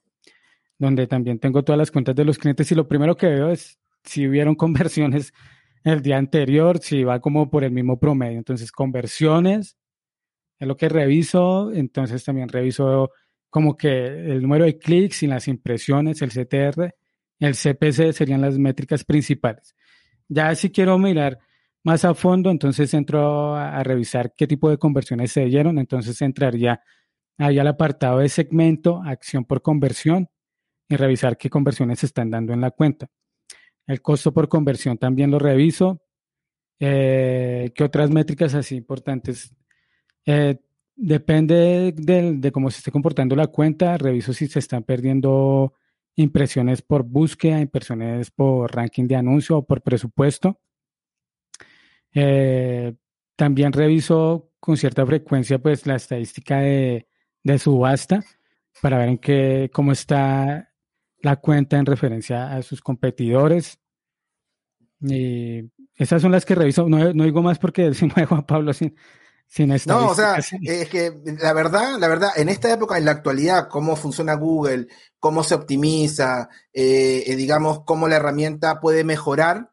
donde 0.81 1.07
también 1.07 1.39
tengo 1.39 1.63
todas 1.63 1.79
las 1.79 1.91
cuentas 1.91 2.17
de 2.17 2.25
los 2.25 2.39
clientes 2.39 2.73
y 2.73 2.75
lo 2.75 2.89
primero 2.89 3.15
que 3.15 3.29
veo 3.29 3.51
es 3.51 3.79
si 4.03 4.27
hubieron 4.27 4.55
conversiones 4.57 5.33
el 5.85 6.03
día 6.03 6.17
anterior, 6.17 6.79
si 6.79 7.05
va 7.05 7.21
como 7.21 7.51
por 7.51 7.65
el 7.65 7.71
mismo 7.71 8.01
promedio. 8.01 8.39
Entonces, 8.39 8.73
conversiones 8.73 9.77
es 10.59 10.69
lo 10.69 10.77
que 10.77 10.89
reviso, 10.89 11.71
entonces 11.73 12.25
también 12.25 12.49
reviso 12.49 13.11
como 13.51 13.77
que 13.77 14.07
el 14.07 14.43
número 14.43 14.65
de 14.65 14.79
clics 14.79 15.23
y 15.23 15.27
las 15.27 15.49
impresiones, 15.49 16.23
el 16.23 16.31
CTR, 16.31 16.95
el 17.39 17.55
CPC 17.55 18.13
serían 18.13 18.41
las 18.41 18.59
métricas 18.59 19.05
principales. 19.05 19.75
Ya 20.29 20.55
si 20.55 20.71
quiero 20.71 20.99
mirar 20.99 21.39
más 21.85 22.05
a 22.05 22.15
fondo, 22.15 22.51
entonces 22.51 22.93
entro 22.95 23.57
a, 23.57 23.83
revisar 23.83 24.35
qué 24.37 24.47
tipo 24.47 24.71
de 24.71 24.79
conversiones 24.79 25.33
se 25.33 25.45
dieron, 25.47 25.79
entonces 25.79 26.21
entraría 26.23 26.83
ahí 27.39 27.59
al 27.59 27.69
apartado 27.69 28.19
de 28.19 28.29
segmento, 28.29 29.03
acción 29.05 29.45
por 29.45 29.63
conversión, 29.63 30.29
y 30.89 30.97
revisar 30.97 31.39
qué 31.39 31.49
conversiones 31.49 32.01
se 32.01 32.07
están 32.07 32.31
dando 32.31 32.53
en 32.53 32.61
la 32.61 32.73
cuenta. 32.73 33.09
El 33.87 34.03
costo 34.03 34.33
por 34.33 34.49
conversión 34.49 34.99
también 34.99 35.31
lo 35.31 35.39
reviso. 35.39 36.03
Eh, 36.81 37.71
¿Qué 37.75 37.85
otras 37.85 38.11
métricas 38.11 38.55
así 38.55 38.77
importantes? 38.77 39.55
Eh, 40.27 40.59
depende 40.97 41.93
de, 41.97 42.53
cómo 42.53 42.71
se 42.71 42.79
esté 42.79 42.91
comportando 42.91 43.37
la 43.37 43.47
cuenta. 43.47 43.97
Reviso 43.99 44.33
si 44.33 44.49
se 44.49 44.59
están 44.59 44.83
perdiendo 44.83 45.75
impresiones 46.17 46.83
por 46.83 47.05
búsqueda, 47.05 47.61
impresiones 47.61 48.31
por 48.31 48.75
ranking 48.75 49.07
de 49.07 49.17
anuncio 49.17 49.59
o 49.59 49.67
por 49.67 49.83
presupuesto. 49.83 50.61
Eh, 52.15 52.95
también 53.37 53.73
reviso 53.73 54.51
con 54.59 54.77
cierta 54.77 55.07
frecuencia 55.07 55.59
pues 55.59 55.87
la 55.87 55.97
estadística 55.97 56.59
de, 56.59 57.07
subasta 57.59 58.23
para 58.83 58.99
ver 58.99 59.09
en 59.09 59.19
qué, 59.19 59.71
cómo 59.73 59.93
está 59.93 60.73
la 61.23 61.37
cuenta 61.37 61.79
en 61.79 61.87
referencia 61.87 62.55
a 62.55 62.63
sus 62.63 62.81
competidores. 62.81 63.79
Y 65.01 65.71
esas 65.97 66.23
son 66.23 66.33
las 66.33 66.45
que 66.45 66.55
reviso. 66.55 66.89
No, 66.89 67.13
no 67.13 67.25
digo 67.25 67.43
más 67.43 67.59
porque 67.59 67.95
si 67.95 68.07
no 68.07 68.15
Juan 68.27 68.45
Pablo 68.45 68.73
sin, 68.73 68.95
sin 69.51 69.75
No, 69.87 70.11
o 70.11 70.15
sea, 70.15 70.37
es 70.37 70.89
que 70.89 71.13
la 71.41 71.53
verdad, 71.53 71.99
la 71.99 72.07
verdad, 72.07 72.31
en 72.37 72.49
esta 72.49 72.73
época, 72.73 72.97
en 72.97 73.05
la 73.05 73.11
actualidad, 73.11 73.69
cómo 73.69 73.97
funciona 73.97 74.35
Google, 74.35 74.87
cómo 75.19 75.43
se 75.43 75.57
optimiza, 75.57 76.49
eh, 76.73 77.25
eh, 77.27 77.35
digamos, 77.35 77.83
cómo 77.85 78.07
la 78.07 78.17
herramienta 78.17 78.79
puede 78.79 79.03
mejorar, 79.03 79.73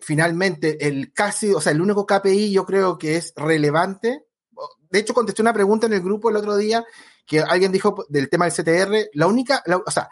finalmente 0.00 0.86
el 0.86 1.12
casi, 1.12 1.52
o 1.52 1.60
sea, 1.60 1.72
el 1.72 1.80
único 1.80 2.06
KPI 2.06 2.52
yo 2.52 2.64
creo 2.64 2.98
que 2.98 3.16
es 3.16 3.32
relevante. 3.36 4.26
De 4.90 4.98
hecho, 4.98 5.14
contesté 5.14 5.42
una 5.42 5.52
pregunta 5.52 5.86
en 5.86 5.92
el 5.92 6.02
grupo 6.02 6.30
el 6.30 6.36
otro 6.36 6.56
día 6.56 6.84
que 7.26 7.40
alguien 7.40 7.70
dijo 7.70 8.04
del 8.08 8.28
tema 8.28 8.46
del 8.46 8.54
CTR. 8.54 9.10
La 9.14 9.26
única, 9.26 9.62
o 9.86 9.90
sea, 9.90 10.08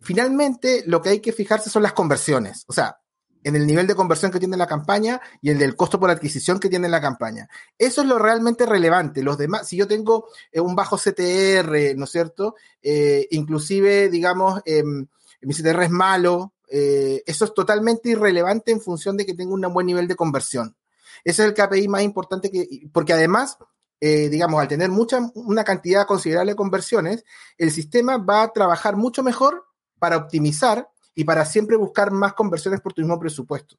finalmente 0.00 0.82
lo 0.86 1.02
que 1.02 1.10
hay 1.10 1.20
que 1.20 1.32
fijarse 1.32 1.68
son 1.68 1.82
las 1.82 1.92
conversiones. 1.92 2.64
O 2.68 2.72
sea, 2.72 2.98
en 3.44 3.56
el 3.56 3.66
nivel 3.66 3.86
de 3.86 3.94
conversión 3.94 4.30
que 4.30 4.38
tiene 4.38 4.56
la 4.56 4.66
campaña 4.66 5.20
y 5.40 5.50
el 5.50 5.58
del 5.58 5.76
costo 5.76 5.98
por 5.98 6.10
adquisición 6.10 6.60
que 6.60 6.68
tiene 6.68 6.88
la 6.88 7.00
campaña. 7.00 7.48
Eso 7.78 8.02
es 8.02 8.06
lo 8.06 8.18
realmente 8.18 8.66
relevante. 8.66 9.22
Los 9.22 9.38
demás, 9.38 9.68
si 9.68 9.76
yo 9.76 9.86
tengo 9.86 10.28
eh, 10.50 10.60
un 10.60 10.74
bajo 10.74 10.96
CTR, 10.96 11.96
¿no 11.96 12.04
es 12.04 12.10
cierto? 12.10 12.54
Eh, 12.82 13.26
inclusive, 13.30 14.08
digamos, 14.08 14.60
em, 14.64 15.06
mi 15.42 15.54
CTR 15.54 15.84
es 15.84 15.90
malo, 15.90 16.52
eh, 16.74 17.22
eso 17.26 17.44
es 17.44 17.52
totalmente 17.52 18.08
irrelevante 18.08 18.72
en 18.72 18.80
función 18.80 19.18
de 19.18 19.26
que 19.26 19.34
tenga 19.34 19.52
un 19.52 19.60
buen 19.74 19.86
nivel 19.86 20.08
de 20.08 20.16
conversión. 20.16 20.74
Ese 21.22 21.42
es 21.42 21.48
el 21.48 21.54
KPI 21.54 21.86
más 21.86 22.02
importante 22.02 22.50
que, 22.50 22.88
porque 22.94 23.12
además, 23.12 23.58
eh, 24.00 24.30
digamos, 24.30 24.58
al 24.58 24.68
tener 24.68 24.88
mucha, 24.88 25.20
una 25.34 25.64
cantidad 25.64 26.06
considerable 26.06 26.52
de 26.52 26.56
conversiones, 26.56 27.24
el 27.58 27.70
sistema 27.72 28.16
va 28.16 28.42
a 28.42 28.52
trabajar 28.54 28.96
mucho 28.96 29.22
mejor 29.22 29.66
para 29.98 30.16
optimizar 30.16 30.88
y 31.14 31.24
para 31.24 31.44
siempre 31.44 31.76
buscar 31.76 32.10
más 32.10 32.32
conversiones 32.32 32.80
por 32.80 32.94
tu 32.94 33.02
mismo 33.02 33.20
presupuesto. 33.20 33.76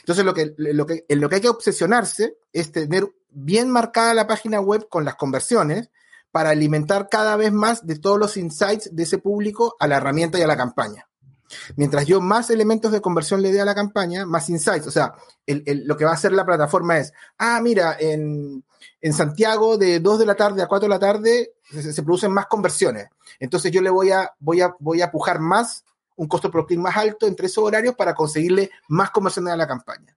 Entonces, 0.00 0.22
lo 0.22 0.34
que, 0.34 0.54
lo 0.58 0.84
que, 0.84 1.06
en 1.08 1.20
lo 1.22 1.30
que 1.30 1.36
hay 1.36 1.40
que 1.40 1.48
obsesionarse 1.48 2.36
es 2.52 2.70
tener 2.70 3.10
bien 3.30 3.70
marcada 3.70 4.12
la 4.12 4.26
página 4.26 4.60
web 4.60 4.88
con 4.90 5.06
las 5.06 5.14
conversiones 5.14 5.88
para 6.30 6.50
alimentar 6.50 7.08
cada 7.10 7.34
vez 7.36 7.50
más 7.50 7.86
de 7.86 7.98
todos 7.98 8.18
los 8.18 8.36
insights 8.36 8.94
de 8.94 9.04
ese 9.04 9.16
público 9.16 9.74
a 9.80 9.86
la 9.86 9.96
herramienta 9.96 10.38
y 10.38 10.42
a 10.42 10.46
la 10.46 10.56
campaña. 10.56 11.08
Mientras 11.76 12.06
yo 12.06 12.20
más 12.20 12.50
elementos 12.50 12.92
de 12.92 13.00
conversión 13.00 13.42
le 13.42 13.52
dé 13.52 13.60
a 13.60 13.64
la 13.64 13.74
campaña, 13.74 14.26
más 14.26 14.48
insights. 14.48 14.86
O 14.86 14.90
sea, 14.90 15.14
lo 15.46 15.96
que 15.96 16.04
va 16.04 16.10
a 16.12 16.14
hacer 16.14 16.32
la 16.32 16.44
plataforma 16.44 16.98
es, 16.98 17.12
ah, 17.38 17.60
mira, 17.62 17.96
en, 17.98 18.64
Santiago 19.12 19.78
de 19.78 20.00
2 20.00 20.18
de 20.18 20.26
la 20.26 20.34
tarde 20.34 20.62
a 20.62 20.66
4 20.66 20.88
de 20.88 20.94
la 20.94 20.98
tarde 20.98 21.52
se, 21.70 22.02
producen 22.02 22.32
más 22.32 22.46
conversiones. 22.46 23.08
Entonces 23.38 23.70
yo 23.70 23.80
le 23.80 23.90
voy 23.90 24.10
a, 24.10 24.32
voy 24.40 24.60
a, 24.60 24.74
voy 24.80 25.00
a 25.00 25.10
pujar 25.10 25.38
más, 25.38 25.84
un 26.16 26.26
costo 26.26 26.50
por 26.50 26.66
clic 26.66 26.80
más 26.80 26.96
alto 26.96 27.26
entre 27.26 27.46
esos 27.46 27.62
horarios 27.62 27.94
para 27.94 28.14
conseguirle 28.14 28.70
más 28.88 29.10
conversiones 29.10 29.52
a 29.52 29.56
la 29.56 29.68
campaña. 29.68 30.16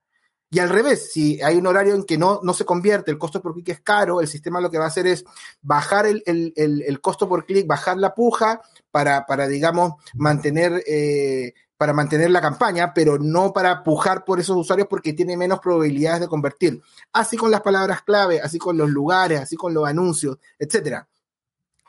Y 0.51 0.59
al 0.59 0.69
revés, 0.69 1.11
si 1.13 1.39
hay 1.43 1.57
un 1.57 1.67
horario 1.67 1.93
en 1.93 2.03
que 2.03 2.17
no, 2.17 2.39
no 2.41 2.53
se 2.53 2.65
convierte, 2.65 3.11
el 3.11 3.19
costo 3.19 3.39
por 3.39 3.53
clic 3.53 3.69
es 3.69 3.81
caro, 3.81 4.19
el 4.19 4.27
sistema 4.27 4.59
lo 4.59 4.71
que 4.71 4.80
va 4.80 4.85
a 4.85 4.88
hacer 4.88 5.05
es 5.05 5.23
bajar 5.61 6.07
el, 6.07 6.23
el, 6.26 6.53
el, 6.55 7.01
costo 7.01 7.30
por 7.30 7.45
clic, 7.45 7.67
bajar 7.67 7.97
la 7.97 8.15
puja 8.15 8.59
para, 8.89 9.27
para 9.27 9.47
digamos, 9.47 9.93
mantener, 10.15 10.84
eh, 10.88 11.53
para 11.77 11.93
mantener 11.93 12.31
la 12.31 12.41
campaña, 12.41 12.95
pero 12.95 13.19
no 13.19 13.53
para 13.53 13.84
pujar 13.84 14.26
por 14.26 14.39
esos 14.39 14.57
usuarios 14.57 14.88
porque 14.89 15.13
tiene 15.13 15.38
menos 15.38 15.59
probabilidades 15.59 16.21
de 16.21 16.27
convertir. 16.27 16.81
Así 17.13 17.38
con 17.38 17.51
las 17.51 17.61
palabras 17.61 18.01
clave, 18.01 18.41
así 18.41 18.57
con 18.57 18.76
los 18.76 18.89
lugares, 18.89 19.41
así 19.41 19.55
con 19.55 19.71
los 19.71 19.88
anuncios, 19.88 20.38
etcétera. 20.57 21.07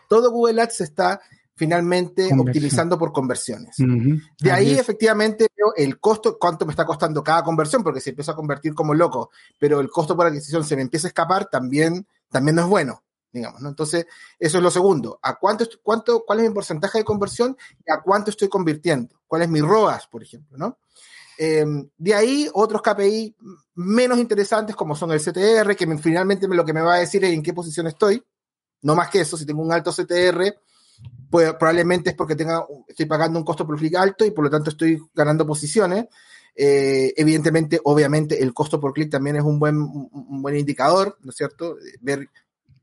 Todo 0.07 0.31
Google 0.31 0.61
Ads 0.61 0.83
está 0.83 1.21
finalmente 1.61 2.31
optimizando 2.39 2.99
por 2.99 3.13
conversiones. 3.13 3.77
De 4.41 4.51
ahí 4.51 4.79
efectivamente 4.79 5.47
veo 5.55 5.75
el 5.77 6.01
costo, 6.01 6.39
cuánto 6.39 6.65
me 6.65 6.73
está 6.73 6.87
costando 6.87 7.23
cada 7.23 7.45
conversión, 7.45 7.83
porque 7.83 8.01
si 8.01 8.09
empiezo 8.09 8.33
a 8.33 8.35
convertir 8.35 8.73
como 8.73 8.95
loco, 8.95 9.31
pero 9.59 9.79
el 9.81 9.91
costo 9.91 10.17
por 10.17 10.27
adquisición 10.27 10.65
se 10.65 10.75
me 10.75 10.81
empieza 10.81 11.07
a 11.07 11.11
escapar, 11.11 11.51
también, 11.51 12.07
también 12.31 12.57
no 12.57 12.63
es 12.63 12.69
bueno, 12.69 13.03
digamos, 13.31 13.61
¿no? 13.61 13.69
Entonces, 13.69 14.07
eso 14.39 14.57
es 14.57 14.65
lo 14.65 14.71
segundo. 14.71 15.19
¿A 15.21 15.39
cuánto, 15.39 15.67
cuánto, 15.83 16.25
cuál 16.27 16.41
es 16.41 16.49
mi 16.49 16.55
porcentaje 16.55 16.97
de 16.97 17.05
conversión 17.05 17.55
y 17.87 17.93
a 17.93 18.01
cuánto 18.01 18.31
estoy 18.31 18.49
convirtiendo? 18.49 19.21
¿Cuál 19.27 19.43
es 19.43 19.51
mi 19.51 19.61
ROAS, 19.61 20.07
por 20.07 20.23
ejemplo, 20.23 20.57
no? 20.57 20.79
Em, 21.37 21.91
de 21.99 22.15
ahí, 22.15 22.49
otros 22.55 22.81
KPI 22.81 23.37
menos 23.75 24.19
interesantes, 24.19 24.75
como 24.75 24.97
son 24.97 25.11
el 25.11 25.21
CTR, 25.21 25.77
que 25.77 25.99
finalmente 25.99 26.49
lo 26.49 26.65
que 26.65 26.73
me 26.73 26.81
va 26.81 26.95
a 26.95 27.01
decir 27.01 27.23
es 27.23 27.35
en 27.35 27.43
qué 27.43 27.53
posición 27.53 27.87
estoy. 27.87 28.25
No 28.81 28.95
más 28.95 29.11
que 29.11 29.21
eso, 29.21 29.37
si 29.37 29.45
tengo 29.45 29.61
un 29.61 29.73
alto 29.73 29.93
CTR, 29.93 30.55
pues, 31.31 31.53
probablemente 31.55 32.11
es 32.11 32.17
porque 32.17 32.37
tenga, 32.37 32.65
estoy 32.89 33.07
pagando 33.07 33.39
un 33.39 33.45
costo 33.45 33.67
por 33.67 33.79
clic 33.79 33.95
alto 33.95 34.25
y 34.25 34.31
por 34.33 34.45
lo 34.45 34.51
tanto 34.51 34.71
estoy 34.71 35.01
ganando 35.15 35.47
posiciones. 35.47 36.07
Eh, 36.55 37.15
evidentemente, 37.17 37.81
obviamente, 37.85 38.43
el 38.43 38.53
costo 38.53 38.81
por 38.81 38.93
clic 38.93 39.11
también 39.11 39.37
es 39.37 39.43
un 39.43 39.59
buen, 39.59 39.77
un 39.77 40.43
buen 40.43 40.57
indicador, 40.57 41.17
¿no 41.23 41.31
es 41.31 41.37
cierto? 41.37 41.77
Ver, 42.01 42.29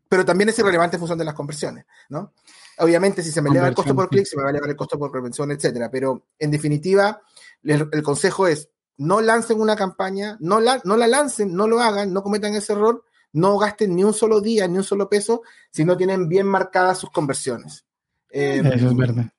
pero 0.09 0.25
también 0.25 0.49
es 0.49 0.59
irrelevante 0.59 0.95
en 0.95 0.99
función 0.99 1.19
de 1.19 1.25
las 1.25 1.33
conversiones, 1.33 1.85
¿no? 2.09 2.33
Obviamente, 2.79 3.23
si 3.23 3.31
se 3.31 3.41
me 3.41 3.49
eleva 3.49 3.67
el 3.67 3.75
costo 3.75 3.95
por 3.95 4.07
clic, 4.07 4.25
se 4.25 4.37
me 4.37 4.43
va 4.43 4.49
a 4.49 4.51
elevar 4.51 4.69
el 4.69 4.75
costo 4.75 4.97
por 4.97 5.11
conversión, 5.11 5.51
etcétera. 5.51 5.89
Pero 5.89 6.27
en 6.37 6.51
definitiva, 6.51 7.21
el, 7.63 8.03
consejo 8.03 8.47
es 8.47 8.69
no 8.97 9.21
lancen 9.21 9.59
una 9.59 9.75
campaña, 9.75 10.37
no 10.39 10.59
la, 10.59 10.79
no 10.83 10.95
la 10.95 11.07
lancen, 11.07 11.53
no 11.53 11.67
lo 11.67 11.81
hagan, 11.81 12.13
no 12.13 12.23
cometan 12.23 12.53
ese 12.53 12.73
error, 12.73 13.03
no 13.33 13.57
gasten 13.57 13.95
ni 13.95 14.03
un 14.03 14.13
solo 14.13 14.41
día, 14.41 14.67
ni 14.67 14.77
un 14.77 14.83
solo 14.83 15.09
peso, 15.09 15.41
si 15.71 15.85
no 15.85 15.97
tienen 15.97 16.29
bien 16.29 16.45
marcadas 16.45 16.99
sus 16.99 17.09
conversiones. 17.09 17.86
Eso 18.29 18.87
es 18.87 18.95
verdad. 18.95 19.31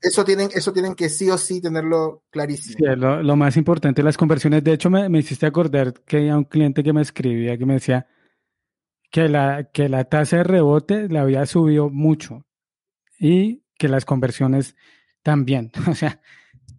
Eso 0.00 0.24
tienen, 0.24 0.48
eso 0.54 0.72
tienen 0.72 0.94
que 0.94 1.08
sí 1.08 1.30
o 1.30 1.38
sí 1.38 1.60
tenerlo 1.60 2.22
clarísimo. 2.30 2.76
Sí, 2.78 2.84
lo, 2.96 3.22
lo, 3.22 3.36
más 3.36 3.56
importante, 3.56 4.02
las 4.02 4.16
conversiones. 4.16 4.64
De 4.64 4.72
hecho, 4.72 4.90
me, 4.90 5.08
me, 5.08 5.18
hiciste 5.18 5.46
acordar 5.46 5.92
que 6.06 6.18
había 6.18 6.36
un 6.36 6.44
cliente 6.44 6.82
que 6.82 6.92
me 6.92 7.02
escribía 7.02 7.58
que 7.58 7.66
me 7.66 7.74
decía 7.74 8.06
que 9.10 9.28
la, 9.28 9.70
que 9.72 9.88
la 9.88 10.04
tasa 10.04 10.38
de 10.38 10.44
rebote 10.44 11.08
le 11.08 11.18
había 11.18 11.46
subido 11.46 11.88
mucho 11.90 12.44
y 13.18 13.62
que 13.78 13.88
las 13.88 14.04
conversiones 14.04 14.74
también. 15.22 15.70
O 15.88 15.94
sea, 15.94 16.20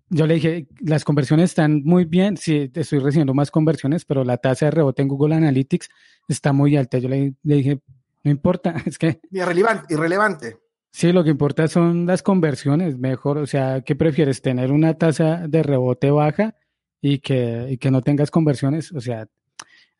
yo 0.10 0.28
le 0.28 0.36
dije, 0.36 0.68
las 0.82 1.04
conversiones 1.04 1.52
están 1.52 1.82
muy 1.84 2.06
bien, 2.06 2.38
sí, 2.38 2.72
estoy 2.74 3.00
recibiendo 3.00 3.34
más 3.34 3.52
conversiones, 3.52 4.06
pero 4.06 4.24
la 4.24 4.38
tasa 4.38 4.66
de 4.66 4.72
rebote 4.72 5.02
en 5.02 5.08
Google 5.08 5.36
Analytics 5.36 5.90
está 6.28 6.54
muy 6.54 6.76
alta. 6.78 7.00
Yo 7.00 7.10
le, 7.10 7.36
le 7.44 7.56
dije, 7.56 7.80
no 8.24 8.32
importa, 8.32 8.76
es 8.86 8.98
que... 8.98 9.20
Irrelevante, 9.32 9.94
irrelevante. 9.94 10.58
Sí, 10.96 11.12
lo 11.12 11.26
que 11.26 11.30
importa 11.30 11.68
son 11.68 12.06
las 12.06 12.24
conversiones, 12.24 12.98
mejor, 12.98 13.38
o 13.38 13.46
sea, 13.46 13.82
¿qué 13.82 13.98
prefieres? 13.98 14.42
¿Tener 14.42 14.72
una 14.72 14.94
tasa 14.94 15.46
de 15.46 15.62
rebote 15.62 16.10
baja 16.10 16.56
y 17.02 17.20
que, 17.20 17.68
y 17.72 17.78
que 17.78 17.92
no 17.92 18.02
tengas 18.02 18.32
conversiones? 18.32 18.94
O 18.94 19.02
sea, 19.02 19.28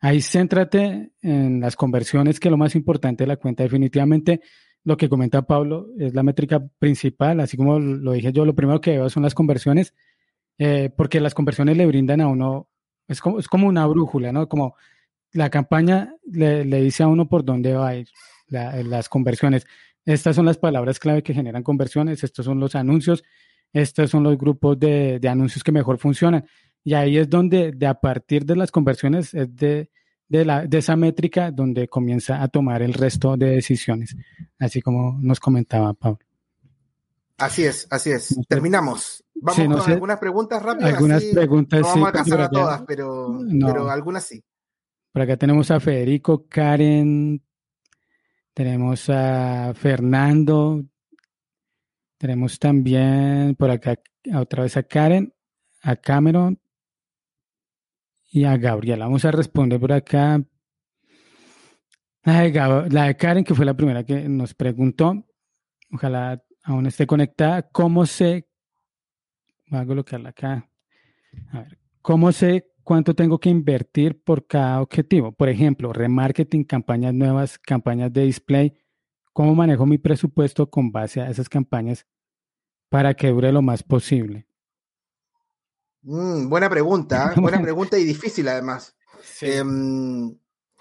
ahí 0.00 0.22
céntrate 0.22 1.12
en 1.20 1.60
las 1.60 1.76
conversiones, 1.76 2.40
que 2.40 2.48
es 2.48 2.50
lo 2.50 2.56
más 2.56 2.74
importante 2.74 3.24
de 3.24 3.28
la 3.28 3.36
cuenta. 3.36 3.62
Definitivamente, 3.62 4.40
lo 4.84 4.96
que 4.96 5.10
comenta 5.10 5.42
Pablo 5.42 5.88
es 5.98 6.14
la 6.14 6.22
métrica 6.22 6.66
principal, 6.78 7.40
así 7.40 7.58
como 7.58 7.78
lo 7.78 8.12
dije 8.12 8.32
yo, 8.32 8.46
lo 8.46 8.54
primero 8.54 8.80
que 8.80 8.92
veo 8.92 9.10
son 9.10 9.22
las 9.22 9.34
conversiones, 9.34 9.92
eh, 10.56 10.88
porque 10.96 11.20
las 11.20 11.34
conversiones 11.34 11.76
le 11.76 11.84
brindan 11.84 12.22
a 12.22 12.28
uno, 12.28 12.70
es 13.06 13.20
como, 13.20 13.38
es 13.38 13.48
como 13.48 13.68
una 13.68 13.86
brújula, 13.86 14.32
¿no? 14.32 14.48
Como 14.48 14.76
la 15.32 15.50
campaña 15.50 16.14
le, 16.24 16.64
le 16.64 16.80
dice 16.80 17.02
a 17.02 17.08
uno 17.08 17.28
por 17.28 17.44
dónde 17.44 17.74
va 17.74 17.88
a 17.88 17.96
ir 17.96 18.08
las 18.48 19.10
conversiones. 19.10 19.66
Estas 20.06 20.36
son 20.36 20.46
las 20.46 20.56
palabras 20.56 20.98
clave 20.98 21.22
que 21.22 21.34
generan 21.34 21.62
conversiones, 21.62 22.24
estos 22.24 22.46
son 22.46 22.60
los 22.60 22.74
anuncios, 22.74 23.22
estos 23.72 24.08
son 24.08 24.22
los 24.22 24.38
grupos 24.38 24.78
de, 24.78 25.18
de 25.18 25.28
anuncios 25.28 25.62
que 25.62 25.72
mejor 25.72 25.98
funcionan. 25.98 26.46
Y 26.84 26.94
ahí 26.94 27.18
es 27.18 27.28
donde, 27.28 27.72
de 27.72 27.86
a 27.86 27.94
partir 27.94 28.46
de 28.46 28.54
las 28.56 28.70
conversiones, 28.70 29.34
es 29.34 29.54
de, 29.56 29.90
de, 30.28 30.44
la, 30.44 30.64
de 30.64 30.78
esa 30.78 30.94
métrica 30.94 31.50
donde 31.50 31.88
comienza 31.88 32.40
a 32.40 32.48
tomar 32.48 32.82
el 32.82 32.94
resto 32.94 33.36
de 33.36 33.50
decisiones, 33.50 34.16
así 34.60 34.80
como 34.80 35.18
nos 35.20 35.40
comentaba 35.40 35.92
Pablo. 35.94 36.20
Así 37.38 37.64
es, 37.64 37.86
así 37.90 38.10
es. 38.12 38.34
Terminamos. 38.48 39.22
Vamos 39.34 39.56
sí, 39.56 39.68
no 39.68 39.76
con 39.76 39.84
sé, 39.84 39.92
algunas 39.92 40.18
preguntas 40.18 40.62
rápidas. 40.62 40.94
Algunas 40.94 41.24
preguntas 41.24 41.80
no 41.80 41.86
sí. 41.86 41.90
vamos 41.90 42.06
a 42.06 42.08
alcanzar 42.08 42.40
a 42.40 42.48
todas, 42.48 42.82
pero, 42.86 43.38
No. 43.42 43.66
pero 43.66 43.90
algunas 43.90 44.24
sí. 44.24 44.42
Por 45.12 45.22
acá 45.22 45.36
tenemos 45.36 45.70
a 45.70 45.80
Federico, 45.80 46.46
Karen, 46.48 47.42
tenemos 48.56 49.10
a 49.10 49.74
Fernando, 49.74 50.82
tenemos 52.16 52.58
también 52.58 53.54
por 53.54 53.70
acá 53.70 54.00
otra 54.34 54.62
vez 54.62 54.78
a 54.78 54.82
Karen, 54.82 55.34
a 55.82 55.94
Cameron 55.96 56.58
y 58.30 58.44
a 58.44 58.56
Gabriela. 58.56 59.04
Vamos 59.04 59.26
a 59.26 59.30
responder 59.30 59.78
por 59.78 59.92
acá. 59.92 60.42
La 62.22 62.40
de, 62.40 62.52
Gab- 62.54 62.90
la 62.90 63.04
de 63.04 63.16
Karen, 63.18 63.44
que 63.44 63.54
fue 63.54 63.66
la 63.66 63.74
primera 63.74 64.04
que 64.04 64.26
nos 64.26 64.54
preguntó. 64.54 65.26
Ojalá 65.92 66.42
aún 66.62 66.86
esté 66.86 67.06
conectada. 67.06 67.68
¿Cómo 67.68 68.06
sé? 68.06 68.48
Voy 69.68 69.80
a 69.80 69.86
colocarla 69.86 70.30
acá. 70.30 70.66
A 71.52 71.60
ver, 71.60 71.78
¿cómo 72.00 72.32
sé 72.32 72.72
cuánto 72.86 73.14
tengo 73.14 73.38
que 73.40 73.50
invertir 73.50 74.22
por 74.22 74.46
cada 74.46 74.80
objetivo? 74.80 75.32
Por 75.32 75.48
ejemplo, 75.48 75.92
remarketing, 75.92 76.64
campañas 76.64 77.12
nuevas, 77.12 77.58
campañas 77.58 78.12
de 78.12 78.22
display. 78.22 78.72
¿Cómo 79.32 79.54
manejo 79.56 79.84
mi 79.84 79.98
presupuesto 79.98 80.70
con 80.70 80.92
base 80.92 81.20
a 81.20 81.28
esas 81.28 81.48
campañas 81.48 82.06
para 82.88 83.14
que 83.14 83.28
dure 83.28 83.50
lo 83.52 83.60
más 83.60 83.82
posible? 83.82 84.46
Mm, 86.02 86.48
buena 86.48 86.70
pregunta, 86.70 87.32
¿eh? 87.36 87.40
buena 87.40 87.60
pregunta 87.62 87.98
y 87.98 88.04
difícil 88.04 88.48
además. 88.48 88.94
Em, 89.40 90.38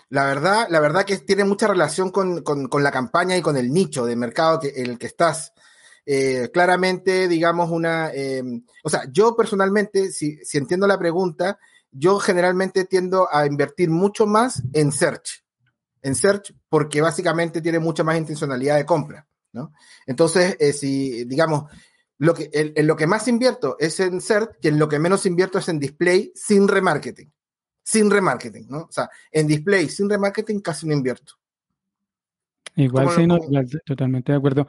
la 0.10 0.26
verdad, 0.26 0.68
la 0.70 0.80
verdad 0.80 1.06
que 1.06 1.18
tiene 1.18 1.44
mucha 1.44 1.68
relación 1.68 2.12
con, 2.12 2.44
con- 2.44 2.68
con 2.68 2.84
la 2.84 2.92
campaña 2.92 3.36
y 3.36 3.42
con 3.42 3.58
el 3.58 3.74
nicho 3.74 4.06
de 4.06 4.16
mercado 4.16 4.60
que, 4.60 4.74
en 4.76 4.92
el 4.92 5.00
que 5.00 5.08
estás. 5.08 5.54
Eh, 6.06 6.50
claramente, 6.54 7.28
digamos, 7.28 7.72
una. 7.72 8.12
em, 8.14 8.64
o 8.84 8.90
sea, 8.90 9.06
yo 9.12 9.36
personalmente, 9.36 10.12
si, 10.12 10.38
si 10.46 10.60
entiendo 10.60 10.86
la 10.86 11.00
pregunta, 11.00 11.58
yo 11.98 12.20
generalmente 12.20 12.86
tiendo 12.86 13.28
a 13.32 13.46
invertir 13.46 13.90
mucho 13.90 14.26
más 14.26 14.62
en 14.74 14.92
search. 14.92 15.44
En 16.02 16.14
search, 16.14 16.54
porque 16.70 17.02
básicamente 17.02 17.62
tiene 17.62 17.80
mucha 17.80 18.04
más 18.04 18.18
intencionalidad 18.18 18.76
de 18.76 18.86
compra, 18.86 19.28
¿no? 19.54 19.72
Entonces, 20.06 20.58
eh, 20.60 20.74
si, 20.74 21.26
digamos, 21.26 21.72
lo 22.18 22.34
que, 22.34 22.50
en, 22.54 22.74
en 22.76 22.86
lo 22.88 22.96
que 22.96 23.08
más 23.08 23.28
invierto 23.28 23.76
es 23.80 24.00
en 24.00 24.22
search, 24.22 24.58
y 24.62 24.68
en 24.68 24.78
lo 24.78 24.88
que 24.88 25.00
menos 25.00 25.26
invierto 25.26 25.58
es 25.58 25.70
en 25.70 25.80
display 25.80 26.32
sin 26.36 26.68
remarketing. 26.68 27.32
Sin 27.84 28.12
remarketing, 28.12 28.68
¿no? 28.70 28.80
O 28.82 28.92
sea, 28.92 29.10
en 29.32 29.48
display 29.48 29.90
sin 29.90 30.10
remarketing 30.10 30.60
casi 30.60 30.88
no 30.88 30.94
invierto. 30.94 31.34
Igual 32.76 33.06
¿Cómo 33.06 33.18
sí, 33.18 33.28
no, 33.28 33.40
totalmente 33.86 34.32
de 34.32 34.38
acuerdo. 34.38 34.68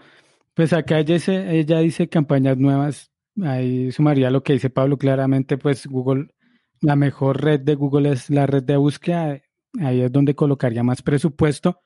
Pues 0.54 0.72
acá 0.72 0.98
ella 0.98 1.14
dice, 1.14 1.58
ella 1.58 1.80
dice 1.80 2.08
campañas 2.08 2.56
nuevas, 2.56 3.10
ahí 3.42 3.90
sumaría 3.92 4.30
lo 4.30 4.42
que 4.42 4.54
dice 4.54 4.70
Pablo 4.70 4.96
claramente, 4.96 5.58
pues 5.58 5.86
Google, 5.86 6.34
la 6.80 6.96
mejor 6.96 7.42
red 7.42 7.60
de 7.60 7.74
Google 7.74 8.10
es 8.12 8.30
la 8.30 8.46
red 8.46 8.62
de 8.62 8.76
búsqueda, 8.76 9.40
ahí 9.80 10.00
es 10.02 10.12
donde 10.12 10.34
colocaría 10.34 10.82
más 10.82 11.02
presupuesto 11.02 11.80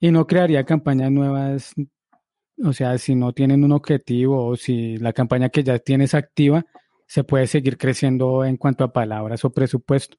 y 0.00 0.10
no 0.10 0.26
crearía 0.26 0.64
campañas 0.64 1.10
nuevas, 1.10 1.74
o 2.62 2.72
sea, 2.72 2.96
si 2.98 3.14
no 3.14 3.32
tienen 3.32 3.64
un 3.64 3.72
objetivo 3.72 4.46
o 4.46 4.56
si 4.56 4.96
la 4.98 5.12
campaña 5.12 5.48
que 5.48 5.62
ya 5.64 5.78
tienes 5.78 6.14
activa, 6.14 6.66
se 7.06 7.24
puede 7.24 7.46
seguir 7.46 7.78
creciendo 7.78 8.44
en 8.44 8.56
cuanto 8.56 8.84
a 8.84 8.92
palabras 8.92 9.44
o 9.44 9.50
presupuesto, 9.50 10.16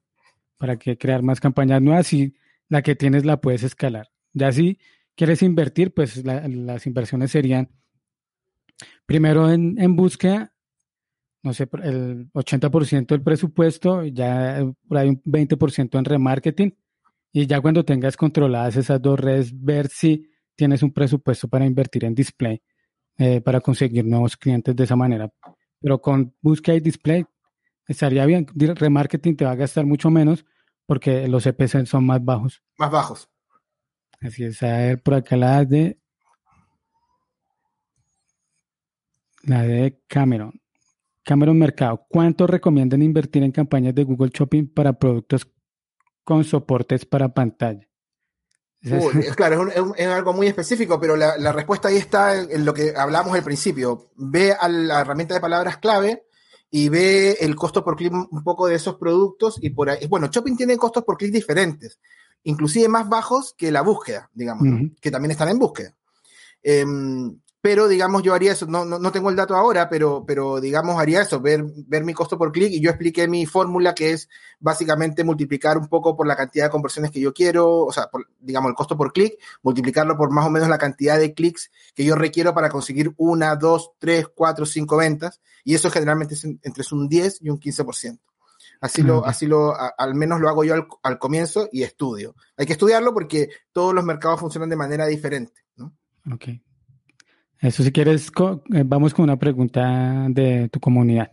para 0.58 0.76
que 0.76 0.98
crear 0.98 1.22
más 1.22 1.40
campañas 1.40 1.80
nuevas 1.80 2.12
y 2.12 2.34
la 2.68 2.82
que 2.82 2.96
tienes 2.96 3.24
la 3.24 3.40
puedes 3.40 3.62
escalar. 3.62 4.08
Ya 4.32 4.52
si 4.52 4.78
quieres 5.16 5.42
invertir, 5.42 5.94
pues 5.94 6.24
la- 6.24 6.46
las 6.48 6.86
inversiones 6.86 7.30
serían 7.30 7.70
primero 9.06 9.50
en, 9.50 9.80
en 9.80 9.96
búsqueda, 9.96 10.52
no 11.42 11.54
sé, 11.54 11.66
por 11.66 11.84
el 11.84 12.30
80% 12.32 13.06
del 13.06 13.22
presupuesto, 13.22 14.04
ya 14.04 14.60
eh, 14.60 14.72
por 14.86 14.98
ahí 14.98 15.08
un 15.08 15.22
20% 15.22 15.98
en 15.98 16.04
remarketing, 16.04 16.76
y 17.32 17.46
ya 17.46 17.60
cuando 17.60 17.84
tengas 17.84 18.16
controladas 18.16 18.76
esas 18.76 19.00
dos 19.00 19.18
redes, 19.18 19.52
ver 19.54 19.88
si 19.88 20.30
tienes 20.54 20.82
un 20.82 20.92
presupuesto 20.92 21.48
para 21.48 21.64
invertir 21.64 22.04
en 22.04 22.14
display, 22.14 22.62
eh, 23.18 23.40
para 23.40 23.60
conseguir 23.60 24.04
nuevos 24.04 24.36
clientes 24.36 24.74
de 24.74 24.84
esa 24.84 24.96
manera. 24.96 25.32
Pero 25.80 26.00
con 26.00 26.34
búsqueda 26.42 26.76
y 26.76 26.80
display 26.80 27.24
estaría 27.86 28.26
bien. 28.26 28.46
Remarketing 28.54 29.36
te 29.36 29.44
va 29.44 29.52
a 29.52 29.56
gastar 29.56 29.86
mucho 29.86 30.10
menos 30.10 30.44
porque 30.86 31.28
los 31.28 31.44
CPC 31.44 31.86
son 31.86 32.04
más 32.04 32.22
bajos. 32.24 32.62
Más 32.76 32.90
bajos. 32.90 33.30
Así 34.20 34.44
es, 34.44 34.62
a 34.62 34.76
ver 34.76 35.02
por 35.02 35.14
acá 35.14 35.36
la 35.36 35.64
de 35.64 35.98
la 39.44 39.62
de 39.62 39.98
Cameron. 40.06 40.60
Cameron 41.30 41.56
Mercado. 41.60 42.04
¿Cuánto 42.08 42.44
recomiendan 42.48 43.02
invertir 43.02 43.44
en 43.44 43.52
campañas 43.52 43.94
de 43.94 44.02
Google 44.02 44.32
Shopping 44.34 44.66
para 44.74 44.94
productos 44.98 45.46
con 46.24 46.42
soportes 46.42 47.06
para 47.06 47.32
pantalla? 47.32 47.86
Es- 48.82 49.04
Uy, 49.14 49.22
es 49.24 49.36
claro, 49.36 49.68
es, 49.70 49.78
un- 49.80 49.94
algo 50.08 50.32
muy 50.32 50.48
específico, 50.48 50.98
pero 50.98 51.14
la, 51.14 51.38
la 51.38 51.52
respuesta 51.52 51.86
ahí 51.86 51.98
está 51.98 52.34
en, 52.36 52.50
en 52.50 52.64
lo 52.64 52.74
que 52.74 52.94
hablamos 52.96 53.32
al 53.36 53.44
principio. 53.44 54.08
Ve 54.16 54.52
a 54.58 54.68
la 54.68 55.02
herramienta 55.02 55.34
de 55.34 55.40
palabras 55.40 55.76
clave 55.78 56.24
y 56.68 56.88
ve 56.88 57.36
el 57.40 57.54
costo 57.54 57.84
por 57.84 57.94
clic 57.94 58.12
un 58.12 58.42
poco 58.42 58.66
de 58.66 58.74
esos 58.74 58.96
productos 58.96 59.56
y 59.62 59.70
por 59.70 59.88
ahí. 59.88 60.08
Bueno, 60.08 60.26
Shopping 60.32 60.56
tiene 60.56 60.76
costos 60.78 61.04
por 61.04 61.16
clic 61.16 61.32
diferentes, 61.32 62.00
inclusive 62.42 62.88
más 62.88 63.08
bajos 63.08 63.54
que 63.56 63.70
la 63.70 63.82
búsqueda, 63.82 64.28
digamos, 64.34 64.66
que 65.00 65.12
también 65.12 65.30
están 65.30 65.48
en 65.50 65.60
búsqueda. 65.60 65.94
Em, 66.60 67.38
pero, 67.62 67.88
digamos, 67.88 68.22
yo 68.22 68.32
haría 68.34 68.52
eso, 68.52 68.66
no, 68.66 68.84
no, 68.84 68.98
no 68.98 69.12
tengo 69.12 69.28
el 69.30 69.36
dato 69.36 69.54
ahora, 69.54 69.88
pero, 69.88 70.24
pero 70.26 70.60
digamos, 70.60 70.98
haría 70.98 71.20
eso, 71.22 71.40
ver, 71.40 71.64
ver 71.86 72.04
mi 72.04 72.14
costo 72.14 72.38
por 72.38 72.52
clic 72.52 72.72
y 72.72 72.80
yo 72.80 72.90
expliqué 72.90 73.28
mi 73.28 73.44
fórmula 73.44 73.94
que 73.94 74.12
es 74.12 74.28
básicamente 74.58 75.24
multiplicar 75.24 75.76
un 75.76 75.88
poco 75.88 76.16
por 76.16 76.26
la 76.26 76.36
cantidad 76.36 76.64
de 76.66 76.70
conversiones 76.70 77.10
que 77.10 77.20
yo 77.20 77.34
quiero, 77.34 77.84
o 77.84 77.92
sea, 77.92 78.06
por, 78.08 78.26
digamos, 78.40 78.70
el 78.70 78.74
costo 78.74 78.96
por 78.96 79.12
clic, 79.12 79.34
multiplicarlo 79.62 80.16
por 80.16 80.30
más 80.30 80.46
o 80.46 80.50
menos 80.50 80.68
la 80.68 80.78
cantidad 80.78 81.18
de 81.18 81.34
clics 81.34 81.70
que 81.94 82.04
yo 82.04 82.14
requiero 82.14 82.54
para 82.54 82.68
conseguir 82.70 83.12
una, 83.18 83.56
dos, 83.56 83.92
tres, 83.98 84.26
cuatro, 84.34 84.64
cinco 84.64 84.96
ventas, 84.96 85.40
y 85.64 85.74
eso 85.74 85.90
generalmente 85.90 86.34
es 86.34 86.44
en- 86.44 86.58
entre 86.62 86.84
un 86.92 87.08
10 87.08 87.40
y 87.42 87.50
un 87.50 87.58
15%. 87.58 88.20
Así 88.80 89.02
lo, 89.02 89.26
así 89.26 89.46
lo, 89.46 89.74
a- 89.74 89.94
al 89.98 90.14
menos 90.14 90.40
lo 90.40 90.48
hago 90.48 90.64
yo 90.64 90.72
al, 90.72 90.86
al 91.02 91.18
comienzo 91.18 91.68
y 91.70 91.82
estudio. 91.82 92.34
Hay 92.56 92.64
que 92.64 92.72
estudiarlo 92.72 93.12
porque 93.12 93.50
todos 93.72 93.92
los 93.94 94.04
mercados 94.04 94.40
funcionan 94.40 94.70
de 94.70 94.76
manera 94.76 95.06
diferente, 95.06 95.60
¿no? 95.76 95.92
Ok. 96.32 96.44
Eso 97.60 97.82
si 97.82 97.92
quieres, 97.92 98.30
vamos 98.86 99.12
con 99.12 99.24
una 99.24 99.38
pregunta 99.38 100.26
de 100.30 100.70
tu 100.70 100.80
comunidad. 100.80 101.30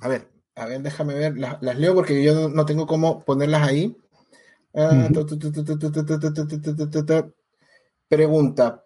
A 0.00 0.08
ver, 0.08 0.30
a 0.54 0.64
ver, 0.64 0.80
déjame 0.80 1.14
ver, 1.14 1.36
las, 1.36 1.60
leo 1.78 1.94
porque 1.94 2.22
yo 2.22 2.48
no, 2.48 2.64
tengo 2.64 2.86
cómo 2.86 3.22
ponerlas 3.22 3.68
ahí. 3.68 3.94
Pregunta. 8.08 8.82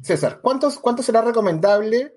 César, 0.00 0.40
¿cuántos, 0.40 0.78
¿cuánto 0.78 1.02
será 1.02 1.20
recomendable? 1.20 2.14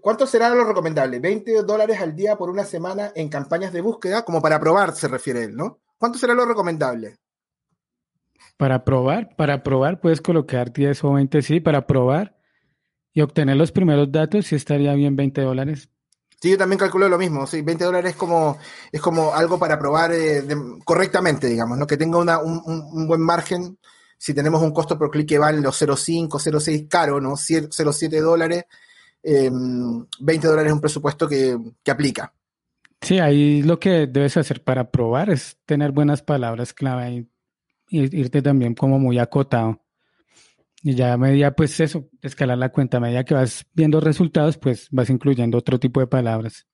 ¿Cuánto 0.00 0.26
será 0.28 0.48
lo 0.50 0.64
recomendable? 0.64 1.20
¿20 1.20 1.64
dólares 1.64 2.00
al 2.00 2.14
día 2.14 2.36
por 2.36 2.50
una 2.50 2.64
semana 2.64 3.10
en 3.16 3.28
campañas 3.28 3.72
de 3.72 3.80
búsqueda? 3.80 4.24
Como 4.24 4.40
para 4.40 4.60
probar, 4.60 4.94
se 4.94 5.08
refiere 5.08 5.42
él, 5.42 5.56
¿no? 5.56 5.80
¿Cuánto 5.98 6.18
será 6.18 6.34
lo 6.34 6.46
recomendable? 6.46 7.18
Para 8.56 8.84
probar, 8.84 9.34
para 9.36 9.62
probar 9.62 10.00
puedes 10.00 10.20
colocar 10.20 10.72
10 10.72 11.04
o 11.04 11.12
20, 11.14 11.42
sí, 11.42 11.60
para 11.60 11.86
probar 11.86 12.36
y 13.12 13.20
obtener 13.20 13.56
los 13.56 13.72
primeros 13.72 14.10
datos, 14.10 14.46
sí 14.46 14.56
estaría 14.56 14.94
bien 14.94 15.16
20 15.16 15.40
dólares. 15.42 15.90
Sí, 16.40 16.50
yo 16.50 16.58
también 16.58 16.78
calculo 16.78 17.08
lo 17.08 17.18
mismo, 17.18 17.46
sí, 17.46 17.62
20 17.62 17.84
dólares 17.84 18.12
es 18.12 18.16
como, 18.16 18.58
es 18.90 19.00
como 19.00 19.32
algo 19.32 19.58
para 19.58 19.78
probar 19.78 20.12
eh, 20.12 20.42
correctamente, 20.84 21.46
digamos, 21.46 21.78
¿no? 21.78 21.86
Que 21.86 21.96
tenga 21.96 22.18
una, 22.18 22.40
un, 22.40 23.06
buen 23.06 23.20
margen, 23.20 23.78
si 24.18 24.34
tenemos 24.34 24.60
un 24.60 24.72
costo 24.72 24.98
por 24.98 25.10
clic 25.10 25.28
que 25.28 25.38
vale 25.38 25.60
los 25.60 25.80
0,5, 25.80 26.28
0,6 26.28 26.88
caro, 26.88 27.20
¿no? 27.20 27.36
0,7 27.36 28.20
dólares, 28.20 28.64
20 29.22 29.46
em, 29.46 30.06
dólares 30.42 30.66
es 30.66 30.72
un 30.72 30.80
presupuesto 30.80 31.28
que, 31.28 31.56
que 31.82 31.90
aplica. 31.92 32.32
Sí, 33.00 33.20
ahí 33.20 33.62
lo 33.62 33.78
que 33.78 34.08
debes 34.08 34.36
hacer 34.36 34.64
para 34.64 34.90
probar 34.90 35.30
es 35.30 35.58
tener 35.64 35.92
buenas 35.92 36.22
palabras 36.22 36.72
clave 36.72 37.26
irte 37.98 38.42
también 38.42 38.74
como 38.74 38.98
muy 38.98 39.18
acotado. 39.18 39.80
Y 40.82 40.94
ya 40.94 41.12
a 41.12 41.16
medida, 41.16 41.52
pues 41.52 41.78
eso, 41.78 42.08
escalar 42.22 42.58
la 42.58 42.70
cuenta, 42.70 42.96
a 42.96 43.00
medida 43.00 43.24
que 43.24 43.34
vas 43.34 43.64
viendo 43.72 44.00
resultados, 44.00 44.58
pues 44.58 44.88
vas 44.90 45.10
incluyendo 45.10 45.58
otro 45.58 45.78
tipo 45.78 46.00
de 46.00 46.08
palabras. 46.08 46.66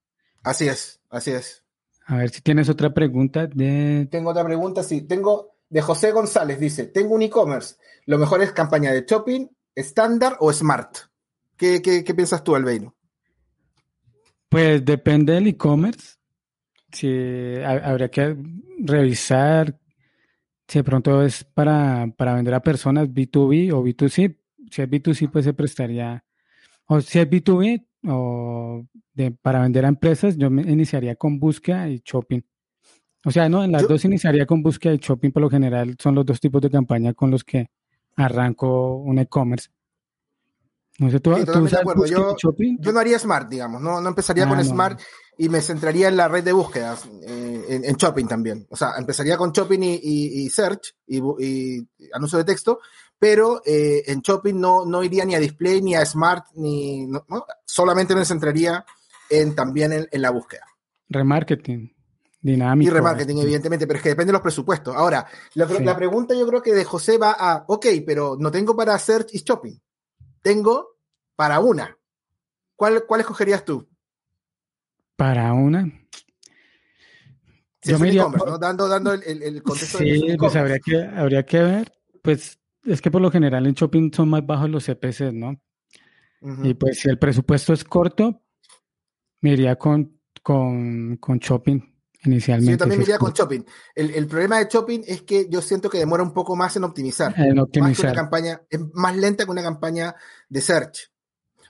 Así 0.42 0.66
es, 0.66 1.00
así 1.10 1.32
es. 1.32 1.62
A 2.06 2.16
ver 2.16 2.30
si 2.30 2.40
tienes 2.40 2.70
otra 2.70 2.94
pregunta 2.94 3.46
de... 3.46 4.08
Tengo 4.10 4.30
otra 4.30 4.44
pregunta, 4.44 4.82
sí. 4.82 5.02
Tengo 5.02 5.58
de 5.68 5.82
José 5.82 6.12
González, 6.12 6.58
dice, 6.58 6.86
tengo 6.86 7.14
un 7.14 7.22
e-commerce. 7.22 7.76
Lo 8.06 8.16
mejor 8.16 8.40
es 8.42 8.52
campaña 8.52 8.92
de 8.92 9.04
shopping, 9.06 9.46
estándar 9.74 10.38
o 10.40 10.50
smart. 10.50 10.96
¿Qué, 11.58 11.82
qué, 11.82 12.14
piensas 12.14 12.42
tú, 12.42 12.54
Albeino? 12.54 12.96
Pues 14.48 14.82
depende 14.84 15.34
del 15.34 15.48
e-commerce. 15.48 16.16
Sí, 16.90 17.54
habría 17.62 18.10
que 18.10 18.36
revisar 18.78 19.78
si 20.68 20.78
de 20.78 20.84
pronto 20.84 21.22
es 21.22 21.44
para, 21.44 22.06
para 22.16 22.34
vender 22.34 22.54
a 22.54 22.60
personas 22.60 23.08
B2B 23.08 23.72
o 23.72 23.82
B2C, 23.82 24.36
si 24.70 24.82
es 24.82 24.90
B2C 24.90 25.30
pues 25.30 25.46
se 25.46 25.54
prestaría, 25.54 26.24
o 26.86 27.00
si 27.00 27.18
es 27.18 27.28
B2B 27.28 27.86
o 28.06 28.84
de, 29.14 29.30
para 29.30 29.60
vender 29.62 29.86
a 29.86 29.88
empresas, 29.88 30.36
yo 30.36 30.50
me 30.50 30.62
iniciaría 30.62 31.16
con 31.16 31.40
búsqueda 31.40 31.88
y 31.88 32.02
shopping. 32.04 32.42
O 33.24 33.30
sea, 33.30 33.48
no, 33.48 33.64
en 33.64 33.72
las 33.72 33.88
dos 33.88 34.04
iniciaría 34.04 34.46
con 34.46 34.62
búsqueda 34.62 34.94
y 34.94 34.98
shopping, 34.98 35.30
por 35.30 35.42
lo 35.42 35.50
general 35.50 35.96
son 35.98 36.14
los 36.14 36.26
dos 36.26 36.38
tipos 36.38 36.60
de 36.60 36.70
campaña 36.70 37.14
con 37.14 37.30
los 37.30 37.42
que 37.42 37.70
arranco 38.16 38.96
un 38.96 39.18
e-commerce. 39.18 39.70
No 40.98 41.10
sé, 41.10 41.20
¿tú, 41.20 41.30
yo, 42.06 42.34
yo, 42.36 42.92
no 42.92 42.98
haría 42.98 43.20
Smart, 43.20 43.48
digamos, 43.48 43.80
no, 43.80 44.00
no 44.00 44.08
empezaría 44.08 44.44
ah, 44.44 44.48
con 44.48 44.64
Smart 44.64 45.00
y 45.36 45.48
me 45.48 45.60
centraría 45.60 46.08
en 46.08 46.16
la 46.16 46.26
red 46.26 46.42
de 46.42 46.50
búsquedas, 46.50 47.08
eh, 47.22 47.80
en, 47.84 47.94
Shopping 47.94 48.26
también. 48.26 48.66
O 48.68 48.76
sea, 48.76 48.94
empezaría 48.98 49.36
con 49.36 49.52
Shopping 49.52 49.78
y, 49.80 50.50
Search 50.50 50.96
y, 51.06 51.86
anuncio 52.12 52.38
de 52.38 52.44
texto, 52.44 52.80
pero 53.16 53.62
eh, 53.64 54.02
en 54.08 54.22
Shopping 54.22 54.54
no, 54.54 54.84
no 54.84 55.04
iría 55.04 55.24
ni 55.24 55.36
a 55.36 55.38
Display, 55.38 55.80
ni 55.82 55.94
a 55.94 56.04
Smart, 56.04 56.46
ni 56.56 57.08
solamente 57.64 58.16
me 58.16 58.24
centraría 58.24 58.84
en, 59.30 59.54
también 59.54 60.08
en, 60.10 60.22
la 60.22 60.30
búsqueda. 60.30 60.66
Remarketing. 61.08 61.94
Dinámico. 62.40 62.90
Y 62.90 62.94
remarketing, 62.94 63.38
evidentemente, 63.38 63.86
pero 63.86 63.98
es 63.98 64.02
que 64.02 64.08
depende 64.10 64.30
de 64.30 64.34
los 64.34 64.42
presupuestos. 64.42 64.96
Ahora, 64.96 65.26
la, 65.54 65.66
la 65.66 65.96
pregunta 65.96 66.34
yo 66.34 66.46
creo 66.46 66.60
que 66.60 66.72
de 66.72 66.84
José 66.84 67.18
va 67.18 67.36
a, 67.38 67.64
ok, 67.68 67.86
pero 68.04 68.36
no 68.36 68.50
tengo 68.50 68.74
para 68.74 68.98
Search 68.98 69.28
y 69.34 69.38
Shopping 69.44 69.78
tengo 70.48 70.96
para 71.36 71.60
una. 71.60 71.98
¿Cuál, 72.74 73.04
cuál 73.06 73.20
escogerías 73.20 73.66
tú? 73.66 73.86
Para 75.14 75.52
una. 75.52 75.92
yo 77.82 77.98
me 77.98 78.10
Dando, 78.58 78.88
dando 78.88 79.12
el, 79.12 79.42
el, 79.42 79.62
contexto 79.62 79.98
sí, 79.98 80.36
pues 80.38 80.56
habría 80.56 80.78
que, 80.78 81.04
habría 81.04 81.44
que 81.44 81.58
ver. 81.58 81.92
Pues 82.22 82.58
es 82.84 83.02
que 83.02 83.10
por 83.10 83.20
lo 83.20 83.30
general 83.30 83.66
en 83.66 83.74
shopping 83.74 84.10
son 84.10 84.30
más 84.30 84.46
bajos 84.46 84.70
los 84.70 84.86
CPCs, 84.86 85.34
¿no? 85.34 85.60
Y 86.62 86.72
pues 86.72 87.00
si 87.00 87.10
el 87.10 87.18
presupuesto 87.18 87.74
es 87.74 87.84
corto, 87.84 88.40
me 89.42 89.50
iría 89.52 89.76
con, 89.76 90.18
con, 90.42 91.18
con 91.18 91.38
shopping 91.40 91.80
inicialmente. 92.32 92.72
yo 92.72 92.78
también 92.78 93.00
me 93.00 93.04
iría 93.04 93.18
con 93.18 93.32
shopping. 93.32 93.62
El, 93.94 94.10
el, 94.14 94.26
problema 94.26 94.58
de 94.58 94.68
shopping 94.70 95.00
es 95.06 95.22
que 95.22 95.48
yo 95.48 95.60
siento 95.60 95.90
que 95.90 95.98
demora 95.98 96.22
un 96.22 96.32
poco 96.32 96.56
más 96.56 96.76
en 96.76 96.84
optimizar. 96.84 97.34
En 97.38 97.58
optimizar. 97.58 98.06
Más 98.06 98.12
una 98.12 98.22
campaña, 98.22 98.62
es 98.70 98.80
más 98.94 99.16
lenta 99.16 99.44
que 99.44 99.50
una 99.50 99.62
campaña 99.62 100.14
de 100.48 100.60
search. 100.60 101.10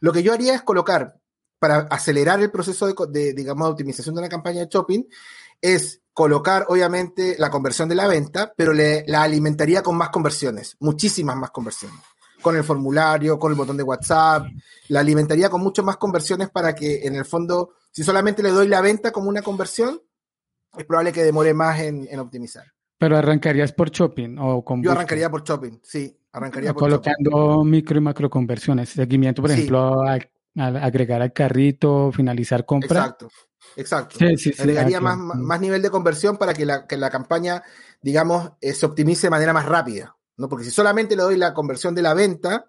Lo 0.01 0.12
que 0.12 0.22
yo 0.22 0.32
haría 0.32 0.55
es 0.55 0.62
colocar, 0.62 1.18
para 1.59 1.78
acelerar 1.90 2.40
el 2.40 2.51
proceso 2.51 2.86
de, 2.86 3.35
digamos, 3.35 3.66
de 3.66 3.72
optimización 3.72 4.14
de 4.14 4.20
una 4.20 4.28
campaña 4.28 4.60
de 4.60 4.68
shopping, 4.70 5.05
es 5.60 6.01
colocar, 6.12 6.66
obviamente, 6.68 7.36
la 7.39 7.51
conversión 7.51 7.89
de 7.89 7.94
la 7.94 8.06
venta, 8.06 8.52
pero 8.56 8.72
le, 8.72 9.05
la 9.06 9.22
alimentaría 9.22 9.82
con 9.82 9.97
más 9.97 10.10
conversiones, 10.10 10.76
muchísimas 10.80 11.36
más 11.36 11.51
conversiones. 11.51 11.98
Con 12.43 12.56
el 12.56 12.62
formulario, 12.62 13.39
con 13.39 13.51
el 13.51 13.59
botón 13.59 13.76
de 13.76 13.82
WhatsApp, 13.82 14.47
la 14.89 15.01
alimentaría 15.01 15.51
con 15.51 15.60
muchas 15.60 15.85
más 15.85 15.97
conversiones 15.97 16.51
para 16.51 16.74
que, 16.74 17.06
en 17.06 17.16
el 17.16 17.24
fondo, 17.24 17.74
si 17.90 18.05
solamente 18.05 18.43
le 18.44 18.51
doy 18.51 18.68
la 18.68 18.80
venta 18.80 19.10
como 19.10 19.28
una 19.28 19.43
conversión, 19.43 20.01
es 20.79 20.87
probable 20.87 21.13
que 21.13 21.23
demore 21.23 21.55
más 21.55 21.81
en, 21.81 22.19
optimizar. 22.19 22.65
Pero 22.97 23.17
arrancarías 23.17 23.73
por 23.73 23.91
shopping 23.91 24.37
o 24.39 24.65
con 24.65 24.83
Yo 24.83 24.93
arrancaría 24.93 25.31
por 25.31 25.43
shopping, 25.45 25.79
sí, 25.83 26.17
arrancaría 26.33 26.73
por 26.73 26.83
colocando 26.83 27.63
micro 27.65 27.99
y 27.99 28.01
macro 28.01 28.29
conversiones, 28.31 28.91
seguimiento, 28.91 29.43
por 29.43 29.51
ejemplo, 29.51 30.03
a, 30.03 30.19
agregar 30.57 31.23
al 31.23 31.33
carrito, 31.33 32.11
finalizar 32.13 32.65
compra. 32.65 33.01
Exacto, 33.01 33.29
exacto. 33.77 34.17
Sí, 34.19 34.37
sí, 34.37 34.53
Agregaría 34.59 35.01
más, 35.01 35.17
más, 35.17 35.61
nivel 35.61 35.83
de 35.83 35.91
conversión 35.91 36.37
para 36.37 36.55
que 36.55 36.67
la, 36.67 36.87
que 36.87 36.97
la 36.97 37.11
campaña, 37.11 37.63
digamos, 38.03 38.53
eh, 38.61 38.73
se 38.73 38.87
optimice 38.87 39.29
de 39.29 39.31
manera 39.31 39.53
más 39.53 39.67
rápida, 39.67 40.17
¿no? 40.37 40.49
Porque 40.49 40.65
si 40.65 40.71
solamente 40.71 41.15
le 41.15 41.23
doy 41.23 41.37
la 41.37 41.55
conversión 41.55 41.95
de 41.95 42.03
la 42.03 42.15
venta, 42.15 42.67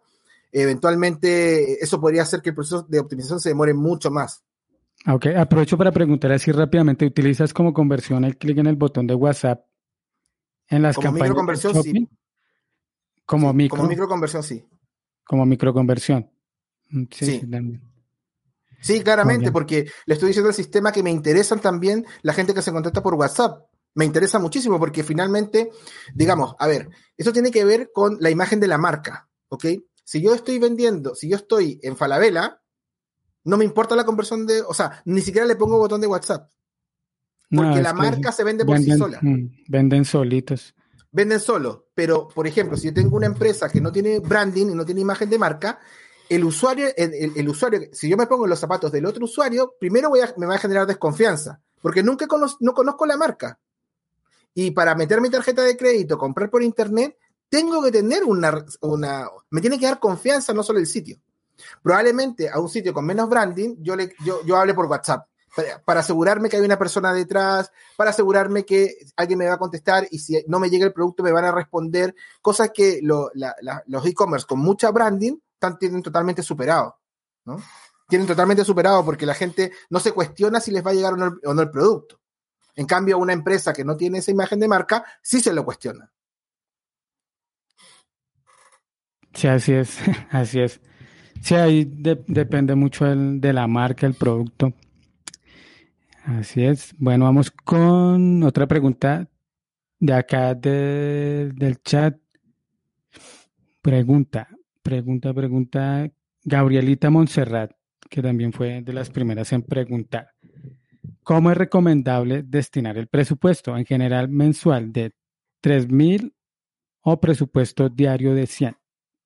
eventualmente 0.51 1.83
eso 1.83 1.99
podría 1.99 2.23
hacer 2.23 2.41
que 2.41 2.49
el 2.49 2.55
proceso 2.55 2.83
de 2.83 2.99
optimización 2.99 3.39
se 3.39 3.49
demore 3.49 3.73
mucho 3.73 4.11
más. 4.11 4.43
Ok, 5.07 5.27
aprovecho 5.27 5.77
para 5.77 5.91
preguntar 5.91 6.31
así 6.31 6.51
rápidamente, 6.51 7.05
¿utilizas 7.05 7.53
como 7.53 7.73
conversión 7.73 8.25
el 8.25 8.37
clic 8.37 8.57
en 8.57 8.67
el 8.67 8.75
botón 8.75 9.07
de 9.07 9.15
WhatsApp 9.15 9.65
en 10.69 10.83
las 10.83 10.95
como 10.95 11.05
campañas 11.05 11.29
microconversión, 11.29 11.83
sí. 11.83 12.09
Como 13.25 13.53
micro. 13.53 13.77
Como 13.77 13.89
microconversión, 13.89 14.43
sí. 14.43 14.65
Como 15.23 15.45
microconversión. 15.45 16.31
Mm, 16.89 17.03
sí. 17.11 17.41
Sí, 18.81 19.01
claramente, 19.01 19.51
porque 19.51 19.87
le 20.05 20.13
estoy 20.13 20.27
diciendo 20.27 20.49
al 20.49 20.55
sistema 20.55 20.91
que 20.91 21.03
me 21.03 21.11
interesan 21.11 21.59
también 21.59 22.05
la 22.21 22.33
gente 22.33 22.53
que 22.53 22.61
se 22.61 22.71
contacta 22.71 23.03
por 23.03 23.15
WhatsApp. 23.15 23.67
Me 23.95 24.05
interesa 24.05 24.39
muchísimo 24.39 24.79
porque 24.79 25.03
finalmente, 25.03 25.71
digamos, 26.13 26.55
a 26.59 26.67
ver, 26.67 26.89
eso 27.17 27.33
tiene 27.33 27.51
que 27.51 27.65
ver 27.65 27.91
con 27.93 28.17
la 28.21 28.29
imagen 28.29 28.59
de 28.59 28.67
la 28.67 28.77
marca, 28.77 29.27
¿ok? 29.49 29.65
Si 30.03 30.21
yo 30.21 30.33
estoy 30.33 30.59
vendiendo, 30.59 31.13
si 31.13 31.29
yo 31.29 31.35
estoy 31.35 31.79
en 31.83 31.97
Falabella, 31.97 32.58
no 33.43 33.57
me 33.57 33.65
importa 33.65 33.95
la 33.95 34.05
conversión 34.05 34.45
de, 34.45 34.61
o 34.61 34.73
sea, 34.73 35.01
ni 35.05 35.21
siquiera 35.21 35.47
le 35.47 35.55
pongo 35.55 35.77
botón 35.77 36.01
de 36.01 36.07
WhatsApp. 36.07 36.49
Porque 37.49 37.81
la 37.81 37.93
marca 37.93 38.31
se 38.31 38.43
vende 38.43 38.63
por 38.63 38.77
sí 38.77 38.91
sola. 38.95 39.19
Mm, 39.21 39.49
venden 39.67 40.05
solitos. 40.05 40.75
Venden 41.11 41.39
solo. 41.39 41.87
Pero, 41.95 42.27
por 42.27 42.45
ejemplo, 42.45 42.77
si 42.77 42.87
yo 42.87 42.93
tengo 42.93 43.17
una 43.17 43.25
empresa 43.25 43.69
que 43.69 43.81
no 43.81 43.91
tiene 43.91 44.19
branding 44.19 44.67
y 44.67 44.75
no 44.75 44.85
tiene 44.85 45.01
imagen 45.01 45.29
de 45.29 45.39
marca, 45.39 45.79
el 46.29 46.43
usuario, 46.43 46.87
el, 46.95 47.49
usuario, 47.49 47.89
si 47.91 48.07
yo 48.07 48.15
me 48.15 48.27
pongo 48.27 48.45
en 48.45 48.51
los 48.51 48.59
zapatos 48.59 48.91
del 48.91 49.07
otro 49.07 49.25
usuario, 49.25 49.73
primero 49.79 50.09
voy 50.09 50.19
a, 50.19 50.31
me 50.37 50.45
va 50.45 50.55
a 50.55 50.59
generar 50.59 50.85
desconfianza, 50.85 51.59
porque 51.81 52.03
nunca 52.03 52.27
no 52.59 52.73
conozco 52.73 53.05
la 53.07 53.17
marca. 53.17 53.59
Y 54.53 54.71
para 54.71 54.93
meter 54.93 55.21
mi 55.21 55.29
tarjeta 55.31 55.63
de 55.63 55.75
crédito, 55.75 56.19
comprar 56.19 56.51
por 56.51 56.61
internet, 56.61 57.17
tengo 57.49 57.81
que 57.81 57.91
tener 57.91 58.23
una, 58.23 58.63
una, 58.81 59.27
me 59.49 59.61
tiene 59.61 59.79
que 59.79 59.87
dar 59.87 59.99
confianza 59.99 60.53
no 60.53 60.61
solo 60.61 60.77
el 60.77 60.85
sitio. 60.85 61.17
Probablemente 61.81 62.49
a 62.49 62.59
un 62.59 62.69
sitio 62.69 62.93
con 62.93 63.05
menos 63.05 63.29
branding, 63.29 63.77
yo, 63.79 63.95
le, 63.95 64.15
yo, 64.23 64.43
yo 64.45 64.57
hable 64.57 64.73
por 64.73 64.85
WhatsApp 64.85 65.29
para, 65.85 65.99
asegurarme 65.99 66.49
que 66.49 66.57
hay 66.57 66.63
una 66.63 66.77
persona 66.77 67.13
detrás, 67.13 67.71
para 67.95 68.11
asegurarme 68.11 68.65
que 68.65 68.97
alguien 69.15 69.39
me 69.39 69.47
va 69.47 69.55
a 69.55 69.59
contestar 69.59 70.07
y 70.09 70.19
si 70.19 70.43
no 70.47 70.59
me 70.59 70.69
llega 70.69 70.85
el 70.85 70.93
producto 70.93 71.23
me 71.23 71.31
van 71.31 71.45
a 71.45 71.51
responder, 71.51 72.15
cosas 72.41 72.71
que 72.73 72.99
los 73.01 74.05
e-commerce 74.05 74.45
con 74.47 74.59
mucha 74.59 74.91
branding 74.91 75.37
tienen 75.79 76.01
totalmente 76.01 76.43
superado, 76.43 76.99
¿no? 77.45 77.57
Tienen 78.07 78.27
totalmente 78.27 78.65
superado 78.65 79.05
porque 79.05 79.25
la 79.25 79.35
gente 79.35 79.71
no 79.89 79.99
se 79.99 80.13
cuestiona 80.13 80.59
si 80.59 80.71
les 80.71 80.85
va 80.85 80.91
a 80.91 80.93
llegar 80.93 81.13
o 81.13 81.17
no, 81.17 81.37
o 81.43 81.53
no 81.53 81.61
el 81.61 81.69
producto. 81.69 82.19
En 82.75 82.87
cambio, 82.87 83.17
una 83.17 83.33
empresa 83.33 83.73
que 83.73 83.83
no 83.83 83.97
tiene 83.97 84.19
esa 84.19 84.31
imagen 84.31 84.59
de 84.59 84.67
marca, 84.67 85.03
sí 85.21 85.41
se 85.41 85.53
lo 85.53 85.63
cuestiona. 85.63 86.11
Sí, 89.33 89.47
así 89.47 89.73
es, 89.73 89.97
así 90.31 90.61
es. 90.61 90.81
Sí, 91.41 91.55
ahí 91.55 91.85
depende 91.85 92.75
mucho 92.75 93.05
de 93.05 93.53
la 93.53 93.67
marca, 93.67 94.05
el 94.05 94.13
producto. 94.13 94.73
Así 96.25 96.63
es. 96.63 96.93
Bueno, 96.97 97.25
vamos 97.25 97.51
con 97.51 98.43
otra 98.43 98.67
pregunta 98.67 99.27
de 99.99 100.13
acá 100.13 100.53
del 100.53 101.81
chat. 101.83 102.17
Pregunta, 103.81 104.47
Pregunta, 104.81 105.33
pregunta 105.33 106.09
Gabrielita 106.43 107.09
Montserrat, 107.09 107.71
que 108.09 108.21
también 108.21 108.53
fue 108.53 108.81
de 108.81 108.93
las 108.93 109.09
primeras 109.09 109.51
en 109.51 109.61
preguntar. 109.61 110.31
¿Cómo 111.23 111.51
es 111.51 111.57
recomendable 111.57 112.43
destinar 112.43 112.97
el 112.97 113.07
presupuesto 113.07 113.77
en 113.77 113.85
general 113.85 114.29
mensual 114.29 114.91
de 114.91 115.13
3.000 115.61 116.33
o 117.01 117.19
presupuesto 117.19 117.89
diario 117.89 118.33
de 118.33 118.47
100 118.47 118.77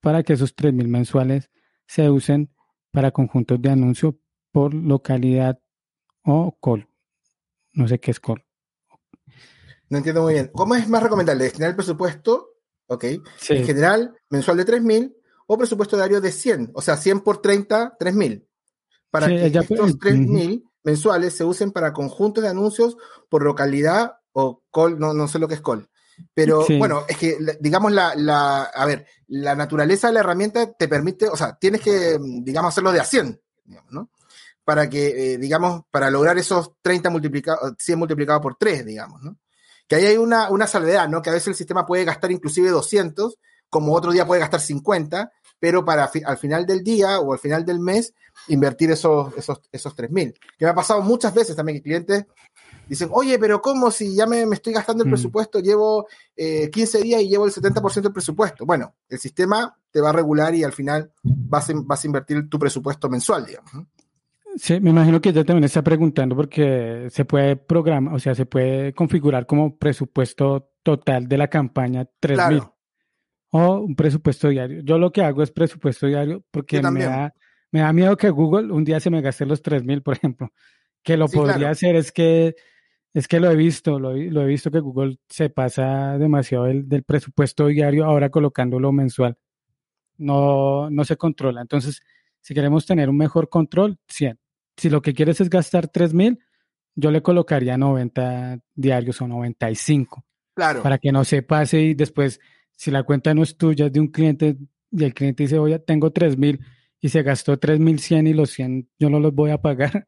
para 0.01 0.23
que 0.23 0.33
esos 0.33 0.55
3.000 0.55 0.87
mensuales 0.87 1.49
se 1.93 2.09
usen 2.09 2.49
para 2.91 3.11
conjuntos 3.11 3.61
de 3.61 3.69
anuncio 3.69 4.19
por 4.51 4.73
localidad 4.73 5.59
o 6.23 6.57
call? 6.59 6.87
No 7.73 7.87
sé 7.87 7.99
qué 7.99 8.09
es 8.09 8.19
call. 8.19 8.43
No 9.89 9.99
entiendo 9.99 10.23
muy 10.23 10.33
bien. 10.33 10.49
¿Cómo 10.53 10.73
es 10.73 10.89
más 10.89 11.03
recomendable 11.03 11.43
destinar 11.43 11.69
el 11.69 11.75
presupuesto? 11.75 12.55
Ok. 12.87 13.03
En 13.03 13.65
general, 13.65 14.15
mensual 14.29 14.57
de 14.57 14.65
3.000 14.65 15.15
o 15.45 15.57
presupuesto 15.57 15.95
diario 15.95 16.19
de 16.19 16.31
100. 16.31 16.71
O 16.73 16.81
sea, 16.81 16.97
100 16.97 17.21
por 17.21 17.41
30, 17.41 17.97
3.000. 17.99 18.47
Para 19.11 19.27
que 19.27 19.45
estos 19.45 19.99
3.000 19.99 20.63
mensuales 20.83 21.35
se 21.35 21.43
usen 21.43 21.71
para 21.71 21.93
conjuntos 21.93 22.43
de 22.43 22.49
anuncios 22.49 22.97
por 23.29 23.43
localidad 23.43 24.17
o 24.31 24.63
call, 24.71 24.97
no, 24.97 25.13
no 25.13 25.27
sé 25.27 25.37
lo 25.37 25.47
que 25.47 25.53
es 25.53 25.61
call. 25.61 25.87
Pero 26.33 26.65
bueno, 26.77 27.05
es 27.07 27.17
que 27.17 27.37
digamos 27.59 27.91
la, 27.91 28.13
la, 28.15 28.63
a 28.63 28.85
ver, 28.85 29.05
la 29.27 29.55
naturaleza 29.55 30.07
de 30.07 30.13
la 30.13 30.19
herramienta 30.21 30.71
te 30.71 30.87
permite, 30.87 31.27
o 31.27 31.35
sea, 31.35 31.55
tienes 31.55 31.81
que, 31.81 32.17
digamos, 32.41 32.69
hacerlo 32.69 32.91
de 32.91 32.99
a 32.99 33.05
100, 33.05 33.41
¿no? 33.89 34.09
Para 34.63 34.89
que, 34.89 35.33
eh, 35.33 35.37
digamos, 35.37 35.83
para 35.91 36.09
lograr 36.09 36.37
esos 36.37 36.71
30 36.81 37.09
multiplicados, 37.09 37.73
100 37.77 37.99
multiplicado 37.99 38.41
por 38.41 38.55
3, 38.55 38.85
digamos, 38.85 39.21
¿no? 39.21 39.37
Que 39.87 39.95
ahí 39.95 40.05
hay 40.05 40.17
una, 40.17 40.49
una 40.49 40.67
salvedad, 40.67 41.09
¿no? 41.09 41.21
Que 41.21 41.29
a 41.29 41.33
veces 41.33 41.49
el 41.49 41.55
sistema 41.55 41.85
puede 41.85 42.05
gastar 42.05 42.31
inclusive 42.31 42.69
200, 42.69 43.37
como 43.69 43.93
otro 43.93 44.11
día 44.11 44.25
puede 44.25 44.41
gastar 44.41 44.61
50, 44.61 45.31
pero 45.59 45.83
para 45.83 46.09
al 46.25 46.37
final 46.37 46.65
del 46.65 46.83
día 46.83 47.19
o 47.19 47.33
al 47.33 47.39
final 47.39 47.65
del 47.65 47.79
mes 47.79 48.13
invertir 48.47 48.91
esos, 48.91 49.35
esos, 49.37 49.61
esos 49.71 49.95
3.000. 49.95 50.33
Que 50.57 50.65
me 50.65 50.71
ha 50.71 50.75
pasado 50.75 51.01
muchas 51.01 51.33
veces 51.33 51.55
también 51.55 51.77
que 51.77 51.83
clientes 51.83 52.25
dicen, 52.87 53.09
oye, 53.11 53.39
pero 53.39 53.61
¿cómo 53.61 53.91
si 53.91 54.15
ya 54.15 54.25
me, 54.25 54.43
estoy 54.43 54.73
gastando 54.73 55.03
el 55.03 55.09
mm. 55.09 55.13
presupuesto, 55.13 55.59
llevo 55.59 56.07
15 56.35 56.99
eh, 56.99 57.01
días 57.01 57.21
y 57.21 57.29
llevo 57.29 57.45
el 57.45 57.51
70% 57.51 58.01
del 58.01 58.13
presupuesto? 58.13 58.65
Bueno, 58.65 58.95
el 59.09 59.19
sistema 59.19 59.77
te 59.91 60.01
va 60.01 60.09
a 60.09 60.13
regular 60.13 60.53
y 60.55 60.63
al 60.63 60.73
final 60.73 61.11
vas 61.23 61.69
a, 61.69 61.73
vas 61.75 62.03
a 62.03 62.07
invertir 62.07 62.49
tu 62.49 62.59
presupuesto 62.59 63.09
mensual, 63.09 63.45
digamos. 63.45 63.71
Sí, 64.55 64.79
me 64.79 64.91
imagino 64.91 65.19
que 65.19 65.29
ella 65.29 65.43
también 65.43 65.63
está 65.63 65.81
preguntando 65.81 66.35
porque 66.35 67.07
se 67.09 67.25
puede 67.25 67.55
programar, 67.55 68.13
o 68.13 68.19
sea, 68.19 68.35
se 68.35 68.45
puede 68.45 68.93
configurar 68.93 69.47
como 69.47 69.77
presupuesto 69.77 70.71
total 70.83 71.27
de 71.27 71.37
la 71.37 71.47
campaña 71.47 72.07
3.000 72.21 72.71
o 73.51 73.79
un 73.79 73.95
presupuesto 73.95 74.49
diario. 74.49 74.81
Yo 74.83 74.97
lo 74.97 75.11
que 75.11 75.23
hago 75.23 75.41
es 75.41 75.51
presupuesto 75.51 76.07
diario 76.07 76.43
porque 76.51 76.81
me 76.81 77.03
da, 77.03 77.33
me 77.71 77.79
da 77.79 77.93
miedo 77.93 78.17
que 78.17 78.29
Google 78.29 78.71
un 78.71 78.83
día 78.83 78.99
se 78.99 79.09
me 79.09 79.21
gaste 79.21 79.45
los 79.45 79.63
3.000, 79.63 80.03
por 80.03 80.15
ejemplo. 80.15 80.51
Que 81.01 81.17
lo 81.17 81.27
podría 81.27 81.69
hacer 81.69 81.95
es 81.95 82.11
que 82.11 82.55
es 83.13 83.27
que 83.27 83.39
lo 83.39 83.51
he 83.51 83.55
visto, 83.55 83.99
lo, 83.99 84.11
he 84.15 84.45
visto 84.45 84.71
que 84.71 84.79
Google 84.79 85.17
se 85.29 85.49
pasa 85.49 86.17
demasiado 86.17 86.65
del, 86.65 87.03
presupuesto 87.03 87.67
diario 87.67 88.05
ahora 88.05 88.29
colocándolo 88.29 88.91
mensual. 88.91 89.37
No, 90.17 90.89
no 90.89 91.05
se 91.05 91.15
controla. 91.15 91.61
Entonces, 91.61 92.01
si 92.41 92.53
queremos 92.53 92.85
tener 92.85 93.09
un 93.09 93.17
mejor 93.17 93.49
control, 93.49 93.99
100. 94.07 94.39
Si 94.77 94.89
lo 94.89 95.01
que 95.01 95.13
quieres 95.13 95.39
es 95.41 95.49
gastar 95.49 95.87
3000, 95.87 96.39
yo 96.95 97.11
le 97.11 97.21
colocaría 97.21 97.77
90 97.77 98.59
diarios 98.73 99.21
o 99.21 99.27
95. 99.27 100.25
Claro. 100.55 100.81
Para 100.81 100.97
que 100.97 101.11
no 101.11 101.23
se 101.23 101.43
pase 101.43 101.81
y 101.81 101.93
después, 101.93 102.39
si 102.71 102.89
la 102.89 103.03
cuenta 103.03 103.33
no 103.33 103.43
es 103.43 103.57
tuya, 103.57 103.87
es 103.87 103.93
de 103.93 103.99
un 103.99 104.07
cliente 104.07 104.57
y 104.91 105.03
el 105.03 105.13
cliente 105.13 105.43
dice, 105.43 105.59
oye, 105.59 105.79
tengo 105.79 106.11
3000 106.11 106.59
y 106.99 107.09
se 107.09 107.23
gastó 107.23 107.57
3100 107.57 108.27
y 108.27 108.33
los 108.33 108.51
100 108.51 108.89
yo 108.99 109.09
no 109.09 109.19
los 109.19 109.33
voy 109.33 109.51
a 109.51 109.59
pagar, 109.59 110.07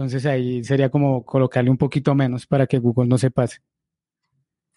entonces 0.00 0.24
ahí 0.24 0.64
sería 0.64 0.88
como 0.88 1.26
colocarle 1.26 1.70
un 1.70 1.76
poquito 1.76 2.14
menos 2.14 2.46
para 2.46 2.66
que 2.66 2.78
Google 2.78 3.06
no 3.06 3.18
se 3.18 3.30
pase. 3.30 3.58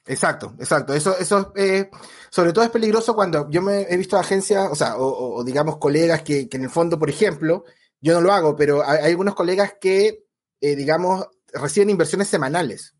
Exacto, 0.06 0.54
exacto. 0.60 0.94
Eso, 0.94 1.18
eso 1.18 1.54
eh, 1.56 1.90
sobre 2.30 2.52
todo 2.52 2.66
es 2.66 2.70
peligroso 2.70 3.16
cuando 3.16 3.50
yo 3.50 3.62
me 3.62 3.84
he 3.84 3.96
visto 3.96 4.18
agencias, 4.18 4.70
o 4.70 4.76
sea, 4.76 4.98
o, 4.98 5.42
digamos 5.46 5.78
colegas 5.78 6.24
que, 6.24 6.50
en 6.52 6.64
el 6.64 6.70
fondo, 6.70 7.00
por 7.00 7.10
ejemplo, 7.10 7.64
yo 8.02 8.14
no 8.14 8.20
lo 8.20 8.34
hago, 8.34 8.58
pero 8.58 8.86
hay, 8.86 9.12
algunos 9.12 9.34
colegas 9.34 9.76
que, 9.80 10.26
eh, 10.60 10.76
digamos, 10.76 11.26
reciben 11.54 11.90
inversiones 11.90 12.28
semanales. 12.28 12.94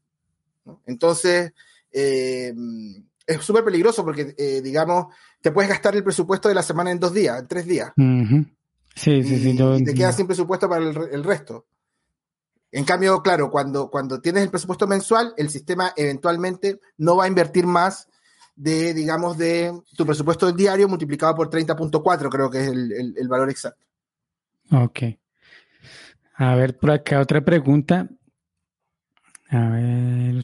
Entonces, 0.86 1.52
eh, 1.92 2.54
es 3.28 3.44
súper 3.44 3.66
peligroso 3.66 4.06
porque, 4.06 4.62
digamos, 4.64 5.08
te 5.42 5.52
puedes 5.52 5.70
gastar 5.70 5.94
el 5.98 6.06
presupuesto 6.06 6.48
de 6.48 6.56
la 6.56 6.64
semana 6.64 6.90
en 6.90 7.02
dos 7.02 7.14
días, 7.14 7.38
en 7.38 7.48
tres 7.50 7.66
días. 7.66 7.92
Sí, 8.96 9.24
sí, 9.24 9.40
sí. 9.40 9.58
y 9.60 9.84
te 9.84 9.94
quedas 9.94 10.16
sin 10.16 10.26
presupuesto 10.26 10.70
para 10.70 10.86
el 10.86 11.24
resto. 11.26 11.66
En 12.76 12.86
cambio, 12.86 13.22
claro, 13.22 13.52
cuando, 13.52 13.92
cuando 13.92 14.20
tienes 14.20 14.42
el 14.42 14.50
presupuesto 14.50 14.88
mensual, 14.88 15.36
el 15.38 15.52
sistema 15.52 15.94
eventualmente 15.96 16.80
no 16.98 17.16
va 17.16 17.26
a 17.26 17.28
invertir 17.28 17.68
más 17.68 18.10
de, 18.56 18.96
digamos, 18.96 19.38
de 19.38 19.80
tu 19.96 20.08
presupuesto 20.08 20.52
diario 20.52 20.90
multiplicado 20.90 21.36
por 21.36 21.52
30.4, 21.52 22.30
creo 22.30 22.50
que 22.50 22.64
es 22.64 22.68
el, 22.70 23.28
valor 23.28 23.52
exacto. 23.52 23.86
Ok. 24.72 25.02
A 26.38 26.56
ver, 26.56 26.76
por 26.80 26.90
acá 26.90 27.20
otra 27.20 27.46
pregunta. 27.46 28.10
A 29.50 29.70
ver. 29.70 30.44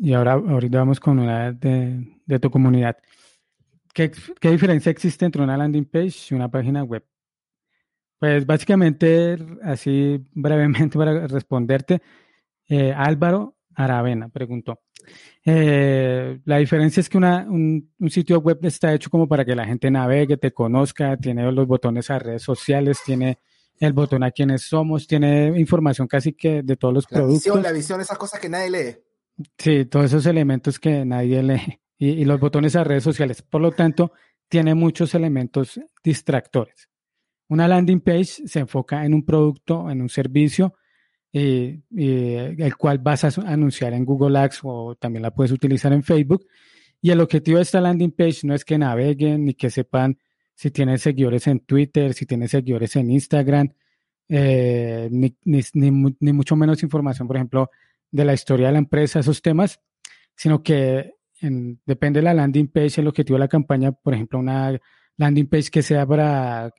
Y 0.00 0.12
ahora 0.12 0.32
ahorita 0.32 0.78
vamos 0.78 0.98
con 0.98 1.20
una 1.20 1.52
de, 1.52 2.20
de 2.26 2.38
tu 2.40 2.50
comunidad. 2.50 2.96
¿Qué, 3.92 4.10
¿Qué, 4.40 4.50
diferencia 4.50 4.90
existe 4.90 5.24
entre 5.24 5.40
una 5.40 5.56
landing 5.56 5.84
page 5.84 6.16
y 6.30 6.34
una 6.34 6.50
página 6.50 6.82
web? 6.82 7.04
Pues 8.18 8.46
básicamente, 8.46 9.36
así 9.62 10.24
brevemente 10.32 10.98
para 10.98 11.26
responderte, 11.26 12.02
eh, 12.68 12.92
Álvaro 12.96 13.56
Aravena 13.74 14.28
preguntó. 14.28 14.80
Eh, 15.44 16.40
la 16.44 16.56
diferencia 16.58 17.00
es 17.00 17.08
que 17.08 17.18
un, 17.18 17.92
sitio 18.08 18.38
web 18.38 18.58
está 18.62 18.94
hecho 18.94 19.10
como 19.10 19.28
para 19.28 19.44
que 19.44 19.54
la 19.54 19.66
gente 19.66 19.90
navegue, 19.90 20.36
te 20.36 20.52
conozca, 20.52 21.16
tiene 21.16 21.50
los 21.52 21.66
botones 21.66 22.10
a 22.10 22.18
redes 22.18 22.42
sociales, 22.42 23.00
tiene 23.04 23.38
el 23.78 23.92
botón 23.92 24.22
a 24.22 24.30
quienes 24.30 24.62
somos, 24.62 25.06
tiene 25.06 25.48
información 25.58 26.06
casi 26.06 26.32
que 26.32 26.62
de 26.62 26.76
todos 26.76 26.94
los 26.94 27.06
productos. 27.06 27.34
Visión, 27.34 27.62
la 27.62 27.72
visión, 27.72 28.00
esas 28.00 28.16
cosas 28.16 28.40
que 28.40 28.48
nadie 28.48 28.70
lee. 28.70 28.96
Sí, 29.58 29.84
todos 29.84 30.06
esos 30.06 30.24
elementos 30.26 30.78
que 30.78 31.04
nadie 31.04 31.42
lee 31.42 31.80
y 31.98 32.24
los 32.24 32.40
botones 32.40 32.76
a 32.76 32.84
redes 32.84 33.04
sociales. 33.04 33.42
Por 33.42 33.60
lo 33.60 33.72
tanto, 33.72 34.12
tiene 34.48 34.74
muchos 34.74 35.14
elementos 35.14 35.80
distractores. 36.02 36.88
Una 37.54 37.68
landing 37.68 38.00
page 38.00 38.48
se 38.48 38.58
enfoca 38.58 39.04
en 39.06 39.14
un 39.14 39.24
producto, 39.24 39.88
en 39.88 40.02
un 40.02 40.08
servicio, 40.08 40.74
eh, 41.32 41.82
eh, 41.96 42.52
el 42.58 42.76
cual 42.76 42.98
vas 42.98 43.22
a 43.22 43.28
anunciar 43.46 43.92
en 43.92 44.04
Google 44.04 44.36
Ads 44.40 44.62
o 44.64 44.96
también 44.96 45.22
la 45.22 45.30
puedes 45.30 45.52
utilizar 45.52 45.92
en 45.92 46.02
Facebook. 46.02 46.48
Y 47.00 47.12
el 47.12 47.20
objetivo 47.20 47.58
de 47.58 47.62
esta 47.62 47.80
landing 47.80 48.10
page 48.10 48.40
no 48.42 48.56
es 48.56 48.64
que 48.64 48.76
naveguen 48.76 49.44
ni 49.44 49.54
que 49.54 49.70
sepan 49.70 50.18
si 50.56 50.72
tienes 50.72 51.02
seguidores 51.02 51.46
en 51.46 51.60
Twitter, 51.60 52.12
si 52.12 52.26
tienes 52.26 52.50
seguidores 52.50 52.96
en 52.96 53.12
Instagram, 53.12 53.72
eh, 54.28 55.08
ni, 55.12 55.36
ni, 55.44 56.32
mucho 56.32 56.56
menos 56.56 56.82
información, 56.82 57.28
por 57.28 57.36
ejemplo, 57.36 57.70
de 58.10 58.24
la 58.24 58.34
historia 58.34 58.66
de 58.66 58.72
la 58.72 58.78
empresa, 58.80 59.20
esos 59.20 59.40
temas, 59.40 59.80
sino 60.34 60.60
que 60.60 61.12
depende 61.40 62.18
de 62.18 62.24
la 62.24 62.34
landing 62.34 62.66
page, 62.66 63.00
el 63.00 63.06
objetivo 63.06 63.36
de 63.36 63.44
la 63.44 63.48
campaña, 63.48 63.92
por 63.92 64.12
ejemplo, 64.12 64.40
una 64.40 64.76
landing 65.18 65.46
page 65.46 65.70
que 65.70 65.82
sea 65.82 66.04
para 66.04 66.74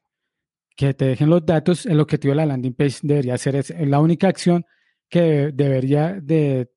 que 0.76 0.94
te 0.94 1.06
dejen 1.06 1.30
los 1.30 1.46
datos, 1.46 1.86
el 1.86 2.00
objetivo 2.00 2.32
de 2.32 2.38
la 2.38 2.46
landing 2.46 2.74
page 2.74 3.00
debería 3.02 3.38
ser 3.38 3.56
es 3.56 3.74
la 3.80 4.00
única 4.00 4.28
acción 4.28 4.66
que 5.10 5.52
debería 5.54 6.20
de, 6.22 6.70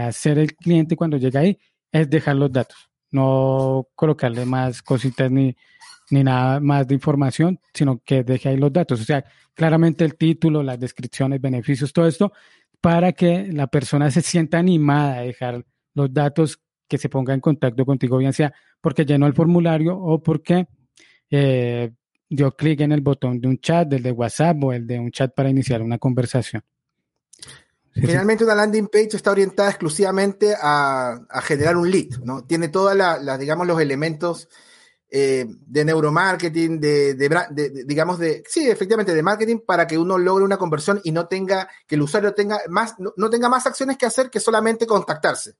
hacer 0.00 0.38
el 0.38 0.54
cliente 0.54 0.96
cuando 0.96 1.16
llega 1.16 1.40
ahí 1.40 1.58
es 1.92 2.10
dejar 2.10 2.36
los 2.36 2.52
datos, 2.52 2.90
no 3.10 3.88
colocarle 3.94 4.44
más 4.44 4.82
cositas 4.82 5.30
ni, 5.30 5.56
ni 6.10 6.24
nada 6.24 6.60
más 6.60 6.86
de 6.86 6.94
información, 6.94 7.60
sino 7.72 8.00
que 8.04 8.22
deje 8.24 8.50
ahí 8.50 8.56
los 8.56 8.72
datos. 8.72 9.00
O 9.00 9.04
sea, 9.04 9.24
claramente 9.54 10.04
el 10.04 10.16
título, 10.16 10.62
las 10.62 10.78
descripciones, 10.78 11.40
beneficios, 11.40 11.92
todo 11.92 12.06
esto, 12.06 12.32
para 12.80 13.12
que 13.12 13.52
la 13.52 13.66
persona 13.66 14.10
se 14.10 14.20
sienta 14.20 14.58
animada 14.58 15.18
a 15.18 15.22
dejar 15.22 15.64
los 15.94 16.12
datos, 16.12 16.60
que 16.88 16.98
se 16.98 17.08
ponga 17.08 17.32
en 17.32 17.40
contacto 17.40 17.86
contigo, 17.86 18.18
bien 18.18 18.32
sea 18.32 18.52
porque 18.80 19.04
llenó 19.04 19.26
el 19.26 19.34
formulario 19.34 19.96
o 19.96 20.22
porque 20.22 20.66
eh, 21.30 21.92
dio 22.30 22.52
clic 22.52 22.80
en 22.80 22.92
el 22.92 23.00
botón 23.00 23.40
de 23.40 23.48
un 23.48 23.58
chat, 23.58 23.88
del 23.88 24.02
de 24.02 24.12
WhatsApp 24.12 24.62
o 24.62 24.72
el 24.72 24.86
de 24.86 24.98
un 24.98 25.10
chat 25.10 25.34
para 25.34 25.50
iniciar 25.50 25.82
una 25.82 25.98
conversación. 25.98 26.62
Finalmente 27.92 28.44
una 28.44 28.54
landing 28.54 28.86
page 28.86 29.16
está 29.16 29.32
orientada 29.32 29.68
exclusivamente 29.68 30.54
a, 30.58 31.20
generar 31.42 31.76
un 31.76 31.90
lead, 31.90 32.20
¿no? 32.22 32.44
Tiene 32.44 32.68
todas 32.68 32.96
las, 32.96 33.38
digamos, 33.38 33.66
los 33.66 33.80
elementos 33.80 34.48
eh, 35.10 35.44
de 35.48 35.84
neuromarketing, 35.84 36.80
de, 36.80 37.14
digamos, 37.84 38.20
de, 38.20 38.44
sí, 38.48 38.70
efectivamente, 38.70 39.12
de 39.12 39.22
marketing 39.24 39.58
para 39.66 39.88
que 39.88 39.98
uno 39.98 40.16
logre 40.16 40.44
una 40.44 40.56
conversión 40.56 41.00
y 41.02 41.10
no 41.10 41.26
tenga, 41.26 41.68
que 41.88 41.96
el 41.96 42.02
usuario 42.02 42.32
tenga 42.32 42.60
más, 42.68 42.94
no, 42.98 43.28
tenga 43.28 43.48
más 43.48 43.66
acciones 43.66 43.98
que 43.98 44.06
hacer 44.06 44.30
que 44.30 44.38
solamente 44.38 44.86
contactarse 44.86 45.56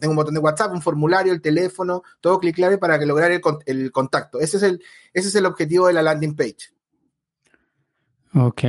tengo 0.00 0.12
un 0.12 0.16
botón 0.16 0.34
de 0.34 0.40
WhatsApp, 0.40 0.72
un 0.72 0.82
formulario, 0.82 1.32
el 1.32 1.40
teléfono, 1.40 2.02
todo 2.20 2.40
clic 2.40 2.56
clave 2.56 2.78
para 2.78 2.98
que 2.98 3.06
lograr 3.06 3.30
el, 3.30 3.92
contacto. 3.92 4.40
Ese 4.40 4.56
es 4.56 4.62
el, 4.62 4.82
ese 5.12 5.28
es 5.28 5.34
el 5.34 5.46
objetivo 5.46 5.86
de 5.86 5.92
la 5.92 6.02
landing 6.02 6.34
page. 6.34 6.72
Ok. 8.34 8.62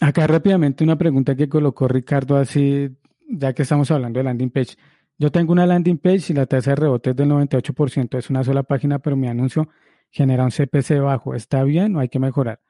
Acá 0.00 0.26
rápidamente 0.26 0.84
una 0.84 0.98
pregunta 0.98 1.34
que 1.34 1.48
colocó 1.48 1.88
Ricardo 1.88 2.36
así, 2.36 2.90
ya 3.28 3.52
que 3.52 3.62
estamos 3.62 3.90
hablando 3.90 4.18
de 4.18 4.24
landing 4.24 4.50
page. 4.50 4.76
Yo 5.16 5.30
tengo 5.30 5.52
una 5.52 5.66
landing 5.66 5.98
page 5.98 6.32
y 6.32 6.34
la 6.34 6.46
tasa 6.46 6.70
de 6.70 6.76
rebote 6.76 7.10
es 7.10 7.16
del 7.16 7.28
98%, 7.30 8.18
es 8.18 8.30
una 8.30 8.42
sola 8.44 8.64
página, 8.64 8.98
pero 8.98 9.16
mi 9.16 9.28
anuncio 9.28 9.68
genera 10.10 10.44
un 10.44 10.50
CPC 10.50 11.00
bajo. 11.00 11.34
¿Está 11.34 11.62
bien 11.62 11.96
o 11.96 12.00
hay 12.00 12.08
que 12.08 12.18
mejorar? 12.18 12.60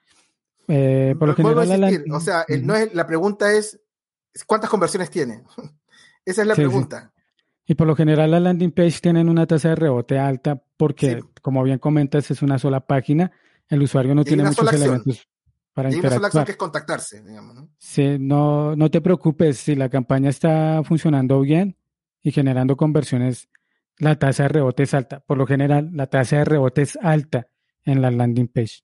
Eh, 0.69 1.15
por 1.19 1.29
lo 1.29 1.35
general, 1.35 2.05
o 2.11 2.21
sea, 2.21 2.47
no 2.63 2.75
es, 2.75 2.95
la 2.95 3.07
pregunta 3.07 3.53
es 3.53 3.81
¿cuántas 4.47 4.71
conversiones 4.71 5.11
tiene? 5.11 5.45
Esa 6.25 6.43
es 6.43 6.49
la 6.49 6.55
pregunta. 6.55 7.13
Y 7.67 7.75
por 7.75 7.87
lo 7.87 7.97
general 7.97 8.31
las 8.31 8.43
landing 8.43 8.73
page 8.73 9.01
tienen 9.01 9.29
una 9.29 9.47
tasa 9.47 9.71
de 9.71 9.77
rebote 9.77 10.19
alta 10.19 10.63
porque, 10.77 11.23
como 11.41 11.63
bien 11.63 11.79
comentas, 11.79 12.31
es 12.31 12.43
una 12.43 12.59
sola 12.59 12.81
página. 12.81 13.33
El 13.69 13.83
usuario 13.83 14.15
no 14.15 14.25
tiene 14.25 14.45
muchos 14.45 14.71
elementos 14.73 15.27
para 15.73 15.91
y 15.91 15.95
interactuar. 15.95 16.21
Una 16.21 16.31
sola 16.31 16.45
que 16.45 16.53
es 16.53 16.59
contactarse, 16.59 17.23
digamos. 17.23 17.55
¿no? 17.55 17.69
Sí, 17.79 18.19
no, 18.19 18.77
no 18.77 18.91
te 18.91 19.01
preocupes. 19.01 19.59
Si 19.59 19.75
la 19.75 19.89
campaña 19.89 20.29
está 20.29 20.83
funcionando 20.85 21.41
bien 21.41 21.77
y 22.23 22.33
generando 22.33 22.77
conversiones, 22.77 23.49
la 23.99 24.19
tasa 24.19 24.43
de 24.43 24.51
rebote 24.51 24.83
es 24.83 24.93
alta. 24.93 25.21
Por 25.21 25.39
lo 25.39 25.47
general, 25.47 25.89
la 25.93 26.07
tasa 26.07 26.37
de 26.37 26.45
rebote 26.45 26.83
es 26.83 26.99
alta 27.01 27.49
en 27.85 28.03
la 28.03 28.11
landing 28.11 28.49
page. 28.49 28.83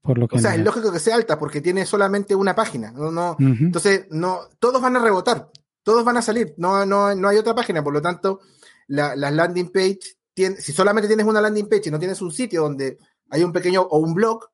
Por 0.00 0.18
lo 0.18 0.26
o 0.30 0.38
sea, 0.38 0.54
es 0.54 0.60
lógico 0.60 0.92
que 0.92 0.98
sea 0.98 1.16
alta 1.16 1.38
porque 1.38 1.60
tiene 1.60 1.84
solamente 1.84 2.34
una 2.34 2.54
página. 2.54 2.92
No, 2.92 3.10
no, 3.10 3.36
Entonces, 3.38 4.06
no, 4.10 4.40
todos 4.58 4.80
van 4.80 4.96
a 4.96 5.00
rebotar 5.00 5.50
todos 5.84 6.04
van 6.04 6.16
a 6.16 6.22
salir, 6.22 6.54
no, 6.56 6.84
no, 6.84 7.14
no 7.14 7.28
hay 7.28 7.36
otra 7.36 7.54
página, 7.54 7.84
por 7.84 7.92
lo 7.92 8.02
tanto, 8.02 8.40
las 8.88 9.16
landing 9.16 9.70
page, 9.70 10.00
tiene, 10.32 10.56
si 10.56 10.72
solamente 10.72 11.06
tienes 11.06 11.26
una 11.26 11.40
landing 11.40 11.68
page 11.68 11.84
y 11.86 11.90
no 11.92 11.98
tienes 11.98 12.20
un 12.22 12.32
sitio 12.32 12.62
donde 12.62 12.98
hay 13.30 13.44
un 13.44 13.52
pequeño 13.52 13.82
o 13.82 13.98
un 13.98 14.14
blog, 14.14 14.46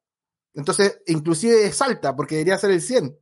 entonces 0.55 1.01
inclusive 1.07 1.71
salta 1.73 2.15
porque 2.15 2.35
debería 2.35 2.59
ser 2.59 2.73
el 2.73 2.83
100. 2.83 3.17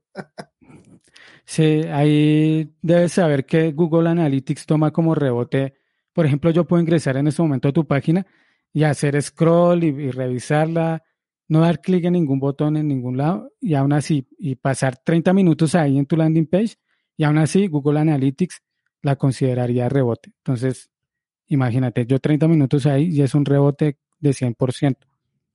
sí, 1.44 1.82
ahí 1.92 2.74
debes 2.82 3.12
saber 3.12 3.46
que 3.46 3.72
Google 3.72 4.08
Analytics 4.08 4.66
toma 4.66 4.90
como 4.90 5.14
rebote, 5.14 5.74
por 6.12 6.26
ejemplo, 6.26 6.50
yo 6.50 6.66
puedo 6.66 6.82
ingresar 6.82 7.16
en 7.16 7.28
este 7.28 7.42
momento 7.42 7.68
a 7.68 7.72
tu 7.72 7.86
página 7.86 8.26
y 8.72 8.84
hacer 8.84 9.20
scroll 9.22 9.84
y, 9.84 9.88
y 9.88 10.10
revisarla, 10.10 11.04
no 11.46 11.60
dar 11.60 11.80
clic 11.80 12.06
en 12.06 12.14
ningún 12.14 12.40
botón 12.40 12.76
en 12.76 12.88
ningún 12.88 13.18
lado 13.18 13.52
y 13.60 13.74
aún 13.74 13.92
así, 13.92 14.26
y 14.38 14.56
pasar 14.56 14.96
30 14.96 15.32
minutos 15.34 15.74
ahí 15.74 15.98
en 15.98 16.06
tu 16.06 16.16
landing 16.16 16.46
page 16.46 16.76
y 17.18 17.24
aún 17.24 17.36
así, 17.36 17.66
Google 17.66 17.98
Analytics 17.98 18.62
la 19.02 19.16
consideraría 19.16 19.88
rebote. 19.88 20.30
Entonces, 20.38 20.88
imagínate, 21.48 22.06
yo 22.06 22.20
30 22.20 22.46
minutos 22.46 22.86
ahí 22.86 23.08
y 23.10 23.22
es 23.22 23.34
un 23.34 23.44
rebote 23.44 23.98
de 24.20 24.30
100%. 24.30 24.96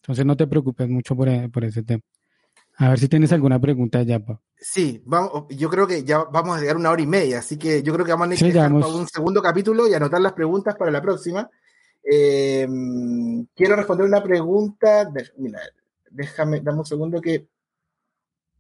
Entonces, 0.02 0.26
no 0.26 0.35
te 0.35 0.45
preocupes 0.45 0.90
mucho 0.90 1.15
por, 1.15 1.30
e, 1.30 1.49
ese 1.61 1.84
tema. 1.84 2.03
A 2.76 2.90
ver 2.90 2.99
si 2.99 3.07
tienes 3.07 3.31
alguna 3.31 3.61
pregunta 3.61 4.03
ya, 4.03 4.19
pa. 4.19 4.41
Sí, 4.57 5.02
vamos, 5.06 5.45
yo 5.49 5.69
creo 5.69 5.88
que 5.88 6.03
ya 6.03 6.26
vamos 6.26 6.57
a 6.57 6.60
llegar 6.60 6.76
a 6.76 6.80
una 6.80 6.91
hora 6.91 7.02
y 7.02 7.07
media, 7.07 7.40
así 7.40 7.57
que 7.57 7.81
yo 7.81 7.94
creo 7.94 8.06
que 8.06 8.11
vamos 8.11 8.26
a 8.26 8.30
necesitar 8.31 8.72
un 8.72 9.07
segundo 9.07 9.41
capítulo 9.41 9.88
y 9.88 9.94
anotar 9.94 10.19
las 10.19 10.34
preguntas 10.34 10.76
para 10.76 10.91
la 10.91 11.02
próxima. 11.02 11.49
Eh, 12.03 12.68
quiero 13.56 13.77
responder 13.77 14.06
una 14.06 14.22
pregunta. 14.22 15.10
Mira, 15.38 15.61
déjame, 16.11 16.60
dame 16.60 16.80
un 16.80 16.85
segundo 16.85 17.22
que 17.22 17.48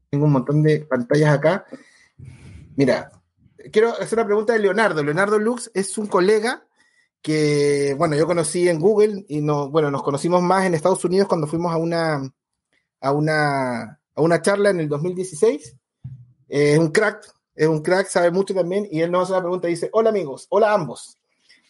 tengo 0.09 0.25
un 0.25 0.31
montón 0.31 0.63
de 0.63 0.85
pantallas 0.85 1.33
acá. 1.33 1.65
Mira, 2.75 3.11
quiero 3.71 3.89
hacer 3.89 4.17
una 4.19 4.25
pregunta 4.25 4.53
de 4.53 4.59
Leonardo. 4.59 5.03
Leonardo 5.03 5.37
Lux 5.37 5.69
es 5.73 5.97
un 5.97 6.07
colega 6.07 6.65
que, 7.21 7.95
bueno, 7.97 8.15
yo 8.15 8.25
conocí 8.25 8.67
en 8.67 8.79
Google 8.79 9.25
y 9.27 9.41
no, 9.41 9.69
bueno, 9.69 9.91
nos 9.91 10.03
conocimos 10.03 10.41
más 10.41 10.65
en 10.65 10.73
Estados 10.73 11.03
Unidos 11.05 11.27
cuando 11.27 11.47
fuimos 11.47 11.71
a 11.71 11.77
una, 11.77 12.33
a 12.99 13.11
una, 13.11 13.81
a 14.15 14.21
una 14.21 14.41
charla 14.41 14.71
en 14.71 14.79
el 14.79 14.89
2016. 14.89 15.75
Es 16.49 16.79
un 16.79 16.89
crack, 16.89 17.25
es 17.55 17.67
un 17.67 17.81
crack, 17.81 18.07
sabe 18.07 18.31
mucho 18.31 18.53
también, 18.53 18.87
y 18.91 19.01
él 19.01 19.11
nos 19.11 19.23
hace 19.23 19.33
una 19.33 19.41
pregunta 19.41 19.67
y 19.67 19.71
dice, 19.71 19.89
hola 19.93 20.09
amigos, 20.09 20.47
hola 20.49 20.73
ambos. 20.73 21.17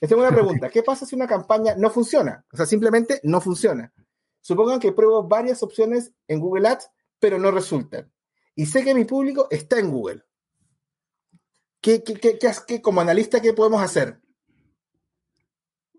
Les 0.01 0.09
tengo 0.09 0.21
una 0.21 0.31
pregunta, 0.31 0.69
¿qué 0.69 0.83
pasa 0.83 1.05
si 1.05 1.15
una 1.15 1.27
campaña 1.27 1.75
no 1.77 1.89
funciona? 1.89 2.43
O 2.51 2.57
sea, 2.57 2.65
simplemente 2.65 3.19
no 3.23 3.39
funciona. 3.39 3.93
Supongan 4.41 4.79
que 4.79 4.91
pruebo 4.91 5.23
varias 5.23 5.63
opciones 5.63 6.11
en 6.27 6.39
Google 6.39 6.67
Ads, 6.67 6.89
pero 7.19 7.37
no 7.39 7.51
resultan. 7.51 8.11
Y 8.55 8.65
sé 8.65 8.83
que 8.83 8.93
mi 8.93 9.05
público 9.05 9.47
está 9.49 9.79
en 9.79 9.91
Google. 9.91 10.23
¿Qué, 11.83 12.81
como 12.81 13.01
analista, 13.01 13.41
qué 13.41 13.51
podemos 13.51 13.81
hacer? 13.81 14.17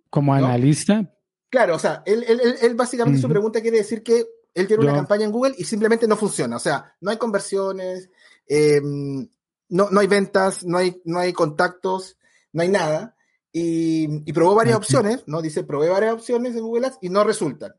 ¿Como 0.09 0.33
analista? 0.33 1.13
Claro, 1.51 1.77
o 1.77 1.79
sea, 1.79 2.03
él, 2.07 2.25
él, 2.27 2.75
básicamente 2.75 3.21
su 3.21 3.29
pregunta 3.29 3.61
quiere 3.61 3.77
decir 3.77 4.03
que 4.03 4.25
él 4.55 4.67
tiene 4.67 4.83
una 4.83 4.95
campaña 4.95 5.27
en 5.27 5.31
Google 5.31 5.55
y 5.59 5.65
simplemente 5.65 6.09
no 6.09 6.17
funciona. 6.17 6.57
O 6.57 6.59
sea, 6.59 6.97
no 7.03 7.11
hay 7.11 7.19
conversiones, 7.19 8.09
em, 8.47 9.29
no, 9.69 9.91
no 9.91 10.01
hay 10.01 10.07
ventas, 10.07 10.65
no 10.65 10.79
hay, 10.79 11.03
no 11.05 11.19
hay 11.19 11.35
contactos, 11.35 12.17
no 12.53 12.63
hay 12.63 12.69
nada. 12.71 13.15
Y, 13.53 14.33
probó 14.33 14.55
varias 14.55 14.77
opciones, 14.77 15.23
¿no? 15.27 15.43
Dice, 15.43 15.65
probé 15.65 15.91
varias 15.91 16.15
opciones 16.15 16.57
en 16.57 16.63
Google 16.63 16.87
Ads 16.87 16.99
y 17.03 17.11
no 17.11 17.25
resultan. 17.25 17.75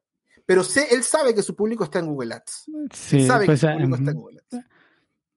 Pero 0.46 0.64
sé, 0.64 0.94
él 0.94 1.02
sabe 1.02 1.34
que 1.34 1.42
su 1.42 1.56
público 1.56 1.86
está 1.86 2.00
en 2.00 2.06
Google 2.06 2.36
Ads. 2.36 2.66
Sí, 2.94 3.26
sabe 3.26 3.48
pues, 3.48 3.62
que 3.62 3.68
su 3.68 3.74
público 3.74 3.96
está 3.96 4.12
en 4.12 4.18
Google 4.18 4.42
Ads. 4.52 4.66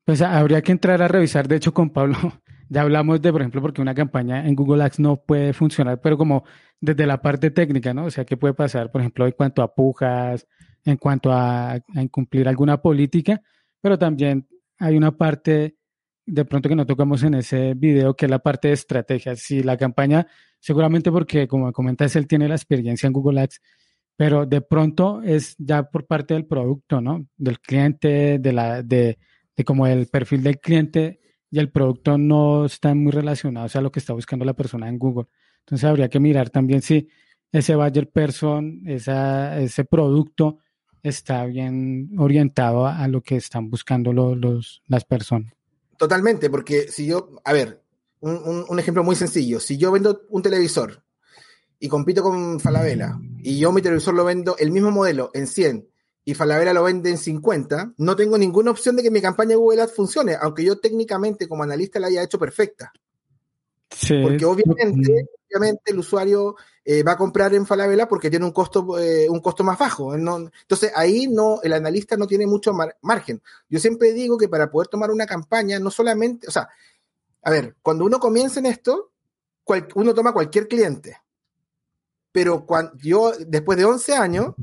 Pues 0.04 0.20
habría 0.20 0.60
que 0.60 0.72
entrar 0.72 1.00
a 1.00 1.08
revisar, 1.08 1.48
de 1.48 1.56
hecho, 1.56 1.72
con 1.72 1.90
Pablo 1.90 2.18
ya 2.68 2.82
hablamos 2.82 3.20
de, 3.22 3.32
por 3.32 3.40
ejemplo, 3.40 3.62
porque 3.62 3.80
una 3.80 3.94
campaña 3.94 4.46
en 4.46 4.54
Google 4.54 4.82
Ads 4.84 5.00
no 5.00 5.16
puede 5.16 5.52
funcionar, 5.52 6.00
pero 6.00 6.18
como 6.18 6.44
desde 6.80 7.06
la 7.06 7.20
parte 7.22 7.50
técnica, 7.50 7.94
¿no? 7.94 8.06
O 8.06 8.10
sea, 8.10 8.24
¿qué 8.24 8.36
puede 8.36 8.54
pasar, 8.54 8.90
por 8.90 9.00
ejemplo, 9.00 9.26
en 9.26 9.32
cuanto 9.32 9.62
a 9.62 9.74
pujas, 9.74 10.46
en 10.84 10.96
cuanto 10.96 11.32
a, 11.32 11.78
incumplir 11.94 12.48
alguna 12.48 12.80
política? 12.80 13.40
Pero 13.80 13.98
también 13.98 14.46
hay 14.78 14.96
una 14.96 15.12
parte, 15.16 15.76
de 16.26 16.44
pronto 16.44 16.68
que 16.68 16.76
no 16.76 16.86
tocamos 16.86 17.22
en 17.22 17.34
ese 17.34 17.74
video, 17.74 18.14
que 18.14 18.26
es 18.26 18.30
la 18.30 18.38
parte 18.40 18.68
de 18.68 18.74
estrategia. 18.74 19.34
Si 19.36 19.62
la 19.62 19.76
campaña, 19.76 20.26
seguramente 20.60 21.10
porque, 21.10 21.48
como 21.48 21.72
comentas, 21.72 22.14
él 22.16 22.26
tiene 22.26 22.48
la 22.48 22.54
experiencia 22.56 23.06
en 23.06 23.12
Google 23.14 23.40
Ads, 23.40 23.60
pero 24.16 24.46
de 24.46 24.60
pronto 24.60 25.22
es 25.22 25.54
ya 25.58 25.84
por 25.84 26.06
parte 26.06 26.34
del 26.34 26.46
producto, 26.46 27.00
¿no? 27.00 27.26
Del 27.36 27.60
cliente, 27.60 28.38
de 28.38 28.52
la, 28.52 28.82
de 28.82 29.16
como 29.64 29.86
el 29.86 30.06
perfil 30.06 30.42
del 30.42 30.60
cliente 30.60 31.20
y 31.50 31.58
el 31.58 31.70
producto 31.70 32.18
no 32.18 32.66
está 32.66 32.94
muy 32.94 33.12
relacionado 33.12 33.68
a 33.72 33.82
lo 33.82 33.90
que 33.90 34.00
está 34.00 34.12
buscando 34.12 34.44
la 34.44 34.54
persona 34.54 34.88
en 34.88 34.98
Google. 34.98 35.26
Entonces 35.60 35.88
habría 35.88 36.08
que 36.08 36.20
mirar 36.20 36.50
también 36.50 36.82
si 36.82 37.08
ese 37.52 37.74
buyer 37.74 38.10
person, 38.10 38.82
esa, 38.86 39.58
ese 39.58 39.84
producto 39.84 40.58
está 41.02 41.46
bien 41.46 42.10
orientado 42.18 42.86
a, 42.86 43.06
lo 43.08 43.22
que 43.22 43.36
están 43.36 43.70
buscando 43.70 44.12
los, 44.12 44.82
las 44.86 45.04
personas. 45.04 45.52
Totalmente, 45.96 46.50
porque 46.50 46.88
si 46.88 47.06
yo, 47.06 47.40
a 47.44 47.52
ver, 47.52 47.82
un, 48.20 48.64
un, 48.68 48.78
ejemplo 48.78 49.02
muy 49.02 49.16
sencillo, 49.16 49.60
si 49.60 49.78
yo 49.78 49.92
vendo 49.92 50.22
un 50.28 50.42
televisor 50.42 51.02
y 51.78 51.88
compito 51.88 52.22
con 52.22 52.60
Falabella 52.60 53.18
y 53.38 53.58
yo 53.58 53.72
mi 53.72 53.80
televisor 53.80 54.14
lo 54.14 54.24
vendo 54.24 54.56
el 54.58 54.70
mismo 54.70 54.90
modelo 54.90 55.30
en 55.34 55.46
100 55.46 55.88
y 56.28 56.34
Falabella 56.34 56.74
lo 56.74 56.82
vende 56.82 57.08
en 57.08 57.16
50, 57.16 57.94
no 57.96 58.14
tengo 58.14 58.36
ninguna 58.36 58.70
opción 58.70 58.94
de 58.96 59.02
que 59.02 59.10
mi 59.10 59.22
campaña 59.22 59.52
de 59.52 59.56
Google 59.56 59.80
Ads 59.80 59.94
funcione, 59.94 60.36
aunque 60.38 60.62
yo 60.62 60.78
técnicamente 60.78 61.48
como 61.48 61.62
analista 61.62 61.98
la 61.98 62.08
haya 62.08 62.22
hecho 62.22 62.38
perfecta. 62.38 62.92
Porque 63.88 64.44
obviamente, 64.44 65.26
obviamente 65.48 65.90
el 65.90 65.98
usuario 65.98 66.54
eh, 66.84 67.02
va 67.02 67.12
a 67.12 67.16
comprar 67.16 67.54
en 67.54 67.64
Falabella 67.64 68.06
porque 68.06 68.28
tiene 68.28 68.44
un 68.44 68.52
costo, 68.52 68.98
eh, 68.98 69.26
un 69.30 69.40
costo 69.40 69.64
más 69.64 69.78
bajo. 69.78 70.14
entonces 70.14 70.92
ahí 70.94 71.28
no, 71.28 71.62
el 71.62 71.72
analista 71.72 72.14
no 72.18 72.26
tiene 72.26 72.46
mucho 72.46 72.74
margen. 73.00 73.40
Yo 73.70 73.80
siempre 73.80 74.12
digo 74.12 74.36
que 74.36 74.50
para 74.50 74.70
poder 74.70 74.88
tomar 74.88 75.10
una 75.10 75.24
campaña, 75.24 75.78
no 75.78 75.90
solamente, 75.90 76.46
o 76.46 76.50
sea, 76.50 76.68
a 77.42 77.50
ver, 77.50 77.76
cuando 77.80 78.04
uno 78.04 78.20
comienza 78.20 78.60
en 78.60 78.66
esto, 78.66 79.12
uno 79.94 80.12
toma 80.12 80.34
cualquier 80.34 80.68
cliente. 80.68 81.16
Pero 82.32 82.66
cuando 82.66 82.92
yo, 82.98 83.32
después 83.46 83.78
de 83.78 83.86
11 83.86 84.14
años, 84.14 84.54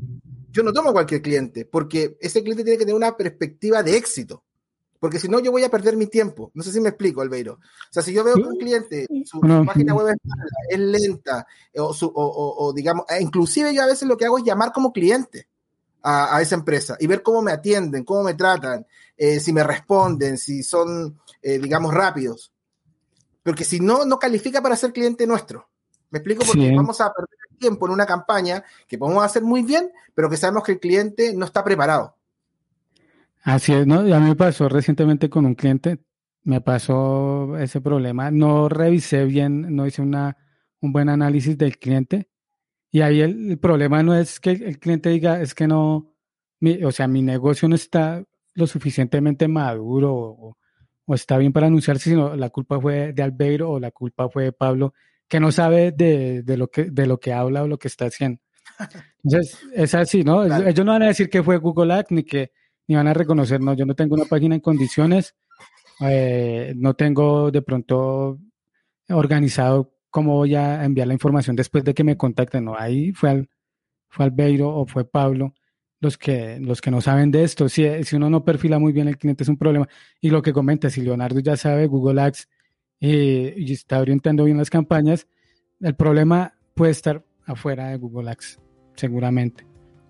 yo 0.56 0.62
no 0.62 0.72
tomo 0.72 0.92
cualquier 0.94 1.20
cliente, 1.20 1.66
porque 1.66 2.16
ese 2.18 2.42
cliente 2.42 2.64
tiene 2.64 2.78
que 2.78 2.86
tener 2.86 2.96
una 2.96 3.14
perspectiva 3.14 3.82
de 3.82 3.94
éxito. 3.94 4.42
Porque 4.98 5.18
si 5.18 5.28
no, 5.28 5.38
yo 5.38 5.52
voy 5.52 5.62
a 5.62 5.68
perder 5.68 5.98
mi 5.98 6.06
tiempo. 6.06 6.50
No 6.54 6.62
sé 6.62 6.72
si 6.72 6.80
me 6.80 6.88
explico, 6.88 7.20
Albeiro. 7.20 7.52
O 7.54 7.58
sea, 7.90 8.02
si 8.02 8.14
yo 8.14 8.24
veo 8.24 8.36
que 8.36 8.40
un 8.40 8.56
cliente, 8.56 9.06
su, 9.26 9.38
página 9.66 9.94
web 9.94 10.08
es, 10.08 10.16
mala, 10.24 10.44
es 10.70 10.78
lenta, 10.78 11.46
o, 11.76 12.72
digamos, 12.74 13.04
e 13.10 13.20
inclusive 13.20 13.74
yo 13.74 13.82
a 13.82 13.86
veces 13.86 14.08
lo 14.08 14.16
que 14.16 14.24
hago 14.24 14.38
es 14.38 14.44
llamar 14.44 14.72
como 14.72 14.94
cliente 14.94 15.46
a, 16.02 16.40
esa 16.40 16.54
empresa 16.54 16.96
y 16.98 17.06
ver 17.06 17.22
cómo 17.22 17.42
me 17.42 17.52
atienden, 17.52 18.04
cómo 18.04 18.22
me 18.22 18.32
tratan, 18.32 18.86
eh, 19.14 19.38
si 19.38 19.52
me 19.52 19.62
responden, 19.62 20.38
si 20.38 20.62
son, 20.62 21.20
eh, 21.42 21.58
digamos, 21.58 21.92
rápidos. 21.92 22.50
Porque 23.42 23.64
si 23.64 23.78
no, 23.78 24.06
no 24.06 24.18
califica 24.18 24.62
para 24.62 24.76
ser 24.76 24.94
cliente 24.94 25.26
nuestro. 25.26 25.68
¿Me 26.10 26.18
explico? 26.18 26.44
Porque 26.46 26.74
vamos 26.74 27.00
a 27.00 27.12
perder 27.12 27.36
tiempo 27.58 27.86
en 27.86 27.92
una 27.92 28.06
campaña 28.06 28.62
que 28.86 28.98
podemos 28.98 29.24
hacer 29.24 29.42
muy 29.42 29.62
bien, 29.62 29.90
pero 30.14 30.30
que 30.30 30.36
sabemos 30.36 30.62
que 30.62 30.72
el 30.72 30.80
cliente 30.80 31.34
no 31.34 31.46
está 31.46 31.64
preparado. 31.64 32.16
Así 33.42 33.72
es, 33.72 33.86
¿no? 33.86 34.00
A 34.00 34.20
mí 34.20 34.28
me 34.28 34.36
pasó 34.36 34.68
recientemente 34.68 35.30
con 35.30 35.46
un 35.46 35.54
cliente, 35.54 35.98
me 36.42 36.60
pasó 36.60 37.56
ese 37.58 37.80
problema. 37.80 38.30
No 38.30 38.68
revisé 38.68 39.24
bien, 39.24 39.74
no 39.74 39.86
hice 39.86 40.02
una, 40.02 40.36
un 40.80 40.92
buen 40.92 41.08
análisis 41.08 41.56
del 41.56 41.78
cliente. 41.78 42.28
Y 42.90 43.02
ahí 43.02 43.20
el, 43.20 43.58
problema 43.58 44.02
no 44.02 44.14
es 44.14 44.40
que 44.40 44.50
el 44.50 44.78
cliente 44.78 45.10
diga, 45.10 45.40
es 45.40 45.54
que 45.54 45.66
no, 45.66 46.12
o 46.84 46.92
sea, 46.92 47.08
mi 47.08 47.22
negocio 47.22 47.68
no 47.68 47.74
está 47.74 48.24
lo 48.54 48.66
suficientemente 48.66 49.48
maduro 49.48 50.14
o, 50.14 50.56
está 51.14 51.38
bien 51.38 51.52
para 51.52 51.68
anunciarse, 51.68 52.10
sino 52.10 52.34
la 52.34 52.50
culpa 52.50 52.80
fue 52.80 53.12
de 53.12 53.22
Albeiro 53.22 53.70
o 53.70 53.78
la 53.78 53.92
culpa 53.92 54.28
fue 54.28 54.44
de 54.44 54.52
Pablo, 54.52 54.92
que 55.28 55.40
no 55.40 55.52
sabe 55.52 55.92
de, 55.92 56.42
de, 56.42 56.56
lo, 56.56 56.68
que, 56.68 56.84
de 56.84 57.06
lo 57.06 57.18
que 57.18 57.32
habla 57.32 57.62
o 57.62 57.68
lo 57.68 57.78
que 57.78 57.88
está 57.88 58.06
haciendo. 58.06 58.40
Entonces, 59.24 59.58
es 59.74 59.94
así, 59.94 60.22
¿no? 60.22 60.44
Ellos 60.44 60.84
no 60.84 60.92
van 60.92 61.02
a 61.02 61.08
decir 61.08 61.28
que 61.28 61.42
fue 61.42 61.58
Google 61.58 61.94
Ads 61.94 62.10
ni 62.10 62.22
que 62.22 62.52
ni 62.88 62.94
van 62.94 63.08
a 63.08 63.14
reconocer, 63.14 63.60
no, 63.60 63.74
yo 63.74 63.84
no 63.84 63.94
tengo 63.94 64.14
una 64.14 64.26
página 64.26 64.54
en 64.54 64.60
condiciones, 64.60 65.34
eh, 66.00 66.72
no 66.76 66.94
tengo 66.94 67.50
de 67.50 67.62
pronto 67.62 68.38
organizado 69.08 69.92
cómo 70.08 70.36
voy 70.36 70.54
a 70.54 70.84
enviar 70.84 71.08
la 71.08 71.14
información 71.14 71.56
después 71.56 71.82
de 71.82 71.94
que 71.94 72.04
me 72.04 72.16
contacten, 72.16 72.64
no, 72.64 72.76
ahí 72.78 73.12
fue 73.12 73.30
al, 73.30 73.48
fue 74.08 74.24
Albeiro 74.24 74.68
o 74.68 74.86
fue 74.86 75.04
Pablo 75.04 75.52
los 76.00 76.16
que, 76.18 76.58
los 76.60 76.80
que 76.80 76.90
no 76.90 77.00
saben 77.00 77.30
de 77.30 77.42
esto. 77.42 77.68
Si, 77.68 78.04
si 78.04 78.16
uno 78.16 78.30
no 78.30 78.44
perfila 78.44 78.78
muy 78.78 78.92
bien 78.92 79.08
el 79.08 79.18
cliente 79.18 79.42
es 79.42 79.48
un 79.48 79.56
problema. 79.56 79.88
Y 80.20 80.30
lo 80.30 80.42
que 80.42 80.52
comenta, 80.52 80.90
si 80.90 81.00
Leonardo 81.02 81.40
ya 81.40 81.56
sabe 81.56 81.86
Google 81.86 82.20
Ads 82.20 82.48
eh, 83.00 83.54
y 83.56 83.72
está 83.72 84.00
orientando 84.00 84.44
bien 84.44 84.58
las 84.58 84.70
campañas, 84.70 85.26
el 85.80 85.94
problema 85.94 86.54
puede 86.74 86.92
estar 86.92 87.24
afuera 87.44 87.88
de 87.88 87.96
Google 87.96 88.30
Ads, 88.30 88.58
seguramente. 88.94 89.66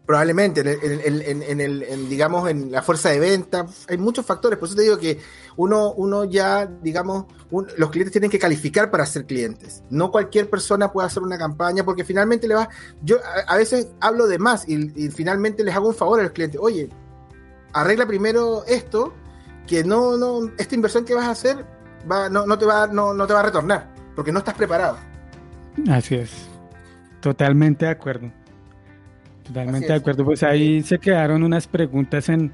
Probablemente, 0.06 0.60
en, 0.60 2.08
digamos, 2.08 2.48
en 2.48 2.70
la 2.70 2.80
fuerza 2.80 3.08
de 3.08 3.18
venta, 3.18 3.66
hay 3.88 3.98
muchos 3.98 4.24
factores, 4.24 4.56
por 4.56 4.68
eso 4.68 4.76
te 4.76 4.82
digo 4.82 4.98
que 4.98 5.18
uno, 5.56 5.94
uno 5.94 6.24
ya, 6.24 6.64
digamos, 6.64 7.24
los 7.50 7.90
clientes 7.90 8.12
tienen 8.12 8.30
que 8.30 8.38
calificar 8.38 8.88
para 8.88 9.04
ser 9.04 9.26
clientes. 9.26 9.82
No 9.90 10.12
cualquier 10.12 10.48
persona 10.48 10.92
puede 10.92 11.08
hacer 11.08 11.24
una 11.24 11.36
campaña 11.36 11.84
porque 11.84 12.04
finalmente 12.04 12.46
le 12.46 12.54
va, 12.54 12.68
yo 13.02 13.16
a, 13.48 13.56
veces 13.56 13.88
hablo 13.98 14.28
de 14.28 14.38
más 14.38 14.68
y, 14.68 15.10
finalmente 15.10 15.64
les 15.64 15.74
hago 15.74 15.88
un 15.88 15.94
favor 15.94 16.20
a 16.20 16.22
los 16.22 16.32
clientes, 16.32 16.60
oye, 16.62 16.88
arregla 17.72 18.06
primero 18.06 18.64
esto, 18.66 19.12
que 19.66 19.82
no, 19.82 20.16
no, 20.16 20.52
esta 20.56 20.76
inversión 20.76 21.04
que 21.04 21.14
vas 21.14 21.26
a 21.26 21.32
hacer 21.32 21.75
va, 22.10 22.28
no, 22.28 22.46
no, 22.46 22.58
te 22.58 22.64
va, 22.64 22.86
no, 22.86 23.14
no 23.14 23.26
te 23.26 23.32
va 23.32 23.40
a 23.40 23.44
retornar, 23.44 23.88
porque 24.14 24.32
no 24.32 24.38
estás 24.38 24.54
preparado. 24.54 24.96
Así 25.90 26.14
es, 26.14 26.48
totalmente 27.20 27.86
de 27.86 27.92
acuerdo. 27.92 28.30
Totalmente 29.46 29.86
de 29.86 29.94
acuerdo. 29.94 30.24
Pues 30.24 30.42
ahí 30.42 30.82
se 30.82 30.98
quedaron 30.98 31.42
unas 31.42 31.66
preguntas 31.66 32.28
en, 32.28 32.52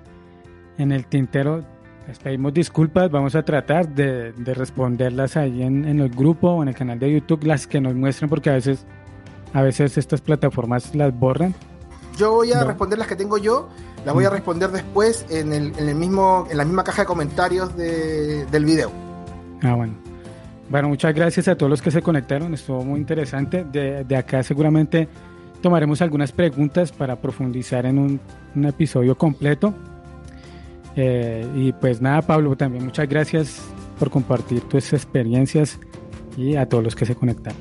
en 0.78 0.92
el 0.92 1.06
tintero. 1.06 1.64
Les 2.06 2.18
pedimos 2.18 2.52
disculpas, 2.52 3.10
vamos 3.10 3.34
a 3.34 3.42
tratar 3.42 3.88
de, 3.88 4.32
responderlas 4.54 5.36
ahí 5.36 5.62
en, 5.62 5.84
el 5.84 6.08
grupo 6.10 6.50
o 6.50 6.62
en 6.62 6.68
el 6.68 6.74
canal 6.74 6.98
de 6.98 7.12
YouTube, 7.12 7.44
las 7.44 7.66
que 7.66 7.80
nos 7.80 7.94
muestren, 7.94 8.28
porque 8.28 8.50
a 8.50 8.54
veces, 8.54 8.84
a 9.52 9.62
veces 9.62 9.96
estas 9.96 10.20
plataformas 10.20 10.94
las 10.94 11.16
borran. 11.16 11.54
Yo 12.16 12.32
voy 12.32 12.52
a 12.52 12.64
responder 12.64 12.98
las 12.98 13.08
que 13.08 13.16
tengo 13.16 13.38
yo, 13.38 13.68
las 14.04 14.14
voy 14.14 14.24
a 14.24 14.30
responder 14.30 14.70
después 14.70 15.24
en, 15.30 15.52
el, 15.52 15.72
en, 15.78 15.88
el 15.88 15.94
mismo, 15.94 16.46
en 16.50 16.58
la 16.58 16.64
misma 16.64 16.82
caja 16.84 17.02
de 17.02 17.06
comentarios 17.06 17.74
del 17.76 18.64
video. 18.64 18.90
Ah, 19.62 19.74
bueno. 19.74 19.94
Bueno, 20.68 20.88
muchas 20.88 21.14
gracias 21.14 21.48
a 21.48 21.56
todos 21.56 21.68
los 21.68 21.82
que 21.82 21.90
se 21.90 22.02
conectaron, 22.02 22.54
estuvo 22.54 22.82
muy 22.84 22.98
interesante. 22.98 23.64
De, 23.64 24.04
de 24.04 24.16
acá 24.16 24.42
seguramente 24.42 25.08
tomaremos 25.62 26.02
algunas 26.02 26.32
preguntas 26.32 26.92
para 26.92 27.16
profundizar 27.16 27.86
en 27.86 27.98
un, 27.98 28.20
episodio 28.64 29.16
completo. 29.16 29.72
Eh, 30.94 31.46
y 31.54 31.72
pues 31.72 32.02
nada, 32.02 32.20
Pablo, 32.20 32.54
también 32.54 32.84
muchas 32.84 33.08
gracias 33.08 33.62
por 33.98 34.10
compartir 34.10 34.60
tus 34.62 34.92
experiencias 34.92 35.78
y 36.36 36.56
a 36.56 36.68
todos 36.68 36.84
los 36.84 36.94
que 36.94 37.06
se 37.06 37.14
conectan. 37.14 37.54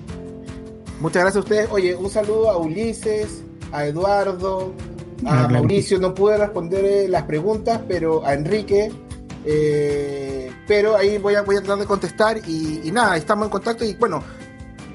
Muchas 0.99 1.23
gracias 1.23 1.37
a 1.37 1.39
ustedes. 1.39 1.69
Oye, 1.71 1.95
un 1.95 2.09
saludo 2.09 2.49
a 2.49 2.57
Ulises, 2.57 3.43
a 3.71 3.85
Eduardo, 3.85 4.73
a 5.25 5.47
Mauricio. 5.47 5.97
No 5.99 6.13
pude 6.13 6.37
responder 6.37 6.83
eh, 6.83 7.07
las 7.07 7.23
preguntas, 7.23 7.81
pero 7.87 8.25
a 8.25 8.33
Enrique. 8.33 8.91
Eh, 9.45 10.40
pero 10.71 10.95
ahí 10.95 11.17
voy 11.17 11.35
a, 11.35 11.41
voy 11.41 11.57
a 11.57 11.59
tratar 11.59 11.79
de 11.79 11.85
contestar 11.85 12.37
y, 12.47 12.79
y 12.85 12.93
nada, 12.93 13.17
estamos 13.17 13.43
en 13.43 13.51
contacto 13.51 13.83
y 13.83 13.93
bueno, 13.95 14.23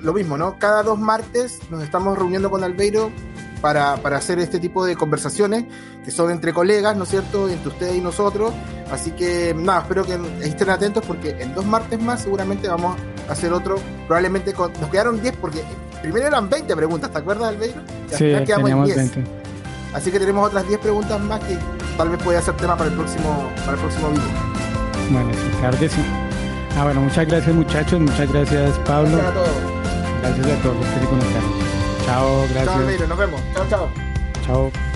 lo 0.01 0.15
mismo, 0.15 0.39
¿no? 0.39 0.59
Cada 0.59 0.83
dos 0.83 0.99
martes 0.99 1.59
nos 1.69 1.83
estamos 1.83 2.17
reuniendo 2.17 2.51
con 2.51 2.65
Albeiro 2.65 3.13
para, 3.61 3.93
hacer 3.93 4.39
este 4.39 4.59
tipo 4.59 4.87
de 4.87 4.97
conversaciones 4.97 5.67
que 6.03 6.11
son 6.11 6.31
entre 6.31 6.55
colegas, 6.55 6.97
¿no 6.97 7.05
es 7.05 7.11
cierto? 7.11 7.51
Entre 7.51 7.69
ustedes 7.69 7.95
y 7.95 8.01
nosotros. 8.01 8.55
Así 8.91 9.11
que 9.11 9.55
nada, 9.55 9.81
espero 9.83 10.07
que 10.07 10.19
estén 10.41 10.71
atentos 10.71 11.05
porque 11.07 11.37
en 11.41 11.55
dos 11.55 11.67
martes 11.67 12.01
más 12.01 12.23
seguramente 12.23 12.69
vamos 12.69 12.97
a 13.29 13.33
hacer 13.33 13.53
otro. 13.53 13.77
Probablemente 14.07 14.55
nos 14.55 14.91
quedaron 14.91 15.21
10 15.21 15.37
porque 15.37 15.63
primero 16.01 16.27
eran 16.27 16.49
20 16.49 16.75
preguntas, 16.75 17.11
¿te 17.11 17.19
acuerdas, 17.19 17.49
Albeiro? 17.49 17.83
sí, 18.13 18.33
teníamos 18.47 18.95
20. 18.95 19.25
Así 19.93 20.11
que 20.11 20.19
tenemos 20.19 20.47
otras 20.47 20.67
10 20.67 20.81
preguntas 20.81 21.21
más 21.21 21.41
que 21.41 21.59
tal 21.99 22.09
vez 22.09 22.23
pueda 22.23 22.41
ser 22.41 22.57
tema 22.57 22.79
para 22.79 22.89
el 22.89 22.97
próximo, 22.97 23.51
para 23.67 23.73
el 23.73 23.79
próximo 23.79 24.09
video. 24.09 24.56
Bueno, 25.11 25.31
sí, 25.33 25.51
claro 25.61 25.79
que 25.79 25.89
sí. 25.89 26.03
Ah, 26.77 26.85
bueno, 26.85 27.01
muchas 27.01 27.27
gracias 27.27 27.55
muchachos, 27.55 28.01
muchas 28.01 28.31
gracias 28.33 28.79
Pablo. 28.81 29.17
Gracias 29.17 29.31
a 29.31 29.35
todos. 29.35 29.77
Gracias 30.23 30.59
a 30.59 30.63
todos 30.63 30.77
los 30.77 30.87
que 30.87 31.01
se 31.01 31.07
conectaron. 31.07 31.51
Chao, 32.05 32.41
gracias. 32.51 32.99
Chao, 32.99 33.09
nos 33.09 33.19
vemos. 33.19 33.41
Chao, 33.55 33.67
chao. 33.69 33.89
Chao. 34.45 34.96